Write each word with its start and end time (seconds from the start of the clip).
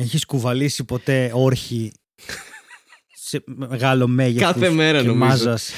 Έχεις 0.00 0.24
κουβαλήσει 0.24 0.84
ποτέ 0.84 1.30
όρχη 1.34 1.92
σε 3.14 3.42
μεγάλο 3.46 4.06
μέγεθος. 4.08 4.52
Κάθε 4.52 4.70
μέρα 4.70 5.00
και 5.00 5.06
νομίζω. 5.06 5.24
Μάζας; 5.26 5.70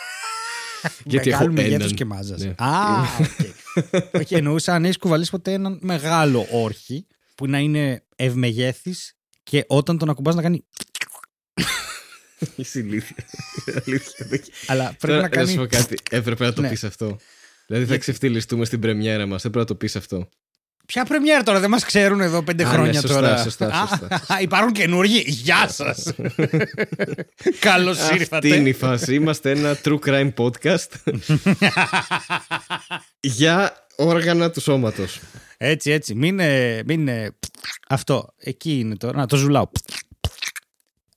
Γιατί 1.04 1.28
Μεγάλου 1.28 1.44
έχω 1.44 1.52
μεγέθους 1.52 1.74
έναν. 1.84 1.94
και 1.94 2.04
μάζας. 2.04 2.40
Ναι. 2.40 2.54
Α, 2.56 3.00
οκ. 3.20 4.20
Όχι, 4.20 4.34
εννοούσα 4.34 4.74
αν 4.74 4.84
έχεις 4.84 4.96
κουβαλήσει 4.98 5.30
ποτέ 5.30 5.52
έναν 5.52 5.78
μεγάλο 5.82 6.46
όρχη 6.50 7.06
που 7.34 7.46
να 7.46 7.58
είναι 7.58 8.04
ευμεγέθης 8.16 9.16
και 9.42 9.64
όταν 9.68 9.98
τον 9.98 10.08
ακουμπάς 10.10 10.34
να 10.34 10.42
κάνει. 10.42 10.64
Είσαι 12.56 12.78
ηλίθεια. 12.78 13.16
Αλήθειας. 13.66 14.14
Αλλά 14.66 14.84
πρέπει 14.84 14.98
Τώρα, 15.06 15.20
να 15.20 15.28
κάνει. 15.28 15.48
σου 15.50 15.56
πω 15.56 15.66
κάτι. 15.66 15.96
Έπρεπε 16.10 16.44
να 16.44 16.52
το 16.52 16.60
Ναι. 16.60 16.68
πεις 16.68 16.84
αυτό. 16.84 17.16
Δηλαδή 17.66 17.86
θα 17.86 17.96
ξεφτυλιστούμε 17.98 18.64
στην 18.64 18.80
πρεμιέρα 18.80 19.26
μας. 19.26 19.38
Έπρεπε 19.40 19.58
να 19.58 19.64
το 19.64 19.74
πεις 19.74 19.96
αυτό. 19.96 20.28
Ποια 20.92 21.04
πρεμιέρα 21.04 21.42
τώρα, 21.42 21.60
δεν 21.60 21.70
μας 21.70 21.84
ξέρουν 21.84 22.20
εδώ 22.20 22.42
πέντε 22.42 22.64
Α, 22.64 22.68
χρόνια 22.68 22.92
ναι, 22.92 22.98
σωστά, 23.00 23.20
τώρα. 23.20 23.36
σωστά, 23.42 23.86
σωστά, 23.88 24.34
Α, 24.34 24.40
υπάρχουν 24.40 24.72
καινούργοι; 24.72 25.24
Γεια 25.26 25.68
σας. 25.68 26.12
Καλώς 27.60 27.98
Αυτή 27.98 28.12
είναι 28.14 28.20
ήρθατε. 28.20 28.48
η 28.68 28.72
φάση. 28.72 29.14
Είμαστε 29.14 29.50
ένα 29.50 29.76
true 29.84 29.98
crime 30.06 30.32
podcast 30.36 31.12
για 33.20 33.86
όργανα 33.96 34.50
του 34.50 34.60
σώματος. 34.60 35.20
Έτσι, 35.56 35.90
έτσι. 35.90 36.14
Μην, 36.14 36.40
ε, 36.40 36.82
μην 36.86 37.08
ε, 37.08 37.30
Αυτό. 37.88 38.34
Εκεί 38.38 38.78
είναι 38.78 38.96
τώρα. 38.96 39.18
Να 39.18 39.26
το 39.26 39.36
ζουλάω. 39.36 39.64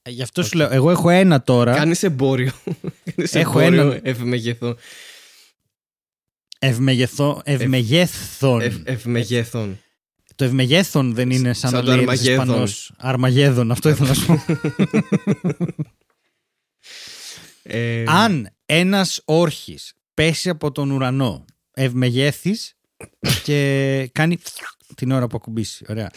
Ε, 0.02 0.10
Γι' 0.10 0.22
αυτό 0.22 0.44
σου 0.44 0.58
λέω. 0.58 0.70
Εγώ 0.72 0.92
έχω 0.92 1.10
ένα 1.10 1.42
τώρα. 1.42 1.76
Κάνεις 1.76 2.04
εμπόριο. 2.04 2.52
Κάνεις 3.16 3.34
Έχω 3.36 3.60
εμπόριο 3.60 3.82
έναν- 3.82 4.00
ευμεγεθών. 4.04 4.78
Ευμεγεθό, 6.64 7.42
ευμεγέθων. 7.44 8.62
Ευ, 8.62 8.76
ευμεγέθων. 8.84 9.80
Το 10.36 10.44
ευμεγέθων 10.44 11.14
δεν 11.14 11.30
είναι 11.30 11.54
σαν, 11.54 11.70
Σαν 11.70 11.80
να 11.80 11.86
το 11.86 11.92
λέει 11.96 12.04
ένας 12.04 12.20
Αρμαγέδον. 12.20 12.46
Ισπανός. 12.46 12.94
Αρμαγέδον, 12.98 13.72
αυτό 13.72 13.90
ήθελα 13.90 14.08
να 14.08 14.14
σου 14.14 14.26
πω. 14.26 14.44
Ε, 17.64 18.04
Αν 18.08 18.50
ένας 18.66 19.22
όρχης 19.26 19.94
πέσει 20.14 20.50
από 20.50 20.72
τον 20.72 20.92
ουρανό 20.92 21.46
ευμεγέθης 21.74 22.76
και 23.44 24.10
κάνει 24.12 24.38
την 24.96 25.12
ώρα 25.12 25.28
που 25.28 25.38
ακουμπήσει. 25.38 25.86
Ωραία. 25.90 26.12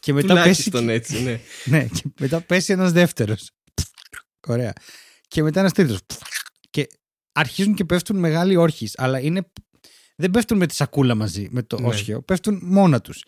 Και 0.00 0.12
μετά 0.12 0.34
πέσει, 0.34 0.70
τουλάχιστον 0.70 0.88
έτσι, 0.88 1.22
ναι. 1.22 1.40
ναι, 1.78 1.84
και 1.84 2.02
μετά 2.18 2.40
πέσει 2.40 2.72
ένας 2.72 2.92
δεύτερος. 2.92 3.50
Ωραία. 4.46 4.72
Και 5.28 5.42
μετά 5.42 5.60
ένας 5.60 5.72
τρίτος. 5.72 5.98
Και 6.70 6.88
αρχίζουν 7.36 7.74
και 7.74 7.84
πέφτουν 7.84 8.16
μεγάλοι 8.16 8.56
όρχες. 8.56 8.94
Αλλά 8.96 9.20
είναι... 9.20 9.50
δεν 10.16 10.30
πέφτουν 10.30 10.58
με 10.58 10.66
τη 10.66 10.74
σακούλα 10.74 11.14
μαζί, 11.14 11.48
με 11.50 11.62
το 11.62 11.80
Ναι. 11.80 11.86
όσχιο. 11.86 12.22
Πέφτουν 12.22 12.60
μόνα 12.62 13.00
τους. 13.00 13.24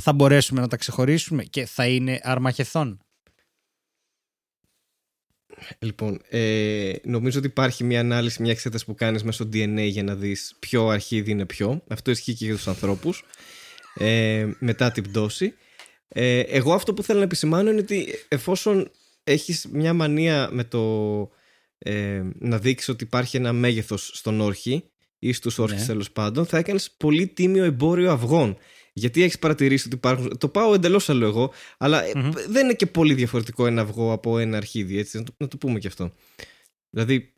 Θα 0.00 0.12
μπορέσουμε 0.12 0.60
να 0.60 0.68
τα 0.68 0.76
ξεχωρίσουμε 0.76 1.44
και 1.44 1.66
θα 1.66 1.86
είναι 1.86 2.20
αρμαχεθόν. 2.22 2.98
Λοιπόν, 5.78 6.20
ε, 6.28 6.92
νομίζω 7.04 7.38
ότι 7.38 7.46
υπάρχει 7.46 7.84
μια 7.84 8.00
ανάλυση, 8.00 8.42
μια 8.42 8.50
εξέταση 8.50 8.84
που 8.84 8.94
κάνεις 8.94 9.22
μέσω 9.22 9.44
DNA 9.52 9.86
για 9.88 10.02
να 10.02 10.14
δεις 10.14 10.56
ποιο 10.58 10.88
αρχίδι 10.88 11.30
είναι 11.30 11.46
ποιο. 11.46 11.82
Αυτό 11.88 12.10
ισχύει 12.10 12.34
και 12.34 12.44
για 12.44 12.54
τους 12.54 12.68
ανθρώπους. 12.68 13.24
Ε, 13.94 14.48
μετά 14.58 14.90
την 14.90 15.02
πτώση. 15.02 15.54
Ε, 16.08 16.40
εγώ 16.40 16.74
αυτό 16.74 16.94
που 16.94 17.02
θέλω 17.02 17.18
να 17.18 17.24
επισημάνω 17.24 17.70
είναι 17.70 17.80
ότι 17.80 18.08
εφόσον 18.28 18.90
έχεις 19.24 19.66
μια 19.72 19.92
μανία 19.94 20.48
με 20.52 20.64
το 20.64 20.80
ε, 21.84 22.22
να 22.38 22.58
δείξεις 22.58 22.88
ότι 22.88 23.04
υπάρχει 23.04 23.36
ένα 23.36 23.52
μέγεθος 23.52 24.10
στον 24.14 24.40
όρχη 24.40 24.84
ή 25.18 25.32
στους 25.32 25.58
όρχες 25.58 25.80
Ναι. 25.80 25.86
τέλος 25.86 26.10
πάντων, 26.10 26.46
θα 26.46 26.58
έκανες 26.58 26.90
πολύ 26.96 27.26
τίμιο 27.26 27.64
εμπόριο 27.64 28.10
αυγών. 28.12 28.56
Γιατί 28.92 29.22
έχεις 29.22 29.38
παρατηρήσει 29.38 29.86
ότι 29.86 29.96
υπάρχουν. 29.96 30.38
Το 30.38 30.48
πάω 30.48 30.74
εντελώς 30.74 31.08
άλλο 31.08 31.26
εγώ, 31.26 31.52
αλλά 31.78 32.04
ε, 32.04 32.12
Μμμ. 32.14 32.30
δεν 32.48 32.64
είναι 32.64 32.74
και 32.74 32.86
πολύ 32.86 33.14
διαφορετικό 33.14 33.66
ένα 33.66 33.82
αυγό 33.82 34.12
από 34.12 34.38
ένα 34.38 34.56
αρχίδι, 34.56 34.98
έτσι. 34.98 35.18
Να 35.18 35.24
το, 35.24 35.34
να 35.38 35.48
το 35.48 35.56
πούμε 35.56 35.78
και 35.78 35.86
αυτό. 35.86 36.12
Δηλαδή. 36.90 37.32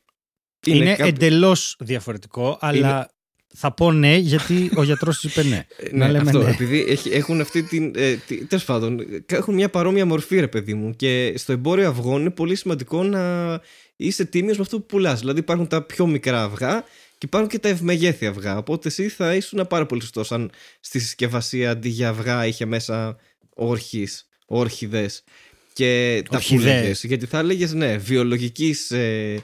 Είναι, 0.66 0.94
κάπου- 0.96 1.12
εντελώς 1.14 1.76
διαφορετικό, 1.78 2.58
αλλά 2.60 3.10
θα 3.58 3.72
πω 3.72 3.92
ναι 3.92 4.16
γιατί 4.16 4.70
ο 4.76 4.82
γιατρός 4.82 5.24
είπε 5.24 5.42
ναι. 5.42 5.66
Ε, 5.76 5.88
να 5.96 6.06
ναι, 6.06 6.12
λέμε 6.12 6.30
αυτό, 6.30 6.42
ναι. 6.42 6.50
επειδή 6.50 6.84
έχει- 6.88 7.10
έχουν 7.10 7.40
αυτή 7.40 7.62
την. 7.62 7.92
Ε, 7.96 8.16
Τέλος 8.48 8.64
πάντων, 8.64 9.00
έχουν 9.26 9.54
μια 9.54 9.68
παρόμοια 9.70 10.06
μορφή, 10.06 10.40
ρε 10.40 10.48
παιδί 10.48 10.74
μου. 10.74 10.96
Και 10.96 11.34
στο 11.36 11.52
εμπόριο 11.52 11.88
αυγών 11.88 12.20
είναι 12.20 12.30
πολύ 12.30 12.54
σημαντικό 12.56 13.02
να 13.02 13.60
είσαι 13.96 14.24
τίμιος 14.24 14.56
με 14.56 14.62
αυτό 14.62 14.78
που 14.80 14.86
πουλάς. 14.86 15.20
Δηλαδή 15.20 15.38
υπάρχουν 15.38 15.66
τα 15.66 15.82
πιο 15.82 16.06
μικρά 16.06 16.42
αυγά 16.42 16.80
και 17.18 17.26
υπάρχουν 17.26 17.50
και 17.50 17.58
τα 17.58 17.68
ευμεγέθη 17.68 18.26
αυγά. 18.26 18.56
Οπότε 18.56 18.88
εσύ 18.88 19.08
θα 19.08 19.34
ήσουν 19.34 19.66
πάρα 19.68 19.86
πολύ 19.86 20.00
σωστός 20.00 20.32
αν 20.32 20.50
στη 20.80 20.98
συσκευασία 20.98 21.70
αντί 21.70 21.88
για 21.88 22.08
αυγά 22.08 22.46
είχε 22.46 22.64
μέσα 22.64 23.16
όρχης, 23.54 24.28
όρχιδες 24.46 25.24
και 25.72 26.22
τα 26.30 26.36
Ορχιδές. 26.36 26.64
πουλέγες. 26.64 27.04
Γιατί 27.04 27.26
θα 27.26 27.38
έλεγες, 27.38 27.72
ναι, 27.72 27.96
βιολογικής. 27.96 28.90
Ε, 28.90 29.42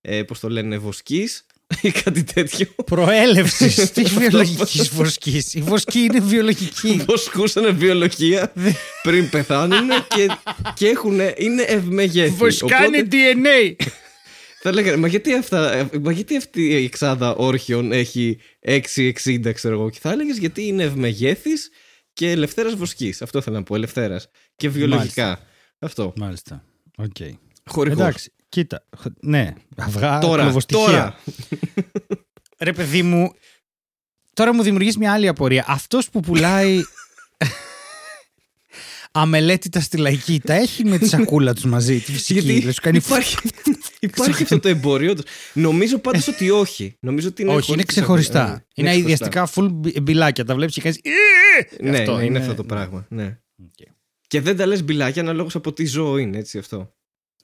ε, 0.00 0.22
Πώς 0.22 0.40
το 0.40 0.48
λένε, 0.50 0.78
βοσκής 0.78 1.46
ή 1.80 1.90
κάτι 1.90 2.24
τέτοιο. 2.24 2.66
Προέλευσης 2.86 3.90
της 3.92 4.10
βιολογικής 4.14 4.88
βοσκής. 4.88 5.54
Η 5.54 5.60
βοσκή 5.60 5.98
είναι 5.98 6.20
βιολογική. 6.20 7.02
βοσκούσανε 7.06 7.70
βιολογία 7.70 8.52
πριν 9.02 9.30
πεθάνουν 9.30 9.88
και, 10.08 10.28
και 10.74 10.88
έχουν, 10.88 11.20
είναι 11.36 11.62
ευμεγέθη. 11.62 12.34
Βοσκάνε 12.34 12.98
Οπότε 12.98 13.08
DNA. 13.10 13.74
θα 14.62 14.72
λέγανε, 14.72 14.96
μα 14.96 15.08
γιατί, 15.08 15.34
αυτά, 15.34 15.88
μα 16.02 16.12
γιατί 16.12 16.36
αυτή 16.36 16.62
η 16.62 16.84
εξάδα 16.84 17.34
όρχιων 17.34 17.92
έχει 17.92 18.38
6,60 18.66 19.52
ξέρω 19.54 19.74
εγώ 19.74 19.90
και 19.90 19.98
θα 20.00 20.10
έλεγες 20.10 20.36
γιατί 20.38 20.66
είναι 20.66 20.82
ευμεγέθης 20.82 21.70
και 22.12 22.30
ελευθέρας 22.30 22.74
βοσκής. 22.74 23.22
Αυτό 23.22 23.40
θέλω 23.40 23.56
να 23.56 23.62
πω, 23.62 23.74
ελευθέρας. 23.74 24.28
Και 24.56 24.68
βιολογικά. 24.68 25.38
Αυτό. 25.78 26.12
Μάλιστα. 26.16 26.64
Οκ. 26.96 27.16
Χωρικός. 27.64 28.00
Εντάξει, 28.00 28.32
κοίτα. 28.54 28.84
Ναι, 29.20 29.52
αυγά, 29.76 30.18
Τώρα, 30.18 30.42
κλωβοστοιχεία. 30.42 30.86
τώρα. 30.86 31.18
Ρε 32.58 32.72
παιδί 32.72 33.02
μου, 33.02 33.32
τώρα 34.34 34.54
μου 34.54 34.62
δημιουργείς 34.62 34.96
μια 34.98 35.12
άλλη 35.12 35.28
απορία. 35.28 35.64
Αυτός 35.68 36.10
που 36.10 36.20
πουλάει 36.20 36.80
αμελέτητα 39.12 39.80
στη 39.80 39.96
λαϊκή, 39.96 40.40
τα 40.40 40.54
έχει 40.54 40.84
με 40.84 40.98
τη 40.98 41.08
σακούλα 41.08 41.54
τους 41.54 41.64
μαζί, 41.64 41.98
τη 42.00 42.12
φυσική. 42.12 42.32
Γιατί 42.32 42.52
δηλαδή, 42.52 42.72
σου 42.72 42.80
κάνει 42.80 42.96
υπάρχει, 42.96 43.36
υπάρχει 44.00 44.42
αυτό 44.42 44.58
το 44.64 44.68
εμπόριο. 44.68 45.10
όντως. 45.10 45.24
Νομίζω 45.52 45.98
πάντως 45.98 46.28
ότι 46.28 46.50
όχι. 46.50 46.96
Νομίζω 47.00 47.28
ότι 47.28 47.42
είναι 47.42 47.50
Όχι, 47.50 47.60
χωρίς 47.60 47.72
είναι 47.74 47.82
τη 47.82 47.94
ξεχωριστά. 47.94 48.38
σακούλα. 48.40 48.54
Ε, 48.54 48.62
είναι 48.74 48.88
ξεχωριστά. 48.90 49.30
αηδιαστικά 49.30 49.48
full 49.54 49.68
μπι- 49.72 50.00
μπιλάκια. 50.02 50.44
Τα 50.44 50.54
βλέπεις 50.54 50.74
και 50.74 50.80
κάνεις... 50.80 51.00
Ναι, 51.80 51.98
Αυτό 51.98 52.10
ναι, 52.12 52.16
είναι 52.16 52.24
είναι- 52.24 52.38
αυτό 52.38 52.54
το 52.54 52.64
πράγμα. 52.64 53.06
Ναι. 53.08 53.38
Οκ. 53.64 53.88
Και 54.26 54.40
δεν 54.40 54.56
τα 54.56 54.66
λες 54.66 54.84
μπιλάκια 54.84 55.22
αναλόγως 55.22 55.54
από 55.54 55.72
τι 55.72 55.84
ζώο 55.86 56.16
είναι, 56.18 56.38
έτσι 56.38 56.58
αυτό. 56.58 56.94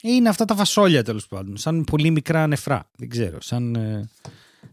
Είναι 0.03 0.29
αυτά 0.29 0.45
τα 0.45 0.55
φασόλια 0.55 1.03
τέλος 1.05 1.27
πάντων. 1.27 1.57
Σαν 1.57 1.85
πολύ 1.85 2.11
μικρά 2.11 2.47
νεφρά. 2.47 2.91
Δεν 2.97 3.09
ξέρω. 3.09 3.41
Σαν. 3.41 3.75
ε, 3.75 4.09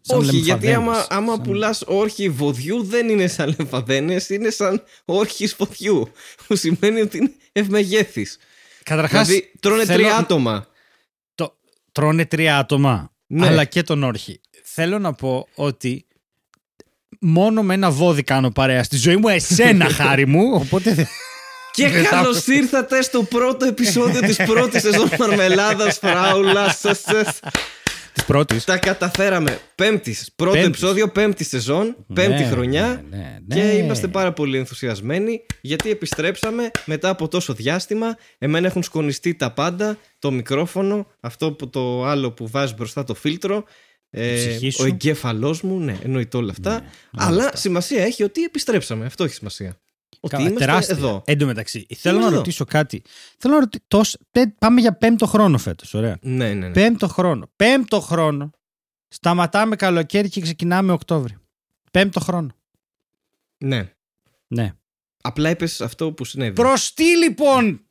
σαν 0.01 0.17
Όχι, 0.17 0.37
γιατί 0.37 0.65
λεμφαδένες. 0.65 0.97
άμα, 0.97 1.05
άμα 1.09 1.33
Σαν- 1.33 1.41
πουλάς 1.41 1.83
όρχη 1.85 2.29
βοδιού 2.29 2.83
δεν 2.83 3.09
είναι 3.09 3.27
σαν 3.27 3.55
λεμφαδένες, 3.57 4.29
είναι 4.29 4.49
σαν 4.49 4.83
όρχης 5.05 5.55
βοδιού. 5.57 6.11
Που 6.47 6.55
σημαίνει 6.55 7.01
ότι 7.01 7.17
είναι 7.17 7.31
ευμεγέθης. 7.51 8.37
Καταρχάς, 8.83 9.27
Δηλαδή 9.27 9.51
τρώνε 9.59 9.85
θέλω- 9.85 10.03
τρία 10.03 10.17
άτομα. 10.17 10.67
Το... 11.35 11.57
Τρώνε 11.91 12.25
τρία 12.25 12.57
άτομα. 12.57 13.11
Ναι. 13.27 13.47
Αλλά 13.47 13.63
και 13.65 13.83
τον 13.83 14.03
όρχη. 14.03 14.39
Θέλω 14.63 14.99
να 14.99 15.13
πω 15.13 15.47
ότι 15.55 16.05
μόνο 17.19 17.63
με 17.63 17.73
ένα 17.73 17.91
βόδι 17.91 18.23
κάνω 18.23 18.51
παρέα 18.51 18.83
στη 18.83 18.97
ζωή 18.97 19.15
μου, 19.17 19.27
εσένα 19.27 19.89
χάρη 19.99 20.25
μου. 20.27 20.51
Οπότε. 20.53 21.07
δεν- 21.81 21.91
Και 21.91 21.95
Δεν 21.97 22.03
θα- 22.03 22.15
καλώ 22.15 22.41
ήρθατε 22.45 23.01
στο 23.01 23.23
πρώτο 23.23 23.65
επεισόδιο 23.65 24.19
της 24.21 24.35
πρώτης 24.45 24.81
σεζόν 24.81 25.09
Μαρμελάδας 25.19 25.97
Φράουλας. 25.97 26.81
Της 28.13 28.25
πρώτης. 28.25 28.63
Τα 28.63 28.77
καταφέραμε. 28.77 29.59
Πέμπτης. 29.75 30.29
Πρώτο 30.35 30.51
Πέμπτης. 30.51 30.69
επεισόδιο, 30.69 31.07
πέμπτη 31.09 31.43
σεζόν, 31.43 31.95
πέμπτη 32.13 32.43
χρονιά. 32.43 33.03
Ναι, 33.09 33.17
ναι, 33.47 33.55
Και 33.55 33.61
ναι. 33.67 33.71
είμαστε 33.71 34.07
πάρα 34.07 34.33
πολύ 34.33 34.57
ενθουσιασμένοι 34.57 35.45
γιατί 35.61 35.89
επιστρέψαμε 35.89 36.71
μετά 36.85 37.09
από 37.09 37.27
τόσο 37.27 37.53
διάστημα. 37.53 38.17
Εμένα 38.37 38.67
έχουν 38.67 38.83
σκονιστεί 38.83 39.35
τα 39.35 39.51
πάντα, 39.51 39.97
το 40.19 40.31
μικρόφωνο, 40.31 41.07
αυτό 41.19 41.51
που 41.51 41.69
το 41.69 42.05
άλλο 42.05 42.31
που 42.31 42.47
βάζεις 42.47 42.75
μπροστά 42.75 43.03
το 43.03 43.13
φίλτρο, 43.13 43.63
ε, 44.09 44.35
ψυχή 44.35 44.69
σου. 44.69 44.79
ο 44.83 44.85
εγκέφαλός 44.85 45.61
μου, 45.61 45.79
ναι, 45.79 45.97
εννοείται 46.03 46.37
όλα 46.37 46.51
αυτά. 46.51 46.71
Ναι, 46.73 46.87
Αλλά 47.17 47.51
σημασία 47.55 48.03
έχει 48.03 48.23
ότι 48.23 48.43
επιστρέψαμε. 48.43 49.05
Αυτό 49.05 49.23
έχει 49.23 49.33
σημασία. 49.33 49.77
Ότι 50.19 50.35
Καλά, 50.35 50.47
είμαστε 50.49 50.65
τεράστια. 50.65 50.95
εδώ. 50.95 51.21
Εν 51.25 51.37
τω 51.37 51.45
μεταξύ, 51.45 51.85
θέλω 51.95 52.19
να 52.19 52.25
εδώ; 52.27 52.35
ρωτήσω 52.35 52.65
κάτι. 52.65 53.01
Θέλω 53.37 53.53
να 53.53 53.59
ρωτήσω. 53.59 54.17
Πάμε 54.59 54.81
για 54.81 54.93
πέμπτο 54.93 55.25
χρόνο 55.25 55.57
φέτος. 55.57 55.93
Ωραία. 55.93 56.17
Ναι, 56.21 56.53
ναι, 56.53 56.67
ναι. 56.67 56.71
Πέμπτο 56.73 57.07
χρόνο. 57.07 57.49
Πέμπτο 57.55 57.99
χρόνο. 58.01 58.49
Σταματάμε 59.07 59.75
καλοκαίρι 59.75 60.29
και 60.29 60.41
ξεκινάμε 60.41 60.91
Οκτώβρη. 60.91 61.37
Πέμπτο 61.91 62.19
χρόνο. 62.19 62.55
ναι. 63.57 63.91
Ναι. 64.47 64.73
Απλά 65.21 65.49
είπες 65.49 65.81
αυτό 65.81 66.11
που 66.11 66.25
συνέβη. 66.25 66.53
Προς 66.55 66.93
τι 66.93 67.17
λοιπόν 67.17 67.81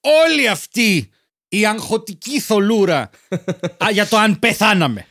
όλη 0.00 0.48
αυτή 0.48 1.10
η 1.48 1.66
αγχωτική 1.66 2.40
θολούρα 2.40 3.10
α, 3.84 3.90
για 3.92 4.06
το 4.06 4.16
αν 4.16 4.38
πεθάναμε. 4.38 5.06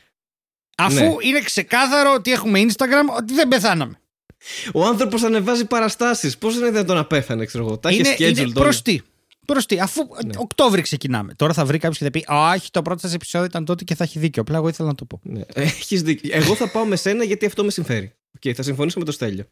Αφού 0.77 0.93
Ναι. 1.03 1.15
είναι 1.21 1.41
ξεκάθαρο 1.41 2.13
ότι 2.13 2.31
έχουμε 2.31 2.59
Instagram 2.67 3.15
ότι 3.17 3.33
δεν 3.33 3.47
πεθάναμε. 3.47 3.99
Ο 4.73 4.85
άνθρωπος 4.85 5.23
ανεβάζει 5.23 5.65
παραστάσεις. 5.65 6.37
Πώς 6.37 6.55
είναι 6.55 6.69
δυνατόν 6.69 6.95
να 6.95 7.05
πέθανε, 7.05 7.45
ξέρω 7.45 7.65
εγώ. 7.65 7.77
Τα 7.77 7.89
έχει 7.89 7.97
είναι, 7.99 8.15
scheduled 8.17 8.29
είναι 8.37 8.41
όλα. 8.41 8.53
προς 8.53 8.81
τι; 8.81 8.99
Προς 9.45 9.65
τι; 9.65 9.79
Αφού 9.79 10.01
Ναι. 10.25 10.33
Οκτώβρη 10.37 10.81
ξεκινάμε. 10.81 11.33
Τώρα 11.33 11.53
θα 11.53 11.65
βρει 11.65 11.77
κάποιος 11.77 11.97
και 11.97 12.03
θα 12.03 12.09
πει 12.11 12.25
Α, 12.33 12.51
όχι, 12.55 12.71
το 12.71 12.81
πρώτο 12.81 12.99
σας 12.99 13.13
επεισόδιο 13.13 13.47
ήταν 13.47 13.65
τότε 13.65 13.83
και 13.83 13.95
θα 13.95 14.03
έχει 14.03 14.19
δίκιο. 14.19 14.41
Απλά 14.41 14.57
εγώ 14.57 14.67
ήθελα 14.67 14.87
να 14.87 14.95
το 14.95 15.05
πω. 15.05 15.19
Ναι. 15.23 15.41
Έχεις 15.53 16.01
δίκιο. 16.01 16.29
Εγώ 16.33 16.55
θα 16.55 16.69
πάω 16.69 16.85
με 16.85 16.95
σένα 16.95 17.23
γιατί 17.23 17.45
αυτό 17.45 17.63
με 17.63 17.71
συμφέρει. 17.71 18.13
Okay, 18.39 18.51
θα 18.51 18.63
συμφωνήσω 18.63 18.99
με 18.99 19.05
το 19.05 19.11
Στέλιο. 19.11 19.45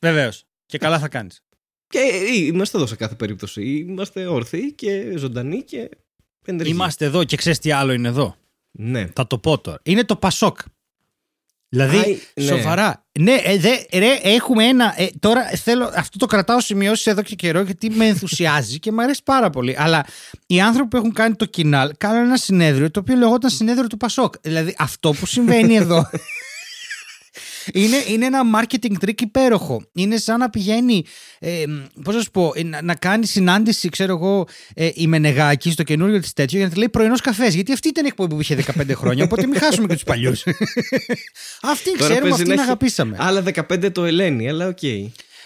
Βεβαίως. 0.00 0.44
Και 0.66 0.78
καλά 0.78 0.98
θα 0.98 1.08
κάνεις. 1.08 1.40
Και 1.86 1.98
ε, 1.98 2.36
είμαστε 2.36 2.76
εδώ 2.76 2.86
σε 2.86 2.96
κάθε 2.96 3.14
περίπτωση. 3.14 3.62
Είμαστε 3.62 4.26
όρθιοι 4.26 4.72
και 4.72 5.12
ζωντανοί 5.16 5.62
και 5.62 5.88
ενεργοί. 6.46 6.70
Είμαστε 6.72 7.04
εδώ 7.04 7.24
και 7.24 7.36
ξέρεις 7.36 7.58
τι 7.58 7.70
άλλο 7.72 7.92
είναι 7.92 8.08
εδώ. 8.08 8.36
Ναι. 8.78 9.06
Θα 9.14 9.26
το 9.26 9.38
πω 9.38 9.58
τώρα. 9.58 9.78
Είναι 9.82 10.04
το 10.04 10.16
Πασόκ. 10.16 10.58
Δηλαδή, 11.74 11.96
Άι, 11.98 12.18
ναι. 12.34 12.44
σοβαρά. 12.44 13.04
Ναι, 13.20 13.32
ε, 13.44 13.58
δε, 13.58 13.98
ρε, 13.98 14.18
έχουμε 14.22 14.64
ένα. 14.64 14.94
ε, 14.96 15.06
τώρα 15.20 15.42
θέλω. 15.62 15.90
Αυτό 15.94 16.18
το 16.18 16.26
κρατάω 16.26 16.60
σημειώσεις 16.60 17.06
εδώ 17.06 17.22
και 17.22 17.34
καιρό 17.34 17.60
γιατί 17.60 17.90
με 17.90 18.06
ενθουσιάζει 18.06 18.78
και 18.78 18.92
μου 18.92 19.02
αρέσει 19.02 19.20
πάρα 19.24 19.50
πολύ. 19.50 19.76
Αλλά 19.78 20.04
οι 20.46 20.60
άνθρωποι 20.60 20.88
που 20.88 20.96
έχουν 20.96 21.12
κάνει 21.12 21.34
το 21.34 21.44
κοινάλ 21.44 21.90
κάνουν 21.98 22.24
ένα 22.24 22.36
συνέδριο 22.36 22.90
το 22.90 23.00
οποίο 23.00 23.16
λεγόταν 23.16 23.50
συνέδριο 23.50 23.86
του 23.86 23.96
Πασόκ. 23.96 24.34
Δηλαδή, 24.40 24.74
αυτό 24.78 25.12
που 25.12 25.26
συμβαίνει 25.26 25.76
εδώ. 25.76 26.10
Είναι, 27.72 27.96
είναι 28.08 28.26
ένα 28.26 28.40
marketing 28.54 29.04
trick 29.04 29.20
υπέροχο. 29.20 29.82
Είναι 29.92 30.16
σαν 30.16 30.38
να 30.38 30.50
πηγαίνει, 30.50 31.04
ε, 31.38 31.64
πώς 32.02 32.14
να 32.14 32.20
σου 32.20 32.30
πω, 32.30 32.52
ε, 32.54 32.62
να, 32.62 32.82
να 32.82 32.94
κάνει 32.94 33.26
συνάντηση, 33.26 33.88
ξέρω 33.88 34.12
εγώ, 34.12 34.46
ε, 34.74 34.90
η 34.94 35.06
Μενεγάκη 35.06 35.70
στο 35.70 35.82
καινούριο 35.82 36.20
της 36.20 36.32
τέτοιο 36.32 36.56
για 36.58 36.66
να 36.66 36.72
τη 36.72 36.78
λέει 36.78 36.88
πρωινός 36.88 37.20
καφές. 37.20 37.54
Γιατί 37.54 37.72
αυτή 37.72 37.88
ήταν 37.88 38.04
η 38.04 38.08
εκπομπή 38.08 38.34
που 38.34 38.40
είχε 38.40 38.64
15 38.78 38.94
χρόνια, 38.94 39.24
οπότε 39.24 39.46
μην 39.46 39.58
χάσουμε 39.58 39.86
και 39.86 39.94
τους 39.94 40.04
παλιούς. 40.04 40.42
αυτή 41.62 41.96
Τώρα 41.96 42.04
ξέρουμε, 42.04 42.20
παίζει 42.20 42.32
αυτήν 42.32 42.46
να 42.46 42.54
έχει 42.54 42.62
αγαπήσαμε. 42.62 43.16
Άλλα 43.20 43.42
15 43.54 43.92
το 43.92 44.04
Ελένη, 44.04 44.48
αλλά 44.48 44.66
οκ. 44.68 44.78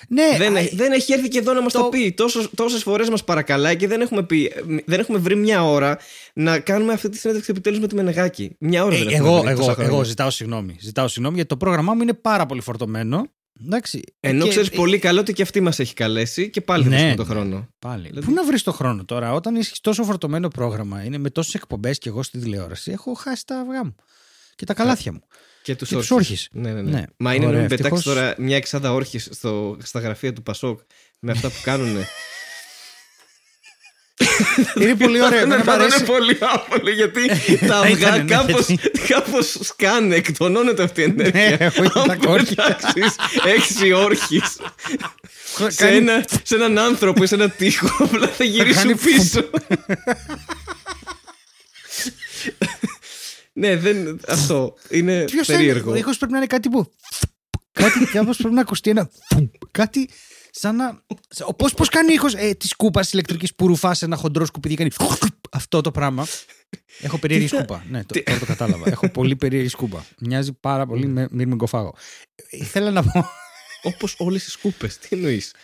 Ναι, 0.09 0.35
δεν, 0.39 0.57
α, 0.57 0.59
έχει- 0.59 0.77
δεν 0.77 0.93
έχει 0.93 1.13
έρθει 1.13 1.29
και 1.29 1.39
εδώ 1.39 1.53
να 1.53 1.63
μας 1.63 1.73
το, 1.73 1.79
το- 1.81 1.89
πει. 1.89 2.15
Τόσες 2.55 2.83
φορές 2.83 3.09
μας 3.09 3.25
παρακαλάει 3.25 3.77
και 3.77 3.87
δεν 3.87 4.01
έχουμε, 4.01 4.23
πει, 4.23 4.53
δεν 4.87 5.01
έχουμε 5.01 5.19
βρει 5.19 5.37
μια 5.37 5.65
ώρα 5.65 5.99
να 6.35 6.59
κάνουμε 6.59 6.93
αυτή 6.93 7.09
τη 7.09 7.19
συνέντευξη 7.19 7.51
επιτέλους 7.51 7.79
με 7.81 7.87
τη 7.89 7.95
Μενεγάκη. 7.95 8.57
Μια 8.59 8.85
ώρα 8.85 8.95
ε, 8.95 8.99
δεν 8.99 9.09
έχουμε 9.09 9.29
εγώ, 9.29 9.39
βρει. 9.41 9.49
εγώ, 9.51 9.59
τόσα 9.61 9.73
χρόνια. 9.73 9.93
εγώ 9.93 10.05
ζητάω 10.05 10.31
συγγνώμη. 10.31 10.77
Ζητάω 10.81 11.09
συγγνώμη 11.09 11.35
γιατί 11.35 11.49
το 11.51 11.57
πρόγραμμά 11.57 11.95
μου 11.95 12.03
είναι 12.03 12.15
πάρα 12.15 12.47
πολύ 12.47 12.61
φορτωμένο. 12.61 13.27
Εντάξει. 13.65 14.03
Ενώ 14.21 14.45
Και- 14.45 14.51
ξέρεις 14.51 14.71
πολύ 14.71 14.99
καλά 14.99 15.21
ότι 15.21 15.33
και 15.33 15.43
αυτή 15.43 15.61
μας 15.61 15.79
έχει 15.79 15.95
καλέσει 15.95 16.51
και 16.51 16.61
πάλι 16.61 16.83
δεν 16.83 16.93
Ναι, 16.93 16.99
βρίσκουμε 16.99 17.25
τον 17.25 17.37
ναι. 17.37 17.41
χρόνο. 17.41 17.69
Πάλι. 17.79 18.09
Δηλαδή- 18.09 18.27
Πού 18.27 18.33
να 18.33 18.45
βρεις 18.45 18.63
το 18.63 18.73
χρόνο 18.73 19.05
τώρα, 19.05 19.33
όταν 19.33 19.57
έχει 19.57 19.73
τόσο 19.81 20.05
φορτωμένο 20.05 20.49
πρόγραμμα, 20.49 21.03
είναι 21.05 21.19
με 21.19 21.31
τόσες 21.31 21.55
εκπομπές 21.55 21.99
και 21.99 22.09
εγώ 22.09 22.23
στη 22.23 22.39
τηλεόραση, 22.39 22.91
έχω 22.91 23.15
χάσει 23.15 23.47
τα 23.47 23.59
αυγά 23.59 23.85
μου 23.85 23.95
και 24.59 24.67
τα 24.67 24.75
καλάθια 24.75 25.13
μου. 25.13 25.23
Και 25.63 25.75
τους 25.77 25.89
Και 25.89 25.95
τους 25.95 26.11
όρχες. 26.11 26.29
όρχες. 26.31 26.49
Ναι, 26.53 26.73
ναι, 26.73 26.83
ναι. 26.83 26.91
Ναι. 26.91 27.03
Μα 27.17 27.35
είναι 27.35 27.47
Ωραία, 27.47 27.61
να 27.61 27.67
μην 27.67 27.77
πετάξεις 27.77 27.99
ευτυχώς. 27.99 28.15
τώρα 28.15 28.35
μια 28.39 28.57
εξάδα 28.57 28.93
όρχες 28.93 29.29
στα 29.83 30.01
γραφεία 30.01 30.33
του 30.33 30.43
Πασόκ 30.43 30.81
με 31.19 31.33
αυτά 31.33 31.49
που 31.49 31.55
κάνουν. 31.63 31.97
είναι 34.81 34.95
πολύ 34.95 35.23
ωραίο. 35.23 35.39
εμένα 35.39 35.57
Ναι, 35.57 35.63
μου 35.73 35.79
ναι, 35.79 35.85
αρέσει. 35.85 35.99
είναι 35.99 36.07
πολύ 36.07 36.39
άβολο 36.41 36.91
γιατί 36.91 37.29
τα 37.59 37.67
Θα 37.67 37.77
αυγά 37.79 37.97
ήτανε, 37.97 38.23
ναι, 38.23 38.35
κάπως, 38.35 38.67
γιατί- 38.69 38.99
κάπως 39.09 39.57
σκάνε, 39.63 40.15
εκτονώνεται 40.15 40.83
αυτή 40.83 41.01
η 41.01 41.05
ενέργεια. 41.05 41.49
Ναι, 41.49 41.57
έχω 41.65 41.83
ήδη 41.85 41.93
τα 41.93 42.01
Αν 42.13 42.19
κόρια. 42.19 42.45
πετάξεις 42.45 43.17
έξι 43.57 43.93
όρχες 43.93 44.57
σε, 45.69 45.75
Κάνει- 45.85 45.97
ένα, 45.97 46.25
σε 46.43 46.55
έναν 46.55 46.79
άνθρωπο 46.79 47.23
ή 47.23 47.27
σε 47.27 47.35
ένα 47.35 47.51
τείχο, 47.51 48.05
απλά 48.05 48.29
θα 48.29 48.45
γυρίσουν 48.45 48.83
κάνει 48.83 48.97
πίσω. 48.97 49.51
ναι, 53.59 53.77
δεν, 53.77 54.21
αυτό 54.29 54.75
είναι 54.91 55.25
Ποιος 55.25 55.47
θα 55.47 55.53
περίεργο. 55.53 55.91
είναι, 55.91 55.99
ίσως 55.99 56.17
πρέπει 56.17 56.33
να 56.33 56.39
είναι 56.39 56.47
κάτι 56.47 56.69
που. 56.69 56.93
κάτι 57.73 58.05
κάπως 58.13 58.37
πρέπει 58.37 58.55
να 58.55 58.61
ακουστεί 58.61 58.91
ένα. 58.91 59.11
κάτι 59.71 60.09
σαν 60.51 60.77
να. 60.77 61.03
Πώς 61.57 61.75
πώς 61.75 61.89
κάνει 61.89 62.13
ήχος; 62.13 62.35
Ε, 62.35 62.55
της 62.55 62.71
σκούπα 62.71 63.05
ηλεκτρικής 63.13 63.55
που 63.55 63.67
ρουφάς 63.67 63.99
σε 63.99 64.05
ένα 64.05 64.17
χοντρό 64.17 64.45
σκουπίδι 64.47 64.75
και 64.77 64.89
κάνει. 64.89 65.11
Αυτό 65.53 65.81
το 65.81 65.91
πράγμα. 65.91 66.27
Έχω 67.01 67.19
περίεργη 67.19 67.47
Τι 67.47 67.51
θα- 67.51 67.57
σκούπα. 67.59 67.85
Ναι, 67.89 68.05
το, 68.05 68.15
τι- 68.15 68.23
τώρα 68.23 68.39
το 68.39 68.47
κατάλαβα. 68.47 68.89
Έχω 68.91 69.09
πολύ 69.11 69.37
περίεργη 69.37 69.69
σκούπα. 69.69 70.05
Μοιάζει 70.19 70.53
πάρα 70.53 70.87
πολύ 70.87 71.07
με 71.07 71.29
μυρμηγκοφάγο. 71.31 71.95
Ήθελα 72.51 72.91
να 72.91 73.03
πω. 73.03 73.25
Όπως 73.83 74.15
όλες 74.19 74.47
οι 74.47 74.51
σκούπες, 74.51 74.99
τι 74.99 75.09
εννοείς; 75.11 75.55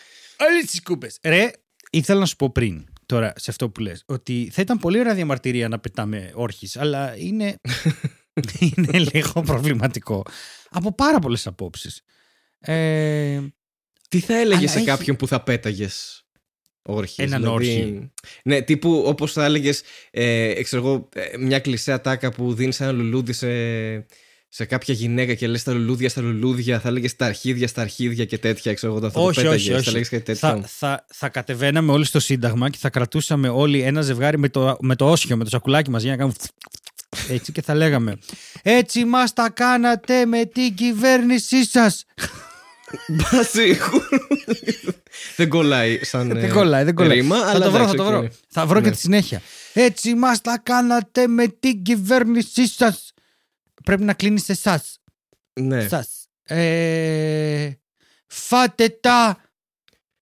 Όλες 0.50 0.64
τις 0.64 0.74
σκούπε. 0.76 1.10
Ρε, 1.22 1.50
ήθελα 1.90 2.20
να 2.20 2.26
σου 2.26 2.36
πω 2.36 2.50
πριν, 2.52 2.84
τώρα 3.06 3.32
σε 3.36 3.50
αυτό 3.50 3.70
που 3.70 3.80
λες, 3.80 4.02
ότι 4.06 4.48
θα 4.52 4.62
ήταν 4.62 4.78
πολύ 4.78 4.98
ωραία 4.98 5.14
διαμαρτυρία 5.14 5.68
να 5.68 5.78
πετάμε 5.78 6.30
όρχη, 6.34 6.68
αλλά 6.78 7.16
είναι, 7.18 7.56
είναι 8.60 8.98
λίγο 9.12 9.42
προβληματικό. 9.42 10.22
Από 10.70 10.94
πάρα 10.94 11.18
πολλές 11.18 11.46
απόψεις. 11.46 12.02
Ε, 12.58 13.40
Τι 14.08 14.20
θα 14.20 14.34
έλεγες 14.38 14.58
Αλλά 14.58 14.68
σε 14.68 14.76
έχει- 14.78 14.86
κάποιον 14.86 15.16
που 15.16 15.26
θα 15.26 15.42
πέταγες 15.42 16.24
όρχη. 16.82 17.22
Έναν 17.22 17.44
όρχη. 17.44 18.10
Ναι, 18.44 18.62
τύπου 18.62 19.02
όπως 19.06 19.32
θα 19.32 19.44
έλεγες, 19.44 19.82
ε, 20.10 20.62
ξέρω 20.62 20.86
εγώ, 20.86 21.08
ε, 21.14 21.36
μια 21.38 21.58
κλεισέα 21.60 22.00
τάκα 22.00 22.32
που 22.32 22.54
δίνει 22.54 22.72
ένα 22.78 22.92
λουλούδι 22.92 23.32
σε, 23.32 23.46
σε 24.56 24.64
κάποια 24.64 24.94
γυναίκα 24.94 25.34
και 25.34 25.46
λες 25.46 25.62
τα 25.62 25.72
λουλούδια 25.72 26.08
στα 26.08 26.20
λουλούδια, 26.20 26.80
θα 26.80 26.88
έλεγες 26.88 27.16
τα 27.16 27.26
αρχίδια 27.26 27.68
στα 27.68 27.80
αρχίδια 27.82 28.24
και 28.24 28.38
τέτοια, 28.38 28.74
ξέρω 28.74 28.96
εγώ, 28.96 29.10
θα 29.10 29.20
όχι, 29.20 29.42
το 29.42 29.48
όχι, 29.50 29.58
πέταγες, 29.64 29.74
όχι. 29.76 29.84
θα 29.84 29.90
λέγες 29.92 30.08
κάτι 30.08 30.22
τέτοιο. 30.22 30.48
Θα, 30.48 30.60
θα, 30.66 31.06
θα 31.12 31.28
κατεβαίναμε 31.28 31.92
όλοι 31.92 32.04
στο 32.04 32.20
Σύνταγμα 32.20 32.70
και 32.70 32.78
θα 32.80 32.90
κρατούσαμε 32.90 33.48
όλοι 33.48 33.80
ένα 33.80 34.00
ζευγάρι 34.02 34.38
με 34.38 34.48
το, 34.48 34.76
με 34.80 34.96
το 34.96 35.10
όσιο, 35.10 35.36
με 35.36 35.44
το 35.44 35.50
σακουλάκι 35.50 35.90
μας 35.90 36.02
για 36.02 36.10
να 36.10 36.16
κάνουμε. 36.16 36.34
Έτσι 37.28 37.52
και 37.52 37.62
θα 37.62 37.74
λέγαμε. 37.74 38.18
Έτσι 38.62 39.04
μας 39.04 39.32
τα 39.32 39.50
κάνατε 39.50 40.26
με 40.26 40.44
την 40.44 40.74
κυβέρνησή 40.74 41.66
σας. 41.66 42.04
Μπάση, 43.08 43.78
δεν 45.36 45.48
κολλάει 45.48 45.98
σαν 46.04 46.28
Δεν 46.28 46.36
ε, 46.44 46.48
κολλάει, 46.48 46.84
δεν 46.84 46.94
κολλάει. 46.94 47.16
ρήμα, 47.20 47.38
θα 47.38 47.50
αλλά 47.50 47.64
το 47.64 47.70
βρω, 47.70 47.84
θα 47.84 47.90
εντάξει, 47.90 47.96
το 47.96 48.02
οκ, 48.02 48.08
βρω. 48.08 48.20
ναι. 48.22 48.28
Θα 48.48 48.66
βρω 48.66 48.80
και 48.80 48.86
Ναι. 48.88 48.92
τη 48.94 48.98
συνέχεια. 49.00 49.42
Έτσι 49.72 50.14
μας 50.14 50.40
τα 50.40 50.60
κάνατε 50.62 51.26
με 51.26 51.46
την 51.60 51.82
κυβέρνησή 51.82 52.68
σας. 52.68 53.13
Πρέπει 53.84 54.02
να 54.02 54.14
κλείνεις 54.14 54.44
σε 54.44 54.52
εσάς. 54.52 54.98
Ναι. 55.60 55.88
Σας. 55.88 56.28
Ε, 56.42 57.72
φάτε 58.26 58.88
τα 58.88 59.50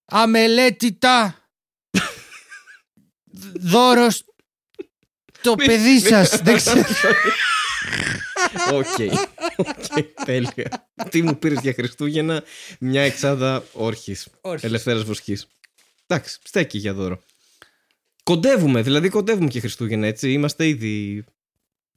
αμελέτητα 0.05 1.49
δώρος 3.73 4.25
το 5.43 5.55
παιδί 5.55 6.01
σας. 6.01 6.43
Δεν 6.43 6.57
ξέρω. 6.61 6.83
Οκ. 8.73 8.87
Οκ, 9.57 10.25
τέλεια. 10.25 10.91
Τι 11.11 11.23
μου 11.23 11.39
πήρες 11.39 11.61
για 11.61 11.73
Χριστούγεννα, 11.73 12.43
μια 12.81 13.03
εξάδα 13.03 13.65
όρχεις. 13.73 14.29
Όρχεις. 14.41 14.65
Ελευθέρας 14.65 15.03
βοσκής. 15.03 15.47
Εντάξει, 16.07 16.39
στέκει 16.45 16.79
για 16.79 16.93
δώρο. 16.95 17.23
Κοντεύουμε, 18.23 18.83
δηλαδή 18.83 19.09
κοντεύουμε 19.09 19.49
και 19.49 19.61
Χριστούγεννα, 19.61 20.07
έτσι. 20.07 20.33
Είμαστε 20.33 20.67
ήδη 20.67 21.25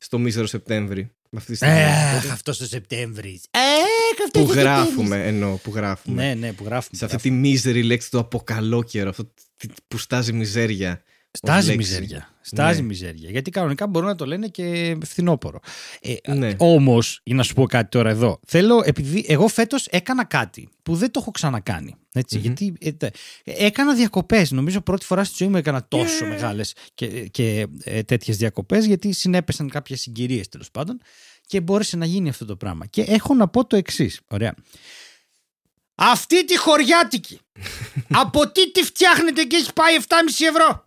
στο 0.06 0.20
μίζερο 0.20 0.46
Σεπτέμβρη. 0.48 1.02
Με 1.30 1.38
αυτή 1.40 1.52
τη 1.52 1.58
στιγμή. 1.58 1.84
Αχ, 1.84 2.32
αυτός 2.32 2.58
το 2.58 2.66
Σεπτέμβρης. 2.66 3.44
που 4.34 4.42
γράφουμε, 4.52 5.28
εννοώ, 5.28 5.56
που 5.58 5.72
γράφουμε. 5.76 6.24
Ναι, 6.24 6.34
ναι, 6.34 6.54
που 6.54 6.64
γράφουμε. 6.64 6.98
Σε 6.98 7.06
αυτή 7.06 7.18
τη 7.18 7.32
μίζερη 7.32 7.84
λέξη 7.84 8.12
του 8.12 8.20
αποκαλόκαιρο, 8.20 9.10
αυτό 9.10 9.34
τι- 9.58 9.68
που 9.88 9.98
στάζει 9.98 10.34
μιζέρια. 10.34 11.02
Ως 11.44 11.52
Στάζει 11.52 11.68
λέξη. 11.72 11.78
μιζέρια. 11.94 12.30
Στάζει 12.42 12.80
Ναι. 12.82 12.86
μιζέρια. 12.88 13.30
Γιατί 13.30 13.52
κανονικά 13.52 13.88
μπορούν 13.88 14.08
να 14.08 14.16
το 14.16 14.26
λένε 14.26 14.48
και 14.48 14.98
φθινόπορο. 15.06 15.60
Ε, 16.02 16.34
Ναι. 16.34 16.54
Όμως, 16.58 17.20
για 17.24 17.36
να 17.36 17.44
σου 17.44 17.54
πω 17.54 17.66
κάτι 17.66 17.90
τώρα 17.90 18.10
εδώ. 18.10 18.40
Θέλω, 18.48 18.82
επειδή 18.86 19.26
εγώ 19.28 19.48
φέτος 19.48 19.86
έκανα 19.90 20.26
κάτι 20.26 20.70
που 20.84 20.96
δεν 20.96 21.12
το 21.12 21.20
έχω 21.22 21.32
ξανακάνει. 21.32 21.96
Έτσι, 22.14 22.38
Γιατί 22.38 22.74
ε, 22.80 22.92
τε- 22.92 23.16
έκανα 23.44 23.94
διακοπές. 23.96 24.52
Νομίζω 24.52 24.82
πρώτη 24.82 25.06
φορά 25.06 25.24
στη 25.24 25.36
ζωή 25.38 25.48
μου 25.48 25.58
έκανα 25.58 25.86
τόσο 25.88 26.26
μεγάλες 26.26 26.74
και, 26.94 27.08
και 27.08 27.68
ε, 27.84 28.04
τέτοιες 28.04 28.38
διακοπές, 28.38 28.86
γιατί 28.86 29.12
συνέπεσαν 29.12 29.70
κάποιες 29.70 30.02
συγκυρίες 30.02 30.50
τέλος 30.50 30.72
πάντων 30.72 31.02
και 31.48 31.62
μπόρεσε 31.62 31.98
να 31.98 32.06
γίνει 32.06 32.30
αυτό 32.30 32.46
το 32.46 32.56
πράγμα. 32.56 32.86
Και 32.86 33.02
έχω 33.02 33.34
να 33.34 33.48
πω 33.48 33.66
το 33.66 33.76
εξής. 33.76 34.20
Ωραία. 34.28 34.54
Αυτή 35.96 36.46
τη 36.46 36.58
χωριάτικη. 36.58 37.40
από 38.24 38.52
τι 38.52 38.72
τη 38.72 38.84
φτιάχνετε 38.84 39.44
και 39.44 39.56
έχει 39.56 39.74
πάει 39.74 39.96
7,5 40.00 40.06
ευρώ; 40.50 40.85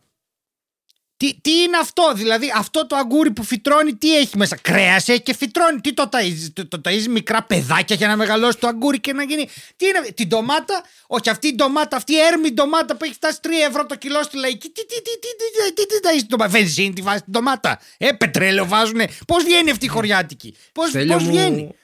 Τι, 1.18 1.34
τι 1.40 1.50
είναι 1.50 1.76
αυτό, 1.76 2.12
δηλαδή 2.14 2.52
αυτό 2.56 2.86
το 2.86 2.96
αγκούρι 2.96 3.30
που 3.30 3.44
φυτρώνει, 3.44 3.94
τι 3.94 4.16
έχει 4.16 4.36
μέσα; 4.36 4.56
Κρέας 4.56 5.08
έχει 5.08 5.22
και 5.22 5.34
φυτρώνει. 5.34 5.80
Τι 5.80 5.92
το 5.94 6.08
ταΐζεις, 6.12 6.48
το, 6.52 6.66
το 6.66 6.80
ταΐζεις 6.84 7.06
μικρά 7.08 7.42
παιδάκια 7.42 7.96
για 7.96 8.08
να 8.08 8.16
μεγαλώσει 8.16 8.58
το 8.58 8.66
αγκούρι 8.66 9.00
και 9.00 9.12
να 9.12 9.22
γίνει. 9.22 9.48
Τι 9.76 9.86
είναι, 9.86 10.00
την 10.14 10.28
ντομάτα, 10.28 10.82
όχι 11.06 11.30
αυτή 11.30 11.48
η 11.48 11.54
ντομάτα, 11.54 11.96
αυτή 11.96 12.12
η 12.12 12.18
έρμη 12.32 12.50
ντομάτα 12.52 12.96
που 12.96 13.04
έχει 13.04 13.14
φτάσει 13.14 13.38
3 13.42 13.48
ευρώ 13.68 13.86
το 13.86 13.94
κιλό 13.94 14.22
στη 14.22 14.36
λαϊκή. 14.36 14.68
Τι, 14.68 14.86
τι, 14.86 15.02
τι, 15.02 15.02
τι, 15.02 15.28
τι, 15.38 15.72
τι, 15.74 15.74
τι, 15.74 15.86
τι 15.86 15.94
ταΐζεις 16.02 16.18
την 16.18 16.28
ντομάτα; 16.28 16.50
Βενζίνη 16.50 16.92
τη 16.92 17.02
βάζει 17.02 17.22
την 17.22 17.32
ντομάτα. 17.32 17.80
Ε, 17.98 18.12
πετρέλαιο 18.12 18.66
βάζουνε. 18.66 19.08
Πώς 19.26 19.44
βγαίνει 19.44 19.70
αυτή 19.70 19.84
η 19.84 19.88
χωριάτικη; 19.88 20.56
Πώς 20.72 20.88
Στέλιο 20.88 21.18
βγαίνει; 21.18 21.74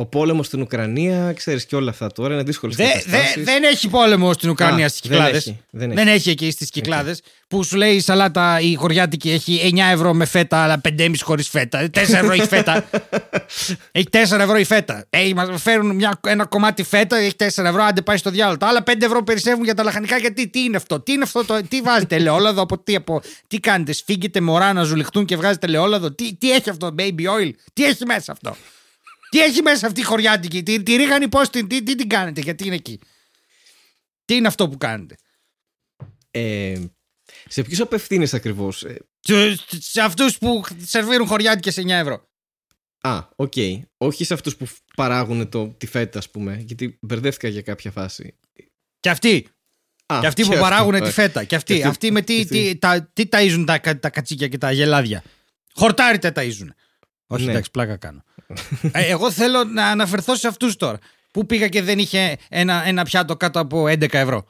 Μου, 0.00 0.06
Ο 0.12 0.16
πόλεμος 0.18 0.46
στην 0.46 0.60
Ουκρανία, 0.60 1.32
ξέρεις 1.32 1.66
και 1.66 1.76
όλα 1.76 1.90
αυτά 1.90 2.06
τώρα, 2.12 2.34
είναι 2.34 2.42
δύσκολες 2.42 2.76
Δε, 2.76 2.84
καταστάσεις. 2.84 3.34
δε, 3.34 3.42
δεν 3.42 3.62
έχει 3.62 3.88
πόλεμο 3.88 4.32
στην 4.32 4.50
Ουκρανία 4.50 4.84
Α, 4.86 4.88
στις 4.88 5.00
δεν 5.00 5.10
κυκλάδε. 5.10 5.36
έχει, 5.36 5.60
δεν 5.70 5.88
Δεν 5.94 6.06
έχει. 6.08 6.16
έχει 6.16 6.30
εκεί 6.30 6.50
στις 6.50 6.70
κυκλάδες. 6.70 7.22
Που 7.48 7.64
σου 7.64 7.76
λέει 7.76 7.94
η 7.94 8.00
σαλάτα 8.00 8.60
η 8.60 8.74
χωριάτικη 8.74 9.30
έχει 9.30 9.70
9 9.74 9.92
ευρώ 9.92 10.14
με 10.14 10.24
φέτα, 10.24 10.56
αλλά 10.62 10.80
5,5 10.98 11.10
χωρίς 11.22 11.48
φέτα. 11.48 11.88
4 11.94 11.96
ευρώ 11.96 12.32
η 12.32 12.40
φέτα. 12.46 12.84
έχει 13.92 14.06
4 14.12 14.16
ευρώ 14.18 14.56
η 14.56 14.64
φέτα. 14.64 15.06
Έχει, 15.10 15.34
μας 15.34 15.62
φέρουν 15.62 15.94
μια, 15.94 16.20
ένα 16.26 16.44
κομμάτι 16.44 16.82
φέτα, 16.82 17.16
έχει 17.16 17.32
4 17.38 17.44
ευρώ, 17.44 17.82
άντε 17.82 18.02
πάει 18.02 18.16
στο 18.16 18.30
διάλογο. 18.30 18.56
Τα 18.56 18.66
άλλα 18.66 18.82
5 18.86 18.92
ευρώ 19.02 19.22
περισσεύουν 19.22 19.64
για 19.64 19.74
τα 19.74 19.82
λαχανικά. 19.82 20.16
Γιατί 20.16 20.48
τι 20.48 20.60
είναι 20.60 20.76
αυτό, 20.76 21.00
τι 21.00 21.12
είναι 21.12 21.22
αυτό, 21.22 21.44
το, 21.44 21.60
τι 21.68 21.80
βάζετε 21.80 22.14
ελαιόλαδο, 22.16 22.62
από 22.62 22.78
τι, 22.78 22.94
από, 22.94 23.20
τι 23.46 23.58
κάνετε, 23.60 23.92
σφίγγετε 23.92 24.40
μωρά 24.40 24.72
να 24.72 24.82
ζουλιχτούν 24.82 25.24
και 25.24 25.36
βγάζετε 25.36 25.66
ελαιόλαδο. 25.66 26.12
Τι, 26.12 26.34
τι 26.34 26.52
έχει 26.52 26.70
αυτό, 26.70 26.94
baby 26.98 27.20
oil, 27.40 27.50
τι 27.72 27.84
έχει 27.84 28.06
μέσα 28.06 28.32
αυτό; 28.32 28.56
Τι 29.30 29.40
έχει 29.40 29.62
μέσα 29.62 29.86
αυτή 29.86 30.00
η 30.00 30.04
χωριάτικη, 30.04 30.62
τη, 30.62 30.82
τη 30.82 30.96
ρίγανη 30.96 31.28
πώς 31.28 31.50
την, 31.50 31.68
τι, 31.68 31.82
τι 31.82 31.94
την 31.94 32.08
κάνετε, 32.08 32.40
γιατί 32.40 32.66
είναι 32.66 32.74
εκεί; 32.74 33.00
Τι 34.24 34.34
είναι 34.34 34.46
αυτό 34.46 34.68
που 34.68 34.76
κάνετε; 34.78 35.16
Ε, 36.30 36.80
σε 37.48 37.62
ποιους 37.62 37.80
απευθύνεσαι 37.80 38.36
ακριβώς. 38.36 38.78
Σε, 39.20 39.56
σε 39.78 40.00
αυτούς 40.00 40.38
που 40.38 40.62
σερβίρουν 40.84 41.26
χωριάτικες 41.26 41.78
9 41.78 41.88
ευρώ. 41.88 42.28
Α, 43.00 43.28
οκ. 43.36 43.52
Όχι 43.96 44.24
σε 44.24 44.34
αυτούς 44.34 44.56
που 44.56 44.66
παράγουν 44.96 45.48
το, 45.48 45.68
τη 45.68 45.86
φέτα, 45.86 46.18
ας 46.18 46.30
πούμε. 46.30 46.56
Γιατί 46.66 46.98
μπερδεύτηκα 47.00 47.48
για 47.48 47.62
κάποια 47.62 47.90
φάση. 47.90 48.38
Και 49.00 49.10
αυτοί. 49.10 49.48
Α, 50.06 50.18
και 50.20 50.26
αυτοί 50.26 50.42
που 50.42 50.48
παράγουν 50.58 51.00
τη 51.02 51.10
φέτα. 51.10 51.44
Και 51.44 51.54
αυτοί. 51.54 51.72
Και 51.74 51.78
αυτοί- 51.78 51.88
αυτοί 51.90 52.10
με 52.10 52.22
τι, 52.22 52.34
και 52.34 52.40
αυτοί. 52.42 52.72
τι, 52.72 52.78
τα, 52.78 53.02
τι 53.12 53.24
ταΐζουν 53.30 53.64
τα, 53.66 53.78
κα- 53.78 53.98
τα 53.98 54.10
κατσίκια 54.10 54.48
και 54.48 54.58
τα 54.58 54.72
γελάδια. 54.72 55.22
Χορτάρι 55.74 56.18
τα 56.18 56.32
ταΐζουν. 56.34 56.68
Όχι, 57.32 57.44
Ναι. 57.44 57.50
εντάξει, 57.50 57.70
πλάκα 57.70 57.96
κάνω. 57.96 58.24
ε, 58.92 59.06
εγώ 59.06 59.30
θέλω 59.30 59.64
να 59.64 59.86
αναφερθώ 59.86 60.34
σε 60.36 60.48
αυτούς 60.48 60.76
τώρα. 60.76 60.98
Πού 61.30 61.46
πήγα 61.46 61.68
και 61.68 61.82
δεν 61.82 61.98
είχε 61.98 62.36
ένα, 62.48 62.82
ένα 62.86 63.04
πιάτο 63.04 63.36
κάτω 63.36 63.60
από 63.60 63.84
11 63.84 64.12
ευρώ. 64.14 64.46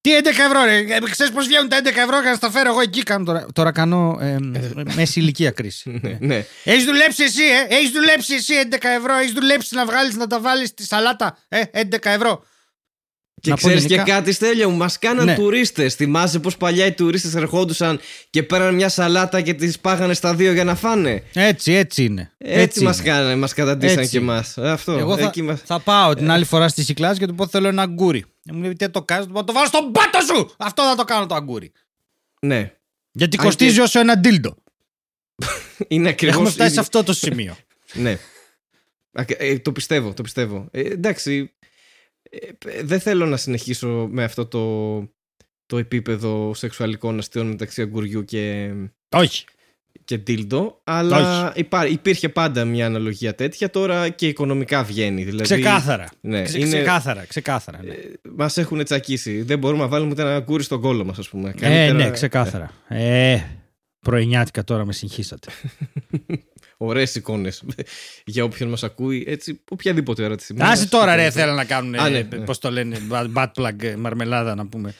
Τι 0.00 0.10
11 0.22 0.26
ευρώ, 0.26 0.64
ρε; 0.64 0.76
Ε, 0.78 0.98
Ξέρεις 1.10 1.32
πώς 1.32 1.46
βγαίνουν 1.46 1.68
τα 1.68 1.76
11 1.78 1.86
ευρώ 1.86 2.22
και 2.22 2.28
να 2.28 2.34
στα 2.34 2.50
φέρω 2.50 2.70
εγώ 2.70 2.80
εκεί. 2.80 3.02
Κάνω 3.02 3.24
τώρα, 3.24 3.46
τώρα 3.52 3.72
κάνω 3.72 4.18
ε, 4.20 4.36
μέση 4.94 5.20
ηλικία 5.20 5.50
κρίση. 5.50 5.90
Ναι, 6.02 6.16
ναι. 6.20 6.44
Έχεις 6.64 6.84
δουλέψει 6.84 7.22
εσύ, 7.22 7.42
ε! 7.42 7.74
Έχεις 7.74 7.90
δουλέψει 7.90 8.34
εσύ 8.34 8.54
11 8.70 8.76
ευρώ. 8.98 9.14
Έχεις 9.14 9.32
δουλέψει 9.32 9.74
να 9.74 9.84
βγάλεις 9.86 10.16
να 10.16 10.26
τα 10.26 10.40
βάλεις 10.40 10.68
στη 10.68 10.84
σαλάτα. 10.84 11.38
Ε, 11.48 11.62
11 11.72 11.96
ευρώ. 12.02 12.44
Και 13.42 13.50
Να 13.50 13.56
πω 13.56 13.66
ξέρεις 13.66 13.84
και 13.86 13.94
γενικά- 13.94 14.14
κάτι, 14.14 14.32
Στέλιο 14.32 14.70
μου, 14.70 14.76
μας 14.76 14.98
κάναν 14.98 15.24
Ναι. 15.24 15.34
τουρίστες. 15.34 15.94
Θυμάσαι 15.94 16.38
πώς 16.38 16.56
παλιά 16.56 16.86
οι 16.86 16.92
τουρίστες 16.92 17.34
ερχόντουσαν 17.34 18.00
και 18.30 18.42
πέραν 18.42 18.74
μια 18.74 18.88
σαλάτα 18.88 19.40
και 19.40 19.54
τις 19.54 19.78
πάγανε 19.78 20.14
στα 20.14 20.34
δύο 20.34 20.52
για 20.52 20.64
να 20.64 20.74
φάνε; 20.74 21.22
Έτσι, 21.34 21.72
έτσι 21.72 22.04
είναι. 22.04 22.32
Έτσι, 22.38 22.82
μας 22.84 22.98
είναι. 22.98 23.08
κάνανε, 23.08 23.36
μας 23.36 23.54
καταντήσαν 23.54 23.98
Έτσι. 23.98 24.10
και 24.10 24.18
εμάς. 24.18 24.58
Αυτό. 24.58 24.92
Εγώ 24.92 25.16
θα, 25.16 25.24
εκεί 25.26 25.42
μας- 25.42 25.60
θα 25.64 25.80
πάω 25.80 26.14
την 26.14 26.30
άλλη 26.30 26.44
φορά 26.44 26.68
στη 26.68 26.82
Σικλάς 26.84 27.18
και 27.18 27.26
του 27.26 27.34
πω 27.34 27.46
θέλω 27.46 27.68
ένα 27.68 27.82
αγκούρι. 27.82 28.24
Ε, 28.50 28.52
Μου 28.52 28.60
λέει 28.62 28.72
τι 28.72 28.84
θα 28.84 28.90
το 28.90 29.02
κάνεις, 29.02 29.26
του 29.26 29.32
πω 29.32 29.44
το 29.44 29.52
βάλω 29.52 29.66
στον 29.66 29.92
πάτο 29.92 30.18
σου! 30.20 30.54
Αυτό 30.58 30.82
θα 30.82 30.94
το 30.94 31.04
κάνω 31.04 31.26
το 31.26 31.34
αγκούρι. 31.34 31.72
Ναι. 32.40 32.72
Γιατί 33.12 33.36
Αν 33.38 33.44
κοστίζει 33.44 33.74
και- 33.74 33.80
όσο 33.80 34.00
ένα 34.00 34.18
ντίλντο. 34.18 34.56
Είναι 35.88 36.08
ακριβώ. 36.08 36.32
Έχουμε 36.32 36.50
φτάσει 36.50 36.74
σε 36.74 36.80
αυτό 36.80 37.02
το 37.02 37.12
σημείο. 37.12 37.56
Ναι. 37.92 38.18
Ακ- 39.12 39.36
ε, 39.42 39.58
το 39.58 39.72
πιστεύω, 39.72 40.12
το 40.14 40.22
πιστεύω. 40.22 40.68
Ε, 40.70 40.80
εντάξει. 40.80 41.52
Ε, 42.68 42.82
δεν 42.82 43.00
θέλω 43.00 43.26
να 43.26 43.36
συνεχίσω 43.36 44.08
με 44.10 44.24
αυτό 44.24 44.46
το, 44.46 44.98
το 45.66 45.78
επίπεδο 45.78 46.54
σεξουαλικών 46.54 47.18
αστείων 47.18 47.46
μεταξύ 47.46 47.82
αγκουριού 47.82 48.24
και, 48.24 48.72
Όχι. 49.16 49.44
και 50.04 50.18
ντίλντο, 50.18 50.80
αλλά 50.84 51.52
υπά, 51.56 51.86
υπήρχε 51.86 52.28
πάντα 52.28 52.64
μια 52.64 52.86
αναλογία 52.86 53.34
τέτοια, 53.34 53.70
τώρα 53.70 54.08
και 54.08 54.28
οικονομικά 54.28 54.84
βγαίνει. 54.84 55.24
Δηλαδή, 55.24 55.42
Ξεκάθαρα. 55.42 56.08
Ναι, 56.20 56.42
Ξε- 56.42 56.60
είναι, 56.60 56.68
Ξεκάθαρα, 56.76 57.24
ξεκάθαρα. 57.24 57.82
Ναι. 57.82 57.94
Μας 58.36 58.56
έχουν 58.58 58.84
τσακίσει. 58.84 59.42
Δεν 59.42 59.58
μπορούμε 59.58 59.82
να 59.82 59.88
βάλουμε 59.88 60.10
ούτε 60.10 60.22
ένα 60.22 60.34
αγκούρι 60.34 60.62
στον 60.62 60.80
κόλλο 60.80 61.04
μας, 61.04 61.18
ας 61.18 61.28
πούμε. 61.28 61.48
Ε, 61.48 61.52
Καλύτερα- 61.60 61.92
ναι, 62.04 62.10
ξεκάθαρα. 62.10 62.70
Ε, 62.88 63.40
πρωινιάτικα 64.00 64.64
τώρα 64.64 64.84
με 64.84 64.92
συγχύσατε. 64.92 65.48
Ωραίες 66.84 67.14
εικόνες 67.14 67.62
για 68.24 68.44
όποιον 68.44 68.68
μας 68.68 68.82
ακούει. 68.82 69.24
Έτσι, 69.28 69.60
οποιαδήποτε 69.70 70.24
ώρα 70.24 70.34
της 70.36 70.44
στιγμή. 70.44 70.62
Άσε 70.62 70.88
τώρα 70.88 71.14
ρε, 71.16 71.30
θέλω 71.30 71.52
να 71.52 71.64
κάνουν, 71.64 71.94
Α, 71.94 72.08
ναι, 72.08 72.18
ε, 72.18 72.22
ναι. 72.22 72.44
πώς 72.44 72.58
το 72.58 72.70
λένε, 72.70 72.98
bad 73.34 73.46
plug 73.56 73.82
ε, 73.82 73.96
μαρμελάδα 73.96 74.54
να 74.54 74.66
πούμε. 74.66 74.94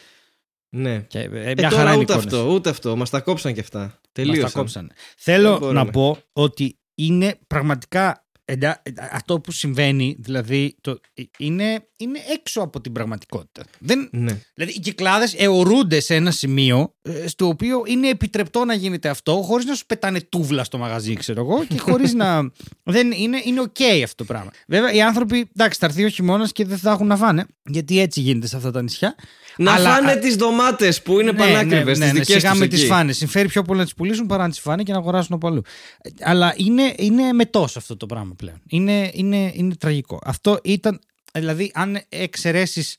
Ναι. 0.69 0.99
Και, 1.01 1.19
ε, 1.19 1.51
Ε, 1.51 1.55
μια 1.57 1.71
χαρά 1.71 1.83
τώρα 1.83 1.93
είναι 1.93 2.03
ούτε 2.03 2.12
εικόνες. 2.12 2.33
αυτό, 2.33 2.53
ούτε 2.53 2.71
αυτό. 2.71 2.97
Μας 2.97 3.11
τα 3.11 3.21
κόψαν 3.21 3.55
και 3.55 3.61
αυτά. 3.61 3.79
Μας 3.81 3.93
Τελείωσαν. 4.12 4.51
τα 4.53 4.59
κόψανε. 4.59 4.89
Θέλω 5.17 5.51
Δεν 5.51 5.59
μπορούμε. 5.59 5.83
να 5.85 5.91
πω 5.91 6.19
ότι 6.33 6.79
είναι 6.95 7.39
πραγματικά 7.47 8.22
εντά- 8.45 8.89
ε, 8.89 8.93
αυτό 9.13 9.41
που 9.41 9.53
συμβαίνει, 9.53 10.17
δηλαδή, 10.19 10.77
το, 10.81 10.99
ε, 11.15 11.23
είναι, 11.39 11.87
είναι 11.97 12.19
έξω 12.33 12.61
από 12.61 12.81
την 12.81 12.93
πραγματικότητα. 12.93 13.63
Δεν, 13.79 14.09
Ναι. 14.13 14.39
δηλαδή, 14.55 14.75
οι 14.77 14.81
Κυκλάδες 14.81 15.35
αιωρούνται 15.35 16.01
σε 16.01 16.15
ένα 16.15 16.31
σημείο 16.31 16.95
ε, 17.03 17.27
στο 17.29 17.47
οποίο 17.47 17.83
είναι 17.87 18.09
επιτρεπτό 18.09 18.65
να 18.65 18.75
γίνεται 18.75 19.09
αυτό 19.09 19.33
χωρίς 19.45 19.65
να 19.67 19.75
σου 19.75 19.87
πετάνε 19.87 20.21
τούβλα 20.21 20.65
στο 20.65 20.79
μαγαζί, 20.79 21.15
ξέρω 21.15 21.41
εγώ, 21.41 21.65
και 21.65 21.79
χωρίς 21.79 22.13
να. 22.15 22.51
Δεν 22.83 23.11
είναι, 23.13 23.41
είναι 23.45 23.61
οκ 23.61 23.77
αυτό 24.05 24.15
το 24.17 24.25
πράγμα. 24.25 24.51
Βέβαια, 24.67 24.93
οι 24.93 25.03
άνθρωποι, 25.03 25.51
εντάξει, 25.57 25.79
θα 25.79 25.87
έρθει 25.87 26.05
ο 26.05 26.09
χειμώνας 26.09 26.53
και 26.53 26.65
δεν 26.65 26.79
θα 26.79 26.91
έχουν 26.91 27.07
να 27.07 27.17
φάνε, 27.17 27.47
γιατί 27.64 28.00
έτσι 28.00 28.21
γίνεται 28.21 28.47
σε 28.47 28.57
αυτά 28.57 28.71
τα 28.71 28.83
νησιά. 28.83 29.14
Να 29.57 29.73
Αλλά- 29.75 29.95
φάνε 29.95 30.16
τις 30.16 30.37
ντομάτες 30.37 31.02
που 31.02 31.21
είναι 31.21 31.33
πανάκριβες. 31.33 31.85
ναι, 31.85 31.90
τις 31.90 31.99
ναι, 31.99 32.07
ναι, 32.07 32.12
δικές 32.12 32.35
σιγά 32.37 32.50
τους 32.50 32.61
με 32.61 32.66
τις 32.66 32.78
εκεί. 32.81 32.88
φάνες. 32.88 33.16
Συμφέρει 33.16 33.49
πιο 33.49 33.62
πολύ 33.62 33.78
να 33.78 33.85
τις 33.85 33.95
πουλήσουν 33.95 34.26
παρά 34.26 34.42
να 34.42 34.49
τις 34.49 34.61
φάνε 34.61 34.83
και 34.83 34.92
να 34.92 34.99
αγοράσουν 34.99 35.35
από 35.35 35.47
αλλού. 35.47 35.62
Ε, 36.00 36.11
Αλλά 36.21 36.54
είναι, 36.57 36.95
είναι 36.99 37.33
μετό 37.33 37.62
αυτό 37.62 37.97
το 37.97 38.07
πράγμα 38.07 38.35
πλέον. 38.37 38.62
Είναι, 38.69 39.11
είναι, 39.14 39.52
είναι 39.54 39.75
τραγικό. 39.76 40.19
Αυτό 40.25 40.59
ήταν. 40.64 41.00
Δηλαδή, 41.33 41.71
αν 41.75 42.00
εξαιρέσεις 42.09 42.97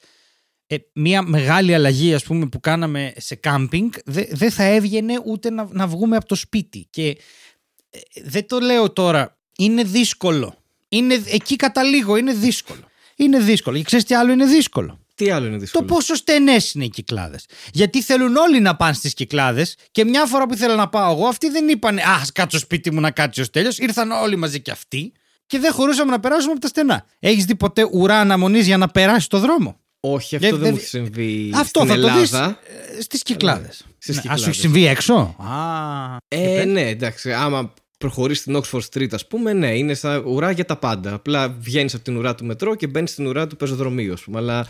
μια 0.93 1.22
μεγάλη 1.22 1.74
αλλαγή 1.74 2.13
ας 2.13 2.24
πούμε, 2.24 2.46
που 2.48 2.60
κάναμε 2.60 3.13
σε 3.17 3.36
κάμπινγκ, 3.36 3.91
δε- 4.05 4.25
δεν 4.32 4.51
θα 4.51 4.63
έβγαινε 4.63 5.13
ούτε 5.25 5.50
να, 5.50 5.67
να 5.72 5.88
βγούμε 5.88 6.15
από 6.15 6.25
το 6.27 6.36
σπίτι. 6.36 6.88
Και 6.89 7.08
ε, 7.89 8.00
δεν 8.24 8.48
το 8.48 8.60
λέω 8.60 8.91
τώρα. 8.91 9.38
Είναι 9.58 9.84
δύσκολο. 9.84 10.55
Είναι, 10.89 11.24
εκεί 11.32 11.55
καταλήγω. 11.55 12.15
Είναι 12.17 12.34
δύσκολο. 12.34 12.82
Είναι 13.15 13.39
δύσκολο. 13.39 13.77
Και 13.77 13.84
ξέρεις 13.84 14.05
τι 14.05 14.15
άλλο 14.15 14.32
είναι 14.32 14.46
δύσκολο; 14.46 15.00
Τι 15.15 15.29
άλλο 15.29 15.46
είναι 15.46 15.53
Το 15.55 15.60
δύσκολο. 15.60 15.86
πόσο 15.86 16.15
στενές 16.15 16.74
είναι 16.74 16.84
οι 16.86 16.89
κυκλάδες. 16.89 17.46
Γιατί 17.74 18.01
θέλουν 18.01 18.36
όλοι 18.36 18.60
να 18.60 18.75
πάνε 18.75 18.93
στις 18.93 19.13
κυκλάδες 19.13 19.75
και 19.91 20.05
μια 20.05 20.25
φορά 20.25 20.46
που 20.48 20.53
ήθελα 20.53 20.75
να 20.75 20.89
πάω 20.89 21.12
εγώ, 21.13 21.27
αυτοί 21.27 21.50
δεν 21.50 21.67
είπαν 21.67 21.98
Α, 21.98 22.03
ας 22.22 22.32
κάτσω 22.32 22.60
σπίτι 22.60 22.91
μου 22.93 23.00
να 23.00 23.12
κάτσει 23.12 23.41
ω 23.41 23.48
τέλειο. 23.51 23.72
Ήρθαν 23.77 24.12
όλοι 24.12 24.36
μαζί 24.36 24.62
και 24.62 24.72
αυτοί 24.72 25.12
και 25.48 25.60
δεν 25.60 25.72
χωρούσαμε 25.74 26.12
να 26.12 26.20
περάσουμε 26.20 26.51
από 26.51 26.62
τα 26.62 26.67
στενά. 26.67 27.05
Έχεις 27.20 27.46
δει 27.46 27.55
ποτέ 27.55 27.88
ουρά 27.91 28.20
αναμονής 28.20 28.65
για 28.65 28.77
να 28.77 28.88
περάσει 28.88 29.29
το 29.29 29.39
δρόμο; 29.39 29.79
Όχι, 30.00 30.36
αυτό 30.36 30.48
Δεν- 30.50 30.55
δεν, 30.58 30.63
δεν- 30.63 30.72
μου 30.74 30.77
έχει 30.77 30.88
συμβεί 30.88 31.51
Αυτό 31.55 31.79
στην 31.79 31.91
θα 31.93 32.00
το 32.13 32.20
δεις 32.20 32.32
Ελλάδα. 32.34 32.60
στις 33.01 33.22
κυκλάδες. 33.24 33.86
Στις 33.98 34.17
Α, 34.17 34.22
σου 34.22 34.27
Κυκλάδες. 34.27 34.48
έχει 34.48 34.60
συμβεί 34.60 34.86
έξω; 34.88 35.36
Α, 35.38 36.17
Ε, 36.27 36.63
ναι, 36.65 36.82
εντάξει. 36.89 37.34
Άμα 37.34 37.74
προχωρήσει 38.07 38.41
στην 38.41 38.62
Oxford 38.62 38.81
Street, 38.93 39.07
ας 39.13 39.27
πούμε, 39.27 39.53
ναι, 39.53 39.77
είναι 39.77 39.93
σαν 39.93 40.24
ουρά 40.25 40.51
για 40.51 40.65
τα 40.65 40.77
πάντα. 40.77 41.13
Απλά 41.13 41.50
βγαίνεις 41.60 41.93
από 41.93 42.03
την 42.03 42.17
ουρά 42.17 42.36
του 42.36 42.45
μετρό 42.45 42.75
και 42.75 42.88
μπαίνεις 42.88 43.12
στην 43.12 43.27
ουρά 43.27 43.48
του 43.48 43.55
πεζοδρομίου, 43.55 44.13
ας 44.13 44.22
πούμε. 44.22 44.38
Αλλά. 44.38 44.67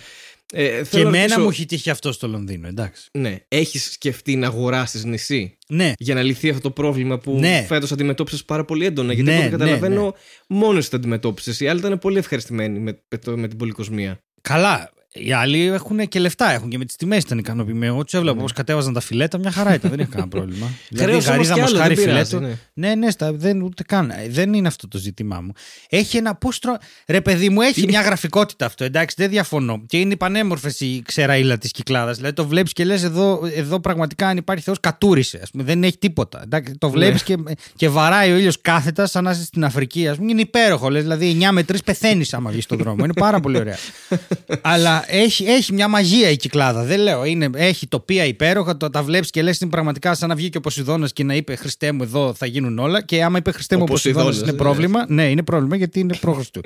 Ε, 0.56 0.68
και 0.78 0.84
θέλω 0.84 1.04
να 1.04 1.10
εμένα 1.10 1.22
ρωτήσω, 1.22 1.40
μου 1.42 1.50
έχει 1.50 1.66
τύχει 1.66 1.90
αυτό 1.90 2.12
στο 2.12 2.28
Λονδίνο, 2.28 2.68
εντάξει. 2.68 3.10
Ναι, 3.12 3.38
έχεις 3.48 3.92
σκεφτεί 3.92 4.36
να 4.36 4.48
αγοράσεις 4.48 5.04
νησί 5.04 5.58
Ναι, 5.68 5.94
για 5.98 6.14
να 6.16 6.22
λυθεί 6.22 6.50
αυτό 6.50 6.62
το 6.62 6.72
πρόβλημα 6.72 7.18
που 7.20 7.40
Ναι. 7.40 7.66
φέτος 7.68 7.92
αντιμετώπισες 7.92 8.46
πάρα 8.46 8.66
πολύ 8.66 8.86
έντονα. 8.86 9.14
Γιατί 9.14 9.30
Ναι, 9.30 9.36
από 9.38 9.46
ό,τι 9.46 9.52
ναι, 9.52 9.58
καταλαβαίνω, 9.58 10.14
μόνος 10.48 10.78
εσύ 10.78 10.90
το 10.90 10.98
αντιμετώπισες. 10.98 11.60
Οι 11.60 11.68
άλλοι 11.68 11.80
ήταν 11.80 12.00
πολύ 12.00 12.18
ευχαριστημένοι 12.18 12.80
με, 12.80 13.00
με, 13.10 13.18
το- 13.18 13.38
με 13.38 13.48
την 13.48 13.58
πολυκοσμία. 13.58 14.20
Καλά. 14.42 14.93
Οι 15.16 15.32
άλλοι 15.34 15.66
έχουν 15.66 16.08
και 16.08 16.20
λεφτά, 16.20 16.52
έχουν 16.52 16.70
και 16.70 16.78
με 16.78 16.86
τις 16.86 16.96
τιμές 16.96 17.24
ήταν 17.24 17.38
ικανοποιημένοι. 17.38 17.86
Εγώ 17.94 18.04
τους 18.04 18.14
έβλεπα 18.14 18.36
Ναι. 18.36 18.42
πώς 18.42 18.52
κατέβαζαν 18.52 18.94
τα 18.94 19.00
φιλέτα, 19.00 19.38
μια 19.38 19.52
χαρά 19.52 19.74
ήταν, 19.74 19.90
δεν 19.90 20.00
είχε 20.00 20.10
κανένα 20.10 20.28
πρόβλημα. 20.30 20.68
δηλαδή, 20.90 21.10
Χρέος 21.10 21.28
όμως 21.28 21.48
γαρίδα 21.48 21.54
κι 21.54 21.60
άλλο, 21.60 21.70
μοσχάρι 21.72 21.96
δεν 21.96 22.06
πειράζει, 22.06 22.30
φιλέτο. 22.30 22.48
ναι. 22.74 22.88
Ναι, 22.88 22.96
ναι, 22.96 23.12
στα, 23.12 23.34
δεν, 23.34 23.62
ούτε 23.62 23.84
καν. 23.84 24.10
Ε, 24.10 24.28
Δεν 24.30 24.54
είναι 24.54 24.68
αυτό 24.68 24.88
το 24.88 24.98
ζήτημά 24.98 25.42
μου. 25.42 25.52
Έχει 25.90 26.18
ένα 26.18 26.36
πώς 26.36 26.60
τρο... 26.60 26.78
Ρε, 27.08 27.22
παιδί 27.22 27.50
μου, 27.50 27.62
έχει 27.62 27.86
μια 27.88 28.02
γραφικότητα 28.02 28.66
αυτό, 28.66 28.84
εντάξει, 28.84 29.16
δεν 29.20 29.30
διαφωνώ. 29.30 29.84
Και 29.88 30.00
είναι 30.00 30.16
πανέμορφες 30.16 30.80
η 30.80 31.02
ξεραίλα 31.06 31.58
της 31.58 31.72
κυκλάδας. 31.72 32.16
Δηλαδή 32.16 32.36
το 32.36 32.48
βλέπεις 32.48 32.74
και 32.74 32.86
λες 32.86 33.04
εδώ, 33.04 33.40
εδώ 33.56 33.80
πραγματικά 33.80 34.28
αν 34.28 34.38
υπάρχει 34.38 34.64
Θεός, 34.64 34.80
κατούρισε. 34.80 35.40
Ας 35.44 35.50
πούμε, 35.50 35.64
δεν 35.64 35.84
έχει 35.84 35.98
τίποτα. 35.98 36.42
Εντάξει, 36.44 36.74
το 36.78 36.90
βλέπεις 36.90 37.24
και, 37.24 37.36
και 37.76 37.90
βαράει 37.90 38.32
ο 38.32 38.36
ήλιος 38.38 38.62
κάθετα 38.62 39.06
σαν 39.08 39.24
να 39.24 39.32
είσαι 39.32 39.44
στην 39.44 39.64
Αφρική. 39.66 40.08
Ας 40.08 40.18
πούμε, 40.18 40.32
είναι 40.32 40.42
υπέροχο. 40.42 40.90
Λες, 40.90 41.02
δηλαδή 41.02 41.38
9 41.42 41.52
με 41.52 41.62
3 41.72 41.76
πεθαίνεις 41.86 42.34
άμα 42.34 42.50
βγεις 42.52 42.64
στον 42.64 42.78
δρόμο. 42.78 43.04
Είναι 43.04 43.14
πάρα 43.14 43.40
πολύ 43.40 43.58
ωραία. 43.58 43.78
Αλλά 44.62 45.03
έχει, 45.08 45.46
έχει 45.46 45.74
μια 45.74 45.88
μαγεία 45.88 46.30
η 46.30 46.36
κυκλάδα. 46.36 46.84
Δεν 46.84 47.00
λέω. 47.00 47.26
Είναι, 47.26 47.50
έχει 47.56 47.88
τοπία 47.88 48.26
υπέροχα. 48.26 48.78
Το, 48.78 48.90
τα 48.90 49.04
βλέπεις 49.04 49.30
και 49.30 49.42
λες 49.42 49.60
είναι 49.60 49.70
πραγματικά 49.70 50.14
σαν 50.14 50.30
να 50.30 50.36
βγει 50.36 50.50
και 50.50 50.58
ο 50.58 50.62
Ποσειδώνας 50.62 51.14
και 51.14 51.24
να 51.24 51.36
είπε 51.36 51.56
Χριστέ 51.56 51.92
μου, 51.92 52.04
εδώ 52.04 52.34
θα 52.34 52.46
γίνουν 52.46 52.80
όλα. 52.80 53.02
Και 53.02 53.24
άμα 53.24 53.38
είπε 53.38 53.52
Χριστέ 53.52 53.76
μου, 53.76 53.82
Ο 53.82 53.86
ο 53.90 53.92
Ποσειδώνας 53.92 54.26
Ποσειδώνας, 54.26 54.50
είναι 54.50 54.64
ναι. 54.64 54.70
πρόβλημα. 54.70 55.06
Ναι, 55.08 55.30
είναι 55.30 55.44
πρόβλημα 55.44 55.76
γιατί 55.76 56.00
είναι 56.00 56.16
προ 56.16 56.34
Χριστού. 56.34 56.62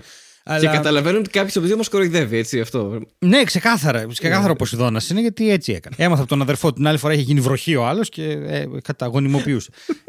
Αλλά... 0.49 0.59
Και 0.59 0.67
καταλαβαίνω 0.67 1.17
ότι 1.17 1.29
κάποιος 1.29 1.55
από 1.55 1.65
δύο 1.65 1.77
μας 1.77 1.89
κοροϊδεύει, 1.89 2.37
έτσι 2.37 2.59
αυτό. 2.59 2.99
Ναι, 3.19 3.43
ξεκάθαρα. 3.43 4.05
Ξεκάθαρο 4.11 4.51
ο 4.51 4.55
Ποσειδώνα 4.55 5.01
είναι 5.11 5.21
γιατί 5.21 5.51
έτσι 5.51 5.71
έκανε. 5.71 5.95
Έμαθα 5.97 6.19
από 6.21 6.29
τον 6.29 6.41
αδερφό 6.41 6.73
την 6.73 6.87
άλλη 6.87 6.97
φορά 6.97 7.13
είχε 7.13 7.21
γίνει 7.21 7.39
βροχή 7.39 7.75
ο 7.75 7.85
άλλος 7.85 8.09
και 8.09 8.23
ε, 8.23 8.65
καταγωνιμοποιούσε. 8.83 9.69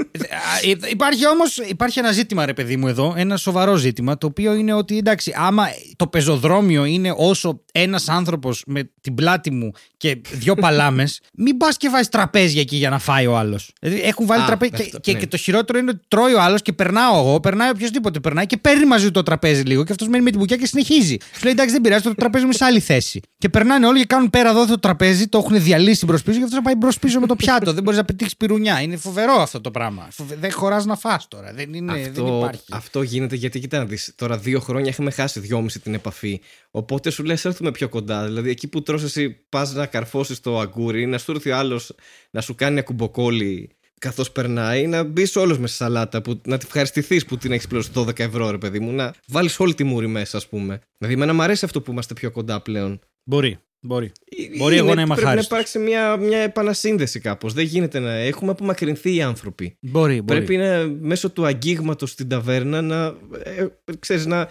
Ε, 0.63 0.91
υπάρχει 0.91 1.27
όμως 1.27 1.57
υπάρχει 1.57 1.99
ένα 1.99 2.13
ζήτημα, 2.13 2.47
ρε 2.47 2.53
παιδί 2.55 2.77
μου, 2.77 2.89
εδώ. 2.89 3.15
Ένα 3.17 3.37
σοβαρό 3.37 3.77
ζήτημα. 3.77 4.19
Το 4.19 4.27
οποίο 4.27 4.55
είναι 4.55 4.73
ότι 4.73 4.99
εντάξει, 4.99 5.33
άμα 5.37 5.65
το 5.97 6.07
πεζοδρόμιο 6.07 6.85
είναι 6.85 7.15
όσο 7.17 7.61
ένας 7.73 8.09
άνθρωπος 8.09 8.63
με 8.67 8.91
την 9.01 9.15
πλάτη 9.15 9.51
μου 9.51 9.71
και 9.97 10.21
δύο 10.33 10.55
παλάμες, 10.65 11.21
μην 11.35 11.57
πας 11.57 11.77
και 11.77 11.89
βάζεις 11.89 12.09
τραπέζια 12.09 12.61
εκεί 12.61 12.77
για 12.77 12.91
να 12.91 12.99
φάει 12.99 13.27
ο 13.27 13.37
άλλος. 13.37 13.73
Δηλαδή 13.81 14.03
έχουν 14.03 14.27
βάλει 14.27 14.45
τραπέζια. 14.45 14.77
Και, 14.79 14.99
και, 15.01 15.13
ναι. 15.13 15.19
και, 15.19 15.27
το 15.27 15.37
χειρότερο 15.37 15.79
είναι 15.79 15.91
ότι 15.91 16.01
τρώει 16.09 16.35
ο 16.35 16.41
άλλος 16.41 16.63
και 16.63 16.73
περνάω 16.73 17.19
εγώ, 17.19 17.41
περνάει 17.41 17.71
οποιοδήποτε 17.71 18.21
περνάει 18.21 18.47
και 18.47 18.57
παίρνει 18.57 18.87
μαζί 18.87 19.05
του 19.05 19.11
το 19.11 19.23
τραπέζι 19.23 19.63
λίγο 19.63 19.85
και 19.85 19.93
αυτός 19.93 20.09
μένει 20.09 20.23
με 20.29 20.31
την 20.31 20.39
μπουκιά 20.39 20.57
και 20.57 20.67
συνεχίζει. 20.67 21.17
Σου 21.35 21.43
λέει 21.43 21.53
εντάξει 21.53 21.73
δεν 21.73 21.81
πειράζει, 21.81 22.03
το 22.03 22.15
τραπέζι 22.15 22.45
μου 22.45 22.53
σε 22.53 22.65
άλλη 22.65 22.81
θέση. 22.81 23.21
Και 23.39 23.49
περνάνε 23.49 23.87
όλοι 23.87 23.99
και 23.99 24.07
κάνουν 24.07 24.31
πέρα 24.31 24.51
εδώ 24.51 24.67
το 24.67 24.79
τραπέζι, 24.79 25.29
το 25.29 25.39
έχουν 25.39 25.63
διαλύσει 25.63 26.05
μπρος 26.05 26.23
πίσω 26.23 26.39
και 26.39 26.45
αυτός 26.45 26.59
θα 26.59 26.65
πάει 26.65 26.75
μπρος 26.75 26.99
πίσω 26.99 27.21
με 27.21 27.27
το 27.27 27.37
πιάτο. 27.37 27.73
δεν 27.73 27.83
μπορείς 27.83 27.99
να 27.99 28.05
πετύχεις 28.05 28.37
πυρουνιά. 28.37 28.81
Είναι 28.81 28.97
φοβερό 28.97 29.33
αυτό 29.33 29.61
το 29.61 29.71
πράγμα. 29.71 30.09
Δεν 30.41 30.53
χωράς 30.53 30.85
να 30.85 30.97
φά 30.97 31.21
τώρα. 31.29 31.53
Δεν, 31.53 31.75
είναι, 31.75 31.93
αυτό, 31.93 32.25
δεν 32.25 32.37
υπάρχει. 32.37 32.63
Αυτό 32.71 33.03
γίνεται 33.03 33.37
γιατί 33.37 33.61
κοιτά 33.61 33.79
να 33.79 33.85
δεις, 33.85 34.13
τώρα 34.17 34.39
δύο 34.39 34.61
χρόνια 34.61 34.89
έχουμε 34.89 35.11
χάσει 35.11 35.41
δυόμιση 35.41 35.81
την 35.81 35.95
επαφή. 35.95 36.41
Οπότε 36.71 37.11
σου 37.11 37.25
λες, 37.25 37.45
έρθουμε 37.45 37.71
πιο 37.71 37.89
κοντά. 37.89 38.25
Δηλαδή 38.25 38.51
εκεί 38.51 38.69
που 38.69 38.83
τρως 38.83 39.03
εσύ 39.03 39.31
πας 39.49 39.73
να 39.73 39.87
καρφώσεις 39.87 40.41
το 40.41 40.59
αγκούρι, 40.59 41.07
να 41.07 41.19
σου 41.19 41.31
έρθει 41.31 41.51
ο 41.51 41.57
άλλος 41.57 41.95
να 42.31 42.41
σου 42.41 42.55
κάνει 42.55 42.79
ακουμποκόλι 42.79 43.78
καθώς 43.99 44.33
περνάει, 44.33 44.87
να 44.87 45.03
μπεις 45.03 45.37
όλος 45.37 45.59
με 45.59 45.67
στη 45.67 45.77
σαλάτα, 45.77 46.23
που, 46.23 46.41
να 46.47 46.59
τη 46.59 46.65
ευχαριστηθείς 46.67 47.25
που 47.25 47.37
την 47.37 47.53
έχεις 47.53 47.67
πληρώσει 47.67 47.91
12 47.95 48.19
ευρώ, 48.19 48.51
ρε 48.51 48.59
παιδί 48.59 48.81
μου, 48.81 48.93
να 48.93 49.15
βάλεις 49.27 49.61
όλη 49.61 49.75
τη 49.75 49.85
μούρη 49.85 50.07
μέσα, 50.07 50.37
ας 50.37 50.49
πούμε. 50.49 50.81
Δηλαδή, 50.99 51.17
εμένα 51.17 51.35
μου 51.35 51.43
αρέσει 51.43 51.65
αυτό 51.65 51.81
που 51.81 51.91
είμαστε 51.91 52.15
πιο 52.15 52.31
κοντά 52.31 52.61
πλέον. 52.61 53.01
Μπορεί. 53.25 53.59
Μπορεί. 53.81 54.13
Ε, 54.25 54.57
Μπορεί 54.57 54.77
εγώ 54.77 54.95
να 54.95 55.01
είμαι 55.01 55.15
Πρέπει 55.15 55.27
αχάριστος. 55.27 55.51
να 55.51 55.57
υπάρξει 55.57 55.79
μια, 55.79 56.17
μια 56.17 56.39
επανασύνδεση 56.39 57.21
κάπως. 57.21 57.53
Δεν 57.53 57.65
γίνεται 57.65 57.99
να. 57.99 58.13
Έχουμε 58.13 58.51
απομακρυνθεί 58.51 59.15
οι 59.15 59.23
άνθρωποι. 59.23 59.77
Μπορεί, 59.81 60.23
μπορεί. 60.23 60.25
Πρέπει 60.25 60.57
να, 60.57 60.87
μέσω 61.01 61.31
του 61.31 61.45
αγγίγματος 61.47 62.11
στην 62.11 62.29
ταβέρνα 62.29 62.83
να, 62.83 63.15
ε, 63.43 63.67
ξέρεις, 63.99 64.27
να 64.27 64.49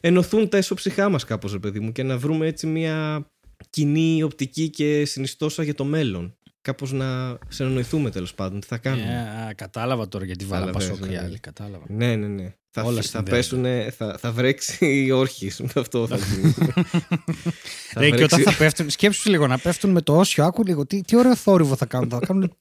ενωθούν 0.00 0.48
τα 0.48 0.56
εσωψυχά 0.56 1.08
μας 1.08 1.24
κάπως 1.24 1.52
ρε 1.52 1.58
παιδί 1.58 1.80
μου 1.80 1.92
και 1.92 2.02
να 2.02 2.18
βρούμε 2.18 2.46
έτσι 2.46 2.66
μια 2.66 3.26
κοινή 3.70 4.22
οπτική 4.22 4.68
και 4.68 5.04
συνιστόσα 5.04 5.62
για 5.62 5.74
το 5.74 5.84
μέλλον. 5.84 6.37
Κάπως 6.68 6.92
να 6.92 7.38
συνεννοηθούμε 7.48 8.10
τέλος 8.10 8.34
πάντων. 8.34 8.60
Τι 8.60 8.66
θα 8.66 8.78
κάνουμε. 8.78 9.08
Ε, 9.12 9.42
α, 9.48 9.52
κατάλαβα 9.54 10.08
τώρα 10.08 10.24
γιατί 10.24 10.44
βάλα 10.44 10.66
Καταλαβαίνεις, 10.66 10.98
πασόκ 10.98 11.12
οι 11.12 11.14
ναι. 11.16 11.22
άλλοι. 11.24 11.38
Κατάλαβα. 11.38 11.84
Ναι, 11.88 12.16
ναι, 12.16 12.26
ναι. 12.26 12.54
Θα, 12.70 12.82
Όλα 12.82 12.96
θα 12.96 13.02
συνδέονται. 13.02 13.30
πέσουνε, 13.30 13.90
θα, 13.96 14.18
θα 14.18 14.32
βρέξει 14.32 15.04
η 15.04 15.10
όρχης. 15.10 15.60
Με 15.60 15.68
αυτό 15.74 16.06
θα 16.06 16.16
γίνει. 16.16 16.52
Θα 17.92 18.00
Ρε, 18.00 18.10
και 18.10 18.14
όταν 18.22 18.28
βρέξει- 18.28 18.42
θα 18.42 18.56
πέφτουν, 18.56 18.90
σκέψου 18.90 19.30
λίγο 19.30 19.46
να 19.46 19.58
πέφτουν 19.58 19.90
με 19.90 20.00
το 20.00 20.16
όσιο, 20.18 20.44
άκου 20.44 20.64
λίγο. 20.64 20.86
Τι, 20.86 21.00
τι 21.00 21.16
ωραίο 21.16 21.36
θόρυβο 21.36 21.76
θα 21.76 21.86
κάνουν. 21.86 22.08
Θα, 22.10 22.18
κάνουν, 22.26 22.56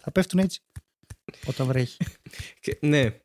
θα 0.00 0.10
πέφτουν 0.12 0.38
έτσι. 0.38 0.60
Όταν 1.46 1.66
βρέχει. 1.66 1.96
Και- 2.60 2.76
ναι. 2.80 3.16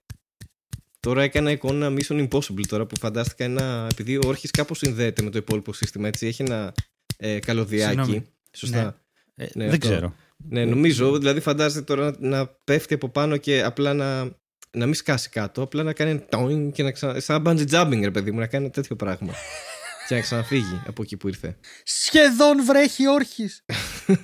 Τώρα 0.99 1.23
έκανα 1.23 1.51
εικόνα 1.51 1.93
Mission 1.97 2.27
Impossible 2.27 2.65
τώρα 2.67 2.85
που 2.85 2.97
φαντάστηκα 2.99 3.43
ένα. 3.43 3.87
Επειδή 3.91 4.15
ο 4.15 4.21
όρχης 4.25 4.51
κάπως 4.51 4.77
συνδέεται 4.77 5.21
με 5.23 5.29
το 5.29 5.37
υπόλοιπο 5.37 5.73
σύστημα, 5.73 6.07
έτσι. 6.07 6.27
Έχει 6.27 6.41
ένα 6.41 6.73
ε, 7.17 7.39
καλωδιάκι. 7.39 7.95
Συγγνώμη. 7.97 8.25
Σωστά. 8.51 8.79
Ε, 8.79 8.95
Ναι, 9.37 9.47
δεν 9.53 9.67
αυτό. 9.67 9.77
ξέρω. 9.87 10.13
Ναι, 10.49 10.65
νομίζω. 10.65 11.17
Δηλαδή, 11.17 11.39
φαντάζεται 11.39 11.81
τώρα 11.81 12.15
να, 12.19 12.37
να 12.37 12.45
πέφτει 12.63 12.93
από 12.93 13.09
πάνω 13.09 13.37
και 13.37 13.63
απλά 13.63 13.93
να, 13.93 14.23
να 14.71 14.85
μην 14.85 14.93
σκάσει 14.93 15.29
κάτω. 15.29 15.61
Απλά 15.61 15.83
να 15.83 15.93
κάνει 15.93 16.19
τόιν 16.29 16.71
και 16.71 16.83
να 16.83 16.91
ξανα. 16.91 17.19
σαν 17.19 17.43
bungee 17.45 17.69
jumping, 17.71 17.99
ρε 18.01 18.11
παιδί 18.11 18.31
μου, 18.31 18.39
να 18.39 18.47
κάνει 18.47 18.69
τέτοιο 18.69 18.95
πράγμα. 18.95 19.33
και 20.07 20.15
να 20.15 20.21
ξαναφύγει 20.21 20.81
από 20.87 21.01
εκεί 21.01 21.17
που 21.17 21.27
ήρθε. 21.27 21.57
Σχεδόν 21.83 22.65
βρέχει 22.65 23.07
όρχης. 23.07 23.63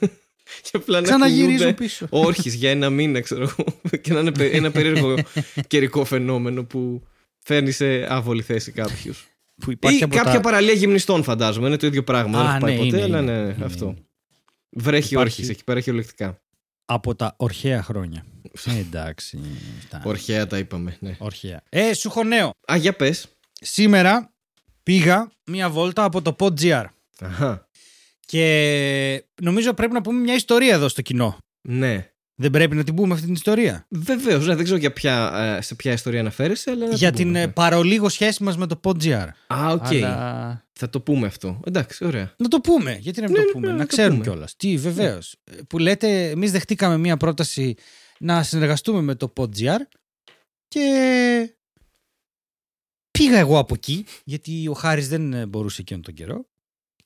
Και 0.62 0.72
απλά 0.74 0.98
να 1.00 1.08
Ξαναγυρίζουν 1.08 1.48
κουνιούνται 1.48 1.74
πίσω. 1.74 2.08
όρχης 2.28 2.54
για 2.54 2.70
ένα 2.70 2.90
μήνα, 2.90 3.20
ξέρω 3.22 3.42
εγώ. 3.44 3.82
και 4.02 4.14
να 4.14 4.20
είναι 4.20 4.32
πε- 4.32 4.54
ένα 4.54 4.72
περίεργο 4.72 5.16
καιρικό 5.68 6.06
φαινόμενο 6.06 6.64
που 6.64 7.08
φέρνει 7.40 7.72
σε 7.72 8.14
άβολη 8.14 8.42
θέση 8.42 8.72
κάποιους. 8.72 9.28
Που 9.62 9.72
υπάρχει 9.72 10.00
Ή 10.00 10.04
από 10.04 10.16
κάποια 10.16 10.32
τα... 10.32 10.40
παραλία 10.40 10.74
γυμνιστών, 10.74 11.24
φαντάζομαι. 11.24 11.68
Είναι 11.68 11.78
το 11.78 11.88
ίδιο 11.88 12.04
πράγμα. 12.04 12.40
Α, 12.40 12.44
δεν 12.44 12.50
έχω 12.52 12.60
πάει 12.60 12.78
ναι, 12.78 12.84
ποτέ, 12.84 12.96
είναι, 12.98 13.04
αλλά 13.06 13.20
είναι. 13.20 13.32
ναι, 13.44 13.54
Είναι, 13.54 13.66
αυτό. 13.66 13.96
Είναι. 14.74 14.84
Βρέχει 14.84 15.14
Υπάρχει- 15.14 15.16
όρχης 15.16 15.50
εκεί 15.50 15.64
πέρα 15.64 15.80
χειρολεκτικά. 15.80 16.42
από 16.86 17.16
τα 17.16 17.34
ορχαία 17.38 17.84
χρόνια. 17.84 18.26
Ε, 18.66 18.78
εντάξει. 18.78 19.40
αυτά. 19.80 20.02
Ορχαία 20.06 20.48
τα 20.48 20.58
είπαμε. 20.58 20.98
Ναι. 21.00 21.16
Ορχαία. 21.20 21.62
Ε, 21.70 21.94
σου 21.94 22.08
έχω 22.08 22.24
νέο. 22.24 22.52
Α, 22.72 22.76
για 22.76 22.94
πες. 22.96 23.28
Σήμερα 23.62 24.34
πήγα 24.84 25.32
μία 25.46 25.70
βόλτα 25.70 26.04
από 26.04 26.22
το 26.22 26.36
PodGR. 26.40 26.86
Αχα. 27.20 27.68
Και 28.26 29.26
νομίζω 29.42 29.74
πρέπει 29.74 29.94
να 29.94 30.02
πούμε 30.02 30.20
μια 30.20 30.34
ιστορία 30.36 30.74
εδώ 30.74 30.88
στο 30.88 31.02
κοινό. 31.02 31.38
Ναι. 31.62 32.13
Δεν 32.36 32.52
πρέπει 32.52 32.76
να 32.76 32.84
την 32.84 32.96
πούμε 32.96 33.14
αυτή 33.14 33.26
την 33.26 33.34
ιστορία; 33.34 33.86
Βεβαίως, 33.90 34.48
ναι, 34.48 34.56
δεν 34.56 34.64
ξέρω 34.64 34.80
για 34.80 34.94
ποια, 34.94 35.32
ε, 35.58 35.62
σε 35.62 35.76
ποια 35.76 35.92
ιστορία 35.92 36.20
αναφέρεσαι, 36.20 36.72
αλλά. 36.72 36.88
να 36.88 36.96
Για 36.96 37.12
το 37.12 37.18
την 37.18 37.26
πούμε, 37.28 37.42
ε, 37.42 37.46
ναι. 37.46 37.52
παρ' 37.52 37.78
ολίγο 37.78 38.10
σχέση 38.10 38.44
μας 38.44 38.58
με 38.58 38.68
το 38.68 38.80
PodGR. 38.84 39.28
Α, 39.48 39.68
οκ. 39.72 39.86
Αλλά... 39.86 40.66
Θα 40.74 40.90
το 40.90 41.02
πούμε 41.02 41.28
αυτό. 41.28 41.60
Εντάξει, 41.66 42.06
ωραία. 42.06 42.34
Να 42.38 42.48
το 42.48 42.60
πούμε. 42.60 42.98
Γιατί 43.02 43.22
να 43.22 43.28
μην 43.28 43.36
Ναι, 43.36 43.42
το 43.42 43.46
ναι, 43.48 43.52
πούμε; 43.54 43.68
ναι, 43.68 43.72
να 43.74 43.78
να 43.80 43.86
το 43.86 43.88
ξέρουν 43.96 44.12
πούμε. 44.12 44.24
κιόλας. 44.24 44.56
Τι, 44.56 44.78
βεβαίως. 44.78 45.36
Που 45.70 45.78
λέτε, 45.78 46.30
εμείς 46.30 46.52
δεχτήκαμε 46.52 46.98
μία 46.98 47.18
πρόταση 47.18 47.76
να 48.20 48.44
συνεργαστούμε 48.44 49.02
με 49.02 49.16
το 49.16 49.34
PodGR 49.38 49.80
και 50.68 51.56
πήγα 53.12 53.38
εγώ 53.38 53.58
από 53.58 53.74
εκεί, 53.74 54.06
γιατί 54.24 54.68
ο 54.68 54.74
Χάρης 54.74 55.08
δεν 55.08 55.34
ε, 55.34 55.46
μπορούσε 55.46 55.82
εκείνον 55.82 56.02
τον 56.02 56.14
καιρό 56.14 56.46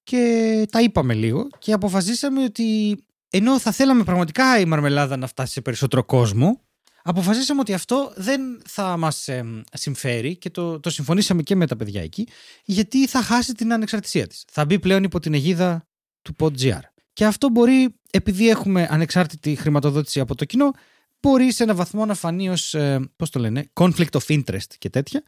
και 0.04 0.66
τα 0.72 0.82
είπαμε 0.82 1.14
λίγο 1.14 1.48
και 1.60 1.74
αποφασίσαμε 1.74 2.44
ότι 2.44 2.98
ενώ 3.30 3.60
θα 3.60 3.72
θέλαμε 3.72 4.04
πραγματικά 4.04 4.60
η 4.60 4.66
μαρμελάδα 4.66 5.18
να 5.18 5.28
φτάσει 5.28 5.54
σε 5.54 5.62
περισσότερο 5.62 6.04
κόσμο, 6.04 6.62
αποφασίσαμε 7.04 7.60
ότι 7.60 7.74
αυτό 7.74 8.14
δεν 8.16 8.42
θα 8.66 8.98
μας 8.98 9.28
ε, 9.28 9.64
συμφέρει 9.74 10.38
και 10.38 10.50
το, 10.50 10.80
το 10.80 10.90
συμφωνήσαμε 10.90 11.42
και 11.42 11.56
με 11.56 11.68
τα 11.68 11.76
παιδιά 11.76 12.02
εκεί, 12.02 12.28
γιατί 12.66 13.08
θα 13.08 13.22
χάσει 13.22 13.54
την 13.54 13.74
ανεξαρτησία 13.74 14.28
της. 14.28 14.46
Θα 14.52 14.66
μπει 14.66 14.80
πλέον 14.80 15.04
υπό 15.04 15.20
την 15.20 15.34
αιγίδα 15.34 15.88
του 16.22 16.36
PodGR. 16.40 16.80
Και 17.14 17.26
αυτό 17.26 17.50
μπορεί, 17.50 17.96
επειδή 18.12 18.50
έχουμε 18.50 18.88
ανεξάρτητη 18.92 19.56
χρηματοδότηση 19.56 20.20
από 20.20 20.36
το 20.36 20.46
κοινό, 20.46 20.72
μπορεί 21.20 21.52
σε 21.52 21.64
ένα 21.64 21.76
βαθμό 21.76 22.06
να 22.06 22.14
φανεί 22.14 22.50
ως, 22.50 22.74
ε, 22.74 23.10
πώς 23.16 23.30
το 23.30 23.40
λένε, 23.40 23.72
conflict 23.74 24.12
of 24.12 24.26
interest 24.28 24.74
και 24.78 24.90
τέτοια, 24.90 25.24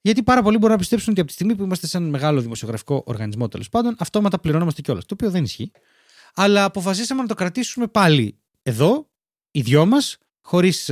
γιατί 0.00 0.22
πάρα 0.22 0.42
πολλοί 0.42 0.56
μπορούν 0.56 0.72
να 0.72 0.78
πιστέψουν 0.78 1.10
ότι 1.10 1.20
από 1.20 1.28
τη 1.28 1.34
στιγμή 1.34 1.54
που 1.54 1.62
είμαστε 1.62 1.86
σε 1.86 1.96
έναν 1.96 2.08
μεγάλο 2.08 2.40
δημοσιογραφικό 2.40 3.02
οργανισμό 3.06 3.48
τέλος 3.48 3.68
πάντων, 3.68 3.96
αυτόματα 3.98 4.38
πληρωνόμαστε 4.38 4.80
κιόλας. 4.80 5.04
Το 5.04 5.14
οποίο 5.14 5.30
δεν 5.30 5.44
ισχύει. 5.44 5.70
Αλλά 6.40 6.64
αποφασίσαμε 6.64 7.22
να 7.22 7.28
το 7.28 7.34
κρατήσουμε 7.34 7.86
πάλι 7.86 8.38
εδώ, 8.62 9.10
οι 9.50 9.60
δυο 9.60 9.86
μας, 9.86 10.16
χωρίς 10.40 10.90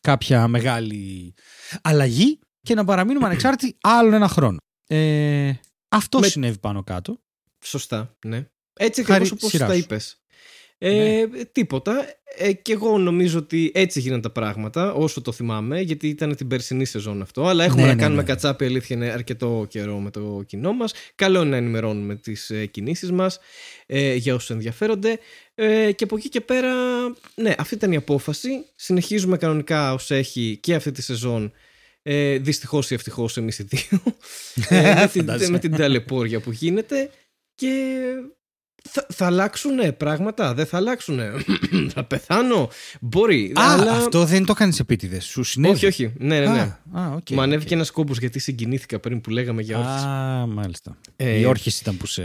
κάποια 0.00 0.48
μεγάλη 0.48 1.34
αλλαγή 1.82 2.38
και 2.60 2.74
να 2.74 2.84
παραμείνουμε 2.84 3.26
ανεξάρτητοι 3.26 3.76
άλλον 3.80 4.12
ένα 4.12 4.28
χρόνο. 4.28 4.56
Ε, 4.86 5.52
αυτό 5.88 6.18
Με- 6.18 6.26
συνέβη 6.28 6.58
πάνω 6.58 6.82
κάτω. 6.82 7.18
Σωστά, 7.64 8.16
ναι. 8.26 8.46
Έτσι 8.72 9.04
Χάρη 9.04 9.16
ακριβώ 9.18 9.36
όπως 9.38 9.50
σειράς 9.50 9.68
τα 9.68 9.74
σου. 9.74 9.80
είπες. 9.80 10.22
Ε, 10.86 11.26
Τίποτα. 11.52 12.06
Ε, 12.36 12.52
και 12.52 12.72
εγώ 12.72 12.98
νομίζω 12.98 13.38
ότι 13.38 13.70
έτσι 13.74 14.00
γίνανε 14.00 14.22
τα 14.22 14.30
πράγματα, 14.30 14.92
όσο 14.92 15.20
το 15.20 15.32
θυμάμαι, 15.32 15.80
γιατί 15.80 16.08
ήταν 16.08 16.36
την 16.36 16.48
περσινή 16.48 16.84
σεζόν 16.84 17.22
αυτό. 17.22 17.46
Αλλά 17.46 17.64
έχουμε 17.64 17.80
Ναι, 17.80 17.88
να 17.88 17.94
ναι, 17.94 18.00
κάνουμε 18.02 18.20
ναι. 18.20 18.26
κατσάπι, 18.28 18.64
αλήθεια 18.64 18.96
είναι 18.96 19.10
αρκετό 19.10 19.66
καιρό 19.68 19.98
με 19.98 20.10
το 20.10 20.42
κοινό 20.46 20.72
μας. 20.72 20.92
Καλό 21.14 21.40
είναι 21.40 21.50
να 21.50 21.56
ενημερώνουμε 21.56 22.14
τις 22.16 22.50
ε, 22.50 22.66
κινήσεις 22.66 23.12
μας 23.12 23.38
ε, 23.86 24.14
για 24.14 24.34
όσους 24.34 24.50
ενδιαφέρονται. 24.50 25.18
Ε, 25.54 25.92
και 25.92 26.04
από 26.04 26.16
εκεί 26.16 26.28
και 26.28 26.40
πέρα, 26.40 26.72
ναι, 27.34 27.54
αυτή 27.58 27.74
ήταν 27.74 27.92
η 27.92 27.96
απόφαση. 27.96 28.48
Συνεχίζουμε 28.76 29.36
κανονικά 29.36 29.92
ως 29.92 30.10
έχει 30.10 30.58
και 30.62 30.74
αυτή 30.74 30.90
τη 30.90 31.02
σεζόν. 31.02 31.52
Ε, 32.02 32.38
Δυστυχώς 32.38 32.90
ή 32.90 32.94
ευτυχώς 32.94 33.36
εμείς 33.36 33.58
οι 33.58 33.62
δύο. 33.62 34.00
ε, 34.68 34.94
με, 34.94 35.08
την, 35.12 35.20
Φαντάζεσαι. 35.20 35.50
με 35.50 35.58
την 35.58 35.76
ταλαιπώρια 35.76 36.40
που 36.40 36.50
γίνεται. 36.52 37.10
Και 37.54 38.00
θα, 38.90 39.06
θα 39.12 39.26
αλλάξουν 39.26 39.96
πράγματα, 39.96 40.54
δεν 40.54 40.66
θα 40.66 40.76
αλλάξουν. 40.76 41.20
θα 41.94 42.04
πεθάνω. 42.04 42.68
Μπορεί. 43.00 43.52
Α, 43.58 43.72
αλλά... 43.72 43.90
αυτό 43.92 44.24
δεν 44.24 44.44
το 44.44 44.52
έκανε 44.56 44.72
επίτηδες. 44.80 45.24
Σου 45.24 45.42
συνέβη. 45.42 45.74
Όχι, 45.74 45.86
όχι. 45.86 46.12
Ναι, 46.18 46.38
ναι, 46.40 46.46
ναι. 46.46 46.76
Α, 46.92 47.02
α, 47.04 47.12
οκ, 47.14 47.30
Μου 47.30 47.40
ανέβηκε 47.40 47.66
οκ. 47.68 47.72
ένας 47.76 47.90
κόμπος 47.90 48.18
γιατί 48.18 48.38
συγκινήθηκα 48.38 48.98
πριν 48.98 49.20
που 49.20 49.30
λέγαμε 49.30 49.62
για 49.62 49.78
όρχεις. 49.78 50.04
Α, 50.06 50.46
μάλιστα. 50.46 50.96
Ε, 51.16 51.38
οι 51.38 51.44
όρχεις 51.44 51.78
ήταν 51.82 51.96
που 51.96 52.06
σε. 52.06 52.22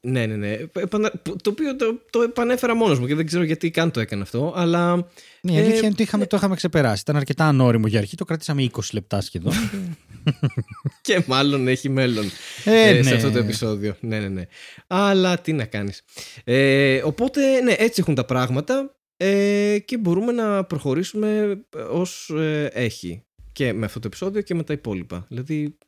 Ναι, 0.00 0.26
ναι, 0.26 0.34
ναι. 0.36 0.56
Επανα- 0.72 1.12
που- 1.22 1.36
Το 1.42 1.50
οποίο 1.50 1.76
το, 1.76 2.00
το 2.10 2.22
επανέφερα 2.22 2.74
μόνος 2.74 2.98
μου 2.98 3.06
και 3.06 3.14
δεν 3.14 3.26
ξέρω 3.26 3.42
γιατί 3.42 3.70
καν 3.70 3.90
το 3.90 4.00
έκανα 4.00 4.22
αυτό. 4.22 4.52
Αλλά. 4.56 4.96
Ναι, 5.42 5.52
η 5.52 5.56
Ε, 5.56 5.60
αλήθεια 5.60 5.78
είναι 5.78 5.86
ότι 5.86 6.02
είχαμε, 6.02 6.26
το 6.26 6.36
είχαμε 6.36 6.54
ξεπεράσει. 6.56 7.00
Ήταν 7.00 7.16
αρκετά 7.16 7.44
ανώριμο 7.44 7.86
για 7.86 7.98
αρχή. 7.98 8.16
Το 8.16 8.24
κρατήσαμε 8.24 8.68
20 8.72 8.80
λεπτά 8.92 9.20
σχεδόν. 9.20 9.52
και 11.02 11.22
μάλλον 11.26 11.68
έχει 11.68 11.88
μέλλον 11.88 12.24
Ε, 12.64 12.88
ε, 12.88 13.02
σε 13.02 13.10
ναι. 13.10 13.16
αυτό 13.16 13.30
το 13.30 13.38
επεισόδιο. 13.38 13.96
Ναι, 14.00 14.18
ναι, 14.18 14.28
ναι. 14.28 14.42
Αλλά 14.86 15.38
τι 15.38 15.52
να 15.52 15.64
κάνεις. 15.90 16.02
Ε, 16.44 17.02
οπότε, 17.04 17.60
ναι, 17.60 17.72
έτσι 17.78 18.00
έχουν 18.00 18.14
τα 18.14 18.24
πράγματα 18.24 18.96
ε, 19.16 19.78
και 19.84 19.98
μπορούμε 19.98 20.32
να 20.32 20.64
προχωρήσουμε 20.64 21.60
ως 21.90 22.30
ε, 22.30 22.70
έχει. 22.72 23.22
Και 23.52 23.72
με 23.72 23.84
αυτό 23.84 24.00
το 24.00 24.06
επεισόδιο 24.06 24.40
και 24.40 24.54
με 24.54 24.62
τα 24.62 24.72
υπόλοιπα. 24.72 25.26
Δηλαδή, 25.28 25.78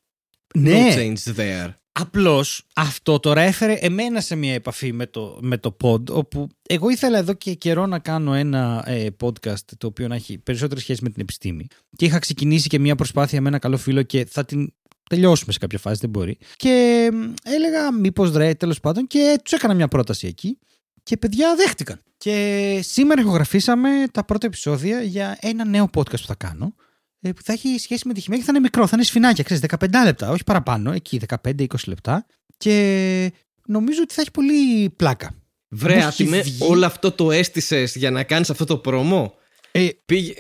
Ναι. 0.55 0.89
No 0.89 0.99
change 0.99 1.37
there. 1.37 1.75
Απλώς 1.95 2.67
αυτό 2.75 3.21
τώρα 3.21 3.41
έφερε 3.41 3.73
εμένα 3.73 4.21
σε 4.21 4.35
μια 4.35 4.55
επαφή 4.55 4.93
με 4.93 5.07
το, 5.07 5.39
με 5.43 5.59
το 5.59 5.77
pod, 5.83 6.11
όπου 6.11 6.49
εγώ 6.69 6.91
ήθελα 6.91 7.19
εδώ 7.19 7.33
και 7.33 7.55
καιρό 7.55 7.87
να 7.87 7.99
κάνω 7.99 8.35
ένα 8.35 8.85
ε, 8.87 9.07
podcast 9.23 9.65
το 9.79 9.87
οποίο 9.87 10.09
να 10.09 10.15
έχει 10.15 10.39
περισσότερη 10.39 10.81
σχέση 10.81 11.03
με 11.03 11.11
την 11.11 11.23
επιστήμη. 11.23 11.67
Και 11.97 12.05
είχα 12.05 12.19
ξεκινήσει 12.19 12.69
και 12.69 12.79
μια 12.79 12.95
προσπάθεια 12.95 13.41
με 13.41 13.49
ένα 13.49 13.59
καλό 13.59 13.77
φίλο 13.77 14.03
και 14.03 14.27
θα 14.31 14.45
την 14.45 14.73
τελειώσουμε 15.15 15.53
σε 15.53 15.59
κάποια 15.59 15.79
φάση, 15.79 15.99
δεν 16.01 16.11
μπορεί. 16.11 16.39
Και 16.57 17.09
μ, 17.13 17.33
έλεγα, 17.43 17.93
μήπως 17.93 18.33
ρε, 18.33 18.55
τέλος 18.55 18.81
πάντων, 18.81 19.07
και 19.07 19.41
τους 19.45 19.53
έκανα 19.53 19.75
μια 19.75 19.89
πρόταση 19.89 20.27
εκεί. 20.27 20.59
Και 21.03 21.17
παιδιά 21.17 21.55
δέχτηκαν. 21.57 22.01
Και 22.17 22.81
σήμερα 22.83 23.21
ηχογραφήσαμε 23.21 23.89
τα 24.13 24.25
πρώτα 24.25 24.47
επεισόδια 24.47 25.03
για 25.03 25.39
ένα 25.41 25.65
νέο 25.65 25.91
podcast 25.95 26.11
που 26.21 26.27
θα 26.27 26.35
κάνω. 26.35 26.75
ε, 27.21 27.33
Που 27.33 27.43
θα 27.45 27.53
έχει 27.53 27.79
σχέση 27.79 28.09
με 28.09 28.15
τη 28.15 28.21
χημεία 28.21 28.39
και 28.39 28.45
θα 28.45 28.51
είναι 28.53 28.61
μικρό, 28.61 28.87
θα 28.87 28.91
είναι 28.95 29.05
σφινάκια, 29.05 29.45
ξέρεις, 29.45 29.63
15 29.79 29.87
λεπτά, 30.05 30.31
όχι 30.31 30.45
παραπάνω, 30.45 30.93
εκεί 30.93 31.21
15-20 31.49 31.65
λεπτά. 31.87 32.27
Και 32.57 33.33
νομίζω 33.67 34.01
ότι 34.03 34.15
θα 34.15 34.21
έχει 34.21 34.31
πολύ 34.31 34.91
πλάκα. 34.91 35.35
Βρε, 35.69 35.93
Μου 35.93 35.99
έχει 35.99 36.07
άτιμε, 36.09 36.41
βγει- 36.41 36.63
όλο 36.71 36.87
αυτό 36.87 37.11
το 37.13 37.31
αίσθησε 37.31 37.83
για 37.95 38.11
να 38.11 38.23
κάνεις 38.23 38.51
αυτό 38.51 38.65
το 38.65 38.77
πρόμο; 38.77 39.35
Ε, 39.73 39.89
Πήγε... 40.07 40.35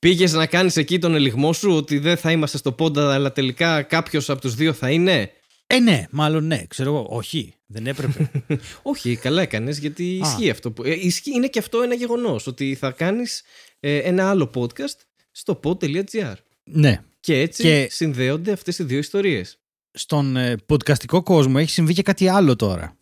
Πήγες 0.00 0.32
να 0.32 0.46
κάνεις 0.46 0.76
εκεί 0.76 0.98
τον 0.98 1.14
ελιγμό 1.14 1.52
σου 1.52 1.70
ότι 1.70 1.98
δεν 1.98 2.16
θα 2.16 2.30
είμαστε 2.30 2.58
στο 2.58 2.72
πόντα 2.72 3.14
αλλά 3.14 3.32
τελικά 3.32 3.82
κάποιος 3.82 4.30
από 4.30 4.40
τους 4.40 4.54
δύο 4.54 4.72
θα 4.72 4.90
είναι; 4.90 5.30
ε, 5.66 5.78
ναι, 5.78 6.04
μάλλον 6.10 6.46
ναι, 6.46 6.64
ξέρω 6.68 6.90
εγώ. 6.90 7.06
Όχι, 7.10 7.54
δεν 7.66 7.86
έπρεπε. 7.86 8.30
Όχι, 8.82 9.16
καλά 9.16 9.42
έκανες 9.42 9.78
γιατί 9.78 10.04
ισχύει 10.04 10.50
αυτό. 10.50 10.70
Που... 10.70 10.84
Ε, 10.84 10.90
ισχύει, 11.06 11.30
είναι 11.34 11.46
και 11.46 11.58
αυτό 11.58 11.82
ένα 11.82 11.94
γεγονός 11.94 12.46
ότι 12.46 12.74
θα 12.74 12.90
κάνεις 12.90 13.42
ε, 13.80 13.96
ένα 13.98 14.30
άλλο 14.30 14.50
podcast 14.54 14.96
στο 15.30 15.60
pod.gr 15.64 16.34
ναι. 16.64 17.02
και 17.20 17.38
έτσι 17.38 17.62
Και- 17.62 17.88
συνδέονται 17.90 18.52
αυτές 18.52 18.78
οι 18.78 18.84
δύο 18.84 18.98
ιστορίες. 18.98 19.58
Στον 19.92 20.36
ε, 20.36 20.56
podcastικό 20.66 21.22
κόσμο 21.22 21.54
έχει 21.58 21.70
συμβεί 21.70 21.94
και 21.94 22.02
κάτι 22.02 22.28
άλλο 22.28 22.56
τώρα. 22.56 22.96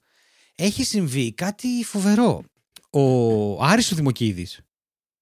Έχει 0.54 0.84
συμβεί 0.84 1.32
κάτι 1.32 1.68
φοβερό. 1.84 2.44
Ο 2.90 3.64
Άρης 3.64 3.92
ο 3.92 3.94
Δημοκίδης 3.94 4.60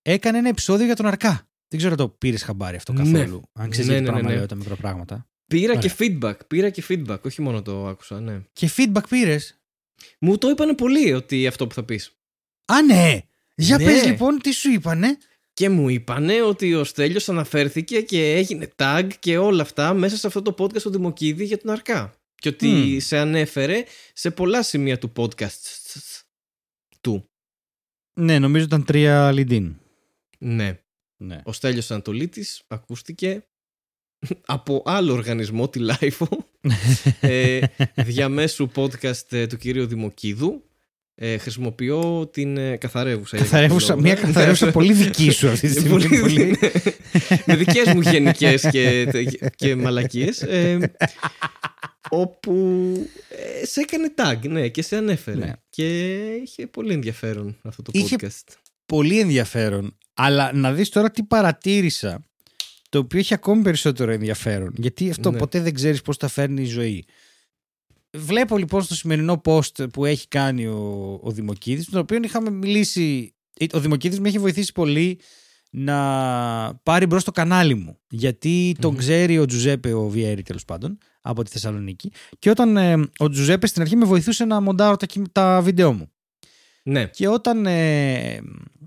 έκανε 0.03 0.39
ένα 0.39 0.49
επεισόδιο 0.49 0.87
για 0.87 0.97
τον 0.97 1.07
Αρκά. 1.07 1.46
Δεν 1.69 1.79
ξέρω 1.79 1.91
αν 1.93 1.97
το 1.99 2.09
πήρες 2.09 2.43
χαμπάρι 2.43 2.77
αυτό 2.77 2.93
Ναι. 2.93 3.03
καθόλου. 3.13 3.43
Αν 3.53 3.71
ξέρεις 3.71 3.91
Ναι, 3.91 3.97
τι 3.97 4.01
ναι, 4.01 4.07
ναι, 4.07 4.13
πράγμα 4.13 4.31
ναι. 4.31 4.37
λέω 4.37 4.47
τα 4.47 4.55
μικρά 4.55 4.77
πράγματα. 4.77 5.27
Πήρα 5.47 5.73
Ωραία. 5.77 5.89
και 5.91 5.93
feedback, 5.99 6.35
πήρα 6.47 6.71
και 6.71 6.85
feedback, 6.89 7.21
όχι 7.23 7.43
μόνο 7.43 7.63
το 7.63 7.87
άκουσα, 7.87 8.21
ναι. 8.21 8.41
Και 8.53 8.71
feedback 8.77 9.09
πήρες; 9.09 9.61
Μου 10.21 10.39
το 10.39 10.49
είπανε 10.49 10.75
πολύ 10.75 11.13
ότι 11.13 11.47
αυτό 11.47 11.67
που 11.67 11.75
θα 11.75 11.85
πεις. 11.85 12.13
Α, 12.65 12.83
ναι! 12.83 13.21
Για 13.55 13.79
Ναι. 13.79 13.85
πες 13.85 14.05
λοιπόν 14.05 14.39
τι 14.39 14.53
σου 14.53 14.71
είπανε. 14.71 15.19
Και 15.53 15.69
μου 15.69 15.89
είπανε 15.89 16.43
ότι 16.43 16.75
ο 16.75 16.85
Στέλιος 16.85 17.29
αναφέρθηκε 17.29 18.01
και 18.01 18.35
έγινε 18.35 18.73
tag 18.77 19.09
και 19.19 19.39
όλα 19.39 19.63
αυτά 19.63 19.95
μέσα 19.95 20.17
σε 20.17 20.27
αυτό 20.27 20.43
το 20.43 20.55
podcast 20.59 20.83
του 20.83 20.91
Δημοκίδη 20.91 21.45
για 21.45 21.59
τον 21.59 21.71
Αρκά. 21.71 22.15
Και 22.35 22.49
ότι 22.49 22.67
Μμμ. 22.69 22.99
σε 22.99 23.19
ανέφερε 23.19 23.85
σε 24.13 24.31
πολλά 24.31 24.63
σημεία 24.63 24.99
του 24.99 25.13
podcast 25.17 25.61
του. 27.01 27.25
Ναι, 28.21 28.39
νομίζω 28.39 28.65
ήταν 28.65 28.85
τρία 28.85 29.31
LinkedIn. 29.33 29.75
Ναι. 30.39 30.79
Ναι. 31.17 31.41
Ο 31.45 31.53
Στέλιος 31.53 31.91
Ανατολίτης 31.91 32.63
ακούστηκε 32.67 33.47
από 34.47 34.83
άλλο 34.87 35.13
οργανισμό, 35.13 35.69
τη 35.69 35.81
LIFO, 35.91 36.27
ε, 37.21 37.61
διαμέσου 37.95 38.71
podcast 38.75 39.33
ε, 39.33 39.47
του 39.47 39.57
κυρίου 39.57 39.87
Δημοκίδου. 39.87 40.61
Ε, 41.19 41.39
χρησιμοποιώ 41.39 42.27
την 42.33 42.57
ε, 42.57 42.77
καθαρεύουσα. 42.77 43.37
για 43.37 43.45
Καθαρεύουσα, 43.47 43.87
κάποιο 43.87 44.03
μια 44.03 44.15
λόγο. 44.15 44.27
καθαρεύουσα 44.27 44.71
πολύ 44.71 44.93
δική 44.93 45.31
σου 45.31 45.49
αυτή 45.49 45.67
τη 45.69 45.73
στιγμή. 45.73 45.89
Πολύ- 45.91 46.21
πολύ. 46.21 46.59
με 47.47 47.57
δικές 47.57 47.95
μου 47.95 48.01
γενικές 48.01 48.69
και, 48.71 49.09
και 49.57 49.75
μαλακίες 49.75 50.43
ε, 50.43 50.95
όπου 52.11 52.55
ε, 53.61 53.67
σε 53.67 53.81
έκανε 53.81 54.13
tag 54.17 54.49
ναι, 54.49 54.69
και 54.69 54.83
σε 54.83 54.97
ανέφερε 54.97 55.37
Ναι. 55.39 55.53
και 55.71 56.17
είχε 56.35 56.67
πολύ 56.67 56.93
ενδιαφέρον 56.93 57.57
αυτό 57.63 57.83
το 57.83 57.91
Είχε- 57.95 58.17
podcast 58.21 58.55
πολύ 58.87 59.21
ενδιαφέρον. 59.21 59.99
Αλλά 60.19 60.53
να 60.55 60.73
δεις 60.73 60.89
τώρα 60.89 61.11
τι 61.11 61.23
παρατήρησα, 61.23 62.23
το 62.89 62.99
οποίο 62.99 63.19
έχει 63.19 63.35
ακόμη 63.35 63.63
περισσότερο 63.63 64.11
ενδιαφέρον. 64.13 64.73
Γιατί 64.77 65.11
αυτό 65.11 65.31
Ναι. 65.31 65.39
ποτέ 65.39 65.61
δεν 65.61 65.75
ξέρεις 65.75 66.03
πώς 66.03 66.17
θα 66.17 66.29
φέρνει 66.29 66.63
η 66.63 66.67
ζωή. 66.67 67.05
Βλέπω 68.17 68.59
λοιπόν 68.59 68.83
στο 68.83 68.95
σημερινό 68.95 69.41
post 69.45 69.93
που 69.93 70.05
έχει 70.05 70.29
κάνει 70.29 70.67
ο, 70.67 71.19
ο 71.23 71.31
Δημοκίδης, 71.31 71.89
τον 71.89 72.01
οποίο 72.01 72.19
είχαμε 72.25 72.51
μιλήσει... 72.51 73.35
Ο 73.73 73.81
Δημοκίδης 73.81 74.21
με 74.21 74.29
έχει 74.29 74.39
βοηθήσει 74.39 74.73
πολύ 74.73 75.21
να 75.71 75.95
πάρει 76.83 77.07
μπρος 77.07 77.25
το 77.25 77.31
κανάλι 77.31 77.75
μου. 77.75 77.99
Γιατί 78.09 78.77
τον 78.81 78.91
Μμμ. 78.93 78.99
ξέρει 78.99 79.39
ο 79.39 79.45
Τζουζέπε 79.47 79.93
ο 79.93 80.09
Βιέρη 80.09 80.43
τέλος 80.43 80.65
πάντων 80.65 80.99
από 81.21 81.43
τη 81.43 81.51
Θεσσαλονίκη. 81.51 82.13
Και 82.39 82.51
όταν 82.51 82.77
ε, 82.77 82.95
ο 83.19 83.29
Τζουζέπε 83.29 83.67
στην 83.67 83.83
αρχή 83.83 83.97
με 83.97 84.05
βοηθούσε 84.05 84.45
να 84.45 84.61
μοντάρω 84.61 84.97
τα, 84.97 85.07
κει- 85.07 85.33
τα 85.33 85.61
βίντεο 85.63 85.93
μου. 85.93 86.11
Ναι 86.89 87.07
Και 87.07 87.29
όταν, 87.29 87.67
ε, 87.67 88.41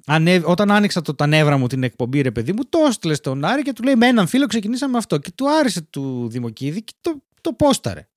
ανέ, 0.05 0.41
όταν 0.45 0.71
άνοιξα 0.71 1.01
το, 1.01 1.13
τα 1.15 1.27
νεύρα 1.27 1.57
μου 1.57 1.67
την 1.67 1.83
εκπομπή, 1.83 2.21
ρε 2.21 2.31
παιδί 2.31 2.51
μου, 2.53 2.65
το 2.69 2.79
έστειλε 2.87 3.13
στον 3.13 3.45
Άρη 3.45 3.61
και 3.61 3.73
του 3.73 3.83
λέει: 3.83 3.95
Με 3.95 4.07
έναν 4.07 4.27
φίλο 4.27 4.45
ξεκινήσαμε 4.45 4.97
αυτό. 4.97 5.17
Και 5.17 5.31
του 5.35 5.49
άρεσε 5.49 5.81
του 5.81 6.27
Δημοκίδη 6.29 6.83
και 6.83 6.93
το, 7.01 7.23
το 7.41 7.53
πόσταρε. 7.53 8.07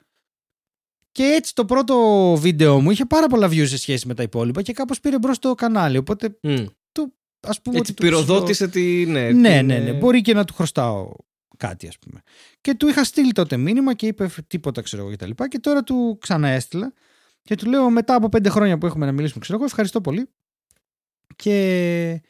Και 1.13 1.23
έτσι 1.23 1.55
το 1.55 1.65
πρώτο 1.65 1.97
βίντεο 2.39 2.81
μου 2.81 2.91
είχε 2.91 3.05
πάρα 3.05 3.27
πολλά 3.27 3.49
views 3.49 3.67
σε 3.67 3.79
σχέση 3.79 4.07
με 4.07 4.15
τα 4.15 4.23
υπόλοιπα 4.23 4.63
και 4.63 4.73
κάπως 4.73 5.01
πήρε 5.01 5.19
μπρος 5.19 5.39
το 5.39 5.55
κανάλι. 5.55 5.97
Οπότε 5.97 6.37
Μμ. 6.43 6.65
ας 7.41 7.61
πούμε 7.63 7.79
έτσι 7.79 7.93
ότι 7.93 7.95
του 7.95 8.03
πυροδότησε 8.03 8.69
τη 8.69 9.07
ναι, 9.07 9.21
χρωστάω- 9.21 9.41
Ναι, 9.41 9.57
την, 9.59 9.67
ναι, 9.67 9.75
ε, 9.75 9.79
ναι. 9.79 9.93
Μπορεί 9.93 10.21
και 10.21 10.35
να 10.35 10.45
του 10.45 10.55
χρωστάω 10.55 11.11
κάτι 11.57 11.89
ας 11.89 11.99
πούμε. 11.99 12.23
Και 12.61 12.75
του 12.75 12.89
είχα 12.89 13.05
στείλει 13.05 13.33
τότε 13.33 13.57
μήνυμα 13.57 13.95
και 13.95 14.07
είπε 14.07 14.31
τίποτα 14.47 14.83
ξέρω 14.83 15.03
εγώ 15.03 15.11
και 15.11 15.17
τα 15.17 15.27
λοιπά 15.27 15.49
και 15.49 15.59
τώρα 15.59 15.83
του 15.83 16.19
ξαναέστειλα 16.21 16.93
και 17.43 17.55
του 17.55 17.69
λέω 17.71 17.91
μετά 17.91 18.15
από 18.15 18.29
πέντε 18.29 18.49
χρόνια 18.49 18.79
που 18.79 18.87
έχουμε 18.87 19.07
να 19.07 19.13
μιλήσουμε 19.13 19.41
ξέρω 19.41 19.59
εγώ 19.59 19.67
ευχαριστώ 19.67 20.01
πολύ. 20.01 20.29
Και 21.37 22.21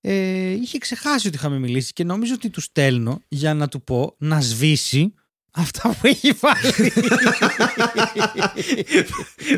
ε, 0.00 0.50
είχε 0.50 0.78
ξεχάσει 0.78 1.26
ότι 1.26 1.36
είχαμε 1.36 1.58
μιλήσει 1.58 1.92
και 1.92 2.04
νομίζω 2.04 2.34
ότι 2.34 2.50
του 2.50 2.60
στέλνω 2.60 3.22
για 3.28 3.54
να 3.54 3.68
του 3.68 3.82
πω 3.82 4.14
να 4.18 4.40
σβήσει 4.40 5.14
αυτά 5.54 5.88
που 5.88 6.06
έχει 6.06 6.32
βάλει. 6.40 6.92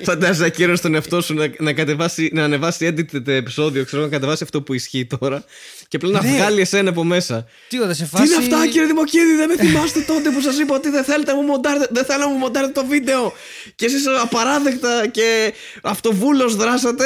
Φαντάζεσαι 0.02 0.44
ακύρωνε 0.44 0.78
τον 0.78 0.94
εαυτό 0.94 1.20
σου 1.20 1.34
να, 1.34 1.46
να, 1.58 1.72
κατεβάσει, 1.72 2.30
να 2.32 2.44
ανεβάσει 2.44 2.94
edited 2.96 3.26
επεισόδιο, 3.28 3.84
ξέρω 3.84 4.02
να 4.02 4.08
κατεβάσει 4.08 4.42
αυτό 4.42 4.62
που 4.62 4.74
ισχύει 4.74 5.06
τώρα 5.18 5.44
και 5.88 5.96
απλά 5.96 6.10
να 6.10 6.22
Ναι. 6.22 6.36
βγάλει 6.36 6.60
εσένα 6.60 6.90
από 6.90 7.04
μέσα. 7.04 7.46
Τίποτα 7.68 7.94
σε 7.94 8.02
Τι 8.02 8.08
φάση. 8.08 8.24
είναι 8.24 8.36
αυτά, 8.36 8.66
κύριε 8.66 8.86
Δημοκίδη, 8.86 9.34
δεν 9.36 9.48
με 9.48 9.56
θυμάστε 9.66 10.00
τότε 10.00 10.30
που 10.30 10.40
σας 10.40 10.58
είπα 10.58 10.74
ότι 10.74 10.88
δεν 10.90 11.04
θέλετε 11.04 11.30
να 11.32 11.36
μου 11.36 11.44
μοντάρετε, 11.46 11.86
δεν 11.90 12.04
θέλω 12.04 12.18
να 12.24 12.28
μου 12.28 12.36
μοντάρετε 12.38 12.72
το 12.72 12.86
βίντεο. 12.86 13.32
Και 13.74 13.84
εσείς 13.84 14.02
απαράδεκτα 14.22 15.06
και 15.06 15.52
αυτοβούλος 15.82 16.56
δράσατε. 16.56 17.04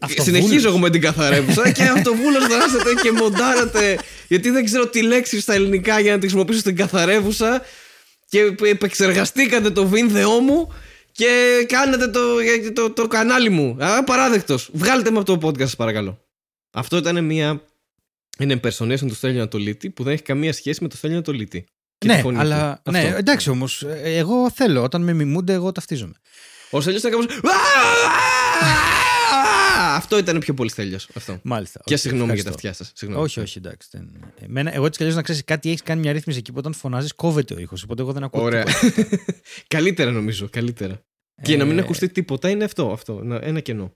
Αυτοβούλος. 0.00 0.24
Συνεχίζω 0.42 0.68
εγώ 0.68 0.78
με 0.78 0.90
την 0.90 1.00
καθαρεύουσα 1.00 1.70
και 1.70 1.82
αυτοβούλος 1.82 2.46
δράσατε 2.46 2.90
και 3.02 3.12
μοντάρατε. 3.12 3.98
Γιατί 4.28 4.50
δεν 4.50 4.64
ξέρω 4.64 4.86
τι 4.88 5.02
λέξεις 5.02 5.42
στα 5.42 5.54
ελληνικά 5.54 6.00
για 6.00 6.10
να 6.10 6.16
τη 6.16 6.20
χρησιμοποιήσω 6.20 6.60
στην 6.60 6.76
καθαρεύουσα. 6.76 7.62
Και 8.30 8.54
επεξεργαστήκατε 8.64 9.70
το 9.70 9.86
βίνδεό 9.86 10.40
μου 10.40 10.72
και 11.12 11.64
κάνετε 11.68 12.08
το, 12.08 12.20
το, 12.74 12.90
το, 12.90 13.06
κανάλι 13.06 13.48
μου. 13.50 13.76
Απαράδεκτο. 13.80 14.58
Βγάλτε 14.72 15.10
με 15.10 15.18
από 15.18 15.36
το 15.38 15.48
podcast, 15.48 15.58
σας 15.60 15.76
παρακαλώ. 15.76 16.24
Αυτό 16.72 16.96
ήταν 16.96 17.24
μια 17.24 17.62
είναι 18.38 18.60
impersonation 18.62 18.98
του 19.06 19.14
Στέλιου 19.14 19.36
Ανατολίτη 19.38 19.90
που 19.90 20.02
δεν 20.02 20.12
έχει 20.12 20.22
καμία 20.22 20.52
σχέση 20.52 20.82
με 20.82 20.88
το 20.88 20.96
Στέλιο 20.96 21.16
Ανατολίτη. 21.16 21.64
Και 21.98 22.08
τη 22.08 22.14
Ναι, 22.14 22.20
φωνή 22.20 22.34
του. 22.36 22.40
αλλά. 22.40 22.82
Ναι, 22.90 22.98
Αυτό. 22.98 23.16
εντάξει 23.16 23.50
όμως. 23.50 23.84
Εγώ 24.02 24.50
θέλω. 24.50 24.82
Όταν 24.82 25.02
με 25.02 25.12
μιμούνται, 25.12 25.52
εγώ 25.52 25.72
ταυτίζομαι. 25.72 26.12
Ο 26.70 26.80
Στέλιος 26.80 27.02
ήταν 27.02 27.26
κάπως... 27.26 27.40
Αυτό 29.94 30.18
ήταν 30.18 30.38
πιο 30.38 30.54
πολύ 30.54 30.70
Στέλιος. 30.70 31.08
Αυτό. 31.14 31.40
Μάλιστα. 31.42 31.80
Και 31.84 31.94
Οκ, 31.94 32.00
συγγνώμη 32.00 32.34
για 32.34 32.42
τα 32.44 32.48
ευχαριστώ. 32.48 32.68
αυτιά 32.70 32.84
σας. 32.84 32.92
Συγγνώμη. 32.96 33.24
Όχι, 33.24 33.40
όχι, 33.40 33.58
εντάξει. 33.58 33.88
Δεν... 33.92 34.32
Εμένα, 34.40 34.74
εγώ 34.74 34.84
έτσι 34.86 34.96
κι 34.96 35.02
αλλιώς 35.02 35.16
να 35.18 35.22
ξέρεις 35.22 35.44
κάτι, 35.44 35.68
έχεις 35.68 35.82
κάνει 35.82 36.00
μια 36.00 36.12
ρύθμιση 36.12 36.38
εκεί 36.38 36.52
που 36.52 36.58
όταν 36.58 36.72
φωνάζεις 36.72 37.12
κόβεται 37.14 37.54
ο 37.54 37.58
ήχος. 37.58 37.82
Οπότε 37.82 38.02
εγώ 38.02 38.12
δεν 38.12 38.22
ακούω. 38.22 38.42
Ωραία. 38.42 38.64
τίποτα. 38.64 39.16
Καλύτερα 39.76 40.10
νομίζω. 40.10 40.48
Καλύτερα. 40.48 41.04
Και 41.42 41.56
να 41.56 41.64
μην 41.64 41.78
Ε, 41.78 41.80
ακουστεί 41.80 42.08
τίποτα 42.08 42.50
είναι 42.50 42.64
αυτό. 42.64 42.92
αυτό 42.92 43.22
να- 43.24 43.40
ένα 43.42 43.60
κενό. 43.60 43.94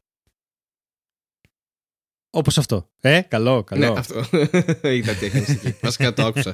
Όπως 2.31 2.59
αυτό. 2.59 2.91
Ε, 3.01 3.21
καλό, 3.21 3.65
καλό. 3.65 3.93
Ναι, 3.93 3.99
αυτό. 3.99 4.19
Είδα 4.89 5.15
τι 5.15 5.27
έκανες 5.27 5.49
εκεί. 5.49 5.77
Βασικά 5.83 6.13
το 6.13 6.25
άκουσα. 6.27 6.53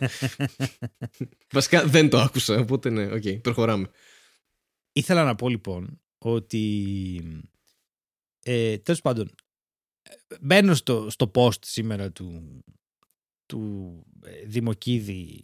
Βασικά 1.52 1.86
δεν 1.86 2.08
το 2.10 2.18
άκουσα. 2.20 2.58
Οπότε 2.58 2.90
ναι, 2.90 3.04
οκ, 3.04 3.22
προχωράμε. 3.42 3.88
Ήθελα 4.92 5.24
να 5.24 5.34
πω 5.34 5.48
λοιπόν 5.48 6.00
ότι. 6.18 7.42
Ε, 8.42 8.78
Τέλος 8.78 9.00
πάντων, 9.00 9.34
ε, 10.02 10.36
μπαίνω 10.40 10.74
στο, 10.74 11.10
στο 11.10 11.30
post 11.34 11.64
σήμερα 11.64 12.12
του, 12.12 12.60
του 13.46 14.02
ε, 14.24 14.44
Δημοκίδη 14.44 15.42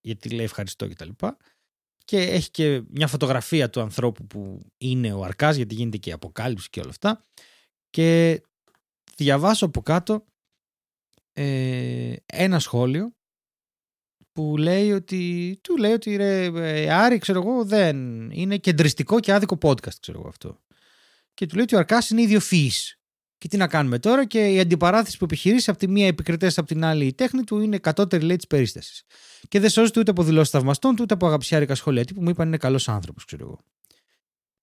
γιατί 0.00 0.30
λέει 0.30 0.44
ευχαριστώ 0.44 0.88
και 0.88 0.94
τα 0.94 1.04
λοιπά 1.04 1.36
και 2.04 2.18
έχει 2.18 2.50
και 2.50 2.82
μια 2.88 3.06
φωτογραφία 3.06 3.70
του 3.70 3.80
ανθρώπου 3.80 4.26
που 4.26 4.66
είναι 4.78 5.12
ο 5.12 5.24
Αρκάς 5.24 5.56
γιατί 5.56 5.74
γίνεται 5.74 5.96
και 5.96 6.10
η 6.10 6.12
αποκάλυψη 6.12 6.70
και 6.70 6.80
όλα 6.80 6.90
αυτά 6.90 7.24
και 7.90 8.42
διαβάσω 9.16 9.66
από 9.66 9.82
κάτω 9.82 10.24
ε, 11.32 12.14
ένα 12.26 12.58
σχόλιο 12.58 13.14
που 14.32 14.56
λέει 14.56 14.92
ότι, 14.92 15.58
του 15.62 15.76
λέει 15.76 15.92
ότι 15.92 16.16
ρε, 16.16 16.44
ε, 16.44 16.90
Άρη, 16.90 17.18
ξέρω 17.18 17.40
εγώ, 17.40 17.64
δεν 17.64 18.30
είναι 18.30 18.58
κεντριστικό 18.58 19.20
και 19.20 19.32
άδικο 19.32 19.58
podcast, 19.62 19.94
ξέρω 20.00 20.18
εγώ 20.18 20.28
αυτό. 20.28 20.60
Και 21.36 21.46
του 21.46 21.54
λέει 21.54 21.64
ότι 21.64 21.74
ο 21.74 21.78
Αρκάς 21.78 22.10
είναι 22.10 22.22
ιδιοφυής. 22.22 22.98
Και 23.38 23.48
τι 23.48 23.56
να 23.56 23.68
κάνουμε 23.68 23.98
τώρα 23.98 24.26
και 24.26 24.46
η 24.46 24.60
αντιπαράθεση 24.60 25.18
που 25.18 25.24
επιχειρήσει 25.24 25.70
από 25.70 25.78
τη 25.78 25.88
μία 25.88 26.06
επικριτές 26.06 26.58
από 26.58 26.66
την 26.66 26.84
άλλη 26.84 27.06
η 27.06 27.12
τέχνη 27.12 27.44
του 27.44 27.60
είναι 27.60 27.78
κατώτερη 27.78 28.24
λέει 28.24 28.36
της 28.36 28.46
περίστασης. 28.46 29.02
Και 29.48 29.60
δεν 29.60 29.70
σώζεται 29.70 30.00
ούτε 30.00 30.10
από 30.10 30.22
δηλώσεις 30.22 30.50
θαυμαστών, 30.50 30.96
ούτε 31.00 31.14
από 31.14 31.26
αγαπησιάρικα 31.26 31.74
σχόλια 31.74 32.04
που 32.14 32.22
μου 32.22 32.28
είπαν 32.28 32.46
είναι 32.46 32.56
καλός 32.56 32.88
άνθρωπος, 32.88 33.24
ξέρω 33.24 33.44
εγώ. 33.44 33.60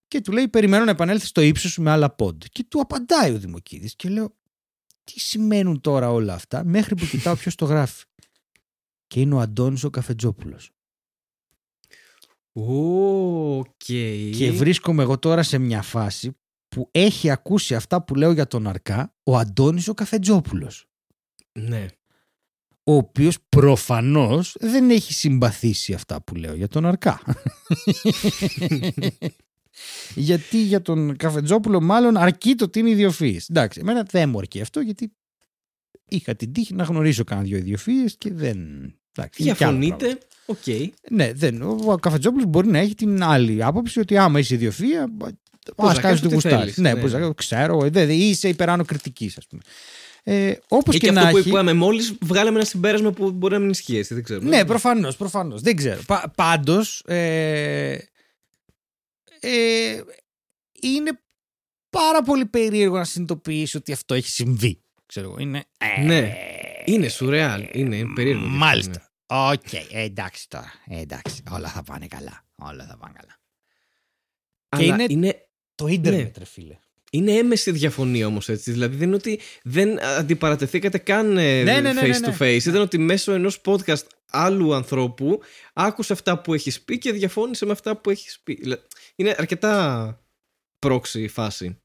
Και 0.08 0.22
του 0.22 0.32
λέει: 0.32 0.48
Περιμένω 0.48 0.84
να 0.84 0.92
επανέλθει 0.92 1.26
στο 1.26 1.42
ύψος 1.42 1.72
σου 1.72 1.82
με 1.82 1.92
άλλα 1.92 2.10
πόντ. 2.10 2.44
Και 2.52 2.66
του 2.68 2.80
απαντάει 2.80 3.32
ο 3.32 3.38
Δημοκίδης 3.40 3.96
και 3.96 4.10
λέω: 4.10 4.36
Τι 5.04 5.20
σημαίνουν 5.20 5.82
τώρα 5.82 6.12
όλα 6.12 6.34
αυτά, 6.34 6.64
μέχρι 6.64 6.96
που 6.96 7.06
κοιτάω 7.06 7.36
ποιος 7.36 7.56
το 7.56 7.66
γράφει. 7.66 8.06
Και 9.08 9.20
είναι 9.20 9.36
ο 9.36 9.40
Αντώνης 9.40 9.84
ο 9.84 9.90
Καφετζόπουλος. 9.90 10.72
Okay. 12.54 14.32
Και 14.38 14.52
βρίσκομαι 14.52 15.04
εγώ 15.04 15.20
τώρα 15.20 15.44
σε 15.44 15.58
μια 15.58 15.82
φάση 15.82 16.38
που 16.74 16.90
έχει 16.92 17.30
ακούσει 17.30 17.76
αυτά 17.76 18.04
που 18.04 18.16
λέω 18.16 18.32
για 18.32 18.48
τον 18.48 18.68
Αρκά 18.68 19.16
ο 19.24 19.38
Αντώνης 19.38 19.88
ο 19.88 19.94
Καφετζόπουλος. 19.94 20.88
Ναι. 21.52 21.86
Ο 22.84 22.94
οποίος 22.96 23.38
προφανώς 23.50 24.56
δεν 24.60 24.90
έχει 24.90 25.14
συμπαθήσει 25.14 25.94
αυτά 25.94 26.22
που 26.22 26.36
λέω 26.36 26.56
για 26.56 26.68
τον 26.68 26.86
Αρκά. 26.86 27.22
γιατί 30.16 30.64
για 30.64 30.82
τον 30.82 31.16
Καφετζόπουλο 31.16 31.82
μάλλον 31.82 32.18
αρκεί 32.18 32.56
το 32.56 32.64
ότι 32.64 32.80
είναι 32.80 32.90
ιδιοφυής. 32.90 33.50
Εντάξει, 33.50 33.80
εμένα 33.80 34.06
δεν 34.10 34.30
μου 34.30 34.38
αρκεί 34.38 34.62
αυτό 34.62 34.80
γιατί 34.80 35.14
είχα 36.08 36.36
την 36.36 36.54
τύχη 36.54 36.74
να 36.74 36.84
γνωρίσω 36.84 37.24
κάνα 37.24 37.42
δυο 37.42 37.58
ιδιοφύες 37.58 38.16
και 38.18 38.34
δεν... 38.34 38.58
Διαφωνείτε, 39.36 40.18
OK. 40.46 40.58
Okay. 40.66 40.90
Ναι, 41.10 41.34
δεν, 41.34 41.62
ο 41.62 41.98
Καφετζόπουλος 42.02 42.46
μπορεί 42.46 42.68
να 42.68 42.78
έχει 42.78 42.96
την 42.96 43.24
άλλη 43.24 43.64
άποψη 43.64 44.00
ότι 44.00 44.18
άμα 44.18 44.40
είσαι 44.40 44.54
ιδιοφυΐα 44.54 45.08
Πώς 45.76 46.00
κάνεις 46.00 46.22
ό,τι 46.22 46.28
γουστάρεις. 46.28 46.74
Ναι, 46.76 46.94
ναι. 46.94 47.18
ναι. 47.18 47.34
ξέρω. 47.36 47.90
Δεν, 47.90 48.10
είσαι 48.10 48.48
υπεράνω 48.48 48.86
κριτικής, 48.86 49.38
ας 49.38 49.48
πούμε. 49.48 49.62
Ε, 50.24 50.54
όπως 50.68 50.94
και, 50.94 51.00
και, 51.00 51.10
αυτό 51.10 51.22
να 51.22 51.30
που 51.30 51.38
έχει... 51.38 51.50
είπαμε 51.50 51.74
μόλις, 51.74 52.16
βγάλαμε 52.22 52.58
ένα 52.58 52.66
συμπέρασμα 52.66 53.12
που 53.12 53.32
μπορεί 53.32 53.54
να 53.54 53.60
μην 53.60 53.70
ισχύει. 53.70 54.02
Δεν 54.02 54.24
ξέρω. 54.24 54.42
Ναι, 54.42 54.66
προφανώς. 54.66 55.16
Προφανώς. 55.16 55.62
Δεν 55.62 55.76
ξέρω. 55.76 56.02
Πα, 56.06 56.32
Πάντως. 56.36 57.04
Ε, 57.06 57.98
ε, 59.40 60.02
είναι 60.82 61.20
πάρα 61.90 62.22
πολύ 62.22 62.46
περίεργο 62.46 62.98
να 62.98 63.04
συνειδητοποιήσει 63.04 63.78
ότι 63.78 63.92
αυτό 63.92 64.14
έχει 64.14 64.30
συμβεί. 64.30 64.82
Ξέρω, 65.06 65.36
είναι, 65.40 65.64
ε, 65.78 66.02
ναι. 66.02 66.34
Είναι 66.86 67.08
σουρεάλ. 67.08 67.68
Είναι, 67.72 67.96
είναι 67.96 68.14
περίεργο. 68.16 68.46
Μάλιστα. 68.46 69.12
OK. 69.26 69.62
Okay. 69.72 69.86
εντάξει 69.92 70.50
τώρα. 70.50 70.72
εντάξει. 70.88 71.44
Όλα 71.52 71.68
θα 71.68 71.84
πάνε 71.84 72.08
καλά. 72.08 72.46
Όλα 72.56 72.86
θα 72.86 72.98
πάνε 72.98 73.14
καλά. 73.20 73.38
Αλλά 74.70 74.82
και 74.84 74.88
είναι, 74.88 75.06
είναι 75.10 75.48
το 75.84 75.90
ίντερνετ, 75.90 76.24
ναι. 76.24 76.32
ρε 76.38 76.46
φίλε. 76.46 76.78
Είναι 77.12 77.32
έμμεση 77.32 77.72
διαφωνία 77.72 78.28
όμως 78.28 78.50
έτσι. 78.50 78.72
Δηλαδή 78.72 78.96
δεν 78.96 79.08
είναι 79.08 79.16
ότι 79.16 79.40
δεν 79.64 80.04
αντιπαρατεθήκατε 80.04 80.98
καν 80.98 81.38
ε, 81.38 81.64
ναι, 81.64 81.82
ναι, 81.82 81.94
ναι, 81.94 82.02
face 82.04 82.26
to 82.26 82.38
face. 82.38 82.66
Ήταν 82.66 82.82
ότι 82.82 82.98
μέσω 82.98 83.32
ενός 83.32 83.62
podcast 83.66 84.04
άλλου 84.30 84.74
ανθρώπου 84.74 85.40
άκουσε 85.74 86.14
αυτά 86.14 86.42
που 86.42 86.54
έχει 86.54 86.84
πει 86.84 86.98
και 86.98 87.12
διαφώνησε 87.12 87.66
με 87.66 87.72
αυτά 87.72 87.98
που 87.98 88.10
έχει 88.10 88.28
πει. 88.44 88.78
Είναι 89.16 89.36
αρκετά 89.38 90.24
πρόξη 90.80 91.28
φάση. 91.28 91.78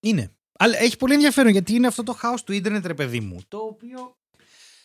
Είναι. 0.00 0.30
Αλλά 0.58 0.78
έχει 0.78 0.96
πολύ 0.96 1.14
ενδιαφέρον 1.14 1.52
γιατί 1.52 1.74
είναι 1.74 1.86
αυτό 1.86 2.02
το 2.02 2.12
χάος 2.12 2.44
του 2.44 2.52
ίντερνετ, 2.52 2.86
ρε 2.86 2.94
παιδί 2.94 3.20
μου. 3.20 3.40
Το 3.48 3.58
οποίο 3.58 4.16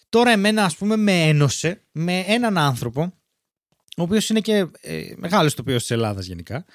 τώρα 0.10 0.32
εμένα, 0.32 0.64
ας 0.64 0.76
πούμε, 0.76 0.96
με 0.96 1.28
ένωσε 1.28 1.82
με 1.92 2.20
έναν 2.28 2.58
άνθρωπο 2.58 3.14
ο 4.00 4.02
οποίος 4.02 4.30
είναι 4.30 4.40
και 4.40 4.68
ε, 4.82 5.14
μεγάλος 5.16 5.56
τοπίος 5.56 5.82
της 5.82 5.92
Ελλάδας 5.92 6.26
γενικά, 6.26 6.66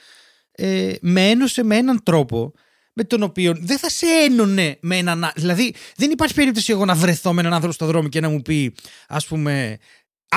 ε, 0.54 0.92
με 1.00 1.28
ένωσε 1.28 1.62
με 1.62 1.76
έναν 1.76 2.02
τρόπο 2.02 2.52
με 2.92 3.04
τον 3.04 3.22
οποίο 3.22 3.54
δεν 3.60 3.78
θα 3.78 3.88
σε 3.88 4.06
ένωνε 4.06 4.78
με 4.80 4.96
έναν. 4.96 5.32
Δηλαδή, 5.36 5.74
δεν 5.96 6.10
υπάρχει 6.10 6.34
περίπτωση 6.34 6.72
εγώ 6.72 6.84
να 6.84 6.94
βρεθώ 6.94 7.32
με 7.32 7.40
έναν 7.40 7.52
άνθρωπο 7.52 7.74
στο 7.74 7.86
δρόμο 7.86 8.08
και 8.08 8.20
να 8.20 8.28
μου 8.28 8.42
πει, 8.42 8.74
ας 9.08 9.26
πούμε, 9.26 9.78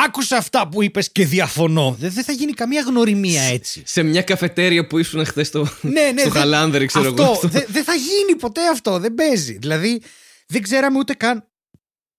Άκουσα 0.05 0.37
αυτά 0.37 0.67
που 0.67 0.83
είπες 0.83 1.11
και 1.11 1.25
διαφωνώ. 1.25 1.95
Δεν, 1.99 2.11
θα 2.11 2.31
γίνει 2.31 2.51
καμία 2.51 2.81
γνωριμία 2.81 3.41
έτσι. 3.41 3.83
Σε 3.85 4.03
μια 4.03 4.21
καφετέρια 4.21 4.87
που 4.87 4.97
ήσουν 4.97 5.25
χθες 5.25 5.47
στο, 5.47 5.67
ναι, 5.81 6.11
ναι, 6.13 6.21
στο 6.21 6.29
Χαλάνδρη, 6.29 6.85
ξέρω 6.85 7.05
εγώ. 7.05 7.39
Δεν 7.67 7.83
θα 7.83 7.93
γίνει 7.93 8.39
ποτέ 8.39 8.61
αυτό. 8.71 8.99
Δεν 8.99 9.13
παίζει. 9.13 9.57
Δηλαδή, 9.57 10.01
δεν 10.47 10.61
ξέραμε 10.61 10.97
ούτε 10.97 11.13
καν. 11.13 11.47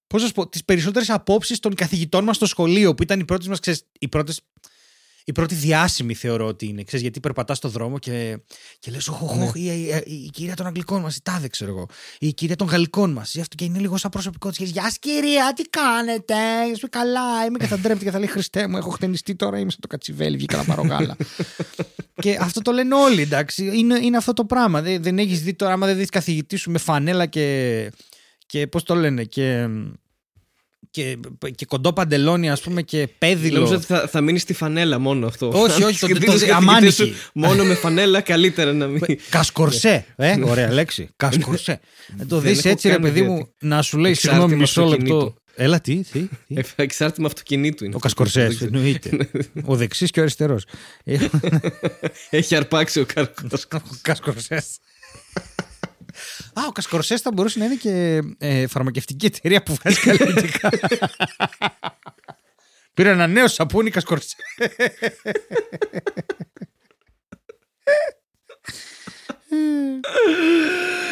Πώς 0.06 0.20
να 0.20 0.26
σου 0.26 0.32
πω, 0.34 0.48
τις 0.48 0.64
περισσότερες 0.64 1.10
απόψεις 1.10 1.58
των 1.58 1.74
καθηγητών 1.74 2.24
μας 2.24 2.36
στο 2.36 2.46
σχολείο 2.46 2.94
που 2.94 3.02
ήταν 3.02 3.20
οι 3.20 3.24
πρώτες 3.24 3.48
μας, 3.48 3.58
οι 3.98 4.08
πρώτες 4.08 4.40
η 5.28 5.32
πρώτη 5.32 5.54
διάσημη 5.54 6.14
θεωρώ 6.14 6.46
ότι 6.46 6.66
είναι. 6.66 6.82
Ξέρεις, 6.82 7.02
γιατί 7.02 7.20
περπατάς 7.20 7.56
στο 7.56 7.68
δρόμο 7.68 7.98
και, 7.98 8.38
και 8.78 8.90
λες: 8.90 9.08
Οχ, 9.08 9.36
ναι. 9.36 9.50
η, 9.54 9.66
η, 9.66 10.02
η, 10.04 10.30
κυρία 10.30 10.54
των 10.54 10.66
Αγγλικών 10.66 11.00
μας, 11.00 11.16
η 11.16 11.22
τάδε, 11.22 11.48
ξέρω 11.48 11.70
εγώ. 11.70 11.86
Η 12.18 12.32
κυρία 12.32 12.56
των 12.56 12.66
Γαλλικών 12.66 13.10
μας. 13.12 13.36
Και 13.56 13.64
είναι 13.64 13.78
λίγο 13.78 13.96
σαν 13.96 14.10
προσωπικό 14.10 14.50
της. 14.50 14.70
Γεια 14.70 14.82
σας, 14.82 14.98
κυρία, 14.98 15.52
τι 15.56 15.62
κάνετε; 15.62 16.34
Είμαι 16.66 16.88
καλά. 16.90 17.44
Είμαι 17.46 17.58
και 17.58 17.66
θα 17.66 17.78
ντρέπεται 17.78 18.04
και 18.04 18.10
θα 18.10 18.18
λέει: 18.18 18.28
Χριστέ 18.28 18.68
μου, 18.68 18.76
έχω 18.76 18.90
χτενιστεί 18.90 19.34
τώρα. 19.34 19.58
Είμαι 19.58 19.70
στο 19.70 19.80
το 19.80 19.86
κατσιβέλι, 19.86 20.36
βγήκα 20.36 20.56
να 20.56 20.64
πάρω 20.64 20.82
γάλα. 20.82 21.16
και 22.22 22.38
αυτό 22.40 22.62
το 22.62 22.72
λένε 22.72 22.94
όλοι, 22.94 23.22
εντάξει. 23.22 23.78
Είναι, 23.78 23.98
είναι 24.02 24.16
αυτό 24.16 24.32
το 24.32 24.44
πράγμα. 24.44 24.82
Δεν, 24.82 25.02
δεν 25.02 25.18
έχεις 25.18 25.42
δει 25.42 25.54
τώρα, 25.54 25.72
άμα 25.72 25.86
δεν 25.86 25.96
δεις 25.96 26.08
καθηγητή 26.08 26.56
σου 26.56 26.70
με 26.70 26.78
φανέλα 26.78 27.26
και. 27.26 27.90
και 28.46 28.66
πώς 28.66 28.82
το 28.82 28.94
λένε, 28.94 29.24
και 29.24 29.68
και, 30.90 31.18
και 31.54 31.66
κοντό 31.66 31.92
παντελόνι, 31.92 32.50
ας 32.50 32.60
πούμε, 32.60 32.82
και 32.82 33.08
πέδιλο. 33.18 33.54
Νομίζω 33.54 33.74
ότι 33.74 33.84
θα, 33.84 34.08
θα 34.08 34.20
μείνει 34.20 34.38
στη 34.38 34.52
φανέλα 34.52 34.98
μόνο 34.98 35.26
αυτό. 35.26 35.48
Όχι, 35.54 35.82
όχι, 35.82 35.98
το, 36.06 36.06
το, 36.06 36.46
το 36.46 36.54
αμάνικη. 36.54 37.14
Μόνο 37.34 37.64
με 37.64 37.74
φανέλα 37.74 38.20
καλύτερα 38.20 38.72
να 38.72 38.86
μην. 38.86 39.00
Κασκορσέ. 39.30 40.04
Ε, 40.16 40.36
ωραία 40.44 40.72
λέξη. 40.72 41.08
Κασκορσέ. 41.16 41.80
να 42.16 42.26
το 42.26 42.38
δεις 42.38 42.64
έτσι, 42.64 42.88
ρε 42.88 42.98
παιδί 42.98 43.22
μου, 43.22 43.48
να 43.60 43.82
σου 43.82 43.98
λέει 43.98 44.14
συγγνώμη 44.14 44.54
μισό 44.54 44.84
λεπτό. 44.84 45.34
Έλα, 45.60 45.80
τι, 45.80 46.04
τι. 46.12 46.28
τι. 46.46 46.62
Εξάρτημα 46.76 47.26
αυτοκινήτου 47.26 47.84
είναι. 47.84 47.94
Ο 47.94 47.98
Κασκορσές, 47.98 48.60
εννοείται. 48.60 49.30
ο 49.64 49.76
δεξί 49.76 50.06
και 50.06 50.20
ο 50.20 50.22
αριστερός. 50.22 50.64
Έχει 52.30 52.56
αρπάξει 52.56 53.00
ο 53.00 53.06
Κασκορσές. 54.02 54.78
Α, 56.52 56.62
ο 56.68 56.72
Κασκορσές 56.72 57.20
θα 57.20 57.32
μπορούσε 57.32 57.58
να 57.58 57.64
είναι 57.64 57.74
και 57.74 58.22
ε, 58.38 58.66
φαρμακευτική 58.66 59.26
εταιρεία 59.26 59.62
που 59.62 59.74
βγάζει 59.74 60.00
καλλιτικά. 60.00 60.68
Πήρε 62.94 63.10
ένα 63.10 63.26
νέο 63.26 63.48
σαπούνι 63.48 63.90
Κασκορσέ. 63.90 64.36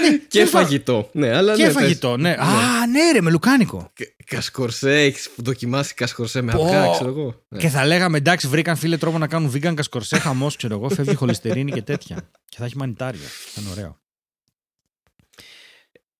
ναι, 0.01 0.16
και 0.29 0.45
φαγητό. 0.45 1.11
Ναι, 1.12 1.37
αλλά 1.37 1.55
και 1.55 1.64
ναι, 1.64 1.71
φαγητό, 1.71 2.16
ναι. 2.16 2.31
Α, 2.31 2.87
ναι, 2.87 3.12
ρε, 3.12 3.21
με 3.21 3.31
λουκάνικο. 3.31 3.92
Κασκορσέ, 4.25 4.92
έχεις 4.92 5.31
δοκιμάσει 5.37 5.95
κασκορσέ 5.95 6.40
με 6.42 6.53
αυγά, 6.53 6.90
ξέρω 6.90 7.11
εγώ. 7.11 7.45
Ναι. 7.49 7.59
Και 7.59 7.69
θα 7.69 7.87
λέγαμε 7.87 8.16
εντάξει, 8.16 8.49
βρήκαν 8.49 8.77
φίλε 8.77 8.97
τρόπο 8.97 9.19
να 9.19 9.27
κάνουν 9.27 9.53
vegan 9.55 9.75
κασκορσέ, 9.75 10.19
χαμός, 10.19 10.57
ξέρω 10.57 10.75
εγώ, 10.75 10.88
φεύγει 10.88 11.14
χολυστερίνη 11.14 11.73
και 11.73 11.83
τέτοια. 11.83 12.31
Και 12.49 12.57
θα 12.59 12.64
έχει 12.64 12.77
μανιτάρια. 12.77 13.27
Θα 13.55 13.61
είναι 13.61 13.71
ωραίο. 13.71 14.01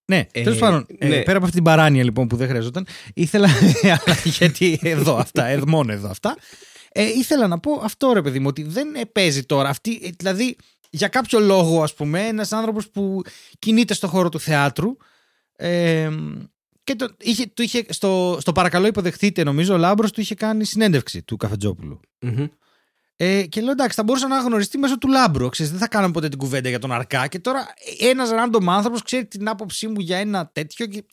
Ναι, 0.07 0.27
ε, 0.33 0.42
τέλος 0.42 0.59
πάντων. 0.59 0.87
Ε, 0.99 1.09
ναι. 1.09 1.23
πέρα 1.23 1.37
από 1.37 1.45
αυτή 1.45 1.57
την 1.57 1.64
παράνοια 1.64 2.05
λοιπόν 2.05 2.27
που 2.27 2.37
δεν 2.37 2.49
χρειαζόταν, 2.49 2.87
ήθελα. 3.14 3.49
γιατί 4.38 4.79
εδώ 4.83 5.16
αυτά, 5.16 5.47
εδώ, 5.47 5.64
μόνο 5.69 5.92
εδώ 5.92 6.09
αυτά. 6.09 6.37
Ε, 6.92 7.05
ήθελα 7.05 7.47
να 7.47 7.59
πω 7.59 7.81
αυτό 7.83 8.12
ρε 8.12 8.23
παιδί 8.23 8.38
μου, 8.38 8.47
ότι 8.49 8.62
δεν 8.62 8.88
παίζει 9.12 9.45
τώρα. 9.45 9.69
Αυτή, 9.69 10.01
ε, 10.03 10.09
δηλαδή, 10.16 10.57
για 10.90 11.09
κάποιο 11.09 11.40
λόγο, 11.40 11.83
ας 11.83 11.95
πούμε, 11.95 12.27
ένας 12.27 12.53
άνθρωπος 12.53 12.88
που 12.88 13.23
κινείται 13.59 13.95
στο 13.95 14.09
χώρο 14.09 14.29
του 14.29 14.40
θεάτρου. 14.40 14.97
Ε, 15.57 16.11
και 16.85 16.95
το, 16.95 17.09
είχε, 17.21 17.47
του 17.47 17.62
είχε, 17.62 17.85
στο, 17.88 18.37
στο 18.40 18.53
παρακαλώ 18.53 18.87
υποδεχτείτε 18.87 19.45
νομίζω 19.45 19.75
ο 19.75 19.77
Λάμπρος 19.77 20.12
του 20.12 20.21
είχε 20.21 20.35
κάνει 20.35 20.64
συνέντευξη 20.64 21.23
του 21.23 21.37
καφετζοπουλου 21.37 22.01
ε, 23.16 23.42
και 23.42 23.61
λέω 23.61 23.70
εντάξει, 23.70 23.96
θα 23.96 24.02
μπορούσα 24.02 24.29
να 24.29 24.38
γνωριστεί 24.38 24.79
μέσω 24.79 24.98
του 24.98 25.09
λάμπρου. 25.09 25.48
Ξέρεις, 25.48 25.70
δεν 25.72 25.81
θα 25.81 25.88
κάναμε 25.88 26.12
ποτέ 26.12 26.29
την 26.29 26.38
κουβέντα 26.38 26.68
για 26.68 26.79
τον 26.79 26.92
Αρκά. 26.92 27.26
Και 27.26 27.38
τώρα 27.38 27.74
ένας 28.00 28.31
random 28.33 28.64
άνθρωπος 28.66 29.02
ξέρει 29.02 29.26
την 29.26 29.48
άποψή 29.48 29.87
μου 29.87 30.00
για 30.00 30.16
ένα 30.16 30.50
τέτοιο. 30.52 30.87
Και... 30.87 31.05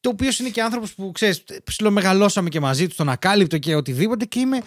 Το 0.00 0.08
οποίος 0.08 0.38
είναι 0.38 0.48
και 0.48 0.62
άνθρωπος 0.62 0.94
που 0.94 1.12
ξέρεις, 1.12 1.44
ψιλομεγαλώσαμε 1.64 2.48
και 2.48 2.60
μαζί 2.60 2.86
τους, 2.86 2.96
τον 2.96 3.08
ακάλυπτο 3.08 3.58
και 3.58 3.74
οτιδήποτε. 3.74 4.24
Και 4.24 4.40
είμαι. 4.40 4.60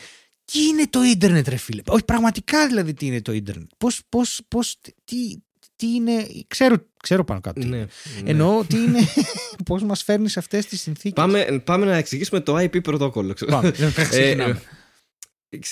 Τι 0.46 0.64
είναι 0.64 0.88
το 0.90 1.04
ίντερνετ, 1.04 1.48
ρε 1.48 1.56
φίλε; 1.56 1.82
Όχι, 1.88 2.04
πραγματικά 2.06 2.68
δηλαδή 2.68 2.94
τι 2.94 3.06
είναι 3.06 3.22
το 3.22 3.32
ίντερνετ. 3.32 3.70
Πώς, 3.78 4.02
πώς, 4.10 4.42
πώς, 4.48 4.78
τι, 5.06 5.16
τι 5.76 5.88
είναι. 5.88 6.28
Ξέρω, 6.48 6.76
ξέρω 7.04 7.24
πάνω 7.24 7.42
κάτω. 7.42 7.60
Ναι, 7.66 7.78
ναι. 7.78 7.86
Εννοώ 8.26 8.64
τι 8.66 8.78
είναι. 8.78 9.00
Πώς 9.66 9.84
μας 9.84 10.04
φέρνει 10.04 10.30
σε 10.30 10.40
αυτές 10.40 10.66
τις 10.66 10.82
συνθήκες. 10.82 11.14
Πάμε, 11.14 11.62
πάμε 11.64 11.86
να 11.86 11.96
εξηγήσουμε 11.96 12.40
το 12.40 12.58
IP 12.58 12.84
πρωτόκολλο. 12.84 13.36
Πάμε. 13.50 13.68
ε, 13.68 13.92
Ξε- 14.04 14.58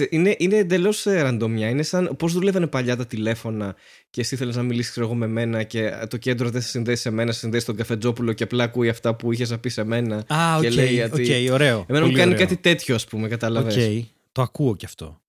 Είναι, 0.10 0.36
είναι 0.39 0.56
εντελώς 0.56 1.04
ραντομιά. 1.04 1.69
Είναι 1.69 1.84
σαν 1.84 2.15
πώς 2.17 2.34
δουλεύανε 2.34 2.67
παλιά 2.67 2.96
τα 2.96 3.06
τηλέφωνα 3.06 3.76
και 4.10 4.22
εσύ 4.22 4.36
θέλεις 4.36 4.56
να 4.56 4.63
μιλήσεις 4.63 4.91
ξέρω 4.91 5.06
εγώ, 5.06 5.15
με 5.15 5.28
μένα 5.28 5.63
και 5.63 5.91
το 6.10 6.17
κέντρο 6.17 6.50
δεν 6.50 6.62
σε 6.62 6.67
συνδέσει 6.67 7.02
σε 7.02 7.10
μένα, 7.10 7.32
σε 7.32 7.39
συνδέσει 7.39 7.65
τον 7.65 7.76
Καφετζόπουλο 7.75 8.34
και 8.34 8.43
απλά 8.43 8.63
ακούει 8.63 8.89
αυτά 8.89 9.15
που 9.15 9.32
είχες 9.32 9.50
να 9.50 9.60
πεις 9.60 9.74
σε 9.74 9.84
μένα. 9.84 10.15
Α, 10.28 10.58
και 10.62 10.67
οκ, 10.67 10.74
λέει 10.74 10.93
γιατί- 10.93 11.48
οκ, 11.48 11.54
ωραίο. 11.54 11.86
Εμένα 11.88 12.06
μου 12.06 12.12
Πολύ 12.12 12.17
κάνει 12.17 12.34
ωραίο. 12.34 12.48
κάτι 12.48 12.58
τέτοιο, 12.62 12.96
ας 12.96 13.06
πούμε, 13.06 13.28
κατάλαβες. 13.28 13.76
Οκ, 13.76 14.04
το 14.32 14.41
ακούω 14.41 14.76
κι 14.76 14.86
αυτό. 14.86 15.22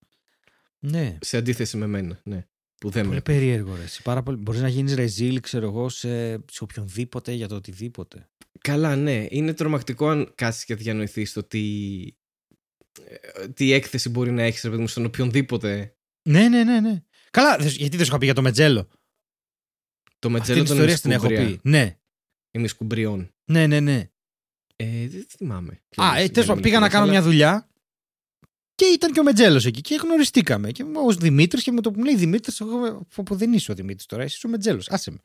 Ναι. 0.79 1.17
Σε 1.21 1.37
αντίθεση 1.37 1.77
με 1.77 1.87
μένα. 1.87 2.19
Ναι. 2.23 2.45
Που 2.79 2.89
δεν 2.89 3.03
Πολύ 3.03 3.15
με. 3.15 3.21
περίεργο 3.21 3.75
ρε. 3.75 3.83
εσύ. 3.83 4.01
Πάρα 4.01 4.23
πολύ. 4.23 4.37
Μπορείς 4.37 4.61
να 4.61 4.67
γίνεις 4.67 4.95
ρεζίλ, 4.95 5.39
ξέρω 5.39 5.67
εγώ, 5.67 5.89
σε, 5.89 6.31
σε 6.31 6.59
οποιονδήποτε 6.63 7.31
για 7.31 7.47
το 7.47 7.55
οτιδήποτε. 7.55 8.27
Καλά, 8.61 8.95
ναι. 8.95 9.25
Είναι 9.29 9.53
τρομακτικό 9.53 10.07
αν 10.09 10.31
κάτσει 10.35 10.65
και 10.65 10.75
διανοηθείς 10.75 11.33
το 11.33 11.43
τι. 11.43 11.61
Ε, 13.03 13.47
Τι 13.47 13.71
έκθεση 13.73 14.09
μπορεί 14.09 14.31
να 14.31 14.43
έχεις, 14.43 14.61
ρε 14.63 14.69
παιδί 14.69 14.81
μου, 14.81 14.87
στον 14.87 15.05
οποιονδήποτε; 15.05 15.95
Ναι, 16.29 16.47
ναι, 16.47 16.63
ναι, 16.63 16.79
ναι. 16.79 17.03
Καλά, 17.31 17.57
δεν- 17.57 17.67
γιατί 17.67 17.95
δεν 17.97 18.05
σου 18.05 18.11
είχα 18.11 18.17
πει 18.17 18.25
για 18.25 18.33
το 18.33 18.41
Μετζέλο; 18.41 18.83
Το 20.19 20.27
Αυτή 20.27 20.29
μετζέλο 20.29 20.57
την 20.57 20.67
των 20.67 20.75
ιστορία 20.75 20.97
στην 20.97 21.11
έχω 21.11 21.25
ημισκουμπριά. 21.25 21.59
πει. 21.61 21.69
Ναι, 21.69 21.97
ημισκουμπριών. 22.51 23.33
ναι, 23.45 23.67
ναι. 23.67 23.79
ναι. 23.79 24.09
Ε, 24.77 25.07
δεν 25.07 25.25
θυμάμαι. 25.29 25.81
Α, 25.95 26.17
ε, 26.17 26.27
τέλος 26.29 26.47
πάντων, 26.47 26.61
πήγα 26.63 26.79
να 26.79 26.89
κάνω 26.89 27.07
μια 27.07 27.21
δουλειά 27.21 27.69
και 28.75 28.85
ήταν 28.85 29.11
και 29.11 29.19
ο 29.19 29.23
Μετζέλος 29.23 29.65
εκεί 29.65 29.81
και 29.81 29.95
γνωριστήκαμε. 29.95 30.71
Και 30.71 30.83
ω 30.83 31.11
Δημήτρης 31.13 31.63
και 31.63 31.71
με 31.71 31.81
το 31.81 31.91
που 31.91 31.99
μου 31.99 32.05
λέει 32.05 32.15
Δημήτρης, 32.15 32.59
εγώ 32.59 33.05
που, 33.15 33.23
που 33.23 33.35
δεν 33.35 33.53
είσαι 33.53 33.71
ο 33.71 33.75
Δημήτρης 33.75 34.05
τώρα, 34.05 34.23
είσαι 34.23 34.47
ο 34.47 34.49
Μετζέλος. 34.49 34.89
Άσε 34.89 35.11
με. 35.11 35.17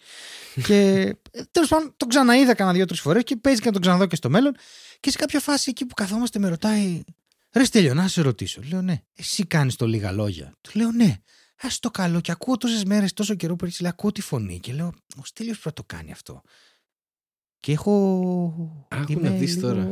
και 0.67 1.11
τέλος 1.51 1.69
πάντων 1.69 1.95
τον 1.97 2.09
ξαναείδα 2.09 2.55
κανένα 2.55 2.77
δύο-τρεις 2.77 3.01
φορές 3.01 3.23
και 3.25 3.37
παίζει 3.37 3.61
και 3.61 3.67
να 3.67 3.73
τον 3.73 3.81
ξαναδώ 3.81 4.07
και 4.07 4.17
στο 4.17 4.31
μέλλον. 4.31 4.55
Και 5.01 5.11
σε 5.11 5.17
κάποια 5.19 5.41
φάση 5.41 5.71
εκεί 5.71 5.87
που 5.87 5.95
καθόμαστε 5.95 6.39
με 6.39 6.49
ρωτάει, 6.49 7.03
Ρε 7.53 7.65
Στέλιο, 7.65 7.95
να 7.95 8.09
σε 8.09 8.23
ρωτήσω. 8.23 8.61
Λέω 8.71 8.83
ναι, 8.83 9.03
εσύ 9.15 9.47
κάνεις 9.47 9.77
το 9.77 9.87
λίγα 9.87 10.13
λόγια. 10.13 10.53
Του 10.61 10.71
λέω 10.79 10.91
ναι. 10.93 11.17
Α 11.63 11.69
το 11.81 11.91
καλό 11.91 12.21
και 12.21 12.31
ακούω 12.33 12.57
τόσες 12.57 12.85
μέρες, 12.85 13.13
τόσο 13.13 13.35
καιρό 13.35 13.57
που 13.57 13.65
έχεις, 13.65 13.81
λέει, 13.81 13.91
ακούω 13.91 14.13
τη 14.13 14.21
φωνή 14.21 14.61
και 14.61 14.73
λέω, 14.73 14.93
Ο 15.17 15.25
Στέλιος 15.25 15.59
πρέπει 15.59 15.77
να 15.79 15.85
το 15.87 15.95
κάνει 15.97 16.13
αυτό. 16.13 16.43
Και 17.61 17.73
έχω. 17.73 18.87
Άκου 18.91 19.13
είμαι 19.13 19.29
να 19.29 19.37
δεις 19.37 19.55
λίγο- 19.55 19.67
τώρα. 19.69 19.91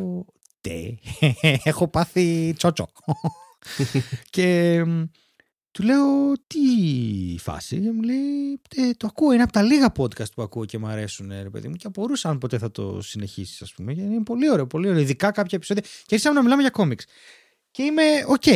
Τε. 0.60 0.94
έχω 1.70 1.88
πάθει 1.88 2.54
τσότσο. 2.56 2.88
και 4.30 4.82
μ, 4.86 5.02
του 5.70 5.82
λέω 5.82 6.32
τι 6.46 6.58
φάση; 7.38 7.80
Και 7.80 7.92
μου 7.92 8.02
λέει 8.02 8.60
«Ε, 8.76 8.90
το 8.96 9.06
ακούω, 9.06 9.32
είναι 9.32 9.42
από 9.42 9.52
τα 9.52 9.62
λίγα 9.62 9.92
podcast 9.96 10.32
που 10.34 10.42
ακούω 10.42 10.64
και 10.64 10.78
μου 10.78 10.86
αρέσουν 10.86 11.28
ρε 11.42 11.50
παιδί 11.50 11.68
μου 11.68 11.74
και 11.74 11.86
απορούσα 11.86 12.28
αν 12.28 12.38
ποτέ 12.38 12.58
θα 12.58 12.70
το 12.70 13.00
συνεχίσεις 13.02 13.62
ας 13.62 13.72
πούμε 13.74 13.92
γιατί 13.92 14.12
είναι 14.14 14.22
πολύ 14.22 14.50
ωραίο, 14.50 14.66
πολύ 14.66 14.88
ωραίο, 14.88 15.00
ειδικά 15.00 15.30
κάποια 15.30 15.56
επεισόδια 15.56 15.82
και 15.82 15.88
αρχίσαμε 16.11 16.34
να 16.34 16.42
μιλάμε 16.42 16.60
για 16.62 16.70
κόμιξ 16.70 17.04
και 17.70 17.83
είμαι 17.83 18.02
οκ 18.26 18.46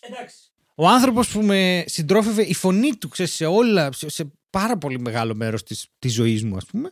Εντάξει. 0.00 0.36
Ο 0.74 0.88
άνθρωπος 0.88 1.28
που 1.28 1.42
με 1.42 1.84
συντρόφευε 1.86 2.42
η 2.42 2.54
φωνή 2.54 2.96
του 2.96 3.08
ξέρεις, 3.08 3.32
σε 3.34 3.46
όλα, 3.46 3.92
σε, 3.92 4.08
σε 4.08 4.32
πάρα 4.50 4.78
πολύ 4.78 5.00
μεγάλο 5.00 5.34
μέρος 5.34 5.62
της, 5.62 5.86
της 5.98 6.12
ζωής 6.12 6.44
μου 6.44 6.56
ας 6.56 6.64
πούμε 6.66 6.90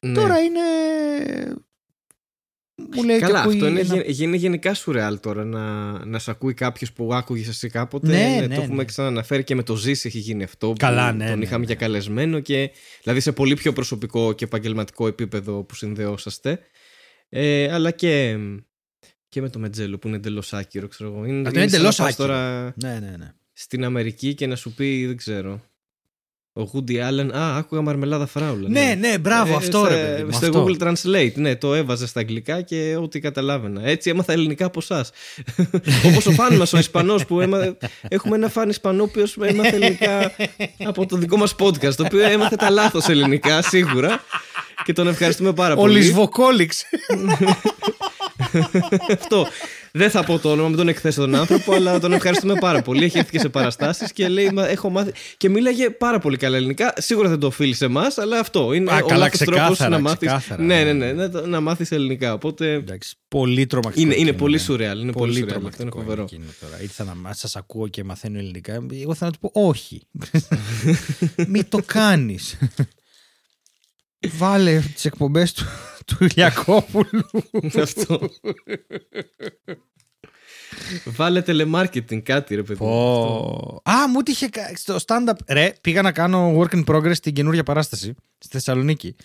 Ναι. 0.00 0.14
τώρα 0.14 0.38
είναι 0.40 0.60
μου 2.94 3.02
λέει 3.04 3.18
Καλά, 3.18 3.32
και 3.34 3.38
ακούει 3.40 3.54
αυτό 3.54 3.66
είναι, 3.66 3.80
ένα- 3.80 3.94
γε- 3.94 4.18
είναι 4.20 4.36
γενικά 4.36 4.74
σουρεάλ 4.74 5.20
τώρα 5.20 5.44
να, 5.44 5.64
να 6.06 6.18
σε 6.18 6.30
ακούει 6.30 6.54
κάποιος 6.54 6.92
που 6.92 7.14
άκουγες 7.14 7.48
εσύ 7.48 7.68
κάποτε. 7.68 8.06
Ναι, 8.06 8.16
Ναι, 8.40 8.46
ναι, 8.46 8.54
το 8.54 8.60
έχουμε 8.60 8.76
ναι. 8.76 8.84
ξαναναφέρει 8.84 9.44
και 9.44 9.54
με 9.54 9.62
το 9.62 9.76
Ζήση 9.76 10.08
έχει 10.08 10.18
γίνει 10.18 10.42
αυτό. 10.42 10.66
που 10.68 10.76
Καλά, 10.78 11.12
ναι, 11.12 11.28
Τον 11.28 11.38
ναι, 11.38 11.44
είχαμε 11.44 11.64
ναι. 11.64 11.66
και 11.66 11.74
καλεσμένο 11.74 12.40
και. 12.40 12.70
Δηλαδή 13.02 13.20
σε 13.20 13.32
πολύ 13.32 13.54
πιο 13.54 13.72
προσωπικό 13.72 14.32
και 14.32 14.44
επαγγελματικό 14.44 15.06
επίπεδο 15.06 15.62
που 15.64 15.74
συνδεώσαστε. 15.74 16.60
Ε, 17.28 17.72
αλλά 17.72 17.90
και, 17.90 18.38
και 19.32 19.40
με 19.40 19.48
το 19.48 19.58
Μετζέλο 19.58 19.98
που 19.98 20.06
είναι 20.08 20.16
εντελώς 20.16 20.52
άκυρο, 20.52 20.88
ξέρω 20.88 21.10
εγώ. 21.14 21.24
Είναι, 21.24 21.48
Αυτό 21.48 21.58
είναι 21.60 21.68
σαν 21.68 21.78
εντελώς 21.78 21.98
να 21.98 22.04
πας 22.04 22.12
άκυρο. 22.14 22.28
τώρα 22.28 22.72
ναι 22.82 22.98
ναι 23.00 23.14
ναι 23.18 23.32
στην 23.52 23.84
Αμερική 23.84 24.34
και 24.34 24.46
να 24.46 24.56
σου 24.56 24.72
πει, 24.74 25.06
δεν 25.06 25.16
ξέρω. 25.16 25.60
Ο 26.54 26.70
Woody 26.72 26.92
Allen, 27.08 27.28
Α, 27.34 27.56
άκουγα 27.56 27.80
μαρμελάδα 27.82 28.26
φράουλα. 28.26 28.68
Ναι, 28.68 28.94
ναι, 28.98 29.18
μπράβο, 29.18 29.52
Ε, 29.52 29.56
αυτό 29.56 29.78
στα- 29.78 29.88
ρε 29.88 29.94
παιδί 30.04 30.22
μου, 30.24 30.32
Στο 30.32 30.46
αυτό. 30.46 30.66
Google 30.68 30.82
Translate, 30.82 31.32
ναι, 31.34 31.56
το 31.56 31.74
έβαζα 31.74 32.06
στα 32.06 32.20
αγγλικά 32.20 32.60
και 32.62 32.96
ό,τι 33.00 33.20
καταλάβαινα. 33.20 33.80
Έτσι 33.84 34.10
έμαθα 34.10 34.32
ελληνικά 34.32 34.64
από 34.66 34.78
εσάς. 34.82 35.10
Όπως 36.06 36.26
ο 36.26 36.30
φαν 36.30 36.56
μας, 36.56 36.72
ο 36.72 36.78
Ισπανός, 36.78 37.26
που 37.26 37.40
έμα... 37.40 37.76
έχουμε 38.08 38.36
ένα 38.36 38.48
φαν 38.48 38.68
Ισπανό, 38.68 39.02
ο 39.02 39.06
οποίος 39.10 39.36
έμαθε 39.36 39.76
ελληνικά 39.76 40.32
από 40.84 41.06
το 41.06 41.16
δικό 41.16 41.36
μας 41.36 41.54
podcast, 41.58 41.94
το 41.94 42.02
οποίο 42.04 42.20
έμαθε 42.28 42.56
τα 42.56 42.70
λάθος 42.70 43.08
ελληνικά, 43.08 43.62
σίγουρα. 43.62 44.20
Και 44.84 44.92
τον 44.92 45.08
ευχαριστούμε 45.08 45.52
πάρα 45.52 45.74
Ο 45.74 45.76
πολύ. 45.76 46.02
Λισβοκόλιξ. 48.52 49.12
Αυτό. 49.12 49.46
Δεν 49.92 50.10
θα 50.10 50.24
πω 50.24 50.38
το 50.38 50.50
όνομα, 50.50 50.68
μην 50.68 50.76
τον 50.76 50.88
εκθέσω 50.88 51.20
τον 51.20 51.34
άνθρωπο, 51.34 51.74
αλλά 51.74 51.98
τον 52.00 52.12
ευχαριστούμε 52.12 52.54
πάρα 52.60 52.82
πολύ. 52.82 53.04
Έχει 53.04 53.18
έρθει 53.18 53.30
και 53.30 53.38
σε 53.38 53.48
παραστάσεις 53.48 54.12
και 54.12 54.28
λέει: 54.28 54.50
«Μα 54.52 54.68
έχω 54.68 54.90
μάθει. 54.90 55.12
Και 55.36 55.48
μίλαγε 55.48 55.90
πάρα 55.90 56.18
πολύ 56.18 56.36
καλά 56.36 56.56
ελληνικά. 56.56 56.92
Σίγουρα 56.96 57.28
δεν 57.28 57.38
το 57.38 57.46
οφείλει 57.46 57.74
σε 57.74 57.84
εμάς, 57.84 58.18
αλλά 58.18 58.38
αυτό 58.38 58.72
είναι 58.72 58.92
Α, 58.92 58.96
ο 59.02 59.06
καλά, 59.06 59.18
λάθος 59.24 59.38
τρόπος 59.38 59.54
ξεκάθαρα, 59.62 59.90
να 59.90 60.00
μάθει. 60.00 60.16
ξεκάθαρα, 60.16 60.62
Ναι, 60.62 60.82
ναι. 60.84 60.92
ναι, 60.92 61.12
ναι, 61.12 61.26
να, 61.26 61.46
να 61.46 61.60
μάθεις 61.60 61.90
ελληνικά. 61.90 62.32
Οπότε. 62.32 62.72
Εντάξει, 62.72 63.14
πολύ 63.28 63.66
τρομακτικό. 63.66 64.06
Είναι, 64.06 64.14
είναι 64.14 64.22
εκείνο, 64.22 64.38
πολύ 64.38 64.54
ναι. 64.56 64.60
σουρεάλ. 64.62 65.00
Είναι 65.00 65.12
πολύ, 65.12 65.32
σουρεάλ. 65.34 65.66
Αυτό 65.66 65.82
είναι 65.82 65.90
τρομακτικό 65.90 65.98
φοβερό. 65.98 66.22
εκείνο 66.22 66.44
τώρα. 66.60 66.82
Ήρθα 66.82 67.04
να 67.22 67.32
σας 67.32 67.56
ακούω 67.56 67.88
και 67.88 68.04
μαθαίνω 68.04 68.38
ελληνικά. 68.38 68.86
Εγώ 69.02 69.14
θα 69.14 69.24
να 69.24 69.30
του 69.32 69.38
πω 69.38 69.50
όχι. 69.52 70.02
Μην 71.48 71.68
το 71.68 71.78
κάνεις. 71.86 72.58
Βάλε 74.38 74.82
τις 74.94 75.04
εκπομπές 75.04 75.52
του, 75.52 75.64
του 76.06 76.26
Ιακώπουλου. 76.34 77.24
αυτό. 77.80 78.20
Βάλε 81.04 81.42
telemarketing 81.46 82.20
κάτι, 82.22 82.54
ρε 82.54 82.62
παιδί. 82.62 82.84
μου. 82.84 82.90
Πω. 82.90 83.80
Α, 83.90 84.08
μου 84.08 84.18
είχε 84.26 84.48
στο 84.74 84.96
stand-up. 85.06 85.32
Ρε, 85.48 85.72
πήγα 85.80 86.02
να 86.02 86.12
κάνω 86.12 86.58
work 86.60 86.74
in 86.74 86.84
progress 86.84 87.14
στην 87.14 87.32
καινούργια 87.32 87.62
παράσταση 87.62 88.14
στη 88.38 88.48
Θεσσαλονίκη. 88.52 89.16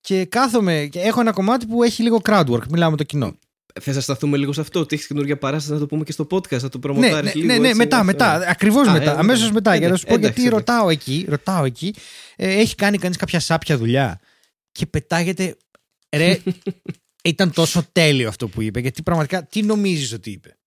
Και 0.00 0.24
κάθομαι 0.24 0.88
και 0.90 1.00
έχω 1.00 1.20
ένα 1.20 1.32
κομμάτι 1.32 1.66
που 1.66 1.82
έχει 1.82 2.02
λίγο 2.02 2.20
crowd 2.24 2.44
work. 2.46 2.66
Μιλάω 2.70 2.90
με 2.90 2.96
το 2.96 3.04
κοινό. 3.04 3.38
Θες 3.80 3.94
να 3.94 4.00
σταθούμε 4.00 4.36
λίγο 4.36 4.52
σε 4.52 4.60
αυτό. 4.60 4.80
Ότι 4.80 4.94
έχεις 4.94 5.06
καινούργια 5.06 5.38
παράσταση, 5.38 5.72
να 5.72 5.78
το 5.78 5.86
πούμε 5.86 6.04
και 6.04 6.12
στο 6.12 6.26
podcast, 6.30 6.50
να 6.62 6.68
το 6.68 6.68
Ναι, 6.74 6.80
προμοτάρεις 6.80 7.34
ναι, 7.34 7.40
λίγο. 7.40 7.46
ναι, 7.52 7.58
ναι, 7.58 7.66
έτσι, 7.66 7.78
μετά, 7.78 7.96
να- 7.96 8.04
μετά. 8.04 8.32
Ακριβώς 8.48 8.88
Α, 8.88 8.92
μετά. 8.92 9.12
ε, 9.12 9.18
Αμέσως 9.18 9.46
ναι. 9.46 9.52
μετά. 9.52 9.74
Για 9.76 9.88
να 9.88 9.96
σου 9.96 10.06
πω 10.06 10.14
Εντάξει, 10.14 10.32
γιατί 10.40 10.48
εντάξει. 10.48 10.72
ρωτάω 10.72 10.88
εκεί. 10.90 11.26
Ρωτάω 11.28 11.64
εκεί. 11.64 11.94
Ε, 12.36 12.52
έχει 12.58 12.74
κάνει 12.74 12.98
κανείς 12.98 13.16
κάποια 13.16 13.40
σάπια 13.40 13.76
δουλειά. 13.78 14.20
Και 14.72 14.86
πετάγεται. 14.86 15.56
Ρε, 16.16 16.42
ήταν 17.24 17.52
τόσο 17.52 17.86
τέλειο 17.92 18.28
αυτό 18.28 18.48
που 18.48 18.62
είπε. 18.62 18.80
Γιατί 18.80 19.02
πραγματικά 19.02 19.44
τι 19.44 19.62
νομίζεις 19.62 20.12
ότι 20.12 20.30
είπε; 20.30 20.58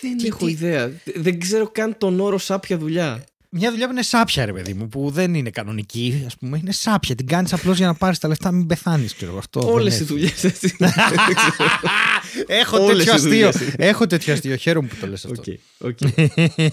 Δεν 0.00 0.16
Τι- 0.18 0.26
έχω 0.26 0.46
τι- 0.46 0.50
ιδέα. 0.52 1.00
Δεν 1.14 1.38
ξέρω 1.40 1.68
καν 1.70 1.98
τον 1.98 2.20
όρο 2.20 2.38
σάπια 2.38 2.78
δουλειά. 2.78 3.24
Μια 3.52 3.70
δουλειά 3.70 3.86
που 3.86 3.92
είναι 3.92 4.02
σάπια, 4.02 4.44
ρε 4.44 4.52
παιδί 4.52 4.74
μου, 4.74 4.88
που 4.88 5.10
δεν 5.10 5.34
είναι 5.34 5.50
κανονική, 5.50 6.22
ας 6.26 6.36
πούμε, 6.36 6.58
είναι 6.58 6.72
σάπια. 6.72 7.14
Την 7.14 7.26
κάνεις 7.26 7.52
απλώς 7.52 7.76
για 7.76 7.86
να 7.86 7.94
πάρεις 7.94 8.18
τα 8.18 8.28
λεφτά, 8.28 8.50
μην 8.52 8.66
πεθάνεις, 8.66 9.14
ξέρω 9.14 9.30
εγώ. 9.30 9.38
αυτό. 9.38 9.60
δεν 9.60 9.70
Όλες 9.70 9.92
οι 9.92 9.96
έχει. 9.96 10.04
δουλειές 10.04 10.44
έτσι. 10.44 10.76
Έχω 12.46 12.82
Όλες 12.84 12.96
τέτοιο 12.96 13.12
οι 13.12 13.14
αστείο. 13.16 13.50
δουλειές. 13.50 13.74
Έχω 13.76 14.06
τέτοιο 14.06 14.32
αστείο. 14.32 14.56
Χαίρομαι 14.56 14.88
που 14.88 14.94
το 15.00 15.06
λες 15.06 15.24
αυτό. 15.24 15.42
OK, 15.78 15.88
OK. 15.90 15.98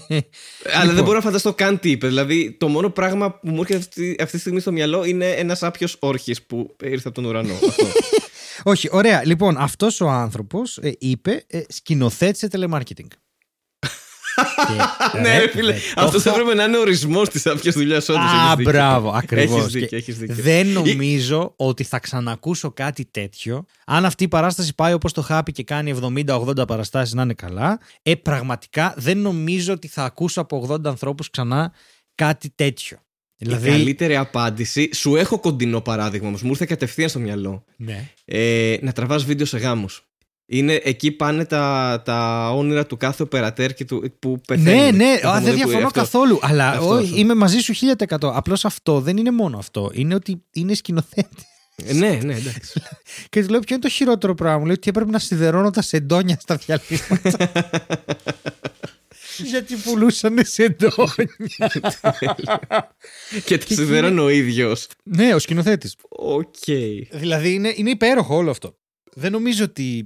Αλλά 0.80 0.92
δεν 0.92 1.04
μπορώ 1.04 1.16
να 1.16 1.22
φανταστώ 1.24 1.54
καν 1.54 1.78
τι 1.78 1.90
είπε. 1.90 2.06
Δηλαδή, 2.06 2.56
το 2.58 2.68
μόνο 2.68 2.90
πράγμα 2.90 3.32
που 3.32 3.48
μου 3.50 3.60
έρχεται 3.60 3.78
αυτή, 3.78 4.16
αυτή 4.20 4.34
τη 4.34 4.40
στιγμή 4.40 4.60
στο 4.60 4.72
μυαλό 4.72 5.04
είναι 5.04 5.30
ένας 5.30 5.62
άπιος 5.62 5.96
όρχις 5.98 6.42
που 6.42 6.76
ήρθε 6.82 7.08
από 7.08 7.20
τον 7.20 7.24
ουρανό. 7.30 7.52
Αυτό. 7.68 7.86
Όχι, 8.62 8.88
ωραία. 8.92 9.26
Λοιπόν, 9.26 9.56
αυτός 9.56 10.00
ο 10.00 10.08
άνθρωπος 10.08 10.78
είπε 10.98 11.44
ε, 11.46 11.60
σκηνοθέτησε 11.68 12.48
telemarketing. 12.52 13.06
Και, 14.66 15.18
ναι, 15.20 15.38
ρε 15.38 15.48
φίλε. 15.48 15.72
το 15.72 16.02
Αυτός 16.02 16.26
έχω- 16.26 16.38
έπρεπε 16.40 16.54
να 16.56 16.64
είναι 16.64 16.78
ορισμός 16.78 17.28
της 17.28 17.46
άπιας 17.46 17.74
δουλειάς, 17.74 18.08
όντως. 18.08 18.22
Α, 18.22 18.56
μπράβο, 18.62 19.10
ακριβώς. 19.10 19.60
Έχεις 19.60 19.72
δίκιο, 19.72 19.96
έχεις 19.98 20.18
δίκιο. 20.18 20.34
Δεν 20.34 20.66
νομίζω 20.66 21.52
ότι 21.56 21.84
θα 21.84 21.98
ξανακούσω 21.98 22.70
κάτι 22.72 23.04
τέτοιο. 23.10 23.64
Αν 23.86 24.04
αυτή 24.04 24.24
η 24.24 24.28
παράσταση 24.28 24.74
πάει 24.74 24.92
όπως 24.92 25.12
το 25.12 25.22
χάπι 25.22 25.52
και 25.52 25.62
κάνει 25.64 25.90
70-80 25.90 26.66
παραστάσεις 26.66 27.14
να 27.14 27.22
είναι 27.22 27.34
καλά, 27.34 27.78
ε, 28.02 28.14
πραγματικά 28.14 28.94
δεν 28.96 29.18
νομίζω 29.18 29.72
ότι 29.72 29.88
θα 29.88 30.04
ακούσω 30.04 30.40
από 30.40 30.56
80 30.68 30.88
ανθρώπους 30.88 31.30
ξανά 31.30 31.72
κάτι 32.14 32.52
τέτοιο. 32.54 32.96
Η 33.40 33.44
Δηλαδή. 33.44 33.68
καλύτερη 33.70 34.16
απάντηση. 34.16 34.90
Σου 34.94 35.16
έχω 35.16 35.40
κοντινό 35.40 35.80
παράδειγμα 35.80 36.28
όμως. 36.28 36.42
Μου 36.42 36.50
ήρθε 36.50 36.64
κατευθείαν 36.66 37.08
στο 37.08 37.18
μυαλό. 37.18 37.64
Ναι. 37.76 38.08
Ε, 38.24 38.76
να 38.80 38.92
τραβάς 38.92 39.24
βίντεο 39.24 39.46
σε 39.46 39.58
γάμους. 39.58 40.07
Είναι, 40.50 40.80
εκεί 40.84 41.10
πάνε 41.12 41.44
τα, 41.44 42.02
τα 42.04 42.50
όνειρα 42.54 42.86
του 42.86 42.96
κάθε 42.96 43.22
οπερατέρ 43.22 43.74
και 43.74 43.84
του, 43.84 44.12
που 44.18 44.40
πεθαίνει. 44.46 44.76
Ναι, 44.80 44.90
ναι, 44.90 45.18
Το 45.22 45.28
α, 45.28 45.32
δεν 45.34 45.42
παιδί 45.42 45.50
που- 45.50 45.56
διαφωνώ 45.68 45.86
αυτό. 45.86 46.00
καθόλου. 46.00 46.38
Αλλά 46.42 46.68
Αυτό, 46.70 46.88
όχι, 46.88 47.04
αυτό. 47.04 47.16
είμαι 47.16 47.34
μαζί 47.34 47.58
σου 47.58 47.74
1000%. 47.74 48.16
Απλώς 48.20 48.64
αυτό 48.64 49.00
δεν 49.00 49.16
είναι 49.16 49.30
μόνο 49.30 49.58
αυτό. 49.58 49.90
Είναι 49.94 50.14
ότι 50.14 50.44
είναι 50.52 50.74
σκηνοθέτης. 50.74 51.42
Ε, 51.84 51.92
ναι, 51.92 52.08
ναι, 52.08 52.34
εντάξει. 52.34 52.82
Και 53.30 53.42
του 53.44 53.50
λέω 53.50 53.60
ποιο 53.60 53.74
είναι 53.74 53.84
το 53.84 53.88
χειρότερο 53.88 54.34
πράγμα; 54.34 54.58
Μου 54.58 54.64
λέει 54.64 54.74
ότι 54.74 54.88
έπρεπε 54.88 55.10
να 55.10 55.18
σιδερώνω 55.18 55.70
τα 55.70 55.82
σεντόνια 55.82 56.38
στα 56.40 56.56
διαλείμματα. 56.56 57.50
Γιατί 59.50 59.74
πουλούσαν 59.76 60.38
σεντόνια. 60.42 61.28
και 63.44 63.58
τα 63.58 63.66
σιδερώνει 63.74 64.20
ο 64.20 64.28
ίδιος. 64.28 64.86
ναι, 65.02 65.34
ο 65.34 65.38
σκηνοθέτης. 65.38 65.96
Οκ. 66.08 66.54
Δηλαδή 67.10 67.54
είναι, 67.54 67.72
είναι 67.76 67.90
υπέροχο 67.90 68.36
όλο 68.36 68.50
αυτό. 68.50 68.76
Δεν 69.14 69.32
νομίζω 69.32 69.64
ότι 69.64 70.04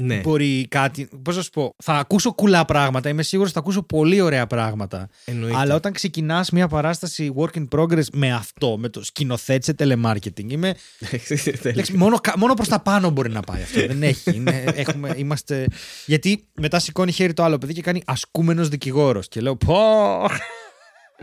Ναι. 0.00 0.20
μπορεί 0.20 0.66
κάτι. 0.68 1.08
Πώς 1.22 1.36
να 1.36 1.42
σου 1.42 1.50
πω, 1.50 1.74
θα 1.82 1.92
ακούσω 1.92 2.32
κουλά 2.32 2.64
πράγματα. 2.64 3.08
Είμαι 3.08 3.22
σίγουρος 3.22 3.52
θα 3.52 3.58
ακούσω 3.58 3.82
πολύ 3.82 4.20
ωραία 4.20 4.46
πράγματα. 4.46 5.08
Εννοείται. 5.24 5.56
Αλλά 5.58 5.74
όταν 5.74 5.92
ξεκινάς 5.92 6.50
μια 6.50 6.68
παράσταση 6.68 7.32
work 7.36 7.56
in 7.58 7.68
progress 7.76 8.04
με 8.12 8.32
αυτό, 8.32 8.78
με 8.78 8.88
το 8.88 9.04
σκηνοθέτησε 9.04 9.74
telemarketing, 9.78 10.50
είμαι. 10.50 10.74
λέξη, 11.74 11.96
μόνο 11.96 12.20
μόνο 12.36 12.54
προς 12.54 12.68
τα 12.68 12.80
πάνω 12.80 13.10
μπορεί 13.10 13.30
να 13.30 13.40
πάει 13.40 13.62
αυτό. 13.62 13.86
Δεν 13.86 14.02
έχει. 14.02 14.36
Είναι, 14.36 14.64
έχουμε, 14.74 15.14
είμαστε... 15.16 15.66
Γιατί 16.06 16.48
μετά 16.54 16.78
σηκώνει 16.78 17.12
χέρι 17.12 17.32
το 17.32 17.42
άλλο 17.42 17.58
παιδί 17.58 17.72
και 17.72 17.82
κάνει 17.82 18.02
ασκούμενος 18.06 18.68
δικηγόρος. 18.68 19.28
Και 19.28 19.40
λέω, 19.40 19.56
Πω! 19.56 19.76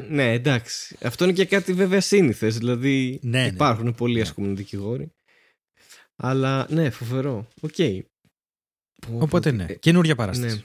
ναι, 0.10 0.32
εντάξει. 0.32 0.98
Αυτό 1.02 1.24
είναι 1.24 1.34
και 1.34 1.46
κάτι 1.46 1.74
βέβαια 1.74 2.02
σύνηθες. 2.02 2.58
Δηλαδή 2.58 3.20
Ναι, 3.24 3.40
ναι. 3.42 3.46
υπάρχουν 3.46 3.96
πολλοί 3.96 4.16
Ναι. 4.16 4.22
ασκούμενοι 4.22 4.54
δικηγόροι. 4.54 5.12
Αλλά 6.16 6.66
ναι, 6.70 6.90
φοβερό. 6.90 7.48
Οκ. 7.62 7.76
Πω, 9.08 9.18
Οπότε 9.20 9.50
πω, 9.50 9.56
ναι, 9.56 9.64
ε, 9.70 9.74
καινούργια 9.76 10.16
παράσταση. 10.16 10.56
ναι. 10.56 10.62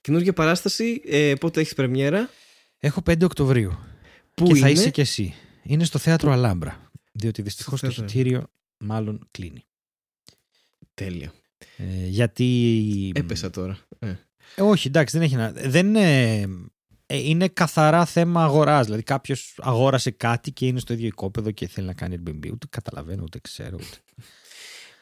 Καινούργια 0.00 0.32
παράσταση. 0.32 1.02
Ε, 1.04 1.34
πότε 1.40 1.60
έχεις 1.60 1.74
πρεμιέρα; 1.74 2.30
Έχω 2.78 3.02
5 3.10 3.22
Οκτωβρίου. 3.24 3.78
Πού 4.34 4.44
και 4.44 4.50
είναι; 4.50 4.58
θα 4.60 4.70
είσαι 4.70 4.90
κι 4.90 5.00
εσύ. 5.00 5.34
Είναι 5.62 5.84
στο 5.84 5.98
θέατρο 5.98 6.32
Αλάμπρα. 6.32 6.90
Διότι 7.12 7.42
δυστυχώς 7.42 7.78
Στο 7.78 7.86
το 7.86 7.92
θέατρο. 7.92 8.14
εισιτήριο 8.14 8.46
μάλλον 8.78 9.28
κλείνει. 9.30 9.64
Τέλεια. 10.94 11.32
Ε, 11.76 12.06
γιατί. 12.06 13.12
Έπεσα 13.14 13.50
τώρα. 13.50 13.78
Ε. 13.98 14.14
Ε, 14.54 14.62
όχι, 14.62 14.88
εντάξει, 14.88 15.16
δεν 15.18 15.26
έχει 15.26 15.36
να. 15.36 15.52
Δεν 15.52 15.86
είναι. 15.86 16.40
ε, 17.06 17.16
είναι 17.28 17.48
καθαρά 17.48 18.04
θέμα 18.04 18.44
αγοράς. 18.44 18.84
Δηλαδή, 18.84 19.02
κάποιος 19.02 19.54
αγόρασε 19.58 20.10
κάτι 20.10 20.52
και 20.52 20.66
είναι 20.66 20.80
στο 20.80 20.92
ίδιο 20.92 21.06
οικόπεδο 21.06 21.50
και 21.50 21.68
θέλει 21.68 21.86
να 21.86 21.94
κάνει 21.94 22.16
Airbnb. 22.18 22.50
Ούτε 22.52 22.66
καταλαβαίνω, 22.70 23.22
ούτε 23.22 23.38
ξέρω. 23.38 23.76
Ούτε. 23.80 23.96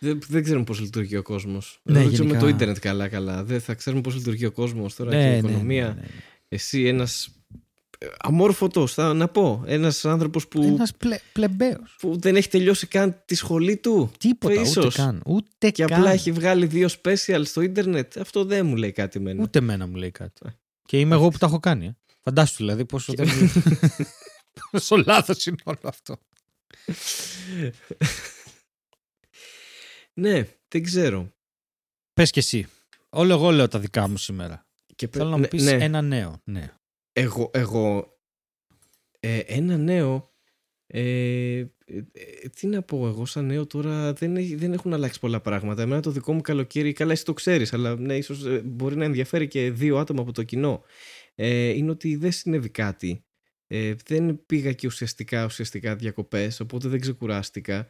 Δεν, 0.00 0.18
δεν 0.28 0.42
ξέρουμε 0.42 0.64
πώς 0.64 0.80
λειτουργεί 0.80 1.16
ο 1.16 1.22
κόσμος. 1.22 1.80
Ναι, 1.82 1.92
δεν 1.98 2.02
ξέρουμε 2.06 2.28
γενικά. 2.28 2.44
το 2.46 2.48
ίντερνετ 2.54 2.78
καλά-καλά. 2.78 3.44
Δεν 3.44 3.60
θα 3.60 3.74
ξέρουμε 3.74 4.02
πώς 4.02 4.14
λειτουργεί 4.14 4.44
ο 4.46 4.52
κόσμος 4.52 4.94
τώρα 4.94 5.10
Ναι, 5.10 5.16
και 5.22 5.26
η 5.26 5.30
ναι, 5.30 5.36
οικονομία. 5.36 5.86
ναι, 5.86 5.92
ναι, 5.92 6.00
ναι. 6.00 6.06
Εσύ 6.48 6.84
ένας. 6.86 7.28
Αμόρφωτος, 8.18 8.94
θα 8.94 9.14
να 9.14 9.28
πω. 9.28 9.62
Ένας 9.66 10.04
άνθρωπος 10.04 10.48
που, 10.48 10.62
Ένας 10.62 10.94
πλε, 10.94 11.18
πλεμπαίος. 11.32 11.96
που 12.00 12.18
δεν 12.20 12.36
έχει 12.36 12.48
τελειώσει 12.48 12.86
καν 12.86 13.22
τη 13.24 13.34
σχολή 13.34 13.76
του. 13.76 14.10
Τίποτα, 14.18 14.60
ίσως. 14.60 14.84
ούτε 14.84 14.94
καν. 15.02 15.22
Ούτε 15.26 15.70
Και 15.70 15.84
καν. 15.84 15.98
απλά 15.98 16.10
έχει 16.12 16.32
βγάλει 16.32 16.66
δύο 16.66 16.88
special 17.02 17.40
στο 17.44 17.60
ίντερνετ. 17.60 18.18
Αυτό 18.18 18.44
δεν 18.44 18.66
μου 18.66 18.76
λέει 18.76 18.92
κάτι 18.92 19.18
εμένα. 19.18 19.42
Ούτε 19.42 19.58
εμένα 19.58 19.86
μου 19.86 19.94
λέει 19.94 20.10
κάτι. 20.10 20.40
Ε. 20.46 20.48
Και 20.86 20.98
είμαι 21.00 21.14
εγώ 21.14 21.28
που 21.28 21.38
τα 21.38 21.46
έχω 21.46 21.60
κάνει. 21.60 21.86
Ε. 21.86 21.96
Φαντάσου 22.20 22.56
δηλαδή 22.56 22.84
πόσο 22.84 23.12
δεν. 23.16 23.28
πόσο 24.70 24.96
λάθος 24.96 25.46
είναι 25.46 25.56
όλο 25.64 25.78
αυτό. 25.82 26.16
Ναι, 30.20 30.46
δεν 30.68 30.82
ξέρω. 30.82 31.32
Πες 32.12 32.30
και 32.30 32.40
εσύ. 32.40 32.66
Όλο 33.08 33.32
εγώ 33.32 33.50
λέω 33.50 33.68
τα 33.68 33.78
δικά 33.78 34.08
μου 34.08 34.16
σήμερα. 34.16 34.66
Και 34.96 35.08
πε- 35.08 35.16
Θέλω 35.16 35.30
να 35.30 35.36
ναι, 35.36 35.42
μου 35.42 35.48
πεις 35.48 35.62
ναι. 35.64 35.70
ένα 35.84 36.02
νέο. 36.02 36.40
Ναι. 36.44 36.72
Εγώ, 37.12 37.50
εγώ 37.54 38.16
ε, 39.20 39.38
ένα 39.38 39.76
νέο 39.76 40.28
ε, 40.86 41.58
ε, 41.58 41.66
ε, 42.12 42.48
τι 42.54 42.66
να 42.66 42.82
πω 42.82 43.06
εγώ 43.06 43.26
σαν 43.26 43.44
νέο 43.46 43.66
τώρα 43.66 44.12
δεν, 44.12 44.36
έχει- 44.36 44.54
δεν 44.54 44.72
έχουν 44.72 44.92
αλλάξει 44.94 45.20
πολλά 45.20 45.40
πράγματα 45.40 45.82
εμένα 45.82 46.00
το 46.02 46.10
δικό 46.10 46.32
μου 46.32 46.40
καλοκαίρι 46.40 46.92
καλά 46.92 47.12
εσύ 47.12 47.24
το 47.24 47.32
ξέρεις 47.32 47.72
αλλά 47.72 47.96
ναι 47.96 48.16
ίσως 48.16 48.44
ε, 48.44 48.60
μπορεί 48.64 48.96
να 48.96 49.04
ενδιαφέρει 49.04 49.48
και 49.48 49.70
δύο 49.70 49.98
άτομα 49.98 50.20
από 50.22 50.32
το 50.32 50.42
κοινό 50.42 50.82
ε, 51.34 51.68
είναι 51.68 51.90
ότι 51.90 52.16
δεν 52.16 52.32
συνέβη 52.32 52.68
κάτι 52.68 53.24
ε, 53.66 53.94
δεν 54.06 54.42
πήγα 54.46 54.72
και 54.72 54.86
ουσιαστικά 54.86 55.44
ουσιαστικά 55.44 55.96
διακοπές 55.96 56.60
οπότε 56.60 56.88
δεν 56.88 57.00
ξεκουράστηκα 57.00 57.88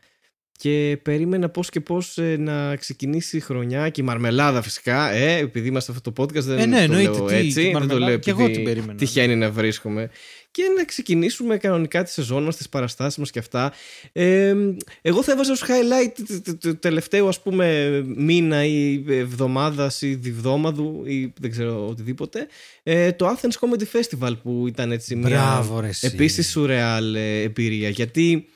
και 0.62 0.98
περίμενα 1.02 1.48
πώς 1.48 1.68
και 1.70 1.80
πώς 1.80 2.18
ε, 2.18 2.36
να 2.38 2.76
ξεκινήσει 2.76 3.36
η 3.36 3.40
χρονιά 3.40 3.88
και 3.88 4.00
η 4.00 4.04
μαρμελάδα 4.04 4.62
φυσικά 4.62 5.10
ε, 5.10 5.36
επειδή 5.38 5.68
είμαστε 5.68 5.92
αυτό 5.92 6.12
το 6.12 6.22
podcast 6.22 6.42
δεν 6.42 6.58
Ε, 6.58 6.66
ναι, 6.66 6.76
το 6.76 6.82
εννοείται. 6.82 7.10
λέω 7.10 7.24
Τι, 7.26 7.34
έτσι 7.34 7.46
τη 7.54 7.62
δεν 7.62 7.72
το 7.72 7.78
μαρμελάδα, 7.78 8.06
λέω 8.06 8.18
και 8.18 8.30
εγώ 8.30 8.40
επειδή 8.42 8.56
την 8.56 8.64
περίμενα. 8.64 8.94
τυχαίνει 8.94 9.36
να 9.36 9.50
βρίσκομαι 9.50 10.10
και 10.50 10.62
να 10.76 10.84
ξεκινήσουμε 10.84 11.56
κανονικά 11.56 12.02
τη 12.02 12.10
σεζόν 12.10 12.42
μας, 12.44 12.56
τις 12.56 12.68
παραστάσεις 12.68 13.18
μας 13.18 13.30
και 13.30 13.38
αυτά. 13.38 13.72
Ε, 14.12 14.54
εγώ 15.02 15.22
θα 15.22 15.32
έβαζα 15.32 15.52
ως 15.52 15.62
highlight 15.66 16.12
του- 16.26 16.40
του- 16.42 16.58
του 16.58 16.78
τελευταίου 16.78 17.28
ας 17.28 17.40
πούμε 17.42 17.90
μήνα 18.16 18.64
ή 18.64 19.04
εβδομάδας 19.08 20.02
ή 20.02 20.14
διβδόμαδου 20.14 21.02
ή 21.06 21.32
δεν 21.40 21.50
ξέρω 21.50 21.88
οτιδήποτε 21.88 22.46
ε, 22.82 23.12
το 23.12 23.28
Athens 23.28 23.66
Comedy 23.68 23.98
Festival 24.00 24.32
που 24.42 24.64
ήταν 24.68 24.92
έτσι 24.92 25.16
μια 25.16 25.28
Μπράβο, 25.28 25.80
ρε. 25.80 25.88
εσύ. 25.88 26.06
επίσης 26.06 26.50
σουρεάλ 26.50 27.14
ε, 27.14 27.40
εμπειρία 27.42 27.88
γιατί 27.88 28.46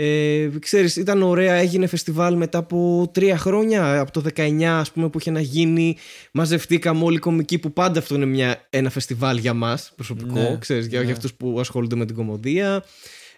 ε, 0.00 0.48
ξέρεις 0.60 0.96
ήταν 0.96 1.22
ωραία 1.22 1.54
έγινε 1.54 1.86
φεστιβάλ 1.86 2.36
μετά 2.36 2.58
από 2.58 3.10
τρία 3.12 3.38
χρόνια 3.38 4.00
από 4.00 4.10
το 4.10 4.22
19 4.34 4.62
ας 4.62 4.92
πούμε 4.92 5.08
που 5.08 5.18
είχε 5.18 5.30
να 5.30 5.40
γίνει 5.40 5.96
μαζευτήκαμε 6.32 7.04
όλοι 7.04 7.16
οι 7.16 7.18
κομικοί 7.18 7.58
που 7.58 7.72
πάντα 7.72 7.98
αυτό 7.98 8.14
είναι 8.14 8.26
μια, 8.26 8.66
ένα 8.70 8.90
φεστιβάλ 8.90 9.36
για 9.36 9.54
μας 9.54 9.92
προσωπικό 9.96 10.40
Ναι, 10.40 10.56
ξέρεις 10.58 10.86
για, 10.86 10.98
ναι. 10.98 11.04
για 11.04 11.14
αυτούς 11.14 11.34
που 11.34 11.60
ασχολούνται 11.60 11.96
με 11.96 12.06
την 12.06 12.14
κομμωδία 12.14 12.84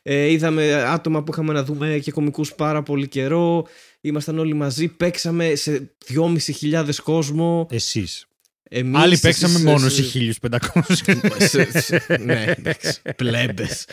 ε, 0.02 0.30
είδαμε 0.30 0.74
άτομα 0.74 1.22
που 1.22 1.32
είχαμε 1.32 1.52
να 1.52 1.64
δούμε 1.64 1.98
και 2.02 2.10
κομικούς 2.10 2.54
πάρα 2.54 2.82
πολύ 2.82 3.08
καιρό 3.08 3.66
ήμασταν 4.00 4.38
όλοι 4.38 4.54
μαζί 4.54 4.88
παίξαμε 4.88 5.54
σε 5.54 5.90
2.500 6.72 6.94
κόσμο 7.02 7.66
Εσείς. 7.70 8.29
Εμείς, 8.72 9.00
Άλλοι 9.02 9.16
σε- 9.16 9.20
παίξαμε 9.22 9.58
σε- 9.58 9.64
μόνος 9.64 9.94
σε- 9.94 10.02
σε 10.02 10.08
1500. 10.08 11.48
σε- 11.48 11.80
σε- 11.80 12.16
ναι, 12.24 12.54
εντάξει. 12.58 13.00
Πλέμπες. 13.16 13.86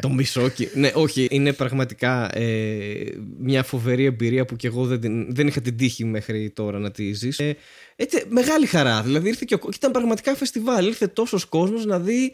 το 0.00 0.08
μισόκι. 0.10 0.68
Ναι, 0.74 0.90
όχι, 0.94 1.26
είναι 1.30 1.52
πραγματικά 1.52 2.38
ε, 2.38 3.04
μια 3.38 3.62
φοβερή 3.62 4.04
εμπειρία 4.04 4.44
που 4.44 4.56
και 4.56 4.66
εγώ 4.66 4.86
δεν, 4.86 5.00
την- 5.00 5.34
δεν 5.34 5.46
είχα 5.46 5.60
την 5.60 5.76
τύχη 5.76 6.04
μέχρι 6.04 6.50
τώρα 6.50 6.78
να 6.78 6.90
τη 6.90 7.12
ζήσω. 7.12 7.44
Ε, 7.44 7.56
έτσι, 7.96 8.24
μεγάλη 8.28 8.66
χαρά. 8.66 9.02
Δηλαδή 9.02 9.28
ήρθε 9.28 9.44
και, 9.46 9.54
ο, 9.54 9.58
και 9.58 9.68
ήταν 9.74 9.90
πραγματικά 9.90 10.34
φεστιβάλ. 10.34 10.86
Ήρθε 10.86 11.06
τόσος 11.06 11.44
κόσμος 11.44 11.84
να 11.84 11.98
δει 12.00 12.32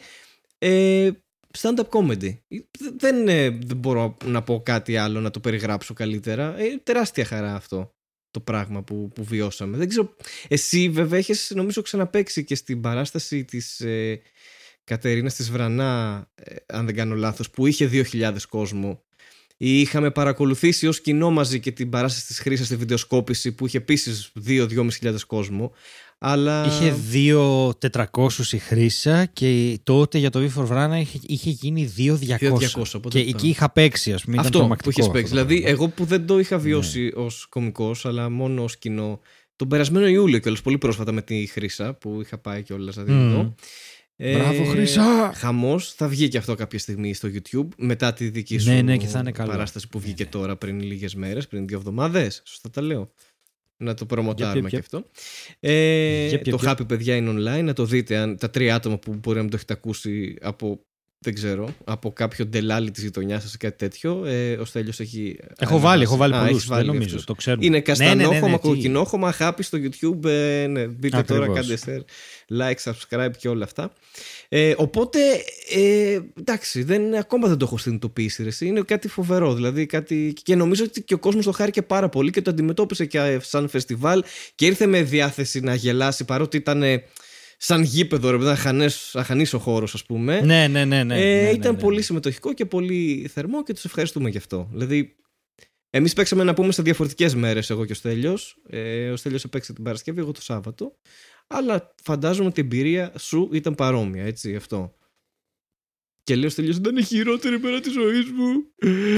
ε, 0.57 1.09
stand-up 1.57 1.87
comedy. 1.99 2.37
Δεν, 2.97 3.27
ε, 3.27 3.49
δεν 3.49 3.77
μπορώ 3.77 4.17
να 4.25 4.41
πω 4.41 4.61
κάτι 4.65 4.97
άλλο 4.97 5.19
να 5.19 5.29
το 5.31 5.39
περιγράψω 5.39 5.93
καλύτερα. 5.93 6.55
Ε, 6.59 6.63
τεράστια 6.83 7.25
χαρά 7.25 7.55
αυτό 7.55 7.93
το 8.31 8.39
πράγμα 8.39 8.83
που, 8.83 9.11
που 9.15 9.23
βιώσαμε. 9.23 9.77
Δεν 9.77 9.89
ξέρω. 9.89 10.15
Εσύ 10.47 10.89
βέβαια 10.89 11.19
έχεις 11.19 11.51
νομίζω 11.55 11.81
ξαναπέξει 11.81 12.43
και 12.43 12.55
στην 12.55 12.81
παράσταση 12.81 13.45
της 13.45 13.79
ε, 13.79 14.21
Κατερίνας 14.83 15.35
της 15.35 15.51
Βρανά 15.51 16.27
ε, 16.35 16.55
αν 16.65 16.85
δεν 16.85 16.95
κάνω 16.95 17.15
λάθος 17.15 17.49
που 17.49 17.67
είχε 17.67 17.89
2.000 17.91 18.35
κόσμο 18.49 19.03
Είχαμε 19.63 20.11
παρακολουθήσει 20.11 20.87
ως 20.87 21.01
κοινό 21.01 21.31
μαζί 21.31 21.59
και 21.59 21.71
την 21.71 21.89
παράσταση 21.89 22.25
της 22.25 22.39
Χρύσας 22.39 22.65
στη 22.65 22.75
βιντεοσκόπηση 22.75 23.51
που 23.51 23.65
είχε 23.65 23.77
επίσης 23.77 24.31
2-2.500 24.47 25.15
κόσμο 25.27 25.71
αλλά... 26.23 26.65
Είχε 26.65 26.95
2.400 27.13 28.29
η 28.51 28.57
Χρύσα 28.57 29.25
και 29.25 29.79
τότε 29.83 30.17
για 30.17 30.29
το 30.29 30.39
V 30.39 30.59
for 30.59 30.67
Vrana 30.67 30.97
είχε, 30.99 31.19
είχε 31.21 31.49
γίνει 31.49 31.93
2.200. 31.97 32.13
2.200, 32.39 32.83
οπότε 32.95 33.19
Και 33.21 33.31
το- 33.31 33.37
εκεί 33.37 33.47
είχα 33.47 33.71
παίξει, 33.71 34.13
ας 34.13 34.21
πούμε. 34.21 34.33
ήταν 34.33 34.45
Αυτό 34.45 34.57
τρομακτικό 34.57 34.89
που 34.89 34.99
είχες 34.99 35.05
αυτό 35.05 35.17
παίξει. 35.19 35.33
το 35.33 35.37
Δηλαδή, 35.45 35.61
πράγμα. 35.61 35.77
εγώ 35.83 35.87
που 35.93 36.05
δεν 36.05 36.25
το 36.25 36.39
είχα 36.39 36.57
βιώσει 36.57 37.11
ως 37.15 37.45
κωμικός, 37.49 38.05
αλλά 38.05 38.29
μόνο 38.29 38.63
ως 38.63 38.77
κοινό, 38.77 39.19
τον 39.55 39.67
περασμένο 39.67 40.07
Ιούλιο 40.07 40.39
κιόλας, 40.39 40.61
πολύ 40.61 40.77
πρόσφατα 40.77 41.11
με 41.11 41.21
τη 41.21 41.45
Χρύσα, 41.45 41.93
που 41.93 42.19
είχα 42.21 42.37
πάει 42.37 42.63
κιόλας 42.63 42.95
να 42.95 43.03
την 43.03 43.13
Μμμ. 43.13 43.31
δω. 43.33 43.55
Ε, 44.15 44.33
Μπράβο, 44.37 44.63
Χρύσα! 44.65 45.31
Χαμός, 45.35 45.93
θα 45.93 46.07
βγει 46.07 46.27
και 46.27 46.37
αυτό 46.37 46.55
κάποια 46.55 46.79
στιγμή 46.79 47.13
στο 47.13 47.29
YouTube, 47.33 47.67
μετά 47.77 48.13
τη 48.13 48.29
δική 48.29 48.57
σου 48.57 48.69
Ναι, 48.69 48.81
ναι, 48.81 48.97
και 48.97 49.07
θα 49.07 49.19
είναι 49.19 49.31
καλό. 49.31 49.49
παράσταση 49.51 49.87
που 49.87 49.99
βγήκε 49.99 50.23
Ναι, 50.23 50.29
τώρα 50.29 50.55
πριν 50.55 50.81
λίγες 50.81 51.15
μέρες, 51.15 51.47
πριν 51.47 51.67
δύο 51.67 51.77
εβδομάδες. 51.77 52.41
Σωστά 52.45 52.69
τα 52.69 52.81
λέω. 52.81 53.11
Να 53.83 53.93
το 53.93 54.05
προμοτάρουμε 54.05 54.61
Yep, 54.61 54.65
yep, 54.65 54.69
και 54.69 54.77
yep. 54.77 54.79
αυτό. 54.79 55.03
Ε, 55.59 56.29
Yep, 56.31 56.33
yep, 56.33 56.49
το 56.49 56.59
yep. 56.61 56.71
Happy 56.71 56.87
παιδιά 56.87 57.15
είναι 57.15 57.29
online, 57.31 57.63
να 57.63 57.73
το 57.73 57.85
δείτε 57.85 58.17
αν, 58.17 58.37
τα 58.37 58.49
τρία 58.49 58.75
άτομα 58.75 58.97
που 58.97 59.13
μπορεί 59.13 59.35
να 59.35 59.41
μην 59.41 59.51
το 59.51 59.57
έχετε 59.57 59.73
ακούσει 59.73 60.35
από 60.41 60.85
δεν 61.23 61.33
ξέρω, 61.33 61.75
από 61.83 62.11
κάποιο 62.13 62.45
ντελάλι 62.45 62.91
της 62.91 63.03
γειτονιάς 63.03 63.41
σας 63.41 63.53
ή 63.53 63.57
κάτι 63.57 63.77
τέτοιο. 63.77 64.25
Ε, 64.25 64.53
ο 64.53 64.65
Στέλιος 64.65 64.99
έχει. 64.99 65.37
Έχω 65.57 65.79
βάλει, 65.79 66.03
έχω 66.03 66.17
βάλει 66.17 66.33
Α, 66.33 66.37
πολλούς. 66.37 66.51
έχεις 66.55 66.65
βάλει 66.67 66.81
Δεν 66.83 66.91
νομίζω, 66.93 67.09
αυτούς. 67.09 67.25
το 67.25 67.33
ξέρουμε. 67.33 67.65
Είναι 67.65 67.75
Ναι, 67.75 67.81
καστανόχωμα, 67.81 68.33
ναι, 68.33 68.39
ναι, 68.45 68.51
ναι, 68.51 68.57
τι- 68.57 68.67
κοκκινόχωμα, 68.67 69.31
χάπι 69.31 69.63
στο 69.63 69.77
YouTube. 69.81 70.25
Ε, 70.25 70.65
ναι, 70.69 70.87
μπείτε 70.87 71.17
Ακριβώς. 71.17 71.45
τώρα, 71.47 71.59
κάντε 71.61 71.77
share, 71.85 72.01
like, 72.59 72.91
subscribe 72.91 73.31
και 73.37 73.47
όλα 73.47 73.63
αυτά. 73.63 73.93
Ε, 74.53 74.73
οπότε, 74.77 75.19
ε, 75.69 76.19
εντάξει, 76.39 76.83
δεν, 76.83 77.15
ακόμα 77.15 77.47
δεν 77.47 77.57
το 77.57 77.65
έχω 77.65 77.77
συνειδητοποιήσει. 77.77 78.43
Ρε. 78.43 78.49
εσύ. 78.49 78.65
Είναι 78.65 78.81
κάτι 78.81 79.07
φοβερό. 79.07 79.53
Δηλαδή, 79.53 79.85
κάτι, 79.85 80.33
και 80.43 80.55
νομίζω 80.55 80.83
ότι 80.83 81.03
και 81.03 81.13
ο 81.13 81.19
κόσμος 81.19 81.45
το 81.45 81.51
χάρηκε 81.51 81.81
πάρα 81.81 82.09
πολύ 82.09 82.31
και 82.31 82.41
το 82.41 82.49
αντιμετώπισε 82.49 83.05
και 83.05 83.17
ε, 83.19 83.39
σαν 83.39 83.67
φεστιβάλ 83.67 84.23
και 84.55 84.65
ήρθε 84.65 84.85
με 84.85 85.01
διάθεση 85.01 85.59
να 85.59 85.75
γελάσει 85.75 86.25
παρότι 86.25 86.57
ήταν 86.57 86.83
ε, 86.83 87.03
σαν 87.57 87.83
γήπεδο, 87.83 88.29
ρε, 88.29 88.35
ήταν 88.35 88.47
αχανές, 88.47 89.15
αχανής 89.15 89.53
ο 89.53 89.59
χώρος, 89.59 89.93
ας 89.93 90.05
πούμε. 90.05 90.41
Ναι, 90.41 90.67
ναι, 90.67 90.85
ναι. 90.85 91.03
ναι, 91.03 91.15
Ε, 91.15 91.35
ναι, 91.35 91.41
ναι, 91.41 91.49
ήταν 91.49 91.73
ναι, 91.73 91.79
πολύ 91.79 91.97
ναι. 91.97 92.01
συμμετοχικό 92.01 92.53
και 92.53 92.65
πολύ 92.65 93.29
θερμό 93.33 93.63
και 93.63 93.73
τους 93.73 93.85
ευχαριστούμε 93.85 94.29
γι' 94.29 94.37
αυτό. 94.37 94.67
Δηλαδή, 94.71 95.15
εμείς 95.89 96.13
παίξαμε 96.13 96.43
να 96.43 96.53
πούμε 96.53 96.71
σε 96.71 96.81
διαφορετικές 96.81 97.35
μέρες 97.35 97.69
εγώ 97.69 97.85
και 97.85 97.91
ο 97.91 97.95
Στέλιος. 97.95 98.57
Ε, 98.69 99.09
ο 99.09 99.15
Στέλιος 99.15 99.43
έπαιξε 99.43 99.73
την 99.73 99.83
Παρασκευή, 99.83 100.19
εγώ 100.19 100.31
το 100.31 100.41
Σάββατο. 100.41 100.95
Αλλά 101.51 101.93
φαντάζομαι 102.03 102.47
ότι 102.47 102.59
η 102.59 102.63
εμπειρία 102.63 103.13
σου 103.17 103.49
ήταν 103.51 103.75
παρόμοια, 103.75 104.23
έτσι, 104.23 104.55
αυτό. 104.55 104.95
Και 106.23 106.35
λέω 106.35 106.49
Στέλιος, 106.49 106.77
ήταν 106.77 106.97
η 106.97 107.03
χειρότερη 107.03 107.59
μέρα 107.59 107.79
της 107.79 107.91
ζωής 107.91 108.25
μου. 108.31 108.63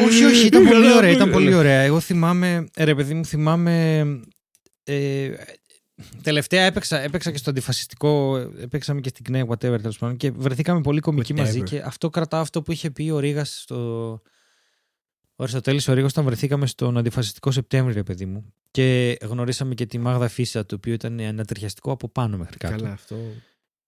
Όχι, 0.05 0.23
όχι, 0.23 0.45
ήταν 0.45 0.63
πολύ 0.63 0.81
Καλά, 0.83 0.97
ωραία. 0.97 1.11
Ήταν 1.11 1.27
ναι. 1.27 1.33
πολύ 1.33 1.53
ωραία. 1.53 1.81
Εγώ 1.81 1.99
θυμάμαι, 1.99 2.67
ε, 2.73 2.83
ρε 2.83 2.95
παιδί 2.95 3.13
μου, 3.13 3.25
θυμάμαι 3.25 4.01
Ε, 4.83 5.31
τελευταία 6.21 6.63
έπαιξα, 6.63 6.99
έπαιξα 6.99 7.31
και 7.31 7.37
στο 7.37 7.49
αντιφασιστικό, 7.49 8.37
έπαιξαμε 8.59 9.01
και 9.01 9.09
στην 9.09 9.23
ΚΝΕ, 9.23 9.45
whatever, 9.47 9.57
τέλος 9.57 9.97
πάντων, 9.97 10.17
και 10.17 10.31
βρεθήκαμε 10.31 10.81
πολύ 10.81 10.99
κομικοί 10.99 11.33
Whatever. 11.33 11.39
μαζί 11.39 11.61
και 11.61 11.81
αυτό 11.85 12.09
κρατάω 12.09 12.41
αυτό 12.41 12.61
που 12.61 12.71
είχε 12.71 12.91
πει 12.91 13.09
ο 13.09 13.19
Ρήγας 13.19 13.61
στο... 13.61 14.11
Ο 15.35 15.43
Αριστοτέλης 15.43 15.87
ο 15.87 15.93
Ρήγος 15.93 16.11
όταν 16.11 16.25
βρεθήκαμε 16.25 16.67
στον 16.67 16.97
αντιφασιστικό 16.97 17.51
Σεπτέμβριο, 17.51 17.95
ρε 17.95 18.03
παιδί 18.03 18.25
μου. 18.25 18.53
Και 18.73 19.17
γνωρίσαμε 19.21 19.73
και 19.73 19.85
τη 19.85 19.97
Μάγδα 19.97 20.27
Φίσα, 20.27 20.65
το 20.65 20.75
οποίο 20.75 20.93
ήταν 20.93 21.19
ανατριχιαστικό 21.19 21.91
από 21.91 22.09
πάνω 22.09 22.37
μέχρι 22.37 22.57
κάτω. 22.57 22.75
Καλά, 22.75 22.91
αυτό. 22.91 23.15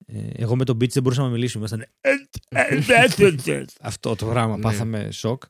Ε, 0.06 0.18
εγώ 0.36 0.56
με 0.56 0.64
τον 0.64 0.76
Beach 0.76 0.90
δεν 0.90 1.04
μπορούσαμε 1.04 1.28
να 1.28 1.34
μιλήσουμε. 1.34 1.68
Ήμασταν. 1.68 1.88
Αυτό 3.82 4.16
το 4.16 4.26
πράγμα. 4.26 4.56
Ναι. 4.56 4.62
Πάθαμε 4.62 5.12
σοκ. 5.12 5.44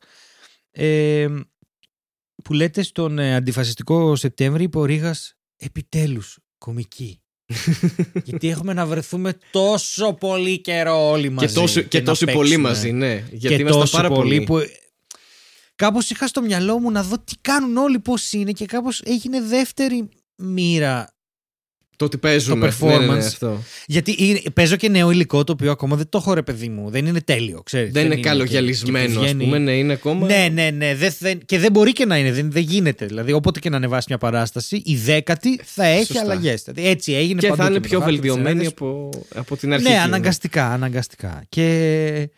Ε, 0.71 1.27
που 2.43 2.53
λέτε 2.53 2.81
στον 2.81 3.19
ε, 3.19 3.35
αντιφασιστικό 3.35 4.15
Σεπτέμβρη 4.15 4.63
είπε 4.63 4.77
ο 4.77 4.85
Ρήγας 4.85 5.37
επιτέλους 5.55 6.39
κομική. 6.57 7.19
Γιατί 8.25 8.49
έχουμε 8.49 8.73
να 8.73 8.85
βρεθούμε 8.85 9.37
τόσο 9.51 10.13
πολύ 10.13 10.61
καιρό 10.61 11.09
όλοι 11.09 11.29
μαζί. 11.29 11.47
και 11.47 11.53
τόσο, 11.53 11.81
και 11.81 11.99
να 11.99 12.05
τόσοι 12.05 12.25
πολύ 12.25 12.37
παίξουμε. 12.37 12.67
μαζί, 12.67 12.91
ναι. 12.91 13.23
Γιατί 13.31 13.55
και 13.55 13.61
ήμασταν 13.61 13.81
τόσο 13.81 13.95
πάρα 13.95 14.09
πολύ 14.09 14.43
πολύ. 14.43 14.65
που 14.65 14.71
κάπως 15.75 16.09
είχα 16.09 16.27
στο 16.27 16.41
μυαλό 16.41 16.79
μου 16.79 16.91
να 16.91 17.03
δω 17.03 17.15
τι 17.19 17.33
κάνουν 17.41 17.77
όλοι 17.77 17.99
πώς 17.99 18.31
είναι 18.33 18.51
και 18.51 18.65
κάπως 18.65 19.01
έγινε 19.05 19.41
δεύτερη 19.41 20.09
μοίρα 20.35 21.09
Το 21.97 22.05
ότι 22.05 22.17
παίζουμε. 22.17 22.73
Το 22.79 22.85
Ναι, 22.85 22.97
ναι, 22.97 23.05
ναι, 23.05 23.13
performance. 23.13 23.17
αυτό. 23.25 23.63
γιατί 23.87 24.15
είναι- 24.17 24.41
παίζω 24.53 24.75
και 24.75 24.89
νέο 24.89 25.11
υλικό 25.11 25.43
το 25.43 25.51
οποίο 25.51 25.71
ακόμα 25.71 25.95
δεν 25.95 26.09
το 26.09 26.17
έχω 26.17 26.33
ρε 26.33 26.41
παιδί 26.41 26.69
μου. 26.69 26.89
Δεν 26.89 27.05
είναι 27.05 27.21
τέλειο, 27.21 27.61
ξέρεις. 27.63 27.91
Δεν 27.91 28.05
είναι 28.05 28.15
και- 28.15 28.21
καλογιαλισμένο, 28.21 29.07
και 29.07 29.13
που 29.13 29.19
ας 29.19 29.25
βγαίνει- 29.25 29.43
πούμε. 29.43 29.57
Ναι, 29.57 29.77
είναι 29.77 29.93
ακόμα. 29.93 30.25
Ναι, 30.27 30.47
ναι, 30.53 30.69
ναι. 30.69 30.95
Δεν, 30.95 31.13
δεν- 31.19 31.45
και 31.45 31.59
δεν 31.59 31.71
μπορεί 31.71 31.91
και 31.91 32.05
να 32.05 32.17
είναι. 32.17 32.31
Δεν, 32.31 32.51
δεν 32.51 32.63
γίνεται. 32.63 33.05
Δηλαδή, 33.05 33.31
όποτε 33.31 33.59
και 33.59 33.69
να 33.69 33.75
ανεβάσει 33.75 34.05
μια 34.09 34.17
παράσταση, 34.17 34.81
η 34.85 34.95
δέκατη 34.95 35.59
θα 35.63 35.83
έχει 35.85 36.05
Σωστά. 36.05 36.21
αλλαγές. 36.21 36.63
Δηλαδή, 36.63 36.89
έτσι 36.89 37.13
έγινε 37.13 37.39
Και 37.39 37.47
παντού 37.47 37.61
θα 37.61 37.67
είναι 37.67 37.79
με 37.79 37.87
πιο 37.87 37.97
το 37.99 38.03
χάρτη, 38.03 38.19
βελτιωμένη 38.19 38.59
τις 38.59 38.67
από, 38.67 39.09
από 39.35 39.57
την 39.57 39.73
αρχή. 39.73 39.87
Ναι, 39.89 39.99
αναγκαστικά, 39.99 40.71
αναγκαστικά. 40.71 41.43
Και 41.49 42.29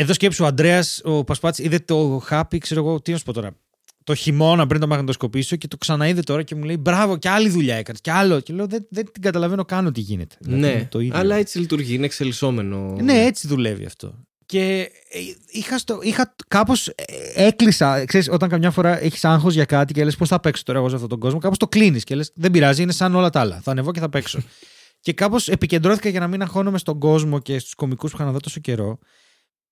εδώ 0.00 0.12
σκέψου 0.12 0.44
ο 0.44 0.46
Αντρέα, 0.46 0.84
ο 1.02 1.24
Πασπάτης, 1.24 1.64
είδε 1.64 1.78
το 1.78 2.22
χάπι, 2.24 2.58
ξέρω 2.58 2.80
εγώ, 2.80 3.00
τι 3.00 3.10
να 3.12 3.18
σου 3.18 3.24
πω 3.24 3.32
τώρα. 3.32 3.50
Το 4.04 4.14
χειμώνα 4.14 4.66
πριν 4.66 4.80
το 4.80 4.86
μαγνητοσκοπήσω 4.86 5.56
και 5.56 5.68
το 5.68 5.76
ξαναείδε 5.76 6.20
τώρα 6.20 6.42
και 6.42 6.54
μου 6.54 6.62
λέει 6.64 6.76
Μπράβο, 6.80 7.16
και 7.16 7.28
άλλη 7.28 7.48
δουλειά 7.48 7.74
έκανες. 7.76 8.00
Και 8.00 8.10
άλλο. 8.10 8.40
Και 8.40 8.52
λέω 8.52 8.66
Δεν, 8.66 8.86
δεν 8.90 9.12
την 9.12 9.22
καταλαβαίνω 9.22 9.64
καν 9.64 9.92
τι 9.92 10.00
γίνεται. 10.00 10.36
Δηλαδή, 10.40 10.60
Ναι, 10.60 10.68
είναι 10.68 10.88
το 10.90 11.00
ίδιο. 11.00 11.18
αλλά 11.18 11.36
έτσι 11.36 11.58
λειτουργεί, 11.58 11.94
είναι 11.94 12.04
εξελισσόμενο. 12.04 12.96
Ναι, 13.02 13.24
έτσι 13.24 13.46
δουλεύει 13.46 13.84
αυτό. 13.84 14.14
Και 14.46 14.90
ε, 15.10 15.18
είχα, 15.50 15.78
στο, 15.78 15.98
είχα 16.02 16.34
κάπως 16.48 16.86
ε, 16.88 16.94
έκλεισα. 17.34 18.04
Ξέρεις, 18.04 18.28
όταν 18.30 18.48
καμιά 18.48 18.70
φορά 18.70 19.02
έχεις 19.02 19.24
άγχος 19.24 19.54
για 19.54 19.64
κάτι 19.64 19.92
και 19.92 20.04
λες 20.04 20.16
πώς 20.16 20.28
θα 20.28 20.40
παίξω 20.40 20.62
τώρα 20.64 20.78
εγώ 20.78 20.88
σε 20.88 20.94
αυτόν 20.94 21.10
τον 21.10 21.18
κόσμο, 21.18 21.38
κάπως 21.38 21.58
το 21.58 21.68
κλείνεις 21.68 22.04
και 22.04 22.14
λες 22.14 22.30
δεν 22.34 22.50
πειράζει, 22.50 22.82
είναι 22.82 22.92
σαν 22.92 23.14
όλα 23.14 23.30
τα 23.30 23.40
άλλα. 23.40 23.60
Θα 23.62 23.70
ανεβώ 23.70 23.92
και 23.92 24.00
θα 24.00 24.08
παίξω. 24.08 24.40
και 25.04 25.12
κάπως 25.12 25.48
επικεντρώθηκα 25.48 26.08
για 26.08 26.20
να 26.20 26.26
μην 26.26 26.42
αγχώνομαι 26.42 26.78
στον 26.78 26.98
κόσμο 26.98 27.38
και 27.38 27.58
στους 27.58 27.74
κομικούς 27.74 28.10
που 28.10 28.16
είχα 28.16 28.26
να 28.26 28.32
δω 28.32 28.38
τόσο 28.38 28.60
καιρό. 28.60 28.98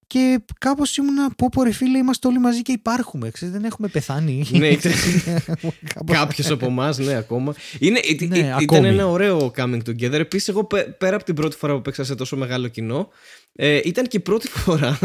Και 0.08 0.40
κάπως 0.58 0.96
ήμουνα, 0.96 1.30
πω 1.36 1.48
πω 1.52 1.62
ρε 1.62 1.72
φίλε, 1.72 1.98
είμαστε 1.98 2.28
όλοι 2.28 2.38
μαζί 2.38 2.62
και 2.62 2.72
υπάρχουμε. 2.72 3.30
Ξέρεις, 3.30 3.54
δεν 3.54 3.64
έχουμε 3.64 3.88
πεθάνει. 3.88 4.44
Ναι, 4.50 4.68
Κάπως- 5.94 6.16
Κάποιος 6.16 6.50
από 6.50 6.66
εμάς, 6.66 6.98
ναι, 6.98 7.14
ακόμα. 7.14 7.54
Είναι, 7.78 7.98
ε, 7.98 8.24
Ναι, 8.24 8.36
ε, 8.36 8.40
ήταν 8.40 8.52
ακόμη. 8.62 8.88
ένα 8.88 9.06
ωραίο 9.06 9.52
coming 9.56 9.80
together. 9.88 10.12
Επίσης, 10.12 10.48
εγώ 10.48 10.64
πε- 10.64 10.88
πέρα 10.98 11.16
από 11.16 11.24
την 11.24 11.34
πρώτη 11.34 11.56
φορά 11.56 11.74
που 11.74 11.82
παίξα 11.82 12.04
σε 12.04 12.14
τόσο 12.14 12.36
μεγάλο 12.36 12.68
κοινό, 12.68 13.08
ε, 13.52 13.80
ήταν 13.84 14.06
και 14.06 14.16
η 14.16 14.20
πρώτη 14.20 14.48
φορά. 14.64 14.98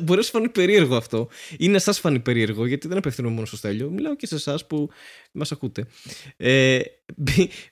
Μπορεί 0.00 0.18
να 0.18 0.24
σου 0.24 0.30
φανεί 0.30 0.48
περίεργο 0.48 0.96
αυτό. 0.96 1.28
Ή 1.58 1.68
να 1.68 1.78
σας 1.78 1.98
φανεί 1.98 2.20
περίεργο, 2.20 2.66
γιατί 2.66 2.88
δεν 2.88 2.96
απευθύνομαι 2.96 3.34
μόνο 3.34 3.46
στο 3.46 3.56
Στέλιο. 3.56 3.90
Μιλάω 3.90 4.16
και 4.16 4.26
σε 4.26 4.34
εσάς 4.34 4.66
που 4.66 4.88
μας 5.32 5.52
ακούτε. 5.52 5.86
Ε, 6.36 6.78
μπή- 6.78 6.84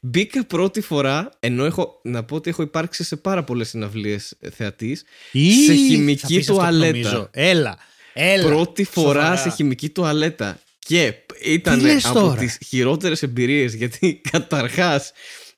μπήκα 0.00 0.44
πρώτη 0.44 0.80
φορά, 0.80 1.28
ενώ 1.40 1.64
έχω 1.64 2.00
να 2.02 2.24
πω 2.24 2.34
ότι 2.36 2.50
έχω 2.50 2.62
υπάρξει 2.62 3.04
σε 3.04 3.16
πάρα 3.16 3.44
πολλές 3.44 3.68
συναυλίες 3.68 4.36
θεατής. 4.56 5.04
Ή, 5.32 5.50
σε 5.52 5.66
θα 5.72 5.78
χημική 5.78 6.26
πεις 6.26 6.38
αυτό 6.38 6.52
που 6.52 6.58
τουαλέτα. 6.58 6.90
νομίζω. 6.90 7.28
Έλα. 7.30 7.78
Έλα. 8.12 8.46
Πρώτη 8.46 8.84
φορά 8.84 9.20
Σοβαρά. 9.20 9.36
σε 9.36 9.50
χημική 9.50 9.88
τουαλέτα. 9.88 10.60
Και 10.78 11.14
ήταν 11.44 11.78
Τι 11.78 11.84
λες 11.84 12.04
από 12.04 12.18
τώρα; 12.20 12.34
τις 12.36 12.58
χειρότερες 12.66 13.22
εμπειρίες 13.22 13.74
γιατί 13.74 14.20
καταρχάς 14.32 15.12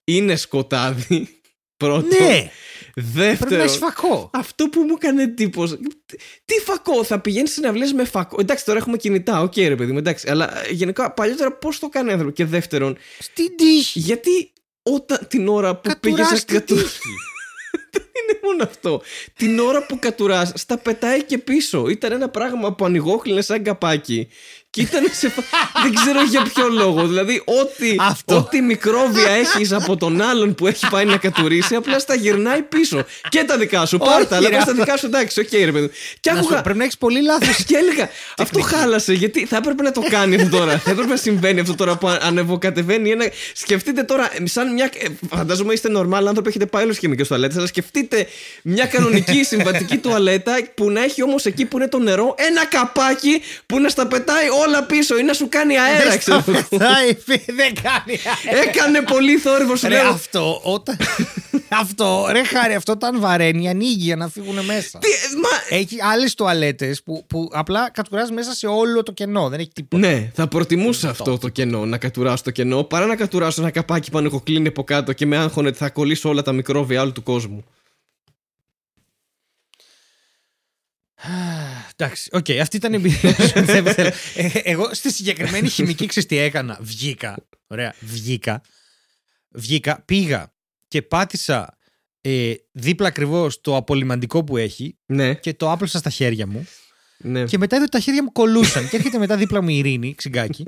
είναι 0.05 0.37
σκοτάδι. 0.37 1.28
Πρώτο. 1.76 2.24
Ναι, 2.24 2.51
πρέπει 2.95 3.09
να 3.18 3.22
Δεύτερο. 3.22 3.62
έχεις 3.62 3.76
φακό. 3.76 4.30
Αυτό 4.32 4.68
που 4.68 4.80
μου 4.80 4.95
έκανε 5.01 5.22
εντύπωση. 5.22 5.78
Τι 6.45 6.55
φακό, 6.64 7.05
θα 7.05 7.20
πηγαίνεις 7.20 7.53
συναυλίες 7.53 7.92
με 7.92 8.05
φακό. 8.05 8.36
Εντάξει, 8.40 8.64
τώρα 8.64 8.78
έχουμε 8.78 8.97
κινητά, 8.97 9.40
οκ, 9.40 9.57
ρε 9.57 9.76
παιδί 9.76 9.92
μου, 9.92 9.99
εντάξει. 9.99 10.28
Αλλά 10.30 10.66
ε, 10.66 10.72
γενικά 10.72 11.12
παλιότερα 11.12 11.53
πώς 11.53 11.78
το 11.78 11.88
κάνει 11.88 12.11
άνθρωπο. 12.11 12.32
Και 12.32 12.45
δεύτερον, 12.45 12.97
Στην 13.18 13.57
τύχη. 13.57 13.99
γιατί 13.99 14.53
όταν 14.82 15.26
την 15.28 15.49
ώρα 15.49 15.76
που 15.76 15.90
πήγες 16.01 16.18
Κατουράς 16.18 16.30
να 16.30 16.45
την 16.45 16.55
κατου... 16.59 16.74
τύχη. 16.74 17.09
είναι 18.24 18.38
μόνο 18.42 18.62
αυτό. 18.62 19.03
Την 19.36 19.59
ώρα 19.59 19.86
που 19.86 19.99
κατουράς 19.99 20.53
στα 20.55 20.78
πετάει 20.78 21.22
και 21.24 21.38
πίσω. 21.38 21.88
Ήταν 21.88 22.12
ένα 22.12 22.28
πράγμα 22.28 22.74
που 22.74 22.84
ανοιγόκλεινε 22.84 23.40
σαν 23.40 23.62
καπάκι. 23.62 24.28
Και 24.75 24.81
ήταν 24.81 25.05
σε. 25.12 25.29
φα- 25.29 25.43
Δεν 25.83 25.95
ξέρω 25.95 26.22
για 26.22 26.43
ποιο 26.55 26.68
λόγο. 26.68 27.07
Δηλαδή, 27.07 27.43
ό,τι, 27.45 27.95
Αυτό. 27.99 28.37
ό,τι 28.37 28.61
μικρόβια 28.61 29.31
έχεις 29.31 29.72
από 29.72 29.97
τον 29.97 30.20
άλλον 30.22 30.55
που 30.55 30.66
έχει 30.66 30.89
πάει 30.91 31.05
να 31.05 31.16
κατουρήσει, 31.16 31.74
απλά 31.75 31.99
στα 31.99 32.14
γυρνάει 32.14 32.62
πίσω. 32.62 33.05
Και 33.29 33.45
τα 33.45 33.57
δικά 33.59 33.87
σου. 33.87 33.99
Όχι, 34.01 34.11
Πάρτα, 34.11 34.37
αλλά 34.37 34.49
ρε, 34.49 34.55
πες 34.57 34.64
τα 34.64 34.70
αυτό. 34.70 34.85
δικά 34.85 34.97
σου, 34.97 35.07
εντάξει, 35.07 35.41
οκ, 35.41 35.49
ρε 35.53 35.72
παιδί. 35.72 35.81
μου. 35.81 35.91
Και 36.20 36.31
Να 36.31 36.37
σου- 36.37 36.45
άκουγα. 36.45 36.61
Πρέπει 36.62 36.79
να 36.79 36.85
έχεις 36.85 36.99
πολύ 36.99 37.22
λάθος. 37.22 37.64
Και 37.64 37.77
έλεγα, 37.77 38.09
αυτό 38.39 38.61
χάλασε. 38.61 39.12
Γιατί 39.12 39.47
θα 39.47 39.57
έπρεπε 39.57 39.83
να 39.83 39.93
το 39.93 40.03
κάνει 40.11 40.35
αυτό 40.35 40.57
τώρα. 40.57 40.79
θα 40.79 40.91
έπρεπε 40.91 41.09
να 41.11 41.16
συμβαίνει 41.16 41.61
αυτό 41.61 41.75
τώρα 41.75 41.97
που 41.99 42.09
ανεβοκατεβαίνει 42.20 43.11
ένα. 43.11 43.25
Σκεφτείτε 43.55 44.03
τώρα, 44.03 44.31
σαν 44.45 44.72
μια. 44.72 44.91
ε, 44.99 45.07
Φαντάζομαι 45.37 45.72
είστε 45.72 45.89
νορμάλ 45.89 46.27
άνθρωποι, 46.27 46.49
έχετε 46.49 46.66
πάει 46.66 46.85
όλε 46.85 46.95
χημικέ 46.95 47.25
τουαλέτε, 47.25 47.55
αλλά 47.59 47.66
σκεφτείτε 47.66 48.27
μια 48.62 48.87
κανονική 48.87 49.45
συμβατική 49.45 49.97
τουαλέτα 49.97 50.59
που 50.75 50.91
να 50.91 51.03
έχει 51.03 51.22
όμως 51.22 51.45
εκεί 51.47 51.64
που 51.64 51.77
είναι 51.77 51.89
το 51.89 51.99
νερό 51.99 52.35
ένα 52.39 52.66
καπάκι 52.66 53.43
που 53.66 53.81
να 53.81 53.89
στα 53.89 54.07
πετάει 54.07 54.47
όλα 54.49 54.62
πίσω 54.88 55.18
ή 55.18 55.22
να 55.22 55.32
σου 55.32 55.48
κάνει 55.48 55.78
αέρας, 55.78 56.16
ξέρω. 56.16 56.44
εγώ. 56.46 56.58
Δεν 57.46 57.74
κάνει. 57.82 58.18
Έκανε 58.66 59.02
πολύ 59.02 59.36
θόρυβο, 59.36 59.76
σου 59.76 59.88
Ρε, 59.88 59.94
λέω. 59.94 60.08
αυτό 60.08 60.60
όταν. 60.62 60.96
αυτό, 61.80 62.26
ρε 62.30 62.44
χάρη, 62.44 62.74
αυτό 62.74 62.92
όταν 62.92 63.20
βαραίνει, 63.20 63.68
ανοίγει 63.68 64.04
για 64.04 64.16
να 64.16 64.28
φύγουν 64.28 64.64
μέσα. 64.64 64.98
Τι, 64.98 65.08
ε, 65.08 65.38
μα, 65.42 65.76
Έχει 65.76 65.96
άλλες 66.02 66.34
τουαλέτες 66.34 67.02
που, 67.02 67.24
που 67.26 67.48
απλά 67.52 67.90
κατουράζει 67.90 68.32
μέσα 68.32 68.52
σε 68.54 68.66
όλο 68.66 69.02
το 69.02 69.12
κενό. 69.12 69.48
Δεν 69.48 69.60
έχει 69.60 69.70
τίποτα. 69.72 70.08
Ναι, 70.08 70.30
θα 70.34 70.48
προτιμούσα 70.48 71.08
αυτό 71.10 71.38
το 71.38 71.48
κενό, 71.48 71.84
να 71.84 71.98
κατουράσω 71.98 72.42
το 72.42 72.50
κενό, 72.50 72.82
παρά 72.82 73.06
να 73.06 73.16
κατουράσω 73.16 73.60
ένα 73.60 73.70
καπάκι 73.70 74.10
που 74.10 74.18
ανοιγοκλείνει 74.18 74.68
από 74.68 74.84
κάτω 74.84 75.12
και 75.12 75.26
με 75.26 75.36
άγχωνε 75.36 75.68
ότι 75.68 75.76
θα 75.76 75.90
κολλήσω 75.90 76.28
όλα 76.28 76.42
τα 76.42 76.52
μικρόβια 76.52 77.02
όλου 77.02 77.12
του 77.12 77.22
κόσμου. 77.22 77.64
Εντάξει, 81.97 82.28
οκ, 82.32 82.51
αυτή 82.51 82.76
ήταν 82.76 82.92
η 82.92 82.97
εμπειρία 82.97 83.34
σου. 83.34 83.64
Δεν 83.64 83.84
θέλω. 83.95 84.11
Ε, 84.34 84.49
Εγώ 84.62 84.95
στη 84.95 85.12
συγκεκριμένη 85.12 85.68
χημική 85.68 86.07
ξέρεις 86.07 86.28
τι 86.28 86.36
έκανα. 86.36 86.78
Βγήκα. 86.80 87.36
Ωραία, 87.66 87.95
βγήκα. 88.01 88.61
Βγήκα, 89.49 90.03
πήγα 90.05 90.53
και 90.88 91.03
πάτησα 91.03 91.78
ε, 92.20 92.53
δίπλα 92.72 93.09
ακριβώς 93.09 93.61
το 93.61 93.76
απολυμαντικό 93.76 94.45
που 94.45 94.57
έχει 94.57 94.97
Ναι, 95.07 95.34
και 95.34 95.55
το 95.55 95.70
άπλωσα 95.70 95.99
στα 95.99 96.11
χέρια 96.11 96.47
μου. 96.47 96.66
ναι. 97.18 97.45
Και 97.45 97.59
μετά 97.59 97.76
είδα 97.76 97.84
ότι 97.84 97.92
τα 97.97 98.01
χέρια 98.01 98.22
μου 98.22 98.32
κολούσαν. 98.32 98.88
και 98.88 98.97
έρχεται 98.97 99.18
μετά 99.18 99.36
δίπλα 99.36 99.62
μου 99.62 99.68
η 99.68 99.76
Ειρήνη, 99.78 100.14
ξυγκάκι. 100.14 100.64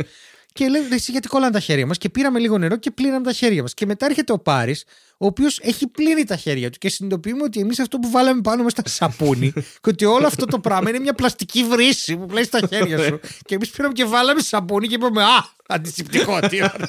Και 0.57 0.69
λέει: 0.69 0.87
«Ρε, 0.89 0.95
Εσύ 0.95 1.11
γιατί 1.11 1.29
κολλάνε 1.29 1.53
τα 1.53 1.61
χέρια 1.61 1.87
μας. 1.87 1.99
Και 1.99 2.09
πήραμε 2.09 2.39
λίγο 2.39 2.59
νερό 2.59 2.77
και 2.77 2.91
πλύναμε 2.91 3.25
τα 3.25 3.33
χέρια 3.33 3.63
μας. 3.63 3.75
Και 3.75 3.87
μετά 3.87 4.07
έρχεται 4.07 4.33
ο 4.33 4.39
Πάρης, 4.39 4.85
ο 5.19 5.27
οποίος 5.27 5.59
έχει 5.63 5.87
πλύνει 5.87 6.25
τα 6.25 6.37
χέρια 6.37 6.71
του. 6.71 6.79
Και 6.79 6.89
συνειδητοποιούμε 6.89 7.43
ότι 7.43 7.61
εμείς 7.61 7.79
αυτό 7.79 7.99
που 7.99 8.11
βάλαμε 8.11 8.41
πάνω 8.41 8.63
μας 8.63 8.73
ήταν 8.73 8.85
σαπούνι. 8.89 9.53
και 9.83 9.89
ότι 9.89 10.05
όλο 10.05 10.27
αυτό 10.27 10.47
το 10.47 10.59
πράγμα 10.59 10.89
είναι 10.89 10.99
μια 10.99 11.15
πλαστική 11.15 11.65
βρύση 11.65 12.17
που 12.17 12.27
πλέεις 12.27 12.47
στα 12.47 12.61
χέρια 12.71 12.99
σου. 12.99 13.21
και 13.45 13.55
εμείς 13.55 13.71
πήραμε 13.71 13.93
και 13.93 14.05
βάλαμε 14.05 14.41
σαπούνι 14.41 14.87
και 14.89 14.95
είπαμε: 14.95 15.23
Α, 15.23 15.49
αντισηπτικό, 15.67 16.41
τι 16.41 16.57
ωραία. 16.57 16.89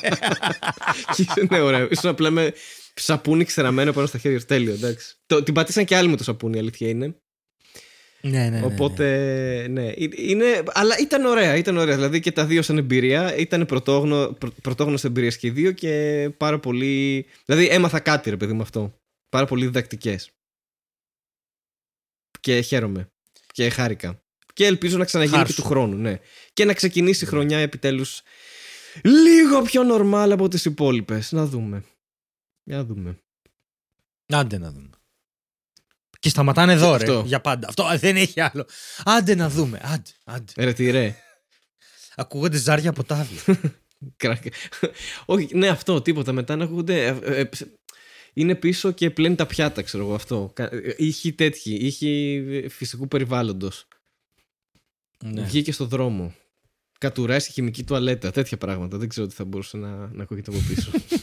Και 1.15 1.25
ναι, 1.49 1.59
ωραίο. 1.59 1.87
Ήσουν 1.91 2.09
απλά 2.09 2.29
με 2.29 2.53
σαπούνι 2.93 3.43
ξεραμένο 3.43 3.91
πάνω 3.91 4.07
στα 4.07 4.17
χέρια. 4.17 4.41
Τέλειο, 4.45 4.73
εντάξει. 4.73 5.15
Το, 5.25 5.43
την 5.43 5.53
πατήσαν 5.53 5.85
και 5.85 5.95
άλλοι 5.95 6.07
με 6.07 6.15
το 6.17 6.23
σαπούνι, 6.23 6.57
η 6.57 6.59
αλήθεια 6.59 6.89
είναι. 6.89 7.15
Ναι, 8.29 8.49
ναι, 8.49 8.61
Οπότε, 8.65 9.05
ναι. 9.69 9.87
Ε- 9.87 10.09
Είναι, 10.15 10.63
αλλά 10.73 10.97
ήταν 10.99 11.25
ωραία, 11.25 11.55
ήταν 11.55 11.77
ωραία. 11.77 11.95
Δηλαδή 11.95 12.19
και 12.19 12.31
τα 12.31 12.45
δύο 12.45 12.61
σαν 12.61 12.77
εμπειρία. 12.77 13.35
Ήταν 13.35 13.65
πρωτόγνω, 13.65 14.27
πρω, 14.39 14.51
πρωτόγνωρες 14.61 15.03
εμπειρίες 15.03 15.37
και 15.37 15.47
οι 15.47 15.49
δύο 15.49 15.71
και 15.71 16.29
πάρα 16.37 16.59
πολύ... 16.59 17.25
Δηλαδή 17.45 17.67
έμαθα 17.67 17.99
κάτι, 17.99 18.29
ρε 18.29 18.37
παιδί 18.37 18.53
με 18.53 18.61
αυτό. 18.61 18.99
Πάρα 19.29 19.45
πολύ 19.45 19.65
διδακτικές. 19.65 20.31
Και 22.39 22.61
χαίρομαι. 22.61 23.11
Και 23.51 23.69
χάρηκα. 23.69 24.21
Και 24.53 24.65
ελπίζω 24.65 24.97
να 24.97 25.05
ξαναγίνει 25.05 25.37
Χάρσου. 25.37 25.55
και 25.55 25.61
του 25.61 25.67
χρόνου, 25.67 25.95
ναι. 25.95 26.19
Και 26.53 26.65
να 26.65 26.73
ξεκινήσει 26.73 27.23
η 27.23 27.27
χρονιά 27.27 27.57
επιτέλους 27.57 28.21
λίγο 29.03 29.61
πιο 29.61 29.83
νορμάλ 29.83 30.31
από 30.31 30.47
τις 30.47 30.65
υπόλοιπες. 30.65 31.31
Να 31.31 31.45
δούμε. 31.45 31.83
Για 32.63 32.77
να 32.77 32.83
δούμε. 32.83 33.19
Άντε 34.27 34.57
να 34.57 34.71
δούμε. 34.71 34.89
Και 36.27 36.33
σταματάνε 36.33 36.73
εδώ, 36.73 36.89
ρε, 36.89 36.95
Αυτό. 36.95 37.23
για 37.25 37.41
πάντα. 37.41 37.67
Αυτό 37.67 37.83
α, 37.83 37.97
δεν 37.97 38.15
έχει 38.15 38.41
άλλο. 38.41 38.65
Άντε 39.05 39.35
να 39.35 39.49
δούμε. 39.49 39.79
Άντε, 39.83 40.09
άντε. 40.23 40.51
Ρε 40.57 40.73
τι 40.73 40.89
ρε. 40.91 41.15
Ακούγονται 42.15 42.57
ζάρια 42.57 42.89
από 42.89 43.03
τάβλη. 43.03 43.37
Όχι, 45.25 45.47
ναι, 45.57 45.67
αυτό, 45.67 46.01
τίποτα. 46.01 46.31
Μετά 46.31 46.55
να 46.55 46.63
ακούγονται. 46.63 47.05
ε, 47.05 47.17
ε, 47.23 47.39
ε, 47.39 47.49
είναι 48.33 48.55
πίσω 48.55 48.91
και 48.91 49.09
πλένει 49.09 49.35
τα 49.35 49.45
πιάτα, 49.45 49.81
ξέρω 49.81 50.03
εγώ 50.03 50.13
αυτό. 50.13 50.51
Κα- 50.53 50.69
ε, 50.73 50.93
Ήχοι 50.97 51.33
τέτοιοι, 51.33 51.71
ήχοι 51.75 52.65
φυσικού 52.69 53.07
περιβάλλοντος. 53.07 53.87
Ναι. 55.23 55.41
Βγήκε 55.41 55.71
στο 55.71 55.85
δρόμο. 55.85 56.35
Κατουράει 56.99 57.39
στη 57.39 57.51
χημική 57.51 57.83
τουαλέτα, 57.83 58.31
τέτοια 58.31 58.57
πράγματα. 58.57 58.97
Δεν 58.97 59.09
ξέρω 59.09 59.27
τι 59.27 59.35
θα 59.35 59.45
μπορούσε 59.45 59.77
να, 59.77 60.07
να 60.07 60.23
ακούγεται 60.23 60.51
από 60.51 60.59
πίσω. 60.67 60.91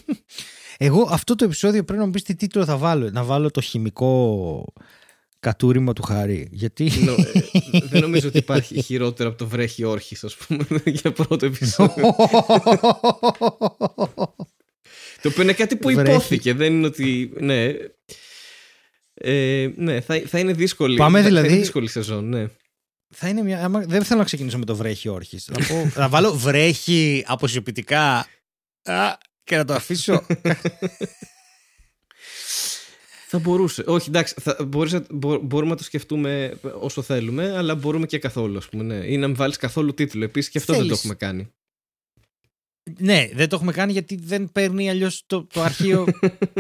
Εγώ 0.85 1.09
αυτό 1.11 1.35
το 1.35 1.45
επεισόδιο 1.45 1.85
πρέπει 1.85 1.99
να 2.01 2.07
μου 2.07 2.13
πεις 2.13 2.23
τι 2.23 2.35
τίτλο 2.35 2.65
θα 2.65 2.77
βάλω. 2.77 3.11
Να 3.11 3.25
βάλω 3.25 3.51
το 3.51 3.61
χημικό 3.61 4.65
κατούριμα 5.41 5.93
του 5.93 6.03
Χαρή. 6.03 6.49
Γιατί. 6.51 6.91
Νο- 7.05 7.13
ε, 7.73 7.79
δεν 7.89 8.01
νομίζω 8.01 8.29
ότι 8.29 8.39
υπάρχει 8.39 8.83
χειρότερο 8.83 9.29
από 9.29 9.39
το 9.39 9.47
βρέχει 9.49 9.85
όρχης, 9.85 10.25
ας 10.25 10.37
πούμε, 10.37 10.67
για 10.85 11.13
πρώτο 11.13 11.47
επεισόδιο. 11.47 12.15
το 15.23 15.29
οποίο 15.29 15.43
είναι 15.43 15.53
κάτι 15.53 15.77
που 15.77 15.91
Βρέχει. 15.93 16.11
υπόθηκε, 16.11 16.55
δεν 16.55 16.73
είναι 16.75 16.87
ότι. 16.87 17.33
Ναι. 17.41 17.73
Ε, 19.15 19.71
ναι, 19.77 20.01
θα, 20.01 20.23
θα 20.27 20.39
είναι 20.39 20.53
δύσκολη. 20.53 20.97
Πάμε 20.97 21.17
θα- 21.19 21.23
θα 21.23 21.29
δηλαδή- 21.29 21.51
είναι 21.51 21.59
δύσκολη 21.61 21.89
σεζόν, 21.89 22.29
ναι. 22.29 22.47
θα 23.15 23.29
είναι 23.29 23.43
μια. 23.43 23.65
άμα- 23.65 23.85
δεν 23.87 24.05
θέλω 24.05 24.19
να 24.19 24.25
ξεκινήσω 24.25 24.59
με 24.59 24.65
το 24.65 24.77
βρέχει 24.77 25.09
όρχης. 25.09 25.49
Να, 25.59 25.67
πω, 25.67 25.93
να 25.97 26.09
βάλω 26.09 26.35
βρέχει 26.35 27.25
αποσιοποιητικά 27.27 28.27
α, 28.83 29.13
και 29.45 29.57
να 29.57 29.65
το 29.65 29.75
αφήσω. 29.75 30.23
Θα 33.29 33.39
μπορούσε. 33.39 33.85
Όχι, 33.87 34.09
εντάξει, 34.09 34.35
θα, 34.41 34.57
μπορείς 34.67 34.93
να- 34.93 35.05
μπο- 35.11 35.39
μπορούμε 35.39 35.71
να 35.71 35.77
το 35.77 35.85
σκεφτούμε 35.85 36.59
όσο 36.81 37.03
θέλουμε, 37.03 37.57
αλλά 37.57 37.75
μπορούμε 37.75 38.07
και 38.07 38.19
καθόλου, 38.19 38.57
ας 38.57 38.69
πούμε. 38.69 38.83
Ναι. 38.83 38.95
Ή 39.07 39.17
να 39.17 39.27
μην 39.27 39.37
βάλεις 39.37 39.57
καθόλου 39.57 39.95
τίτλο. 39.95 40.25
Επίσης 40.25 40.51
και 40.51 40.59
αυτό 40.59 40.73
δεν 40.73 40.81
το 40.81 40.87
Θέλεις. 40.87 40.99
έχουμε 41.01 41.15
κάνει. 41.15 41.53
Ναι, 42.99 43.29
δεν 43.35 43.49
το 43.49 43.57
έχουμε 43.57 43.73
κάνει 43.73 43.93
γιατί 43.93 44.21
δεν 44.23 44.51
παίρνει 44.53 44.91
αλλιώς 44.91 45.23
το, 45.27 45.47
το 45.53 45.63
αρχείο 45.63 46.07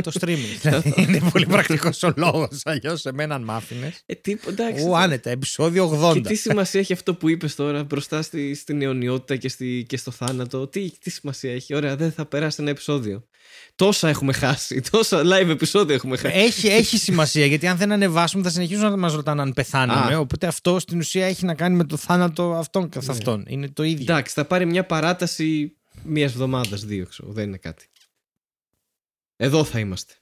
το 0.02 0.12
streaming. 0.20 0.56
δηλαδή 0.62 0.94
είναι 0.96 1.20
πολύ 1.32 1.46
πρακτικός 1.46 2.02
ο 2.02 2.12
λόγος. 2.16 2.60
Αλλιώς 2.64 3.00
σε 3.00 3.12
μένα 3.12 3.34
αν 3.34 3.42
μ' 3.42 3.50
άφηνες. 3.50 4.02
Ε, 4.06 4.14
τι, 4.14 4.36
εντάξει. 4.48 4.84
Ου, 4.84 4.96
άνετα, 4.96 5.30
επεισόδιο 5.30 6.10
80. 6.10 6.12
Και 6.12 6.20
τι 6.20 6.34
σημασία 6.34 6.80
έχει 6.80 6.92
αυτό 6.92 7.14
που 7.14 7.28
είπες 7.28 7.54
τώρα 7.54 7.84
μπροστά 7.84 8.22
στη, 8.22 8.54
στην 8.54 8.82
αιωνιότητα 8.82 9.36
και, 9.36 9.48
στη, 9.48 9.84
και 9.88 9.96
στο 9.96 10.10
θάνατο; 10.10 10.66
Τι, 10.66 10.90
τι 10.98 11.10
σημασία 11.10 11.52
έχει; 11.52 11.74
Ωραία, 11.74 11.96
δεν 11.96 12.12
θα 12.12 12.26
περάσει 12.26 12.56
ένα 12.60 12.70
επεισόδιο. 12.70 13.26
Τόσα 13.74 14.08
έχουμε 14.08 14.32
χάσει. 14.32 14.82
Τόσα 14.90 15.22
live 15.24 15.48
επεισόδια 15.48 15.94
έχουμε 15.94 16.16
χάσει. 16.16 16.36
Έχει, 16.36 16.68
έχει 16.68 16.98
σημασία 16.98 17.46
γιατί 17.46 17.66
αν 17.66 17.76
δεν 17.76 17.92
ανεβάσουμε 17.92 18.42
θα 18.42 18.50
συνεχίσουν 18.50 18.90
να 18.90 18.96
μας 18.96 19.14
ρωτάνε 19.14 19.42
αν 19.42 19.52
πεθάναμε. 19.52 20.14
Α. 20.14 20.18
Οπότε 20.18 20.46
αυτό 20.46 20.78
στην 20.78 20.98
ουσία 20.98 21.26
έχει 21.26 21.44
να 21.44 21.54
κάνει 21.54 21.76
με 21.76 21.84
το 21.84 21.96
θάνατο 21.96 22.52
αυτών 22.52 22.88
καθ' 22.88 23.10
αυτόν. 23.10 23.44
Είναι 23.48 23.68
το 23.68 23.82
ίδιο. 23.82 24.04
Εντάξει, 24.08 24.34
θα 24.34 24.44
πάρει 24.44 24.66
μια 24.66 24.84
παράταση 24.86 25.76
μιας 26.02 26.32
εβδομάδας, 26.32 26.84
δύο, 26.84 27.06
ξέρω. 27.06 27.32
Δεν 27.32 27.46
είναι 27.48 27.56
κάτι. 27.56 27.86
Εδώ 29.36 29.64
θα 29.64 29.78
είμαστε. 29.78 30.14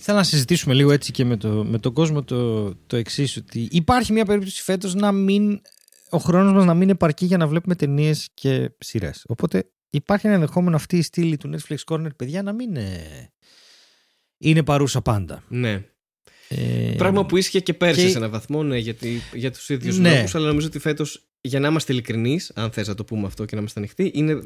Θέλω 0.00 0.18
να 0.18 0.24
συζητήσουμε 0.24 0.74
λίγο 0.74 0.90
έτσι 0.92 1.12
και 1.12 1.24
με, 1.24 1.36
το, 1.36 1.48
με 1.64 1.78
τον 1.78 1.92
κόσμο 1.92 2.22
το, 2.24 2.74
το 2.74 2.96
εξής, 2.96 3.36
ότι 3.36 3.68
υπάρχει 3.70 4.12
μια 4.12 4.24
περίπτωση 4.24 4.62
φέτος 4.62 4.94
να 4.94 5.12
μην. 5.12 5.60
Ο 6.10 6.18
χρόνος 6.18 6.52
μας 6.52 6.64
να 6.64 6.74
μην 6.74 6.88
επαρκεί 6.88 7.24
για 7.24 7.36
να 7.36 7.46
βλέπουμε 7.46 7.74
ταινίες 7.74 8.28
και 8.34 8.70
σειρές. 8.78 9.24
Οπότε 9.26 9.70
υπάρχει 9.90 10.26
ένα 10.26 10.34
ενδεχόμενο 10.34 10.76
αυτή 10.76 10.96
η 10.96 11.02
στήλη 11.02 11.36
του 11.36 11.50
Netflix 11.56 11.76
Corner, 11.86 12.16
παιδιά, 12.16 12.42
να 12.42 12.52
μην 12.52 12.76
ε, 12.76 13.32
είναι 14.38 14.62
παρούσα 14.62 15.02
πάντα. 15.02 15.44
Ναι. 15.48 15.84
Ε, 16.48 16.94
Πράγμα 16.96 17.26
που 17.26 17.36
ίσχυε 17.36 17.60
και 17.60 17.74
πέρσι 17.74 18.02
και- 18.02 18.08
σε 18.08 18.16
έναν 18.16 18.30
βαθμό, 18.30 18.62
ναι, 18.62 18.78
γιατί, 18.78 19.20
για 19.32 19.50
τους 19.50 19.68
ίδιους 19.68 19.98
Ναι. 19.98 20.14
λόγους. 20.14 20.34
Αλλά 20.34 20.46
νομίζω 20.46 20.66
ότι 20.66 20.78
φέτος, 20.78 21.26
για 21.46 21.60
να 21.60 21.68
είμαστε 21.68 21.92
ειλικρινείς, 21.92 22.52
αν 22.54 22.70
θες 22.70 22.88
να 22.88 22.94
το 22.94 23.04
πούμε 23.04 23.26
αυτό 23.26 23.44
και 23.44 23.54
να 23.54 23.60
είμαστε 23.60 23.80
ανοιχτοί, 23.80 24.10
είναι 24.14 24.42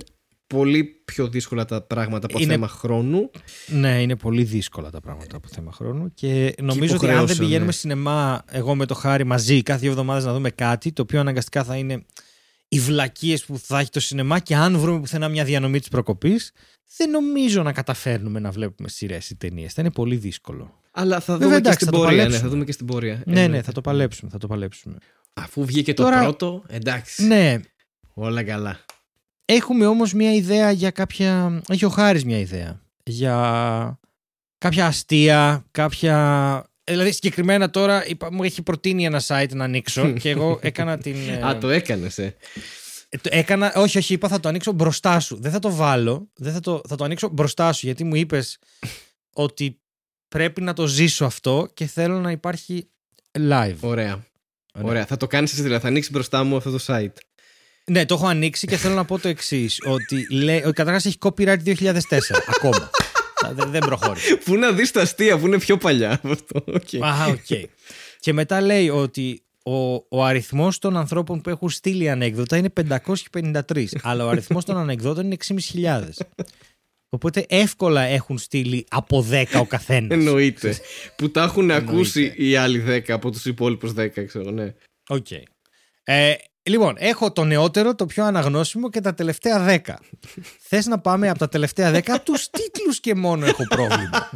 πολύ 0.47 0.85
πιο 0.85 1.29
δύσκολα 1.29 1.65
τα 1.65 1.83
πράγματα 1.83 2.27
από 2.27 2.39
Είναι- 2.39 2.53
θέμα 2.53 2.69
χρόνου. 2.69 3.31
Ναι, 3.67 4.03
είναι 4.03 4.17
πολύ 4.17 4.43
δύσκολα 4.43 4.91
τα 4.91 5.01
πράγματα 5.01 5.37
από 5.37 5.49
θέμα 5.53 5.73
χρόνου 5.73 6.15
και 6.15 6.55
νομίζω 6.63 6.95
ότι 6.95 7.07
αν 7.07 7.11
δεν 7.11 7.11
υποχρεώσεων, 7.11 7.39
πηγαίνουμε 7.39 7.67
ναι. 7.67 7.73
σινεμά 7.73 8.43
εγώ 8.51 8.75
με 8.75 8.87
το 8.87 8.95
Χάρη 8.95 9.25
μαζί 9.25 9.63
κάθε 9.63 9.81
δύο 9.81 9.91
εβδομάδες 9.91 10.25
να 10.25 10.33
δούμε 10.33 10.51
κάτι 10.51 10.93
το 10.93 11.03
οποίο 11.03 11.21
αναγκαστικά 11.21 11.65
θα 11.65 11.77
είναι 11.77 12.05
οι 12.69 12.79
βλακίες 12.79 13.45
που 13.45 13.59
θα 13.59 13.79
έχει 13.79 13.91
το 13.91 14.01
σινεμά 14.01 14.39
και 14.39 14.55
αν 14.57 14.79
βρούμε 14.79 15.01
πουθενά 15.01 15.29
μια 15.29 15.45
διανομή 15.45 15.79
της 15.79 15.89
προκοπής 15.89 16.53
δεν 16.97 17.11
νομίζω 17.11 17.63
να 17.63 17.73
καταφέρνουμε 17.73 18.41
να 18.41 18.51
βλέπουμε 18.51 18.89
σειρές 18.89 19.31
ή 19.31 19.37
ταινίες. 19.37 19.73
Θα 19.73 19.81
είναι 19.83 19.91
πολύ 19.91 20.17
δύσκολο. 20.17 20.79
Αλλά 20.91 21.21
θα 21.21 21.33
Βέβαια, 21.33 21.47
δούμε 21.47 21.57
εντάξει, 21.59 21.79
και 21.79 21.85
στην 21.85 21.97
θα 21.97 22.03
το 22.03 22.09
πορεία. 22.09 22.17
Ναι, 22.17 22.23
παλέψουμε. 22.23 22.49
θα 22.49 22.55
δούμε 22.55 22.65
και 22.65 22.73
στην 22.73 22.87
πορεία. 22.87 23.23
ναι, 23.27 23.35
ναι, 23.35 23.41
Εννοείται. 23.43 23.65
θα 23.65 23.73
το 23.73 23.81
παλέψουμε. 23.81 24.31
Θα 24.31 24.39
το 24.39 24.47
παλέψουμε. 24.47 24.97
Αφού 25.33 25.65
βγήκε 25.65 25.95
το 25.95 26.03
Τώρα- 26.03 26.21
πρώτο, 26.23 26.63
εντάξει. 26.69 27.27
Ναι, 27.27 27.61
Όλα 28.15 28.43
καλά. 28.45 28.85
έχουμε 29.45 29.87
όμως 29.87 30.13
μια 30.13 30.35
ιδέα 30.35 30.71
για 30.71 30.91
κάποια... 30.91 31.63
Έχει 31.69 31.85
ο 31.85 31.89
Χάρης 31.89 32.25
μια 32.25 32.39
ιδέα 32.39 32.81
για 33.05 33.99
κάποια 34.59 34.87
αστεία, 34.87 35.65
κάποια... 35.71 36.65
Δηλαδή 36.85 37.13
συγκεκριμένα 37.13 37.71
τώρα 37.71 38.07
είπα, 38.07 38.33
μου 38.33 38.43
έχει 38.43 38.63
προτείνει 38.63 39.05
ένα 39.05 39.23
site 39.27 39.51
να 39.55 39.65
ανοίξω 39.65 40.11
και 40.21 40.31
εγώ 40.31 40.59
έκανα 40.63 40.99
την... 40.99 41.17
ε, 41.29 41.47
Α, 41.47 41.59
το 41.59 41.69
έκανες, 41.69 42.19
ε. 42.19 42.37
ε, 43.09 43.17
το 43.17 43.29
έκανα, 43.33 43.73
όχι, 43.75 43.99
όχι, 43.99 44.13
είπα 44.15 44.29
θα 44.29 44.41
το 44.41 44.49
ανοίξω 44.49 44.73
μπροστά 44.73 45.21
σου. 45.21 45.41
Δεν 45.41 45.53
θα 45.53 45.59
το 45.59 45.71
βάλω, 45.75 46.29
δεν 46.35 46.53
θα 46.53 46.61
το, 46.61 46.81
θα 46.89 46.97
το 46.97 47.05
ανοίξω 47.05 47.29
μπροστά 47.29 47.73
σου 47.73 47.87
γιατί 47.87 48.05
μου 48.05 48.15
είπες 48.15 48.59
ότι 49.33 49.81
πρέπει 50.29 50.61
να 50.61 50.73
το 50.73 50.87
ζήσω 50.87 51.25
αυτό 51.25 51.69
και 51.75 51.87
θέλω 51.87 52.21
να 52.21 52.31
υπάρχει 52.31 52.91
live. 53.39 53.77
Ωραία. 53.81 54.25
Ωραία. 54.81 54.91
Ωραία. 54.91 55.07
Θα 55.07 55.17
το 55.17 55.27
κάνεις 55.27 55.53
εσύ, 55.53 55.63
δηλαδή. 55.63 55.83
Θα 55.83 55.89
ανοίξεις 55.89 56.13
μπροστά 56.13 56.45
μου 56.45 56.57
αυτό 56.57 56.71
το 56.71 56.85
site. 56.87 57.13
Ναι, 57.85 58.07
το 58.07 58.15
έχω 58.15 58.27
ανοίξει 58.27 58.67
και 58.67 58.77
θέλω 58.77 58.95
να 58.95 59.05
πω 59.05 59.19
το 59.19 59.29
εξής. 59.29 59.79
ότι 59.87 60.27
λέει, 60.35 60.63
ότι 60.63 60.73
καταρχάς 60.73 61.05
έχει 61.05 61.17
copyright 61.21 61.59
2004 61.65 62.03
ακόμα. 62.57 62.91
δεν, 63.55 63.71
δεν 63.71 63.81
προχώρησε. 63.81 64.37
Πού 64.45 64.57
να 64.57 64.73
δεις 64.73 64.91
τα 64.91 65.01
αστεία 65.01 65.39
που 65.39 65.47
είναι 65.47 65.59
πιο 65.59 65.77
παλιά 65.77 66.13
από 66.13 66.31
αυτό. 66.39 66.65
Οκ. 66.67 67.05
Α, 67.05 67.27
οκ. 67.27 67.69
Και 68.21 68.33
μετά 68.33 68.61
λέει 68.61 68.89
ότι 68.89 69.43
ο, 69.65 69.93
ο 70.09 70.25
αριθμός 70.25 70.79
των 70.79 70.97
ανθρώπων 70.97 71.41
που 71.41 71.51
έχουν 71.51 71.71
στείλει 71.71 72.11
ανέκδοτα 72.11 72.57
είναι 72.57 72.73
553, 73.33 73.85
αλλά 74.03 74.25
ο 74.25 74.29
αριθμός 74.29 74.65
των 74.65 74.77
ανεκδότων 74.77 75.25
είναι 75.25 75.37
6.500. 75.47 76.03
Οπότε 77.13 77.47
εύκολα 77.49 78.01
έχουν 78.03 78.39
στείλει 78.39 78.87
από 78.91 79.27
10 79.31 79.45
ο 79.61 79.67
καθένας. 79.67 80.11
Εννοείται. 80.19 80.77
που 81.17 81.31
τα 81.31 81.43
έχουν 81.43 81.71
Εννοείται. 81.71 81.93
ακούσει 81.93 82.35
οι 82.37 82.57
άλλοι 82.57 82.85
10 82.87 83.01
από 83.13 83.31
τους 83.31 83.45
υπόλοιπους 83.45 83.93
10, 83.97 84.25
ξέρω, 84.27 84.51
ναι. 84.51 84.75
Οκ. 85.09 85.27
Ε, 86.05 86.35
λοιπόν, 86.63 86.95
έχω 86.99 87.33
το 87.33 87.45
νεότερο, 87.45 87.95
το 87.95 88.07
πιο 88.07 88.25
αναγνώσιμο 88.25 88.91
και 88.91 89.01
τα 89.01 89.15
τελευταία 89.15 89.81
10. 89.87 89.95
Θες 90.69 90.87
να 90.87 90.99
πάμε 90.99 91.29
από 91.29 91.39
τα 91.39 91.49
τελευταία 91.49 91.93
10, 91.95 92.01
από 92.07 92.25
τους 92.25 92.51
τίτλους 92.51 93.01
και 93.01 93.15
μόνο 93.15 93.47
έχω 93.47 93.65
πρόβλημα. 93.69 94.31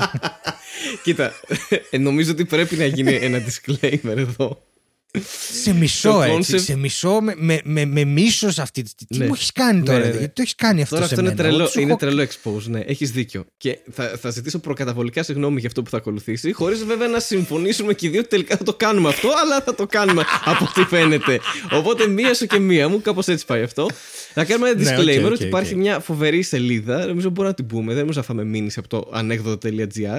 Κοίτα, 1.02 1.32
ε, 1.90 1.98
νομίζω 1.98 2.30
ότι 2.30 2.44
πρέπει 2.44 2.76
να 2.76 2.84
γίνει 2.86 3.14
ένα 3.14 3.38
disclaimer 3.48 4.16
εδώ. 4.16 4.62
Σε 5.62 5.74
μισό 5.74 6.10
Το 6.12 6.22
έτσι, 6.22 6.52
concept- 6.56 6.60
σε 6.60 6.76
μισό 6.76 7.20
με, 7.20 7.34
με, 7.36 7.60
με, 7.64 7.84
με 7.84 8.04
μίσος 8.04 8.58
αυτή 8.58 8.82
τη 8.82 8.94
Τι 8.94 9.18
Ναι. 9.18 9.26
μου 9.26 9.32
έχεις 9.34 9.52
κάνει 9.52 9.78
Ναι, 9.78 9.84
τώρα, 9.84 9.98
ναι, 9.98 10.04
ναι. 10.04 10.10
γιατί 10.10 10.28
το 10.34 10.42
έχεις 10.42 10.54
κάνει 10.54 10.82
αυτό 10.82 10.94
Τώρα 10.94 11.08
σε 11.08 11.14
αυτό 11.14 11.26
είναι 11.26 11.34
μένα. 11.36 11.48
Εγώ 11.48 11.56
τρελό, 11.56 11.70
σου 11.70 11.80
είναι 11.80 11.90
έχω- 11.90 11.98
τρελό 11.98 12.22
expose, 12.22 12.62
ναι, 12.70 12.80
έχεις 12.80 13.10
δίκιο. 13.10 13.44
Και 13.56 13.78
θα, 13.92 14.12
θα 14.20 14.30
ζητήσω 14.30 14.58
προκαταβολικά 14.58 15.22
συγγνώμη 15.22 15.58
για 15.58 15.68
αυτό 15.68 15.82
που 15.82 15.90
θα 15.90 15.96
ακολουθήσει, 15.96 16.52
χωρίς 16.52 16.84
βέβαια 16.84 17.08
να 17.08 17.20
συμφωνήσουμε 17.20 17.94
και 17.94 18.06
οι 18.06 18.08
δύο 18.08 18.20
ότι 18.20 18.28
τελικά 18.28 18.56
θα 18.56 18.64
το 18.64 18.74
κάνουμε 18.74 19.08
αυτό, 19.08 19.28
αλλά 19.42 19.60
θα 19.60 19.74
το 19.74 19.86
κάνουμε 19.86 20.24
από 20.44 20.64
ό,τι 20.64 20.82
φαίνεται. 20.88 21.40
Οπότε 21.72 22.06
μία 22.08 22.34
σου 22.34 22.46
και 22.46 22.58
μία 22.58 22.88
μου, 22.88 23.00
κάπως 23.00 23.26
έτσι 23.28 23.44
πάει 23.46 23.62
αυτό. 23.62 23.86
Να 24.34 24.44
κάνουμε 24.44 24.68
ένα 24.68 24.80
Ναι, 24.82 24.96
οκ, 24.96 25.02
disclaimer 25.02 25.24
οκ, 25.24 25.32
ότι 25.32 25.42
οκ. 25.42 25.48
υπάρχει 25.48 25.74
μια 25.74 26.00
φοβερή 26.00 26.42
σελίδα, 26.42 27.06
νομίζω 27.06 27.28
μπορούμε 27.28 27.48
να 27.48 27.54
την 27.54 27.66
πούμε, 27.66 27.92
δεν 27.92 28.00
νομίζω 28.00 28.18
να 28.20 28.24
φάμε 28.26 28.44
μήνυση 28.44 28.78
από 28.78 28.88
το 28.88 29.10
ανέκδοτο.gr, 29.12 30.18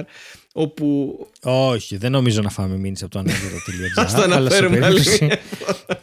όπου. 0.58 1.16
Όχι, 1.42 1.96
δεν 1.96 2.10
νομίζω 2.10 2.40
να 2.42 2.50
φάμε 2.50 2.76
μήνυση 2.76 3.04
από 3.04 3.12
το 3.12 3.18
ανέκδοτο.gr. 3.18 4.04
Ας 4.04 4.14
το 4.14 4.22
αλλά 4.22 4.32
σε 4.34 4.38
αναφέρουμε 4.38 4.86
άλλη 4.86 5.00
περίπτωση, 5.02 5.28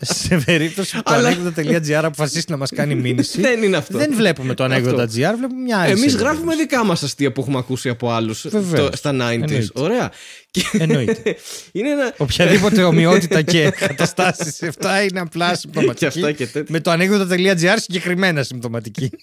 σε 0.01 0.41
περίπτωση 0.45 0.95
που 0.95 1.03
το 1.03 1.13
Αλλά- 1.13 1.27
ανέκδοτο.gr 1.27 1.91
αποφασίσει 2.03 2.45
να 2.49 2.57
μας 2.57 2.69
κάνει 2.71 2.95
μήνυση. 2.95 3.41
Δεν 3.41 3.63
είναι 3.63 3.77
αυτό. 3.77 3.97
Δεν 3.97 4.13
βλέπουμε 4.15 4.53
το 4.53 4.63
ανέκδοτο.gr, 4.63 5.07
βλέπουμε 5.37 5.61
μια 5.63 5.77
άλλη. 5.77 5.91
Εμείς 5.91 6.01
σελίδα. 6.11 6.23
γράφουμε 6.23 6.55
δικά 6.55 6.85
μας 6.85 7.03
αστεία 7.03 7.31
που 7.31 7.41
έχουμε 7.41 7.57
ακούσει 7.57 7.89
από 7.89 8.11
άλλους 8.11 8.45
Βεβαίως. 8.49 8.89
στα 8.97 9.11
90s. 9.11 9.31
Εννοείται. 9.31 9.67
Ωραία. 9.73 10.11
Και 10.51 10.63
Εννοείται. 10.77 11.35
είναι 11.71 11.89
ένα. 11.89 12.13
Οποιαδήποτε 12.17 12.83
ομοιότητα 12.83 13.41
και 13.41 13.69
καταστάσεις 13.69 14.55
σε 14.55 14.67
αυτά 14.67 15.03
είναι 15.03 15.19
απλά 15.19 15.55
συμπτωματική. 15.55 15.99
Και 15.99 16.05
αυτά 16.05 16.31
και 16.31 16.45
τέτοια. 16.45 16.65
Με 16.69 16.79
το 16.79 16.91
ανέκδοτο.gr 16.91 17.75
συγκεκριμένα 17.75 18.43
συμπτωματική. 18.43 19.09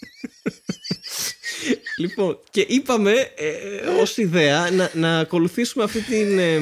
Λοιπόν, 1.98 2.38
και 2.50 2.64
είπαμε 2.68 3.12
ε, 3.12 3.86
ως 4.00 4.16
ιδέα 4.16 4.70
να, 4.70 4.90
να 4.94 5.18
ακολουθήσουμε 5.18 5.84
αυτή 5.84 6.00
την, 6.00 6.38
ε, 6.38 6.58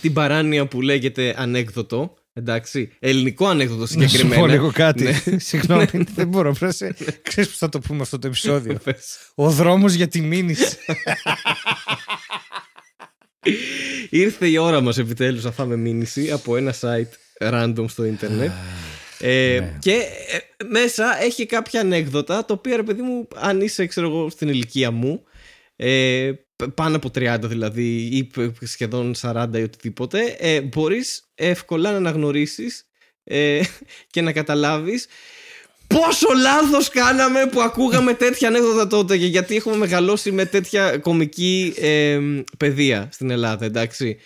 την 0.00 0.12
παράνοια 0.12 0.66
που 0.66 0.80
λέγεται 0.80 1.34
ανέκδοτο. 1.38 2.14
Εντάξει, 2.36 2.92
ελληνικό 2.98 3.46
ανέκδοτο 3.46 3.80
Να 3.80 3.86
σου 3.86 3.92
συγκεκριμένα. 3.92 4.40
πω 4.40 4.46
λίγο 4.46 4.70
κάτι. 4.72 5.04
Ναι. 5.04 5.38
Συγγνώμη, 5.48 5.86
δεν 6.14 6.28
μπορώ. 6.28 6.52
Πρέσε. 6.52 6.94
Ξέρεις 7.22 7.50
που 7.50 7.56
θα 7.56 7.68
το 7.68 7.78
πούμε 7.78 8.02
αυτό 8.02 8.18
το 8.18 8.26
επεισόδιο. 8.26 8.78
Πες. 8.84 9.18
Ο 9.34 9.50
δρόμος 9.50 9.92
για 9.92 10.08
τη 10.08 10.20
μήνυση. 10.20 10.76
Ήρθε 14.10 14.48
η 14.48 14.56
ώρα 14.56 14.80
μας 14.80 14.98
επιτέλους 14.98 15.44
να 15.44 15.50
φάμε 15.50 15.76
μήνυση 15.76 16.30
από 16.30 16.56
ένα 16.56 16.74
site 16.80 17.42
random 17.50 17.84
στο 17.88 18.04
ίντερνετ. 18.04 18.50
Ε, 19.26 19.58
Ναι. 19.60 19.78
Και 19.80 19.92
ε, 19.92 20.64
μέσα 20.64 21.22
έχει 21.22 21.46
κάποια 21.46 21.80
ανέκδοτα, 21.80 22.44
τα 22.44 22.54
οποία 22.54 22.76
ρε 22.76 22.82
παιδί 22.82 23.02
μου, 23.02 23.28
αν 23.34 23.60
είσαι 23.60 23.86
ξέρω 23.86 24.06
εγώ, 24.08 24.30
στην 24.30 24.48
ηλικία 24.48 24.90
μου, 24.90 25.22
ε, 25.76 26.30
π- 26.56 26.68
πάνω 26.74 26.96
από 26.96 27.10
30 27.14 27.36
δηλαδή, 27.42 28.08
ή 28.12 28.24
π- 28.24 28.64
σχεδόν 28.66 29.14
40 29.20 29.46
ή 29.58 29.62
οτιδήποτε, 29.62 30.36
ε, 30.38 30.60
μπορείς 30.60 31.22
εύκολα 31.34 31.90
να 31.90 31.96
αναγνωρίσεις 31.96 32.86
ε, 33.24 33.60
και 34.12 34.20
να 34.20 34.32
καταλάβεις 34.32 35.06
πόσο 35.86 36.28
λάθος 36.42 36.88
κάναμε 36.88 37.46
που 37.46 37.60
ακούγαμε 37.60 38.14
τέτοια 38.14 38.48
ανέκδοτα 38.48 38.86
τότε 38.86 39.18
και 39.18 39.26
γιατί 39.26 39.56
έχουμε 39.56 39.76
μεγαλώσει 39.76 40.32
με 40.32 40.44
τέτοια 40.44 40.98
κομική 40.98 41.74
ε, 41.78 42.18
παιδεία 42.58 43.08
στην 43.12 43.30
Ελλάδα, 43.30 43.64
εντάξει. 43.64 44.16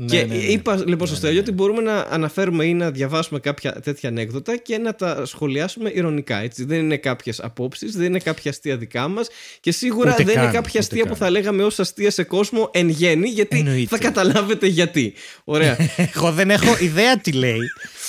Ναι, 0.00 0.06
και 0.06 0.24
ναι, 0.24 0.34
ναι. 0.34 0.42
είπα 0.42 0.76
λοιπόν 0.86 1.06
στο 1.06 1.10
Ναι, 1.14 1.16
Στέλιο 1.16 1.34
ναι, 1.34 1.40
ότι 1.40 1.52
μπορούμε 1.52 1.82
να 1.82 1.98
αναφέρουμε 2.10 2.64
ή 2.64 2.74
να 2.74 2.90
διαβάσουμε 2.90 3.38
κάποια 3.40 3.72
τέτοια 3.72 4.08
ανέκδοτα 4.08 4.56
και 4.56 4.78
να 4.78 4.94
τα 4.94 5.22
σχολιάσουμε 5.26 5.90
ηρωνικά. 5.94 6.42
Έτσι. 6.42 6.64
Δεν 6.64 6.78
είναι 6.78 6.96
κάποιες 6.96 7.40
απόψεις, 7.40 7.96
δεν 7.96 8.06
είναι 8.06 8.18
κάποια 8.18 8.50
αστεία 8.50 8.76
δικά 8.76 9.08
μας 9.08 9.28
και 9.60 9.72
σίγουρα 9.72 10.12
Ούτε 10.12 10.24
δεν 10.24 10.34
καν, 10.34 10.42
είναι 10.42 10.52
κάποια 10.52 10.68
ούτε 10.70 10.78
αστεία 10.78 11.02
που 11.02 11.08
καν. 11.08 11.16
θα 11.18 11.30
λέγαμε 11.30 11.62
ως 11.64 11.78
αστεία 11.78 12.10
σε 12.10 12.22
κόσμο 12.22 12.70
εν 12.72 12.88
γέννη, 12.88 13.28
γιατί 13.28 13.58
Εννοείται. 13.58 13.96
θα 13.96 13.98
καταλάβετε 13.98 14.66
γιατί. 14.66 15.14
Ωραία. 15.44 15.76
Εγώ 16.14 16.32
δεν 16.32 16.50
έχω 16.50 16.76
ιδέα 16.80 17.18
τι 17.18 17.32
λέει. 17.32 17.60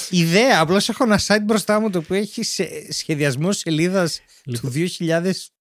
Ιδέα. 0.10 0.60
Απλώς 0.60 0.90
έχω 0.90 1.04
ένα 1.04 1.20
site 1.28 1.42
μπροστά 1.44 1.80
μου 1.80 1.90
το 1.90 1.98
οποίο 1.98 2.16
έχει 2.18 2.44
σε, 2.44 2.68
σχεδιασμό 2.90 3.52
σελίδας 3.52 4.22
του 4.52 4.72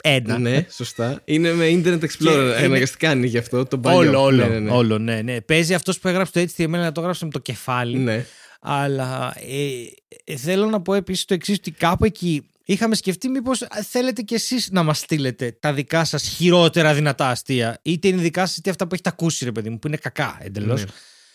2001. 0.04 0.38
ναι, 0.38 0.66
σωστά. 0.70 1.20
Είναι 1.24 1.52
με 1.52 1.66
Internet 1.68 2.00
Explorer. 2.00 2.32
είναι- 2.32 2.54
Αναγκαστικά 2.64 3.12
είναι 3.12 3.26
γι' 3.26 3.38
αυτό. 3.38 3.64
Το 3.64 3.78
παλιό. 3.78 3.98
Όλο, 3.98 4.22
όλο. 4.22 4.42
Ναι, 4.42 4.48
ναι, 4.48 4.58
ναι. 4.58 4.70
όλο 4.70 4.98
ναι, 4.98 5.22
ναι. 5.22 5.40
Παίζει 5.40 5.74
αυτός 5.74 5.98
που 5.98 6.08
έγραψε 6.08 6.32
το 6.32 6.52
HTML 6.56 6.68
να 6.68 6.92
το 6.92 7.00
έγραψε 7.00 7.24
με 7.24 7.30
το 7.30 7.38
κεφάλι. 7.38 7.98
Ναι. 7.98 8.24
Αλλά 8.60 9.34
ε, 9.36 10.32
ε, 10.32 10.36
θέλω 10.36 10.66
να 10.66 10.80
πω 10.82 10.94
επίσης 10.94 11.24
το 11.24 11.34
εξής: 11.34 11.56
ότι 11.56 11.70
κάπου 11.70 12.04
εκεί 12.04 12.50
είχαμε 12.64 12.94
σκεφτεί 12.94 13.28
μήπως 13.28 13.66
θέλετε 13.88 14.22
κι 14.22 14.34
εσείς 14.34 14.68
να 14.70 14.82
μας 14.82 14.98
στείλετε 14.98 15.56
τα 15.60 15.72
δικά 15.72 16.04
σας 16.04 16.22
χειρότερα 16.22 16.94
δυνατά 16.94 17.28
αστεία. 17.28 17.78
Είτε 17.82 18.08
είναι 18.08 18.20
δικά 18.22 18.46
σας 18.46 18.56
είτε 18.56 18.70
αυτά 18.70 18.86
που 18.86 18.94
έχετε 18.94 19.08
ακούσει, 19.08 19.44
ρε 19.44 19.52
παιδί 19.52 19.70
μου, 19.70 19.78
που 19.78 19.86
είναι 19.86 19.96
κακά 19.96 20.38
εντελώς. 20.40 20.80
Ναι. 20.84 20.90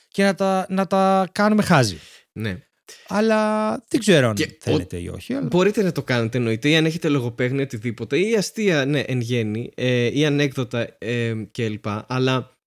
Και 0.08 0.24
να 0.24 0.36
τα, 0.36 0.66
να 0.70 0.88
τα 0.88 1.28
κάνουμε 1.32 1.64
χάζι. 1.64 2.00
ναι. 2.32 2.58
Αλλά 3.08 3.72
δεν 3.88 4.00
ξέρω 4.00 4.28
αν 4.28 4.36
Και 4.36 4.58
θέλετε 4.60 4.98
ή 4.98 5.08
όχι. 5.08 5.34
Αλλά... 5.34 5.48
Μπορείτε 5.48 5.84
να 5.84 5.92
το 5.92 6.04
κάνετε 6.04 6.38
εννοείται 6.38 6.70
ή 6.70 6.76
αν 6.76 6.86
έχετε 6.86 7.10
λογοπαίγνια 7.10 7.64
οτιδήποτε 7.64 8.20
ή 8.20 8.36
αστεία 8.36 8.86
ναι, 8.86 9.00
εν 9.00 9.22
γέννη 9.22 9.72
ε, 9.76 10.20
ή 10.20 10.26
ανέκδοτα 10.26 10.96
ε, 10.98 11.34
κλπ. 11.52 11.86
Αλλά 12.08 12.58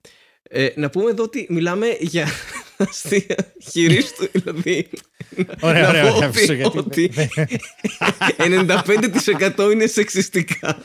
ε, 0.42 0.68
να 0.74 0.90
πούμε 0.90 1.10
εδώ 1.10 1.22
ότι 1.22 1.46
μιλάμε 1.50 1.86
για 2.00 2.26
αστεία 2.76 3.36
χειρίστου. 3.70 4.28
δηλαδή. 4.32 4.88
Ωραία, 5.60 5.82
να 5.82 5.88
ωραία, 5.88 6.02
πω 6.02 6.16
ωραία, 6.16 6.28
ότι- 6.28 6.38
αφήσω, 6.38 6.52
γιατί- 6.52 6.78
ότι 6.78 7.10
95% 8.36 9.70
είναι 9.72 9.86
σεξιστικά. 9.86 10.82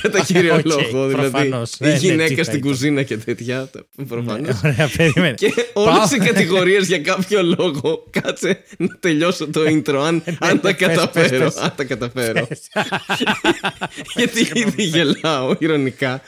Κατά 0.00 0.20
κύριο 0.24 0.54
Οκ, 0.54 0.64
λόγο. 0.64 1.06
Δηλαδή 1.08 1.30
προφανώς. 1.30 1.70
η 1.72 1.76
Ναι, 1.78 1.88
ναι, 1.90 1.96
γυναίκα 1.96 2.28
τι 2.28 2.34
θα 2.34 2.42
στην 2.44 2.58
ήταν. 2.58 2.70
κουζίνα 2.70 3.02
και 3.02 3.16
τέτοια. 3.16 3.70
Προφανώς. 4.08 4.60
Ωραία, 4.64 4.90
περίμενε. 4.96 5.34
Και 5.34 5.52
όλες 5.72 6.10
οι 6.10 6.18
κατηγορίες 6.18 6.86
για 6.86 6.98
κάποιο 6.98 7.42
λόγο. 7.42 8.04
Κάτσε 8.10 8.62
να 8.78 8.96
τελειώσω 9.00 9.46
το 9.48 9.60
intro. 9.60 9.94
Αν, 10.06 10.22
αν 10.38 10.60
τα 10.60 10.74
πες, 10.74 10.76
πες, 10.76 10.96
καταφέρω. 10.96 11.44
πες. 11.44 11.56
Αν 11.56 11.72
τα 11.76 11.84
καταφέρω. 11.84 12.48
Γιατί 14.16 14.48
ήδη 14.54 14.82
γελάω 14.82 15.54
ειρωνικά. 15.58 16.22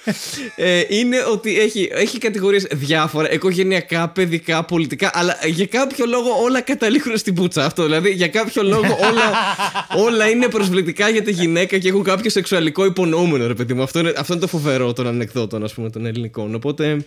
Ε, 0.57 0.83
είναι 0.89 1.17
ότι 1.33 1.61
έχει, 1.61 1.89
έχει 1.93 2.19
κατηγορίες 2.19 2.67
διάφορα, 2.73 3.31
οικογενειακά, 3.33 4.09
παιδικά, 4.09 4.65
πολιτικά, 4.65 4.82
αλλά 5.13 5.39
για 5.47 5.67
κάποιο 5.67 6.07
λόγο 6.07 6.43
όλα 6.43 6.61
καταλήγουν 6.61 7.17
στην 7.17 7.35
πουτσα 7.35 7.65
αυτό. 7.65 7.83
Δηλαδή 7.83 8.11
για 8.11 8.29
κάποιο 8.29 8.63
λόγο 8.63 8.99
όλα, 9.11 9.33
όλα 10.07 10.29
είναι 10.29 10.49
προσβλητικά 10.49 11.09
για 11.09 11.23
τη 11.23 11.33
γυναίκα 11.33 11.79
και 11.79 11.89
έχουν 11.89 12.03
κάποιο 12.03 12.31
σεξουαλικό 12.31 12.85
υπονοούμενο, 12.85 13.47
ρε 13.47 13.55
παιδί 13.55 13.75
μου. 13.75 13.83
Αυτό 13.83 13.99
είναι, 13.99 14.13
αυτό 14.17 14.33
είναι 14.33 14.43
το 14.43 14.49
φοβερό 14.49 14.93
των 14.93 15.07
ανεκδότων, 15.07 15.65
ας 15.65 15.75
πούμε, 15.75 15.91
των 15.91 16.07
ελληνικών. 16.07 16.55
Οπότε. 16.55 17.07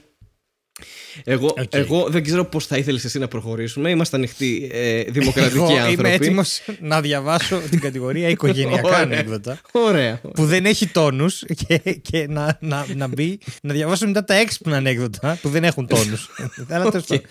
Εγώ, 1.24 1.46
Οκ. 1.60 1.74
εγώ 1.74 2.08
δεν 2.10 2.24
ξέρω 2.24 2.46
πώς 2.46 2.66
θα 2.68 2.78
ήθελες 2.78 3.04
εσύ 3.04 3.20
να 3.20 3.28
προχωρήσουμε. 3.28 3.90
Είμαστε 3.90 4.16
ανοιχτοί 4.18 4.70
ε, 4.74 5.04
δημοκρατικοί 5.04 5.56
Εγώ 5.58 5.66
άνθρωποι. 5.66 5.92
είμαι 5.94 6.12
έτοιμος 6.14 6.62
να 6.80 7.02
διαβάσω 7.02 7.62
την 7.70 7.80
κατηγορία 7.80 8.30
οικογενειακά 8.30 8.88
Ωραία. 8.88 9.00
ανέκδοτα. 9.00 9.60
Ωραία. 9.72 10.22
Που 10.34 10.46
δεν 10.46 10.66
έχει 10.66 10.88
τόνους 10.88 11.44
και, 11.68 11.78
και 11.78 12.28
να, 12.30 12.58
να, 12.62 12.86
να 12.96 13.08
μπει 13.08 13.40
να 13.62 13.74
διαβάσω 13.74 14.08
μετά 14.08 14.24
τα 14.24 14.34
έξυπνα 14.34 14.78
ανέκδοτα 14.78 15.38
που 15.42 15.50
δεν 15.50 15.64
έχουν 15.64 15.88
τόνους. 15.88 16.30
Αλλά 16.70 16.90
τέλος 16.92 17.06
πάντων. 17.06 17.26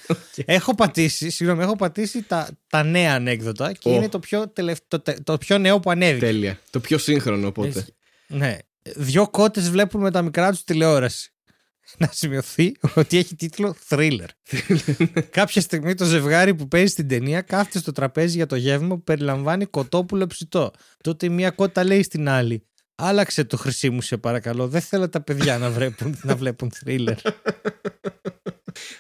Έχω 0.45 0.75
πατήσει, 0.75 1.31
συγγνώμη, 1.31 1.63
έχω 1.63 1.77
πατήσει 1.77 2.23
τα, 2.23 2.49
τα 2.69 2.83
νέα 2.83 3.15
ανέκδοτα 3.15 3.73
και 3.73 3.89
Ω. 3.89 3.93
είναι 3.95 4.09
το 4.09 4.19
πιο, 4.19 4.49
τελευ... 4.49 4.79
το, 4.89 5.01
τε- 5.01 5.23
το 5.23 5.39
πιο 5.39 5.59
νέο 5.59 5.81
που 5.81 5.91
ανέβηκε. 5.91 6.25
Τέλεια. 6.27 6.59
Το 6.71 6.81
πιο 6.81 6.99
σύγχρονο 6.99 7.47
οπότε. 7.47 7.69
Έχει- 7.79 7.95
Ναι. 8.27 8.57
Δυο 8.97 9.29
κότες 9.29 9.71
βλέπουν 9.71 10.01
με 10.01 10.11
τα 10.11 10.23
μικρά 10.23 10.51
τους 10.51 10.65
τηλεόραση. 10.65 11.29
Να 11.99 12.11
σημειωθεί 12.13 12.73
ότι 12.95 13.19
έχει 13.19 13.37
τίτλο 13.37 13.77
Thriller. 13.89 14.27
Κάποια 15.31 15.61
στιγμή 15.61 15.95
το 15.95 16.05
ζευγάρι 16.05 16.55
που 16.55 16.69
παίζει 16.69 16.93
στην 16.93 17.09
ταινία 17.09 17.41
κάθεται 17.41 17.79
στο 17.79 17.93
τραπέζι 17.93 18.37
για 18.37 18.47
το 18.47 18.57
γεύμα 18.57 18.89
που 18.89 19.03
περιλαμβάνει 19.03 19.65
κοτόπουλο 19.65 20.27
ψητό. 20.27 20.71
Τότε 21.01 21.29
μία 21.29 21.51
κότα 21.51 21.85
λέει 21.85 22.03
στην 22.03 22.29
άλλη: 22.29 22.67
Άλλαξε 22.95 23.45
το 23.45 23.57
χρυσί 23.57 23.91
μου, 23.91 24.01
σε 24.01 24.17
παρακαλώ. 24.17 24.69
Δεν 24.69 24.81
θέλω 24.81 25.09
τα 25.09 25.21
παιδιά 25.21 25.59
να 25.59 25.71
βλέπουν, 25.71 26.19
να 26.23 26.37
βλέπουν 26.37 26.73
thriller. 26.85 27.17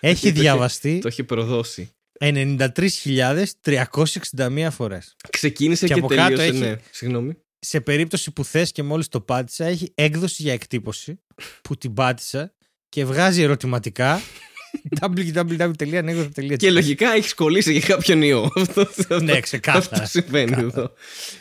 έχει 0.00 0.30
διαβαστεί 0.30 0.98
Το 0.98 1.08
έχει 1.08 1.24
προδώσει. 1.24 1.90
93.361 2.20 4.68
φορές. 4.70 5.16
Ξεκίνησε 5.30 5.86
Και 5.86 5.92
και, 5.92 5.98
από 5.98 6.08
κάτω 6.08 6.36
τελείωσε. 6.36 6.44
έχει- 6.48 6.58
Ναι, 6.58 6.76
συγγνώμη. 6.90 7.36
σε 7.58 7.80
περίπτωση 7.80 8.30
που 8.30 8.44
θες 8.44 8.72
και 8.72 8.82
μόλις 8.82 9.08
το 9.08 9.20
πάτησα 9.20 9.64
έχει 9.64 9.92
έκδοση 9.94 10.42
για 10.42 10.52
εκτύπωση 10.52 11.20
που 11.62 11.76
την 11.76 11.94
πάτησα 11.94 12.54
και 12.94 13.04
βγάζει 13.04 13.42
ερωτηματικά 13.42 14.20
www.anekdota.gr 15.00 16.56
Και 16.56 16.70
λογικά 16.70 17.14
έχει 17.14 17.34
κολλήσει 17.34 17.72
για 17.72 17.80
κάποιον 17.80 18.22
ιό. 18.22 18.50
Αυτό, 18.56 18.80
αυτό- 18.80 19.20
Ναι, 19.20 19.40
ξεκάθαρα. 19.40 20.02
Αυτό 20.02 20.20
συμβαίνει 20.20 20.56
εδώ. 20.58 20.92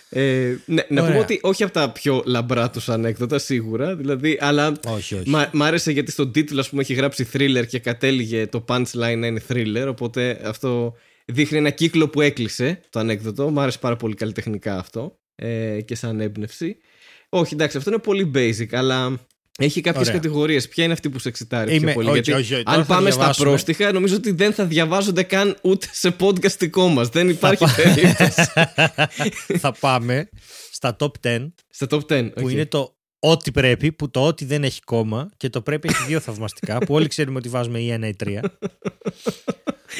Ε, 0.09 0.55
ναι, 0.65 0.85
να 0.89 1.01
Ωραία. 1.01 1.11
πούμε 1.11 1.23
ότι 1.23 1.39
όχι 1.41 1.63
από 1.63 1.73
τα 1.73 1.89
πιο 1.91 2.23
λαμπρά 2.25 2.69
τους 2.69 2.89
ανέκδοτα, 2.89 3.39
σίγουρα. 3.39 3.95
Δηλαδή, 3.95 4.37
αλλά 4.41 4.73
Όχι, 4.87 5.15
όχι. 5.15 5.29
Μ' 5.29 5.41
μ' 5.51 5.63
άρεσε 5.63 5.91
γιατί 5.91 6.11
στον 6.11 6.31
τίτλο 6.31 6.59
ας 6.59 6.69
πούμε, 6.69 6.81
έχει 6.81 6.93
γράψει 6.93 7.27
thriller 7.33 7.63
και 7.67 7.79
κατέληγε 7.79 8.47
το 8.47 8.65
punchline 8.67 9.17
να 9.17 9.27
είναι 9.27 9.41
thriller. 9.49 9.85
Οπότε 9.87 10.39
αυτό 10.45 10.95
δείχνει 11.25 11.57
ένα 11.57 11.69
κύκλο 11.69 12.09
που 12.09 12.21
έκλεισε 12.21 12.79
το 12.89 12.99
ανέκδοτο. 12.99 13.49
Μ' 13.49 13.59
άρεσε 13.59 13.77
πάρα 13.79 13.95
πολύ 13.95 14.13
καλλιτεχνικά 14.15 14.77
αυτό 14.77 15.19
ε, 15.35 15.81
και 15.81 15.95
σαν 15.95 16.19
έμπνευση. 16.19 16.77
Όχι, 17.29 17.53
εντάξει, 17.53 17.77
αυτό 17.77 17.89
είναι 17.89 17.99
πολύ 17.99 18.31
basic, 18.35 18.67
αλλά 18.71 19.19
έχει 19.59 19.81
κάποιες 19.81 20.07
Ωραία. 20.07 20.19
κατηγορίες. 20.19 20.67
Ποια 20.67 20.83
είναι 20.83 20.93
αυτή 20.93 21.09
που 21.09 21.19
σε 21.19 21.27
εξητάρει 21.29 21.75
Είμαι- 21.75 21.85
πιο 21.85 21.93
πολύ; 21.93 22.07
όχι, 22.07 22.15
γιατί 22.19 22.31
όχι, 22.41 22.53
όχι, 22.53 22.63
τώρα 22.63 22.77
αν 22.77 22.85
θα 22.85 22.93
πάμε 22.93 23.09
στα 23.09 23.19
διαβάσουμε. 23.19 23.49
πρόστιχα, 23.49 23.91
νομίζω 23.91 24.15
ότι 24.15 24.31
δεν 24.31 24.53
θα 24.53 24.65
διαβάζονται 24.65 25.23
καν 25.23 25.57
ούτε 25.61 25.87
σε 25.91 26.15
podcast 26.19 26.57
δικό 26.57 26.87
μας. 26.87 27.09
Δεν 27.09 27.29
υπάρχει 27.29 27.65
περίπτωση. 27.75 28.43
θα 29.63 29.71
πάμε 29.79 30.29
στα 30.71 30.95
top 30.99 31.11
10 31.23 31.47
Στα 31.69 31.87
top 31.89 31.99
10. 32.07 32.29
που 32.35 32.41
οκ. 32.45 32.51
είναι 32.51 32.65
το 32.65 32.95
ό,τι 33.19 33.51
πρέπει, 33.51 33.91
που 33.91 34.09
το 34.09 34.25
ό,τι 34.27 34.45
δεν 34.45 34.63
έχει 34.63 34.81
κόμμα 34.81 35.29
και 35.37 35.49
το 35.49 35.61
πρέπει 35.61 35.87
έχει 35.91 36.03
δύο 36.07 36.19
θαυμαστικά 36.19 36.77
που 36.77 36.93
όλοι 36.93 37.07
ξέρουμε 37.07 37.37
ότι 37.37 37.49
βάζουμε 37.49 37.79
ή 37.79 37.89
ένα 37.91 38.07
ή 38.07 38.15
τρία. 38.15 38.41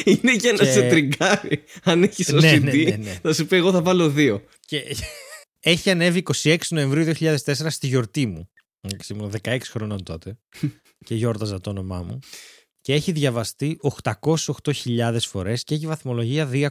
Είναι 0.06 0.34
για 0.34 0.52
να 0.52 0.58
Και- 0.64 0.72
σε 0.72 0.82
τριγκάρει. 0.82 1.64
Αν 1.84 2.04
έχεις 2.04 2.30
OCD, 2.34 2.40
Ναι, 2.42 2.52
ναι, 2.52 2.72
ναι, 2.72 2.96
ναι. 2.96 3.20
θα 3.22 3.34
σου 3.34 3.46
πει: 3.46 3.56
Εγώ 3.56 3.72
θα 3.72 3.82
βάλω 3.82 4.10
δύο. 4.10 4.44
Και 4.60 4.84
έχει 5.74 5.90
ανέβει 5.90 6.24
26 6.44 6.56
Νοεμβρίου 6.70 7.14
2004 7.20 7.36
στη 7.70 7.88
γιορτή 7.88 8.26
μου. 8.26 8.50
Εντάξει, 8.86 9.14
Ήμουν 9.14 9.34
16 9.44 9.58
χρονών 9.70 10.04
τότε 10.04 10.38
και 11.06 11.16
γιόρταζα 11.16 11.60
το 11.62 11.70
όνομά 11.70 12.02
μου. 12.02 12.20
Και 12.82 12.94
έχει 12.94 13.12
διαβαστεί 13.12 13.80
808.000 14.64 15.18
φορές 15.20 15.64
και 15.64 15.76
έχει 15.76 15.86
βαθμολογία 15.88 16.50
2,28. 16.54 16.68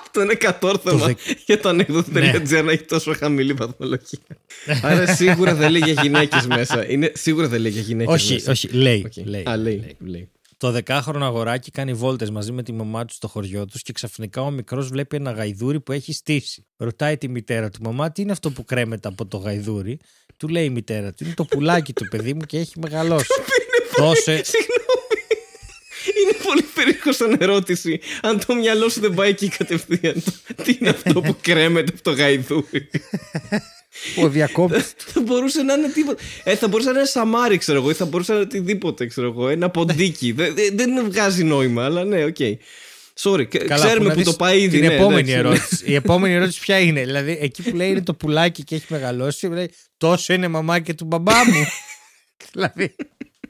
Αυτό 0.00 0.20
είναι 0.22 0.34
κατόρθωμα 0.34 0.98
Το 0.98 1.04
δεκ- 1.04 1.18
για 1.46 1.60
το 1.60 1.68
ανέκδοτο.gr 1.68 2.62
να 2.64 2.72
έχει 2.72 2.84
τόσο 2.84 3.12
χαμηλή 3.14 3.52
βαθμολογία. 3.52 4.18
Άρα 4.82 5.14
σίγουρα 5.14 5.54
δεν 5.54 5.70
λέει 5.70 5.80
για 5.92 6.02
γυναίκες 6.02 6.46
μέσα. 6.46 6.90
Είναι, 6.90 7.12
σίγουρα 7.14 7.48
δεν 7.48 7.60
λέει 7.60 7.70
για 7.70 7.82
γυναίκες 7.82 8.14
όχι, 8.14 8.32
μέσα. 8.32 8.50
όχι, 8.50 8.68
λέει. 8.68 9.04
Οκ. 9.06 9.26
λέει, 9.26 9.42
Α, 9.48 9.56
λέει, 9.56 9.76
λέει. 9.78 9.96
λέει. 10.10 10.30
Το 10.58 10.70
δεκάχρονο 10.70 11.24
αγοράκι 11.24 11.70
κάνει 11.70 11.94
βόλτες 11.94 12.30
μαζί 12.30 12.52
με 12.52 12.62
τη 12.62 12.72
μαμά 12.72 13.04
του 13.04 13.12
στο 13.14 13.28
χωριό 13.28 13.64
τους 13.64 13.82
και 13.82 13.92
ξαφνικά 13.92 14.42
ο 14.42 14.50
μικρός 14.50 14.88
βλέπει 14.88 15.16
ένα 15.16 15.30
γαϊδούρι 15.30 15.80
που 15.80 15.92
έχει 15.92 16.12
στήσει. 16.12 16.66
Ρωτάει 16.76 17.18
τη 17.18 17.28
μητέρα 17.28 17.70
του: 17.70 17.82
Μαμά, 17.82 18.12
τι 18.12 18.22
είναι 18.22 18.32
αυτό 18.32 18.50
που 18.50 18.64
κρέμεται 18.64 19.08
από 19.08 19.26
το 19.26 19.36
γαϊδούρι; 19.36 19.98
Του 20.36 20.48
λέει 20.48 20.64
η 20.64 20.70
μητέρα 20.70 21.12
του: 21.12 21.24
Είναι 21.24 21.34
το 21.34 21.44
πουλάκι 21.44 21.92
του 21.92 22.08
παιδί 22.08 22.34
μου 22.34 22.40
και 22.40 22.58
έχει 22.58 22.78
μεγαλώσει. 22.78 23.26
Δώσε. 23.98 24.42
Συγγνώμη. 24.44 25.22
Είναι 26.22 26.44
πολύ 26.44 26.62
περίεργο 26.74 27.12
σαν 27.12 27.36
ερώτηση. 27.40 28.00
Αν 28.22 28.44
το 28.46 28.54
μυαλό 28.54 28.88
σου 28.88 29.00
δεν 29.00 29.14
πάει 29.14 29.30
εκεί 29.30 29.48
κατευθείαν. 29.48 30.22
Τι 30.64 30.76
είναι 30.80 30.88
αυτό 30.88 31.20
που 31.20 31.36
κρέμεται 31.48 31.92
από 31.92 32.02
το 32.02 32.10
γαϊδούρι; 32.10 32.90
Ο 34.22 34.28
διακόπτης. 34.28 34.94
θα 35.12 35.20
μπορούσε 35.20 35.62
να 35.62 35.74
είναι 35.74 35.88
τίποτα. 35.88 36.22
Ε, 36.44 36.56
θα 36.56 36.68
μπορούσε 36.68 36.90
να 36.90 36.98
είναι 36.98 37.08
σαμάρι, 37.08 37.58
ξέρω 37.58 37.78
εγώ, 37.78 37.90
ή 37.90 37.94
θα 37.94 38.04
μπορούσε 38.04 38.32
να 38.32 38.38
είναι 38.38 38.46
οτιδήποτε, 38.46 39.06
ξέρω 39.06 39.26
εγώ. 39.26 39.48
Ένα 39.48 39.70
ποντίκι. 39.70 40.32
δεν, 40.32 40.54
δεν, 40.54 40.74
δεν 40.74 41.04
βγάζει 41.04 41.44
νόημα, 41.44 41.84
αλλά 41.84 42.04
ναι, 42.04 42.24
οκ. 42.24 42.36
Sorry, 43.20 43.44
Καλά, 43.44 43.84
ξέρουμε 43.84 44.08
να 44.08 44.12
που 44.12 44.18
δεις 44.18 44.28
το 44.28 44.32
πάει 44.32 44.60
ήδη. 44.60 44.80
Την 44.80 44.88
ναι, 44.88 44.94
επόμενη 44.94 45.32
εντάξει. 45.32 45.56
ερώτηση. 45.56 45.84
Η 45.90 45.94
επόμενη 46.04 46.34
ερώτηση 46.34 46.60
ποια 46.60 46.78
είναι; 46.78 47.04
Δηλαδή, 47.04 47.38
εκεί 47.40 47.62
που 47.62 47.76
λέει 47.76 47.88
είναι 47.90 48.02
το 48.02 48.14
πουλάκι 48.14 48.64
και 48.64 48.74
έχει 48.74 48.86
μεγαλώσει, 48.88 49.46
λέει 49.46 49.70
τόσο 49.96 50.32
είναι 50.32 50.48
μαμάκι 50.48 50.94
του 50.94 51.04
μπαμπά 51.04 51.44
μου. 51.44 51.66
δηλαδή, 52.52 52.94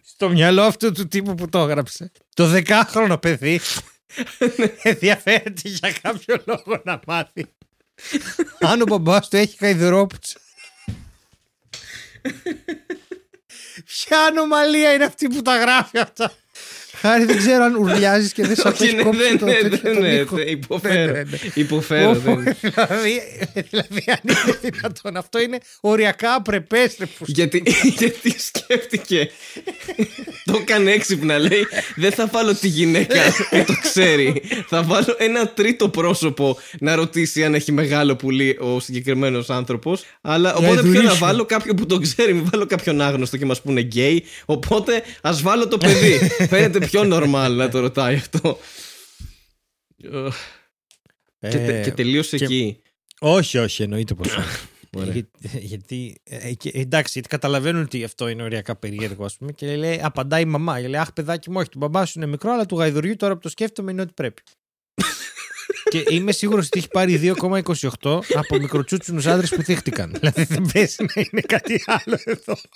στο 0.05 0.29
μυαλό 0.29 0.63
αυτού 0.63 0.93
του 0.93 1.09
τύπου 1.09 1.35
που 1.35 1.49
το 1.49 1.59
έγραψε. 1.59 2.11
Το 2.35 2.47
δεκάχρονο 2.47 3.19
παιδί 3.19 3.61
ενδιαφέρεται 4.83 5.63
για 5.65 5.93
κάποιο 6.03 6.43
λόγο 6.45 6.83
να 6.85 7.01
μάθει. 7.07 7.47
Αν 8.61 8.81
ο 8.81 8.85
μπαμπάς 8.85 9.29
του 9.29 9.37
έχει 9.37 9.57
καηδρόπουτσα. 9.57 10.39
Ποια 13.85 14.21
ανομαλία 14.21 14.93
είναι 14.93 15.05
αυτή 15.05 15.29
που 15.29 15.43
τα 15.43 15.57
γράφει 15.57 15.99
αυτά; 15.99 16.33
Χάρη 17.01 17.25
δεν 17.25 17.37
ξέρω 17.37 17.65
αν 17.65 17.75
ουρλιάζεις 17.75 18.33
και 18.33 18.47
δεν 18.47 18.57
σε 18.57 18.69
Όχι, 18.69 18.85
ακούει 18.85 18.97
ναι, 18.97 19.03
κόψει 19.03 19.21
δεν 19.23 19.39
το 19.39 19.45
ναι, 19.45 19.53
τέτοιο 19.53 19.79
δεν 19.83 19.93
τον 19.95 20.03
ναι, 20.03 20.09
ήχο. 20.09 20.37
ναι, 20.37 20.43
υποφέρω. 20.43 21.13
Ναι, 21.13 21.19
ναι, 21.19 21.23
ναι. 21.31 21.39
Υποφέρω. 21.55 22.11
Ω, 22.11 22.15
δεν- 22.15 22.57
δηλαδή, 22.61 23.21
δηλαδή, 23.71 24.05
αν 24.07 24.19
είναι 24.23 24.59
δυνατόν, 24.63 25.17
αυτό 25.17 25.41
είναι 25.41 25.59
οριακά 25.81 26.35
απρεπές 26.35 26.97
ρε 26.99 27.07
που 27.07 27.25
Γιατί, 27.27 27.63
γιατί 27.99 28.35
σκέφτηκε. 28.39 29.31
το 30.45 30.59
έκανε 30.61 30.91
έξυπνα, 30.91 31.39
λέει. 31.39 31.67
Δεν 31.97 32.13
θα 32.13 32.27
βάλω 32.27 32.55
τη 32.55 32.69
γυναίκα 32.69 33.21
που 33.51 33.65
το 33.67 33.75
ξέρει. 33.83 34.43
Θα 34.69 34.83
βάλω 34.83 35.15
ένα 35.19 35.49
τρίτο 35.49 35.89
πρόσωπο 35.89 36.59
να 36.81 36.95
ρωτήσει 36.95 37.45
αν 37.45 37.55
έχει 37.55 37.73
μεγάλο 37.73 38.17
πουλί 38.17 38.57
ο 38.61 38.81
συγκεκριμένος 38.81 39.51
άνθρωπος. 39.51 40.05
Αλλά 40.21 40.55
οπότε 40.55 40.67
ποιο 40.75 40.83
να 40.83 40.89
ειδουλήσιο. 40.89 41.15
βάλω, 41.17 41.45
κάποιον 41.45 41.77
που 41.77 41.87
το 41.87 41.99
ξέρει. 41.99 42.35
Μην 42.35 42.49
βάλω 42.53 42.67
κάποιον 42.67 43.01
άγνωστο 43.01 43.37
και 43.37 43.45
μας 43.45 43.63
πούνε 43.63 43.81
γκέι. 43.81 44.25
Οπότε 44.45 45.03
ας 45.23 45.43
βάλω 45.43 45.69
το 45.69 45.79
παιδί. 45.79 46.19
Φαίνεται 46.51 46.79
πιο 46.91 47.03
normal 47.05 47.51
να 47.57 47.69
το 47.69 47.81
ρωτάει 47.81 48.15
αυτό. 48.15 48.59
και, 49.97 51.49
τε- 51.49 51.69
Ε, 51.69 51.81
και 51.83 51.91
τελείωσε 51.93 52.37
και- 52.37 52.45
εκεί. 52.45 52.83
Όχι, 53.21 53.59
όχι, 53.59 53.83
εννοείται 53.83 54.15
πως 54.15 54.37
όχι. 54.37 54.67
Ωραία. 54.97 55.13
Για- 55.13 55.29
γιατί, 55.61 56.21
ε, 56.25 56.53
και- 56.53 56.71
εντάξει, 56.75 57.11
γιατί 57.13 57.29
καταλαβαίνουν 57.29 57.83
ότι 57.83 58.05
αυτό 58.05 58.29
είναι 58.29 58.43
οριακά 58.43 58.77
περίεργο, 58.77 59.25
ας 59.25 59.37
πούμε, 59.37 59.53
και 59.53 59.77
λέει, 59.77 60.01
απαντάει 60.03 60.43
η 60.43 60.45
μαμά. 60.45 60.81
Και 60.81 60.89
λέει, 60.89 61.01
Αχ, 61.01 61.13
παιδάκι 61.13 61.51
μου, 61.51 61.57
όχι, 61.61 61.69
του 61.69 61.79
μπαμπά 61.79 62.05
σου 62.07 62.13
είναι 62.19 62.27
μικρό, 62.27 62.53
αλλά 62.53 62.67
του 62.67 62.77
γαϊδουριού 62.79 63.17
τώρα 63.17 63.35
που 63.35 63.41
το 63.41 63.49
σκέφτομαι 63.49 63.91
είναι 63.93 64.03
ότι 64.03 64.13
πρέπει. 64.13 64.43
και 65.91 66.05
είμαι 66.09 66.33
σίγουρος 66.33 66.67
ότι 66.67 66.79
έχει 66.79 66.89
πάρει 66.89 67.35
2,28 68.03 68.21
από 68.35 68.57
μικροτσούτσουνους 68.59 69.27
άντρες 69.27 69.51
που 69.51 69.63
θύχτηκαν. 69.63 70.11
δηλαδή 70.19 70.45
δεν 70.45 70.67
παίζει 70.73 70.97
να 71.15 71.23
είναι 71.31 71.41
κάτι 71.41 71.83
άλλο 71.87 72.19
εδώ. 72.25 72.55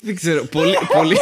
Δεν 0.00 0.14
ξέρω. 0.14 0.44
Πολύ. 0.44 0.76
πολύ... 0.92 1.16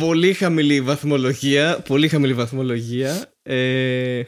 πολύ 0.00 0.32
χαμηλή 0.32 0.80
βαθμολογία. 0.80 1.82
Πολύ 1.86 2.08
χαμηλή 2.08 2.34
βαθμολογία. 2.34 3.32
Ε, 3.42 4.22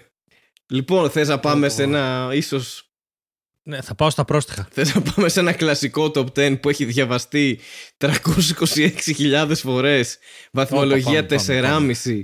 λοιπόν, 0.66 1.10
θες 1.10 1.28
να 1.28 1.38
πάμε 1.38 1.68
σε 1.68 1.82
ένα 1.82 2.30
ίσως 2.32 2.90
Ναι, 3.62 3.80
θα 3.80 3.94
πάω 3.94 4.10
στα 4.10 4.24
πρόστιχα. 4.24 4.68
Θες 4.70 4.94
να 4.94 5.02
πάμε 5.02 5.28
σε 5.28 5.40
ένα 5.40 5.52
κλασικό 5.52 6.10
top 6.14 6.26
10 6.34 6.60
που 6.60 6.68
έχει 6.68 6.84
διαβαστεί 6.84 7.60
326.000 7.98 9.52
φορές 9.54 10.18
Βαθμολογία 10.52 11.26
Πάμε, 11.26 11.42
πάμε, 11.46 11.60
πάμε. 11.60 11.94
4,5 12.04 12.22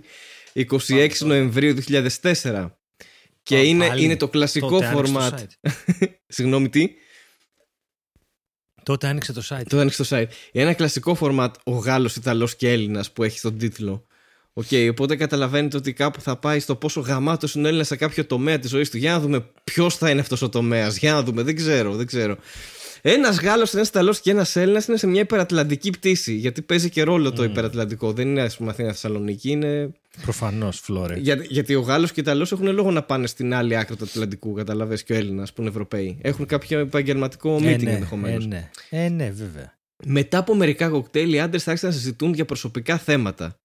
26 0.55 0.67
Πάμε, 0.69 1.09
πάμε. 1.19 1.35
Νοεμβρίου 1.35 1.77
2004 2.23 2.71
Και 3.43 3.57
Α, 3.57 3.63
είναι, 3.63 3.87
πάλι. 3.87 4.05
είναι 4.05 4.17
το 4.17 4.29
κλασικό 4.29 4.69
Τότε 4.69 4.87
άνοιξε 4.87 5.13
το 5.13 5.21
format 5.21 5.33
site. 5.33 5.71
Συγγνώμη 6.27 6.69
τι; 6.69 6.89
Τότε 8.83 9.07
άνοιξε 9.07 9.33
το 9.33 9.43
site. 9.49 9.63
Το 9.69 9.79
άνοιξε 9.79 10.05
το 10.05 10.17
site. 10.17 10.27
Είναι 10.53 10.65
ένα 10.65 10.75
κλασικό 10.75 11.17
format 11.21 11.51
ο 11.65 11.73
Γάλλος, 11.73 12.17
Ιταλός 12.17 12.57
και 12.57 12.71
Έλληνας 12.71 13.11
που 13.13 13.23
έχει 13.23 13.39
στον 13.39 13.59
τίτλο. 13.59 14.07
Οκ, 14.53 14.67
οπότε 14.91 15.17
καταλαβαίνετε 15.17 15.77
ότι 15.77 15.93
κάπου 15.93 16.21
θα 16.21 16.37
πάει 16.37 16.61
στο 16.61 16.77
πόσο 16.77 17.01
γαμάτος 17.01 17.55
είναι 17.55 17.65
ο 17.65 17.69
Έλληνας 17.69 17.87
σε 17.87 17.97
κάποιο 17.97 18.27
τομέα 18.27 18.59
της 18.59 18.71
ζωής 18.71 18.91
του. 18.91 18.97
Για 18.97 19.13
να 19.13 19.21
δούμε 19.21 19.47
ποιος 19.65 19.97
θα 19.97 20.11
είναι 20.11 20.21
αυτός 20.21 20.43
ο 20.43 20.49
τομέας. 20.49 20.97
Για 20.99 21.13
να 21.13 21.23
δούμε, 21.23 21.43
δεν 21.43 21.57
ξέρω, 21.57 21.95
δεν 21.95 22.07
ξέρω. 22.07 22.37
Ένας 23.03 23.41
Γάλλος, 23.41 23.75
ένας 23.75 23.89
Ιταλός 23.89 24.21
και 24.21 24.31
ένας 24.31 24.57
Έλληνας 24.57 24.87
είναι 24.87 24.97
σε 24.97 25.07
μια 25.07 25.21
υπερατλαντική 25.21 25.91
πτήση. 25.91 26.35
Γιατί 26.35 26.63
παίζει 26.63 26.91
και 26.91 27.03
ρόλο 27.03 27.33
το 27.33 27.45
υπερατλαντικό. 27.45 28.13
Δεν 28.13 28.29
είναι, 28.29 28.43
ας 28.43 28.57
πούμε, 28.57 28.71
Αθήνα 28.71 28.89
Θεσσαλονίκη. 28.89 29.51
Είναι. 29.51 29.93
Προφανώς, 30.23 30.79
Φλόρε. 30.81 31.17
Για, 31.19 31.35
γιατί 31.49 31.75
ο 31.75 31.81
Γάλλος 31.81 32.13
και 32.13 32.21
ο 32.21 32.23
Ιταλός 32.23 32.53
έχουν 32.53 32.73
λόγο 32.73 32.91
να 32.91 33.03
πάνε 33.03 33.27
στην 33.27 33.55
άλλη 33.55 33.77
άκρη 33.77 33.97
του 33.97 34.05
Ατλαντικού, 34.05 34.53
κατάλαβε 34.53 34.97
και 34.97 35.13
ο 35.13 35.17
Έλληνας 35.17 35.53
που 35.53 35.61
είναι 35.61 35.71
Ευρωπαίοι. 35.71 36.19
Έχουν 36.23 36.47
κάποιο 36.47 36.79
επαγγελματικό 36.79 37.57
meeting 37.57 37.65
ε, 37.65 37.77
ναι, 37.77 37.91
ενδεχομένως. 37.93 38.45
ε, 38.45 38.47
ναι. 38.49 38.71
ε, 38.91 39.09
ναι, 39.09 39.31
βέβαια. 39.31 39.79
Μετά 40.07 40.39
από 40.39 40.55
μερικά 40.55 40.89
κοκτέιλ, 40.89 41.33
οι 41.33 41.41
άντρες 41.41 41.69
άρχισαν 41.69 41.89
να 41.91 41.95
συζητούν 41.97 42.35
για 42.35 42.45
προσωπικά 42.45 42.99
θέματα. 42.99 43.57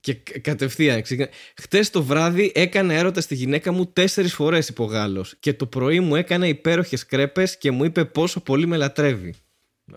Και 0.00 0.14
κα- 0.14 0.38
κατευθείαν 0.40 1.02
ξεκινά. 1.02 1.28
Χτες 1.56 1.90
το 1.90 2.02
βράδυ 2.02 2.52
έκανα 2.54 2.94
έρωτα 2.94 3.20
στη 3.20 3.34
γυναίκα 3.34 3.72
μου 3.72 3.86
τέσσερις 3.86 4.34
φορές, 4.34 4.68
είπε 4.68 4.82
ο 4.82 4.84
Γάλλος. 4.84 5.34
Και 5.40 5.54
το 5.54 5.66
πρωί 5.66 6.00
μου 6.00 6.16
έκανε 6.16 6.48
υπέροχες 6.48 7.06
κρέπες 7.06 7.58
και 7.58 7.70
μου 7.70 7.84
είπε 7.84 8.04
πόσο 8.04 8.40
πολύ 8.40 8.66
με 8.66 8.76
λατρεύει. 8.76 9.34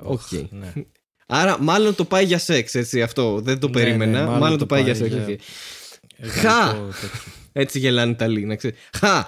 Οκ. 0.02 0.22
Ναι. 0.50 0.74
Άρα, 1.28 1.62
μάλλον 1.62 1.96
το 1.96 2.06
πάει 2.06 2.26
για 2.26 2.38
σεξ, 2.38 2.76
έτσι 2.76 3.02
αυτό. 3.02 3.40
Δεν 3.42 3.60
το 3.60 3.68
Ναι, 3.68 3.74
περίμενα. 3.74 4.26
ναι, 4.32 4.38
μάλλον, 4.40 4.58
το 4.58 4.66
πάει, 4.66 4.84
για 4.84 4.96
σεξ. 4.96 5.14
για- 5.14 5.22
οκ. 5.22 5.28
Γαλλικό 5.28 5.44
Χα! 6.24 6.74
τέτοιο. 6.74 6.92
Έτσι 7.52 7.80
γελάνε 7.80 8.10
οι 8.10 8.14
Ιταλοί, 8.14 8.46
να 8.46 8.56
ξέρει. 8.56 8.76
Χα! 8.98 9.26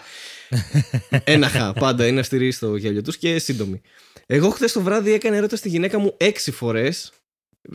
Ένα 1.23 1.49
χα. 1.49 1.73
Πάντα 1.73 2.07
είναι 2.07 2.19
αυστηροί 2.19 2.51
στο 2.51 2.75
γέλιο 2.75 3.01
τους 3.01 3.17
και 3.17 3.39
σύντομοι. 3.39 3.81
Εγώ 4.25 4.49
χθες 4.49 4.71
το 4.71 4.81
βράδυ 4.81 5.13
έκανα 5.13 5.35
έρωτα 5.35 5.55
στη 5.55 5.69
γυναίκα 5.69 5.99
μου 5.99 6.13
έξι 6.17 6.51
φορές. 6.51 7.11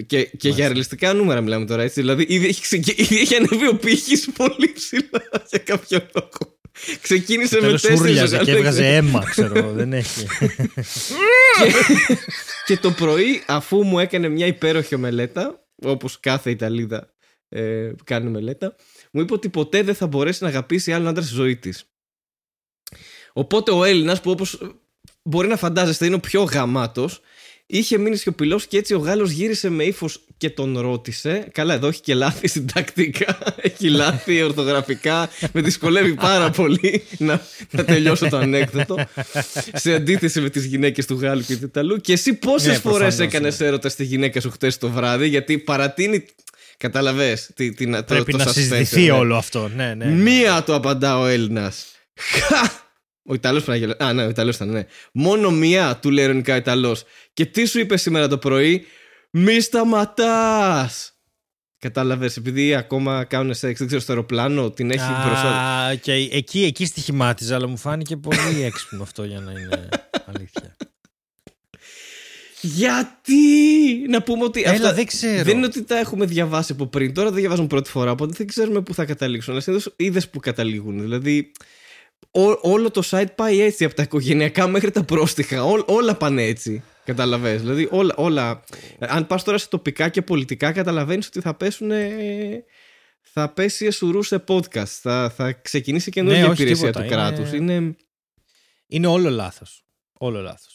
Και, 0.07 0.25
και 0.25 0.49
για 0.49 0.67
ρεαλιστικά 0.67 1.13
νούμερα 1.13 1.41
μιλάμε 1.41 1.67
τώρα, 1.67 1.83
έτσι. 1.83 2.01
Δηλαδή, 2.01 2.25
ήδη 2.29 2.47
έχει, 2.47 2.61
ξεκι... 2.61 2.95
ήδη 3.03 3.19
έχει 3.19 3.35
ανεβεί 3.35 3.69
ο 3.69 3.77
πύχης 3.77 4.29
πολύ 4.37 4.73
ψηλά 4.75 5.23
για 5.51 5.59
κάποιο 5.59 6.07
λόγο. 6.15 6.59
Ξεκίνησε 7.01 7.55
με 7.55 7.61
Τέλος 7.61 7.83
τέσσερις 7.83 8.01
ούρλιαζε 8.01 8.39
και 8.39 8.51
έβγαζε 8.51 8.87
αίμα, 8.87 9.25
ξέρω. 9.25 9.73
δεν 9.73 9.93
έχει. 9.93 10.27
και 12.67 12.77
το 12.77 12.91
πρωί, 12.91 13.43
αφού 13.47 13.85
μου 13.85 13.99
έκανε 13.99 14.29
μια 14.29 14.47
υπέροχη 14.47 14.97
μελέτα, 14.97 15.67
όπως 15.83 16.21
κάθε 16.21 16.51
Ιταλίδα 16.51 17.15
ε, 17.49 17.93
κάνει 18.05 18.31
μελέτα, 18.31 18.77
μου 19.15 19.21
είπε 19.21 19.33
ότι 19.33 19.49
ποτέ 19.49 19.83
δεν 19.83 19.95
θα 19.95 20.07
μπορέσει 20.07 20.43
να 20.43 20.49
αγαπήσει 20.49 20.93
άλλον 20.93 21.09
άντρα 21.09 21.23
στη 21.23 21.35
ζωή 21.35 21.57
της. 21.57 21.85
Οπότε 23.33 23.71
ο 23.71 23.85
Έλληνας, 23.85 24.21
που 24.21 24.31
όπως 24.31 24.59
μπορεί 25.23 25.49
να 25.49 25.57
φαντάζεστε 25.57 26.07
είναι 26.07 26.15
ο 26.15 26.21
πιο 26.21 26.43
γαμάτος, 26.43 27.21
είχε 27.67 27.99
μείνει 27.99 28.17
σιωπηλός 28.17 28.67
και 28.67 28.77
έτσι 28.79 28.95
ο 28.95 28.99
Γάλλος 28.99 29.31
γύρισε 29.31 29.69
με 29.69 29.85
ύφος 29.85 30.21
και 30.37 30.51
τον 30.51 30.79
ρώτησε. 30.79 31.49
Καλά, 31.53 31.75
εδώ 31.75 31.89
έχει 31.89 32.01
και 32.01 32.15
λάθη 32.15 32.49
συντακτικά, 32.49 33.39
έχει 33.57 33.89
λάθη 33.89 34.43
ορθογραφικά. 34.43 35.29
με 35.53 35.61
δυσκολεύει 35.61 36.15
πάρα 36.15 36.51
πολύ 36.51 37.03
να, 37.19 37.47
να 37.71 37.85
τελειώσω 37.85 38.29
το 38.29 38.37
ανέκδοτο. 38.37 38.97
σε 39.75 39.95
αντίθεση 39.95 40.41
με 40.41 40.51
τις 40.51 40.65
γυναίκες 40.65 41.07
του 41.07 41.15
Γάλλου 41.15 41.43
και 41.43 41.57
του 41.57 41.65
Ιταλού. 41.65 41.97
Και 41.97 42.13
εσύ 42.13 42.35
πόσες 42.35 42.67
Ναι, 42.67 42.75
φορές 42.75 42.99
προφανώς, 42.99 43.19
έκανες 43.19 43.59
ναι. 43.59 43.67
έρωτα 43.67 43.89
στη 43.89 44.05
γυναίκα 44.05 44.41
σου 44.41 44.51
χτες 44.51 44.79
το 44.79 44.91
βράδυ, 44.91 45.29
γιατί 45.29 45.59
παρατείνει. 45.59 46.25
Καταλαβέ. 46.85 47.39
Πρέπει 48.07 48.35
να 48.35 48.47
συζητηθεί 48.47 49.11
όλο 49.11 49.37
αυτό. 49.37 49.71
Ναι, 49.75 49.95
ναι. 49.95 50.05
ναι. 50.05 50.13
Μία 50.13 50.63
το 50.63 50.75
απαντά 50.75 51.19
ο 51.19 51.27
Έλληνας. 51.27 51.87
Χα! 52.15 52.61
Ο 53.27 53.35
Ιταλός 53.35 53.65
πρέπει 53.65 53.81
να 53.81 53.87
γελάσει. 53.87 54.11
Α, 54.11 54.13
ναι, 54.13 54.27
ο 54.27 54.29
Ιταλός 54.29 54.55
ήταν, 54.55 54.71
ναι. 54.71 54.87
Μόνο 55.13 55.51
μία 55.51 55.97
του 55.97 56.11
λέει 56.11 56.25
ειρωνικά 56.25 56.55
ο 56.55 56.57
Ιταλός. 56.57 57.05
Και 57.33 57.47
τι 57.47 57.65
σου 57.65 57.79
είπες 57.79 58.03
σήμερα 58.03 58.29
το 58.29 58.39
πρωί, 58.39 58.87
Μη 59.31 59.61
σταματάς! 59.61 61.13
Κατάλαβες, 61.79 62.37
επειδή 62.37 62.75
ακόμα 62.75 63.25
κάνουν 63.25 63.55
σεξ, 63.55 63.79
δεν 63.79 63.87
ξέρω, 63.87 64.03
στο 64.03 64.13
αεροπλάνο 64.13 64.71
την 64.71 64.91
έχει 64.91 65.11
μπροστά. 65.27 65.49
Α, 65.49 65.95
και 65.95 66.13
εκεί, 66.13 66.65
εκεί 66.65 66.87
στοιχημάτιζα, 66.87 67.55
αλλά 67.55 67.67
μου 67.67 67.77
φάνηκε 67.77 68.17
πολύ 68.17 68.63
έξυπνο 68.69 69.03
αυτό 69.03 69.25
για 69.25 69.41
να 69.41 69.51
είναι 69.51 69.89
αλήθεια. 70.35 70.77
Γιατί! 72.67 74.07
Να 74.09 74.23
πούμε 74.23 74.45
ότι. 74.45 74.61
Έλα, 74.63 74.71
αυτά 74.73 74.93
δεν 74.95 75.07
ξέρω. 75.07 75.43
Δεν 75.45 75.57
είναι 75.57 75.67
ότι 75.67 75.83
τα 75.83 75.99
έχουμε 75.99 76.27
διαβάσει 76.27 76.73
από 76.73 76.87
πριν. 76.87 77.15
Τώρα 77.15 77.31
δεν 77.31 77.39
διαβάζουμε 77.39 77.67
πρώτη 77.67 77.91
φορά, 77.91 78.11
οπότε 78.11 78.35
δεν 78.37 78.47
ξέρουμε 78.47 78.81
πού 78.81 78.95
θα 78.95 79.05
καταλήξουν. 79.05 79.53
Αλλά 79.53 79.63
συνήθως 79.63 79.93
είδες 79.97 80.29
που 80.29 80.41
καταλήγουν. 80.41 81.01
Δηλαδή, 81.01 81.53
ό- 82.31 82.59
όλο 82.71 82.91
το 82.91 83.03
site 83.11 83.35
πάει 83.35 83.61
έτσι 83.61 83.85
από 83.85 83.95
τα 83.95 84.03
οικογενειακά 84.03 84.67
μέχρι 84.67 84.91
τα 84.91 85.05
πρόστιχα. 85.05 85.65
Ό- 85.65 85.85
όλα 85.87 86.15
πάνε 86.15 86.43
έτσι. 86.43 86.83
Καταλαβες. 87.05 87.61
Δηλαδή, 87.61 87.89
όλα. 87.91 88.15
όλα... 88.17 88.65
Αν 88.99 89.27
πας 89.27 89.43
τώρα 89.45 89.59
σε 89.59 89.69
τοπικά 89.69 90.09
και 90.09 90.23
πολιτικά, 90.23 90.73
καταλαβαίνεις 90.73 91.27
ότι 91.27 91.41
θα 91.41 91.55
πέσουν. 91.55 91.91
Θα 93.21 93.49
πέσει 93.49 93.87
εσουρούς 93.87 94.27
σε 94.27 94.45
podcast. 94.49 94.85
Θα, 94.87 95.33
θα 95.37 95.53
ξεκινήσει 95.53 96.11
καινούργια 96.11 96.41
Ναι, 96.43 96.49
όχι 96.49 96.63
υπηρεσία 96.63 96.87
τίποτα. 96.87 97.05
του 97.05 97.11
κράτους. 97.11 97.53
Είναι... 97.53 97.97
Είναι 98.87 99.07
όλο 99.07 99.31
λάθος. 99.31 99.85
Όλο 100.19 100.41
λάθος. 100.41 100.74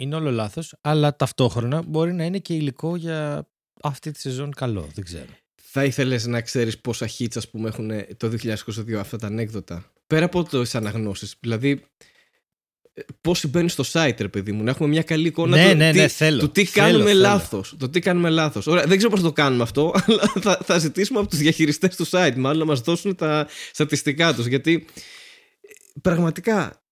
Είναι 0.00 0.14
όλο 0.14 0.30
λάθος, 0.30 0.74
αλλά 0.80 1.16
ταυτόχρονα 1.16 1.82
μπορεί 1.82 2.12
να 2.12 2.24
είναι 2.24 2.38
και 2.38 2.54
υλικό 2.54 2.96
για 2.96 3.48
αυτή 3.82 4.10
τη 4.10 4.20
σεζόν 4.20 4.52
καλό. 4.54 4.88
Δεν 4.94 5.04
ξέρω. 5.04 5.24
Θα 5.72 5.84
ήθελες 5.84 6.26
να 6.26 6.40
ξέρεις 6.40 6.78
πόσα 6.80 7.08
hits, 7.18 7.36
ας 7.36 7.48
πούμε, 7.50 7.68
έχουν 7.68 7.90
το 8.16 8.28
2022 8.28 8.92
αυτά 8.98 9.16
τα 9.16 9.26
ανέκδοτα; 9.26 9.92
Πέρα 10.06 10.24
από 10.24 10.42
τις 10.44 10.74
αναγνώσεις. 10.74 11.34
Δηλαδή, 11.40 11.82
πόσοι 13.20 13.48
μπαίνουν 13.48 13.68
στο 13.68 13.84
site, 13.92 14.16
ρε 14.20 14.28
παιδί 14.28 14.52
μου, 14.52 14.62
να 14.62 14.70
έχουμε 14.70 14.88
μια 14.88 15.02
καλή 15.02 15.26
εικόνα 15.26 15.56
Ναι, 15.56 15.70
του, 15.70 15.76
ναι, 15.76 15.92
τι, 15.92 15.98
ναι, 15.98 16.08
θέλω. 16.08 16.38
του 16.40 16.50
τι 16.50 16.64
Θέλω, 16.64 16.86
κάνουμε 16.86 17.08
θέλω. 17.10 17.20
λάθος. 17.20 17.74
Το 17.78 17.88
τι 17.88 18.00
κάνουμε 18.00 18.30
λάθος. 18.30 18.66
Ωραία, 18.66 18.84
δεν 18.86 18.96
ξέρω 18.96 19.10
πώς 19.12 19.20
το 19.20 19.32
κάνουμε 19.32 19.62
αυτό, 19.62 19.94
αλλά 20.06 20.32
θα, 20.40 20.60
θα 20.64 20.78
ζητήσουμε 20.78 21.18
από 21.18 21.28
τους 21.28 21.38
διαχειριστές 21.38 21.96
του 21.96 22.06
site 22.10 22.34
μάλλον 22.36 22.58
να 22.58 22.64
μας 22.64 22.80
δώσουν 22.80 23.14
τα 23.14 23.48
στατιστικά 23.72 24.34
τους, 24.34 24.46
γιατί 24.46 24.84
ε, 25.60 26.00
πραγματικά 26.02 26.82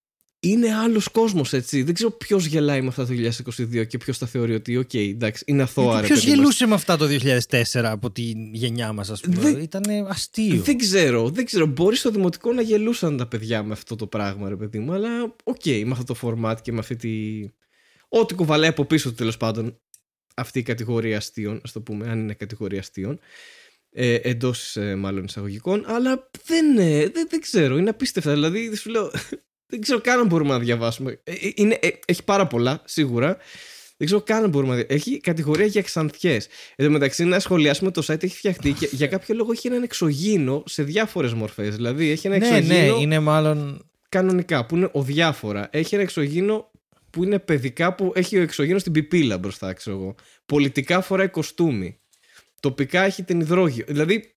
είναι 0.40 0.74
άλλος 0.74 1.08
κόσμος, 1.08 1.52
έτσι. 1.52 1.82
Δεν 1.82 1.94
ξέρω 1.94 2.10
ποιος 2.10 2.46
γελάει 2.46 2.80
με 2.80 2.88
αυτά 2.88 3.06
το 3.06 3.12
2022 3.12 3.84
και 3.86 3.98
ποιος 3.98 4.18
θα 4.18 4.26
θεωρεί 4.26 4.54
ότι, 4.54 4.76
οκ, 4.76 4.94
εντάξει, 4.94 5.44
είναι 5.46 5.62
αθώα, 5.62 6.00
ρε 6.00 6.06
Ποιος 6.06 6.18
παιδί 6.18 6.30
μας. 6.30 6.38
γελούσε 6.38 6.66
με 6.66 6.74
αυτά 6.74 6.96
το 6.96 7.06
2004 7.06 7.90
από 7.90 8.10
τη 8.10 8.22
γενιά 8.52 8.92
μας, 8.92 9.10
ας 9.10 9.20
πούμε. 9.20 9.36
Δεν- 9.40 9.60
Ήταν 9.60 9.82
αστείο. 10.08 10.62
Δεν 10.62 10.78
ξέρω, 10.78 11.30
δεν 11.30 11.44
ξέρω. 11.44 11.66
Μπορεί 11.66 11.96
στο 11.96 12.10
δημοτικό 12.10 12.52
να 12.52 12.62
γελούσαν 12.62 13.16
τα 13.16 13.26
παιδιά 13.26 13.62
με 13.62 13.72
αυτό 13.72 13.96
το 13.96 14.06
πράγμα, 14.06 14.48
ρε 14.48 14.56
παιδί 14.56 14.78
μου, 14.78 14.92
αλλά 14.92 15.34
οκ, 15.44 15.64
με 15.66 15.90
αυτό 15.90 16.14
το 16.14 16.16
format 16.22 16.56
και 16.62 16.72
με 16.72 16.78
αυτή 16.78 16.96
τη. 16.96 17.10
Ό,τι 18.08 18.34
κουβαλάει 18.34 18.68
από 18.68 18.84
πίσω 18.84 19.08
του 19.08 19.14
τέλος 19.14 19.36
πάντων 19.36 19.80
αυτή 20.36 20.58
η 20.58 20.62
κατηγορία 20.62 21.16
αστείων, 21.16 21.60
ας 21.64 21.72
το 21.72 21.80
πούμε, 21.80 22.08
αν 22.10 22.18
είναι 22.18 22.34
κατηγορία 22.34 22.78
αστείων. 22.78 23.18
Ε, 23.92 24.14
Εντός 24.14 24.76
μάλλον 24.96 25.24
εισαγωγικών, 25.24 25.84
αλλά 25.86 26.30
δεν, 26.46 26.78
ε, 26.78 27.08
δεν, 27.08 27.26
δεν 27.30 27.40
ξέρω, 27.40 27.76
είναι 27.78 27.90
απίστευτα. 27.90 28.32
Δηλαδή, 28.32 28.74
σου 28.76 28.90
λέω, 28.90 29.10
δεν 29.68 29.80
ξέρω 29.80 30.00
καν 30.00 30.18
αν 30.20 30.26
μπορούμε 30.26 30.50
να 30.50 30.58
διαβάσουμε. 30.58 31.20
Ε, 31.24 31.32
ε, 31.32 31.36
είναι, 31.54 31.78
ε, 31.82 31.88
έχει 32.06 32.24
πάρα 32.24 32.46
πολλά, 32.46 32.82
σίγουρα. 32.84 33.36
Δεν 33.96 34.06
ξέρω 34.06 34.22
καν 34.22 34.42
αν 34.44 34.50
μπορούμε 34.50 34.70
να 34.70 34.76
δια- 34.76 34.86
Έχει 34.96 35.20
κατηγορία 35.20 35.66
για 35.66 35.80
εξανθιέ. 35.80 36.38
Εν 36.76 36.86
τω 36.86 36.90
μεταξύ, 36.92 37.24
να 37.24 37.38
σχολιάσουμε 37.40 37.90
το 37.90 38.02
site 38.06 38.22
έχει 38.22 38.36
φτιαχτεί 38.36 38.72
και 38.72 38.88
για 38.92 39.06
κάποιο 39.06 39.34
λόγο 39.34 39.52
έχει 39.52 39.66
έναν 39.66 39.82
εξωγήινο 39.82 40.62
σε 40.66 40.82
διάφορες 40.82 41.32
μορφές. 41.32 41.74
Δηλαδή, 41.76 42.10
έχει 42.10 42.26
ένα 42.26 42.38
ναι, 42.38 42.48
ναι, 42.48 42.56
εξωγήινο 42.56 42.96
είναι 43.00 43.18
μάλλον. 43.18 43.86
κανονικά 44.08 44.66
που 44.66 44.76
είναι 44.76 44.88
ο 44.92 45.02
διάφορα. 45.02 45.68
Έχει 45.72 45.94
ένα 45.94 46.02
εξωγήινο 46.04 46.70
που 47.10 47.24
είναι 47.24 47.38
παιδικά 47.38 47.94
που 47.94 48.12
έχει 48.14 48.38
ο 48.38 48.42
εξωγήινος 48.42 48.80
στην 48.80 48.92
πιπίλα 48.92 49.38
μπροστά, 49.38 49.72
ξέρω 49.72 49.96
εγώ. 49.96 50.14
Πολιτικά 50.46 51.00
φοράει 51.00 51.28
κοστούμι. 51.28 51.98
Τοπικά 52.60 53.02
έχει 53.02 53.22
την 53.22 53.40
υδρόγειο. 53.40 53.84
Δηλαδή, 53.88 54.34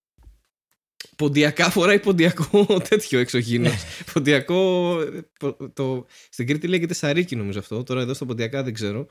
ποντιακά 1.16 1.70
φοράει 1.70 1.99
ποντιακό 1.99 2.66
τέτοιο 2.89 3.20
εξωγήινος. 3.20 3.84
ποντιακό. 4.14 4.97
πο- 5.39 5.70
Το, 5.74 6.06
στην 6.30 6.47
Κρήτη 6.47 6.68
λέγεται 6.68 6.93
σαρίκι 6.93 7.36
νομίζω 7.36 7.60
αυτό. 7.60 7.84
Τώρα 7.84 8.02
εδώ 8.02 8.14
στα 8.14 8.26
ποντιακά 8.26 8.64
δεν 8.64 8.74
ξέρω. 8.74 9.08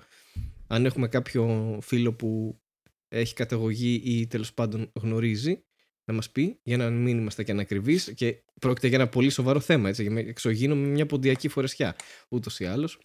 Αν 0.66 0.84
έχουμε 0.84 1.08
κάποιο 1.08 1.78
φίλο 1.82 2.12
που 2.12 2.60
έχει 3.08 3.34
καταγωγή 3.34 4.02
ή 4.04 4.26
τέλος 4.26 4.54
πάντων 4.54 4.92
γνωρίζει 5.00 5.64
να 6.04 6.14
μας 6.14 6.30
πει 6.30 6.58
για 6.62 6.76
να 6.76 6.90
μην 6.90 7.18
είμαστε 7.18 7.44
και 7.44 7.52
ανακριβείς 7.52 8.12
και 8.14 8.42
πρόκειται 8.60 8.86
για 8.86 8.98
ένα 8.98 9.08
πολύ 9.08 9.30
σοβαρό 9.30 9.60
θέμα 9.60 9.88
έτσι, 9.88 10.02
για 10.02 10.18
εξωγήινο 10.18 10.76
με 10.76 10.86
μια 10.86 11.06
ποντιακή 11.06 11.48
φορεσιά 11.48 11.96
ούτως 12.28 12.60
ή 12.60 12.64
άλλως 12.64 12.98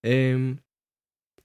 ε, 0.00 0.38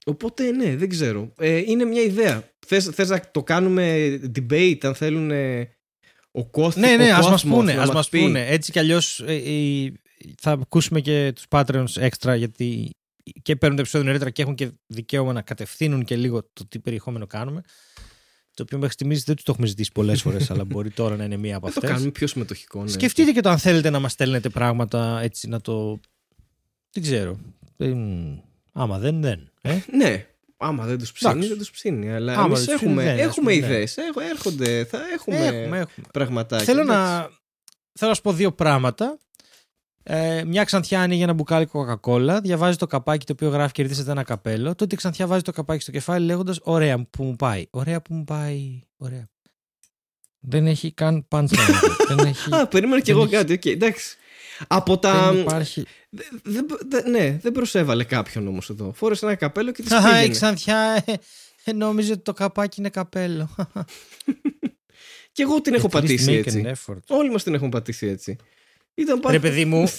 οπότε 0.06 0.50
ναι 0.50 0.76
δεν 0.76 0.88
ξέρω 0.88 1.32
ε, 1.38 1.56
είναι 1.56 1.84
μια 1.84 2.02
ιδέα 2.02 2.52
θες, 2.66 2.84
θες 2.84 3.08
να 3.08 3.30
το 3.30 3.42
κάνουμε 3.42 4.14
debate 4.38 4.78
αν 4.82 4.94
θέλουν 4.94 5.30
ε, 5.30 5.77
ο 6.30 6.46
κόσμο 6.46 6.82
Ναι, 6.82 6.96
ναι, 6.96 7.10
ο 7.10 7.14
ας 7.16 7.20
μας 7.22 7.30
κόσμος 7.30 7.56
πούνε. 7.58 7.72
να 7.74 7.82
Ας 7.82 7.90
μας 7.90 8.08
πει. 8.08 8.20
πούνε. 8.20 8.46
Έτσι 8.46 8.72
κι 8.72 8.78
αλλιώς 8.78 9.24
θα 10.40 10.50
ακούσουμε 10.50 11.00
και 11.00 11.32
τους 11.34 11.44
Patreons 11.48 11.96
έξτρα 11.96 12.34
γιατί 12.36 12.90
και 13.42 13.56
παίρνουν 13.56 13.76
το 13.76 13.82
επεισόδιο 13.82 14.06
νωρίτερα 14.06 14.30
και 14.30 14.42
έχουν 14.42 14.54
και 14.54 14.70
δικαίωμα 14.86 15.32
να 15.32 15.42
κατευθύνουν 15.42 16.04
και 16.04 16.16
λίγο 16.16 16.42
το 16.52 16.66
τι 16.68 16.78
περιεχόμενο 16.78 17.26
κάνουμε. 17.26 17.60
Το 18.54 18.62
οποίο 18.64 18.78
μέχρι 18.78 18.94
στιγμής 18.94 19.22
δεν 19.24 19.34
τους 19.34 19.44
το 19.44 19.50
έχουμε 19.52 19.66
ζητήσει 19.66 19.92
πολλές 19.92 20.22
φορές, 20.22 20.50
αλλά 20.50 20.64
μπορεί 20.64 20.90
τώρα 20.90 21.16
να 21.16 21.24
είναι 21.24 21.36
μία 21.36 21.56
από 21.56 21.64
δεν 21.66 21.74
το 21.74 21.80
αυτές. 21.80 21.94
κάνουμε 21.94 22.10
πιο 22.12 22.26
συμμετοχικό 22.26 22.82
ναι. 22.82 22.88
Σκεφτείτε 22.88 23.32
και 23.32 23.40
το 23.40 23.48
αν 23.48 23.58
θέλετε 23.58 23.90
να 23.90 23.98
μας 23.98 24.12
στέλνετε 24.12 24.48
πράγματα 24.48 25.20
έτσι 25.22 25.48
να 25.48 25.60
το. 25.60 26.00
Δεν 26.92 27.02
ξέρω. 27.02 27.38
Δεν- 27.76 28.42
Άμα 28.72 28.98
δεν, 28.98 29.20
δεν. 29.20 29.50
Ε; 29.62 29.78
ναι 29.96 30.26
άμα 30.60 30.84
δεν 30.84 30.98
τους 30.98 31.12
ψήνει 31.12 31.30
Εντάξει. 31.32 31.48
δεν 31.48 31.58
τους 31.58 31.70
ψήνει 31.70 32.12
αλλά 32.12 32.32
Άμα 32.32 32.44
εμείς 32.44 32.58
δεν 32.58 32.66
τους 32.66 32.74
ψήνει, 32.76 32.90
έχουμε, 32.92 33.04
δεν, 33.16 33.28
ας 33.28 33.36
έχουμε 33.36 33.52
πούμε, 33.52 33.66
ναι. 33.66 33.72
ιδέες 33.74 33.96
Έχω- 33.96 34.20
έρχονται 34.20 34.84
θα 34.84 34.98
έχουμε, 35.14 35.36
Έχουμε, 35.36 35.78
έχουμε. 35.78 36.06
πραγματάκια 36.12 36.64
Θέλω 36.64 36.80
εντάξει. 36.80 37.00
να, 37.02 37.18
θέλω 37.92 38.10
να 38.10 38.14
σου 38.14 38.20
πω 38.22 38.32
δύο 38.32 38.52
πράγματα. 38.52 39.18
Ε, 40.02 40.44
μια 40.44 40.64
ξανθιά 40.64 41.00
ανοίγει 41.00 41.22
ένα 41.22 41.32
μπουκάλι 41.32 41.66
κοκακόλα, 41.66 42.40
διαβάζει 42.40 42.76
το 42.76 42.86
καπάκι 42.86 43.26
το 43.26 43.32
οποίο 43.32 43.48
γράφει 43.48 43.72
κερδίσατε 43.72 44.10
ένα 44.10 44.22
καπέλο. 44.22 44.74
Τότε 44.74 44.94
η 44.94 44.98
ξανθιά 44.98 45.26
βάζει 45.26 45.42
το 45.42 45.52
καπάκι 45.52 45.82
στο 45.82 45.90
κεφάλι 45.90 46.26
λέγοντας 46.26 46.58
Ωραία 46.62 47.04
που 47.10 47.24
μου 47.24 47.36
πάει. 47.36 47.66
Ωραία 47.70 48.00
που 48.02 48.14
μου 48.14 48.24
πάει. 48.24 48.80
Ωραία. 48.96 49.28
Δεν 50.40 50.66
έχει 50.66 50.92
καν 50.92 51.26
punchline. 51.30 51.46
δεν 52.08 52.18
έχει. 52.26 52.54
Α, 52.54 52.66
περίμενα 52.66 53.00
κι 53.00 53.12
δεν 53.12 53.14
εγώ 53.20 53.24
έχει- 53.24 53.34
κάτι. 53.34 53.52
οκ, 53.52 53.64
εντάξει. 53.64 54.16
Από 54.66 54.98
τα. 54.98 55.32
δεν 55.32 55.40
υπάρχει. 55.40 55.84
Δε- 56.10 56.22
δεν- 56.42 56.66
δε- 56.88 57.08
ναι, 57.08 57.38
δεν 57.42 57.52
προσέβαλε 57.52 58.04
κάποιον 58.04 58.46
όμως 58.46 58.70
εδώ. 58.70 58.92
Φόρεσε 58.92 59.26
ένα 59.26 59.34
καπέλο 59.34 59.72
και 59.72 59.82
τη 59.82 59.88
Χαχα, 59.88 60.08
η 60.08 60.12
πήγαινε. 60.12 60.32
ξανθιά 60.34 61.02
ε, 61.06 61.12
ε, 61.64 61.72
νόμιζε 61.72 62.12
ότι 62.12 62.22
το 62.22 62.32
καπάκι 62.32 62.80
είναι 62.80 62.90
καπέλο. 62.90 63.54
Και 65.32 65.42
εγώ 65.42 65.60
την 65.60 65.74
έχω 65.74 65.86
At 65.86 65.90
least 65.90 65.92
πατήσει 65.92 66.26
make 66.30 66.46
έτσι. 66.46 66.62
an 66.66 66.72
effort. 66.72 66.98
Όλοι 67.08 67.30
μας 67.30 67.42
την 67.42 67.54
έχουν 67.54 67.68
πατήσει 67.68 68.06
έτσι. 68.06 68.36
Ήταν 68.94 69.20
πάρα 69.20 69.34
Ρε 69.34 69.40
παιδί 69.40 69.64
μου, 69.64 69.88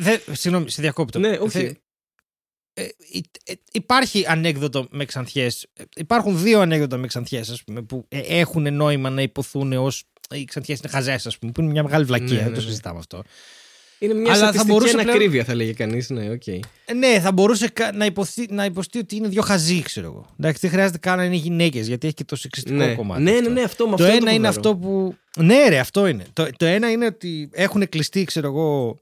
Δε, 0.00 0.18
συγγνώμη, 0.32 0.70
σε 0.70 0.82
διακόπτω. 0.82 1.18
ναι, 1.18 1.36
όχι. 1.36 1.78
Θε- 2.78 2.86
ε, 2.86 2.90
υ- 3.12 3.24
ε, 3.44 3.52
υπάρχει 3.72 4.24
ανέκδοτο 4.28 4.86
με 4.90 5.04
ξανθιές. 5.04 5.66
Ε, 5.76 5.82
Υπάρχουν 5.96 6.42
δύο 6.42 6.60
ανέκδοτα 6.60 6.96
με 6.96 7.06
ξανθιές, 7.06 7.48
ας 7.50 7.64
πούμε, 7.64 7.82
που 7.82 8.04
ε, 8.08 8.18
έχουν 8.18 8.74
νόημα 8.74 9.10
να 9.10 9.22
ειπωθούν 9.22 9.72
ως 9.72 10.04
οι 10.34 10.44
ξανθιές 10.44 10.78
είναι 10.78 10.88
χαζές, 10.88 11.26
ας 11.26 11.38
πούμε, 11.38 11.52
που 11.52 11.60
είναι 11.60 11.70
μια 11.70 11.82
μεγάλη 11.82 12.04
βλακεία, 12.04 12.26
Ναι, 12.26 12.42
δεν 12.42 12.50
ναι, 12.50 12.54
το 12.56 12.60
ναι. 12.60 12.66
συζητάμε 12.68 12.98
αυτό. 12.98 13.22
Είναι 14.00 14.14
μια 14.14 14.22
Αλλά 14.22 14.32
θα 14.32 14.38
στατιστική 14.38 14.72
μπορούσε 14.72 14.92
πλέον- 14.92 15.08
ανακρίβεια, 15.08 15.44
θα 15.44 15.54
λέγε 15.54 15.72
κανείς. 15.72 16.10
Ναι, 16.10 16.30
οκ. 16.30 16.46
Ε, 16.46 16.60
ναι, 16.96 17.20
θα 17.20 17.32
μπορούσε 17.32 17.68
κα- 17.68 17.92
να, 17.92 18.04
ειπωθεί, 18.04 18.46
να 18.50 18.64
ειπωθεί 18.64 18.98
ότι 18.98 19.16
είναι 19.16 19.28
δύο 19.28 19.42
χαζοί, 19.42 19.82
ξέρω 19.82 20.06
εγώ. 20.06 20.26
Εντάξει, 20.40 20.58
δεν 20.60 20.70
χρειάζεται 20.70 20.98
καν 20.98 21.16
να 21.16 21.24
είναι 21.24 21.34
γυναίκες, 21.34 21.86
γιατί 21.86 22.06
έχει 22.06 22.14
και 22.16 22.24
το 22.24 22.36
σεξιστικό 22.36 22.76
Ναι. 22.76 22.94
κομμάτι. 22.94 23.22
ναι, 23.22 23.30
ναι, 23.30 23.38
αυτό. 23.38 23.50
ναι, 23.52 23.62
αυτό 23.62 23.88
με 23.88 23.96
Το 23.96 24.04
αυτό 24.04 24.16
ένα 24.16 24.30
είναι 24.32 24.46
φοβερό. 24.46 24.48
αυτό 24.48 24.76
που. 24.76 25.16
Ναι, 25.44 25.68
ρε, 25.68 25.78
αυτό 25.78 26.06
είναι. 26.06 26.24
Το, 26.32 26.48
το 26.56 26.66
ένα 26.66 26.90
είναι 26.90 27.06
ότι 27.06 27.48
έχουν 27.52 27.88
κλειστεί, 27.88 28.24
ξέρω 28.24 28.46
εγώ. 28.46 29.00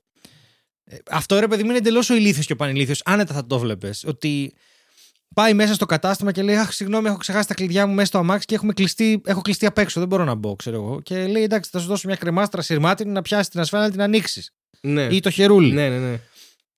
Ε, 0.86 0.96
Αυτό 1.10 1.38
ρε 1.38 1.48
παιδί 1.48 1.62
μου 1.62 1.68
είναι 1.68 1.78
εντελώς 1.78 2.10
ο 2.10 2.14
ηλίθιος 2.14 2.46
και 2.46 2.52
ο 2.52 2.56
πανηλίθιος. 2.56 3.02
Άνετα 3.04 3.34
θα 3.34 3.46
το 3.46 3.58
βλέπεις. 3.58 4.04
Ότι 4.06 4.54
πάει 5.34 5.54
μέσα 5.54 5.74
στο 5.74 5.86
κατάστημα 5.86 6.32
και 6.32 6.42
λέει: 6.42 6.56
Αχ, 6.56 6.72
συγγνώμη, 6.72 7.08
έχω 7.08 7.16
ξεχάσει 7.16 7.48
τα 7.48 7.54
κλειδιά 7.54 7.86
μου 7.86 7.94
μέσα 7.94 8.06
στο 8.06 8.18
αμάξι 8.18 8.46
και 8.46 8.54
έχουμε 8.54 8.72
κλειστεί, 8.72 9.20
έχω 9.24 9.40
κλειστεί 9.40 9.66
απ' 9.66 9.78
έξω. 9.78 10.00
Δεν 10.00 10.08
μπορώ 10.08 10.24
να 10.24 10.34
μπω, 10.34 10.56
ξέρω 10.56 10.76
εγώ. 10.76 11.00
Και 11.00 11.26
λέει: 11.26 11.42
Εντάξει, 11.42 11.70
θα 11.72 11.78
σου 11.78 11.86
δώσω 11.86 12.06
μια 12.06 12.16
κρεμάστρα 12.16 12.62
συρμάτινη 12.62 13.10
να 13.10 13.22
πιάσεις 13.22 13.48
την 13.48 13.60
ασφάλεια 13.60 13.86
να 13.86 13.92
την 13.92 14.02
ανοίξεις. 14.02 14.52
Ναι. 14.80 15.02
Ή 15.10 15.20
το 15.20 15.30
χερούλι. 15.30 15.72
ναι, 15.72 15.88
ναι, 15.88 15.98
ναι. 15.98 16.20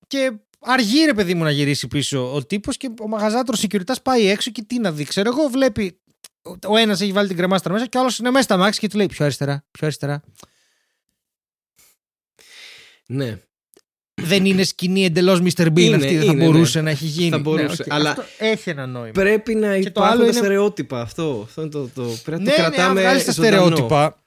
Και 0.07 0.33
αργεί 0.61 1.05
ρε 1.05 1.15
παιδί 1.15 1.35
μου 1.35 1.43
να 1.43 1.51
γυρίσει 1.51 1.89
πίσω 1.89 2.35
ο 2.35 2.45
τύπος 2.45 2.77
και 2.77 2.91
ο 3.01 3.09
μαγαζάτορας 3.09 3.57
security 3.61 3.95
πάει 4.03 4.27
έξω 4.29 4.51
και 4.51 4.63
τι 4.63 4.79
να 4.79 4.93
δει. 4.93 5.05
Ξέρω 5.05 5.31
εγώ, 5.31 5.49
βλέπει. 5.49 6.01
Ο 6.67 6.77
ένας 6.77 7.01
έχει 7.01 7.13
βάλει 7.13 7.29
την 7.29 7.37
κρεμάστρα 7.37 7.73
μέσα 7.73 7.87
και 7.87 7.97
ο 7.97 8.01
άλλος 8.01 8.19
είναι 8.19 8.31
μέσα 8.31 8.43
στο 8.43 8.57
αμάξι 8.57 8.81
και 8.81 8.89
του 8.89 8.97
λέει 8.97 9.07
πιο 9.07 9.25
αριστερά, 9.25 9.65
πιο 9.71 9.87
αριστερά. 9.87 10.23
ναι. 13.07 13.39
Δεν 14.23 14.45
είναι 14.45 14.63
σκηνή 14.63 15.05
εντελώς 15.05 15.41
Mr. 15.43 15.67
Bean 15.67 15.79
Είναι, 15.81 15.97
αυτή, 15.97 16.17
δεν 16.17 16.27
θα 16.27 16.33
είναι, 16.33 16.45
μπορούσε 16.45 16.79
ναι. 16.79 16.85
να 16.85 16.91
έχει 16.91 17.05
γίνει. 17.07 17.31
Θα 17.31 17.39
μπορούσε, 17.39 17.83
οκ. 17.83 17.93
αλλά- 17.93 18.11
Αυτό 18.11 18.25
έχει 18.39 18.71
ένα 18.71 18.87
νόημα. 18.87 19.13
Πρέπει 19.13 19.55
να 19.55 19.77
Και 19.79 19.83
το 19.83 19.89
υπάρχουν 19.89 20.13
άλλο 20.13 20.21
τα 20.21 20.27
είναι- 20.27 20.37
στερεότυπα. 20.37 21.01
Αυτό, 21.01 21.41
αυτό 21.45 21.61
είναι 21.61 21.71
το, 21.71 21.89
το. 21.95 22.03
Πρέπει 22.25 22.43
να 22.43 22.51
ναι, 22.51 22.57
το 22.57 22.61
ναι, 22.61 22.67
αν 22.67 22.73
κρατάμε. 22.73 23.01
βγάλεις 23.01 23.25
τα 23.25 23.33
ζωντανό. 23.33 23.57
στερεότυπα, 23.65 24.23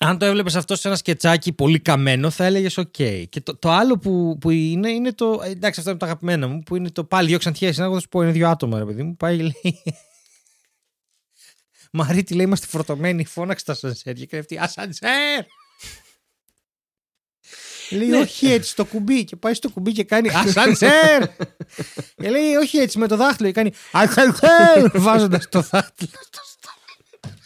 αν 0.00 0.18
το 0.18 0.24
έβλεπες 0.26 0.56
αυτό 0.56 0.76
σε 0.76 0.88
ένα 0.88 0.96
σκετσάκι 0.96 1.52
πολύ 1.52 1.78
καμένο, 1.78 2.30
θα 2.30 2.44
έλεγες 2.44 2.76
οκ. 2.78 2.90
Και 3.28 3.40
το, 3.42 3.56
το 3.56 3.70
άλλο 3.70 3.98
που, 3.98 4.38
που 4.40 4.50
είναι, 4.50 4.90
είναι 4.90 5.12
το. 5.12 5.40
ε, 5.44 5.50
Εντάξει, 5.50 5.78
αυτό 5.78 5.90
είναι 5.90 5.98
το 5.98 6.06
αγαπημένο 6.06 6.48
μου, 6.48 6.62
που 6.62 6.76
είναι 6.76 6.90
το 6.90 7.04
πάλι 7.04 7.28
δύο 7.28 7.38
ξανθιές. 7.38 7.78
Να 7.78 7.90
θα 7.92 8.00
σου 8.00 8.08
πω, 8.08 8.22
είναι 8.22 8.32
δύο 8.32 8.48
άτομα, 8.48 8.78
ρε 8.78 8.84
παιδί 8.84 9.02
μου. 9.02 9.16
Πάει 9.16 9.36
και 9.36 9.42
λέει. 9.42 9.82
Μαρή, 11.92 12.18
της 12.18 12.34
λέει: 12.34 12.46
Είμαστε 12.46 12.66
φορτωμένοι. 12.66 13.24
Φώναξε 13.24 13.64
τ' 13.64 13.74
ασανσέρ. 13.74 14.14
Και 14.14 14.26
κάνει 14.26 14.42
αυτή. 14.42 14.58
Ασανσέρ! 14.58 15.44
Λέει 17.90 18.08
Ναι. 18.08 18.18
όχι 18.18 18.46
έτσι 18.52 18.70
στο 18.70 18.84
κουμπί 18.84 19.24
και 19.24 19.36
πάει 19.36 19.54
στο 19.54 19.70
κουμπί 19.70 19.92
και 19.92 20.04
κάνει 20.04 20.28
ασανσέρ 20.34 21.22
και 22.16 22.28
λέει 22.30 22.54
όχι 22.62 22.78
έτσι 22.78 22.98
με 22.98 23.06
το 23.08 23.16
δάχτυλο 23.16 23.48
και 23.48 23.54
κάνει 23.54 23.72
ασανσέρ 23.92 24.90
βάζοντας 25.00 25.48
το 25.48 25.60
δάχτυλο 25.70 26.10
στο 26.20 26.40
στόμα. 26.44 27.36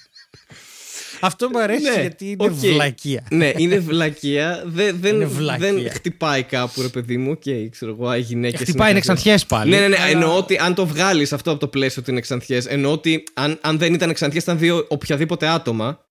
Αυτό 1.20 1.49
μου 1.49 1.61
αρέσει 1.61 1.82
Ναι, 1.90 2.01
γιατί 2.01 2.30
είναι 2.30 2.45
οκ. 2.45 2.51
βλακεία. 2.53 3.24
ναι, 3.30 3.53
είναι 3.57 3.78
βλακεία. 3.78 4.62
Δεν, 4.66 4.97
δεν, 5.01 5.14
Είναι 5.14 5.24
βλακεία. 5.24 5.72
δεν 5.72 5.90
χτυπάει 5.90 6.43
κάπου, 6.43 6.82
ρε 6.82 6.88
παιδί 6.88 7.16
μου. 7.16 7.38
Και 7.38 7.68
ξέρω 7.68 7.93
εγώ, 7.93 8.14
οι 8.16 8.20
γυναίκες. 8.20 8.61
Χτυπάει 8.61 8.90
είναι 8.90 9.01
ξανθιές 9.01 9.47
πάλι. 9.47 9.70
Ναι, 9.70 9.78
ναι, 9.80 9.88
ναι. 9.88 9.97
Αλλά- 9.97 10.07
Εννοώ 10.07 10.36
ότι 10.36 10.57
αν 10.57 10.74
το 10.74 10.86
βγάλεις 10.86 11.32
αυτό 11.32 11.51
από 11.51 11.61
το 11.61 11.68
πλαίσιο 11.68 12.03
ότι 12.03 12.11
είναι 12.11 12.20
ξανθιές, 12.20 12.61
εννοώ 12.68 12.93
ότι 12.93 13.22
αν, 13.34 13.59
αν 13.62 13.78
δεν 13.78 13.95
ήταν 13.95 14.12
ξανθιές, 14.12 14.40
ήταν 14.43 14.59
δύο 14.59 14.86
οποιαδήποτε 14.88 15.47
άτομα, 15.49 16.07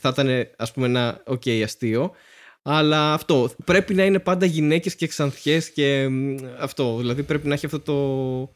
θα 0.00 0.08
ήταν 0.08 0.28
ας 0.56 0.72
πούμε 0.72 0.86
ένα 0.86 1.22
οκ 1.26 1.42
αστείο. 1.64 2.12
Αλλά 2.68 3.12
αυτό. 3.12 3.50
Πρέπει 3.64 3.94
να 3.94 4.04
είναι 4.04 4.18
πάντα 4.18 4.46
γυναίκες 4.46 4.94
και 4.94 5.06
ξανθιές 5.06 5.70
και 5.70 6.08
μ, 6.08 6.36
αυτό. 6.58 6.96
Δηλαδή 6.96 7.22
πρέπει 7.22 7.48
να 7.48 7.54
έχει 7.54 7.66
αυτό 7.66 7.80
το. 7.80 8.52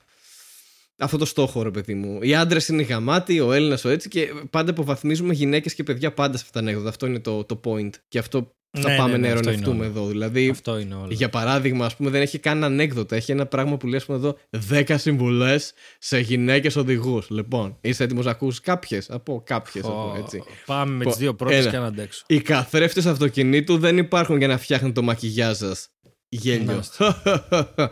Αυτό 0.99 1.17
το 1.17 1.25
στόχο, 1.25 1.63
ρε 1.63 1.71
παιδί 1.71 1.95
μου. 1.95 2.19
Οι 2.23 2.35
άντρες 2.35 2.69
είναι 2.69 2.83
γαμάτοι, 2.83 3.41
ο 3.41 3.53
Έλληνας 3.53 3.85
ο 3.85 3.89
έτσι 3.89 4.09
και 4.09 4.33
πάντα 4.51 4.71
υποβαθμίζουμε 4.71 5.35
γυναίκες 5.35 5.75
και 5.75 5.83
παιδιά 5.83 6.13
πάντα 6.13 6.37
σε 6.37 6.43
αυτά 6.47 6.53
τα 6.53 6.59
ανέκδοτα. 6.59 6.89
Αυτό 6.89 7.07
είναι 7.07 7.21
το, 7.21 7.45
το 7.45 7.61
point. 7.65 7.91
Και 8.09 8.19
αυτό 8.19 8.55
θα 8.73 8.89
Ναι, 8.91 8.97
πάμε 8.97 9.11
ναι, 9.17 9.19
ναι, 9.19 9.29
να 9.29 9.35
αυτό 9.35 9.51
είναι 9.51 9.59
ειρωνευτούμε 9.61 9.85
όλο. 9.87 9.99
εδώ. 10.01 10.07
Δηλαδή, 10.07 10.49
Αυτό 10.49 10.79
είναι 10.79 10.95
όλο. 10.95 11.09
για 11.11 11.29
παράδειγμα, 11.29 11.85
ας 11.87 11.97
πούμε, 11.97 12.11
δεν 12.11 12.21
έχει 12.23 12.39
καν 12.39 12.65
ανέκδοτα. 12.65 13.17
Έχει 13.17 13.33
ένα 13.33 13.47
πράγμα 13.47 13.77
που 13.77 13.87
λέει, 13.87 13.97
ας 13.99 14.05
πούμε, 14.05 14.19
εδώ 14.19 14.37
10 14.71 14.99
συμβουλές 14.99 15.73
σε 15.99 16.19
γυναίκες 16.19 16.77
οδηγούς. 16.77 17.31
Λοιπόν, 17.31 17.77
είσαι 17.81 18.05
έτοιμος 18.05 18.25
να 18.25 18.31
ακούσεις 18.31 18.61
κάποιες; 18.61 19.11
Από 19.11 19.43
κάποιες, 19.47 19.85
Ω, 19.85 20.15
έτσι. 20.19 20.43
Πάμε 20.67 20.93
με 20.97 21.05
Πω, 21.05 21.11
τις 21.11 21.19
δύο 21.19 21.35
πρώτες 21.35 21.59
ένα. 21.61 21.71
και 21.71 21.79
να 21.79 21.87
αντέξω. 21.87 22.25
Οι 22.27 22.41
καθρέφτες 22.41 23.07
αυτοκινήτου 23.07 23.79
δεν 23.79 23.99
υπάρχουν 23.99 24.37
για 24.39 24.47
να 24.49 24.59
φτιάχνουν 24.59 24.93
το 24.93 25.03
μακιγιάζ 25.03 25.57
σας. 25.57 25.89
Γέλιο. 26.29 26.83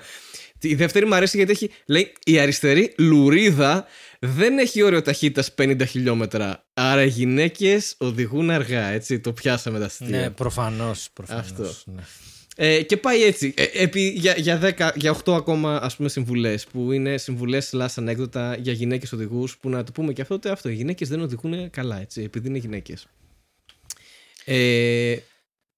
Η 0.60 0.74
δεύτερη 0.74 1.06
μου 1.06 1.14
αρέσει 1.14 1.36
γιατί 1.36 1.52
έχει, 1.52 1.70
λέει, 1.86 2.12
η 2.24 2.38
αριστερή 2.38 2.94
λουρίδα 2.98 3.84
δεν 4.18 4.58
έχει 4.58 4.82
όριο 4.82 5.02
ταχύτητας 5.02 5.54
50 5.58 5.82
χιλιόμετρα. 5.88 6.66
Άρα 6.74 7.02
οι 7.02 7.08
γυναίκες 7.08 7.94
οδηγούν 7.98 8.50
αργά, 8.50 8.86
έτσι. 8.86 9.20
Το 9.20 9.32
πιάσαμε 9.32 9.78
τα 9.78 9.84
αστεία. 9.84 10.08
Ναι, 10.08 10.30
προφανώς. 10.30 11.08
Αυτό. 11.28 11.62
Ναι. 11.84 12.02
Ε, 12.60 12.82
και 12.82 12.96
πάει 12.96 13.22
έτσι. 13.22 13.54
Ε, 13.56 13.64
επί, 13.72 14.08
για, 14.16 14.34
για, 14.36 14.60
10, 14.78 14.90
για 14.94 15.16
8 15.24 15.32
ακόμα 15.34 15.76
ας 15.82 15.96
πούμε 15.96 16.08
συμβουλές 16.08 16.66
που 16.66 16.92
είναι 16.92 17.16
συμβουλές 17.18 17.70
slash 17.74 17.86
ανέκδοτα 17.96 18.56
για 18.56 18.72
γυναίκες 18.72 19.12
οδηγούς 19.12 19.56
που 19.58 19.68
να 19.68 19.84
το 19.84 19.92
πούμε 19.92 20.12
και 20.12 20.22
αυτό 20.22 20.34
ότι 20.34 20.48
αυτό 20.48 20.68
οι 20.68 20.74
γυναίκες 20.74 21.08
δεν 21.08 21.20
οδηγούν 21.20 21.70
καλά 21.70 22.00
έτσι 22.00 22.22
επειδή 22.22 22.48
είναι 22.48 22.58
γυναίκες. 22.58 23.06
Ε, 24.44 25.16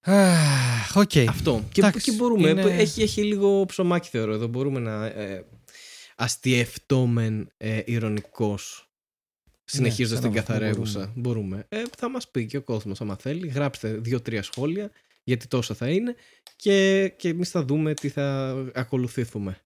Αχ, 0.03 0.97
Οκ. 0.97 1.11
αυτό. 1.29 1.65
Και, 1.73 1.81
Εντάξει, 1.81 2.11
και 2.11 2.17
μπορούμε. 2.17 2.49
είναι- 2.49 2.63
Έχει, 2.79 3.03
έχει 3.03 3.23
λίγο 3.25 3.65
ψωμάκι 3.67 4.09
θεωρώ 4.09 4.33
εδώ. 4.35 4.47
Μπορούμε 4.47 4.81
να 4.81 5.05
ε, 5.07 5.45
αστειευτώμεν 6.21 7.51
ε, 7.57 7.83
ειρωνικώς 7.85 8.89
συνεχίζοντας 9.65 10.23
Ναι, 10.23 10.31
την 10.31 10.33
σε 10.33 10.39
ένα 10.39 10.53
βαθμό 10.53 10.65
καθαρεύουσα. 10.69 11.13
Μπορούμε. 11.17 11.67
Ε, 11.69 11.83
θα 11.97 12.09
μας 12.09 12.29
πει 12.29 12.47
και 12.47 12.57
ο 12.57 12.63
κόσμος 12.63 13.01
άμα 13.01 13.17
θέλει. 13.17 13.49
Γράψτε 13.49 13.93
δύο-τρία 13.93 14.43
σχόλια 14.43 14.91
γιατί 15.25 15.47
τόσο 15.47 15.75
θα 15.75 15.89
είναι 15.89 16.15
και, 16.57 17.09
και 17.17 17.29
εμείς 17.29 17.51
θα 17.51 17.63
δούμε 17.65 17.95
τι 17.95 18.09
θα 18.09 18.57
ακολουθήσουμε. 18.75 19.59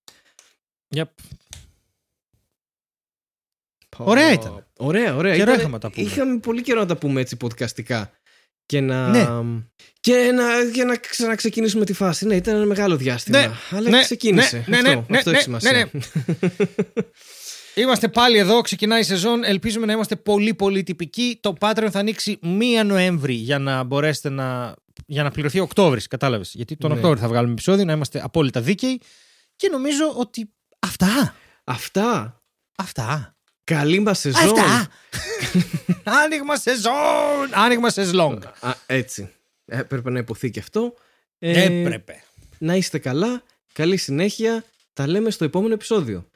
Yep. 0.94 1.02
Πω. 3.88 4.04
Ωραία 4.04 4.32
ήταν. 4.32 4.66
Ωραία, 4.76 5.16
ωραία. 5.16 5.32
Καιρό 5.36 5.42
Ήταν- 5.50 5.58
είχαμε 5.58 5.72
να 5.74 5.78
τα 5.80 5.90
πούμε. 5.90 6.06
Είχαμε 6.06 6.38
πολύ 6.38 6.62
καιρό 6.62 6.80
να 6.80 6.86
τα 6.86 6.96
πούμε 6.96 7.20
έτσι 7.20 7.36
podcastικά. 7.40 8.10
Και 8.66 8.80
να, 8.80 9.08
Ναι. 9.08 9.26
και 10.00 10.30
να, 10.34 10.70
και 10.72 10.84
να 10.84 10.96
ξαναξεκινήσουμε 10.96 11.84
τη 11.84 11.92
φάση. 11.92 12.26
Ναι, 12.26 12.36
ήταν 12.36 12.54
ένα 12.56 12.64
μεγάλο 12.64 12.96
διάστημα. 12.96 13.38
Ναι, 13.40 13.50
Αλλά 13.70 13.88
ναι, 13.90 14.00
ξεκίνησε. 14.00 14.64
ναι, 14.66 14.76
αυτό, 14.76 14.88
ναι, 14.88 15.04
ναι, 15.08 15.16
αυτό 15.18 15.30
ναι, 15.30 15.36
έχει 15.36 15.44
σημασία. 15.44 15.72
ναι, 15.72 15.84
Είμαστε 17.74 18.08
πάλι 18.08 18.38
εδώ, 18.38 18.60
ξεκινάει 18.60 19.00
η 19.00 19.04
σεζόν. 19.04 19.44
Ελπίζουμε 19.44 19.86
να 19.86 19.92
είμαστε 19.92 20.16
πολύ 20.16 20.54
πολύ 20.54 20.82
τυπικοί. 20.82 21.38
Το 21.42 21.54
Patreon 21.60 21.88
θα 21.90 21.98
ανοίξει 21.98 22.38
1 22.42 22.84
Νοέμβρη 22.86 23.34
για 23.34 23.58
να 23.58 23.82
μπορέσετε 23.82 24.28
να. 24.28 24.74
για 25.06 25.22
να 25.22 25.30
πληρωθεί 25.30 25.58
Οκτώβρης. 25.60 26.06
Κατάλαβες. 26.06 26.50
Γιατί 26.54 26.76
τον 26.76 26.90
Ναι. 26.90 26.96
Οκτώβρη 26.96 27.18
θα 27.20 27.28
βγάλουμε 27.28 27.52
επεισόδιο, 27.52 27.84
να 27.84 27.92
είμαστε 27.92 28.20
απόλυτα 28.24 28.60
δίκαιοι. 28.60 29.00
Και 29.56 29.68
νομίζω 29.68 30.12
ότι. 30.16 30.52
Αυτά. 30.78 31.34
Αυτά. 31.64 32.42
Αυτά. 32.76 33.33
Καλή 33.64 33.98
μας 34.00 34.18
σεζόν. 34.18 34.58
Αυτά. 34.58 34.88
Άνοιγμα 36.22 36.56
σεζόν. 36.56 36.94
Άνοιγμα 37.52 37.90
σεζόν. 37.90 38.44
Α, 38.60 38.74
έτσι. 38.86 39.30
Ε, 39.66 39.82
πρέπει 39.82 40.10
να 40.10 40.18
υποθεί 40.18 40.50
και 40.50 40.60
αυτό. 40.60 40.94
Ε, 41.38 41.80
Έπρεπε. 41.80 42.22
Να 42.58 42.74
είστε 42.74 42.98
καλά. 42.98 43.42
Καλή 43.72 43.96
συνέχεια. 43.96 44.64
Τα 44.92 45.06
λέμε 45.06 45.30
στο 45.30 45.44
επόμενο 45.44 45.74
επεισόδιο. 45.74 46.28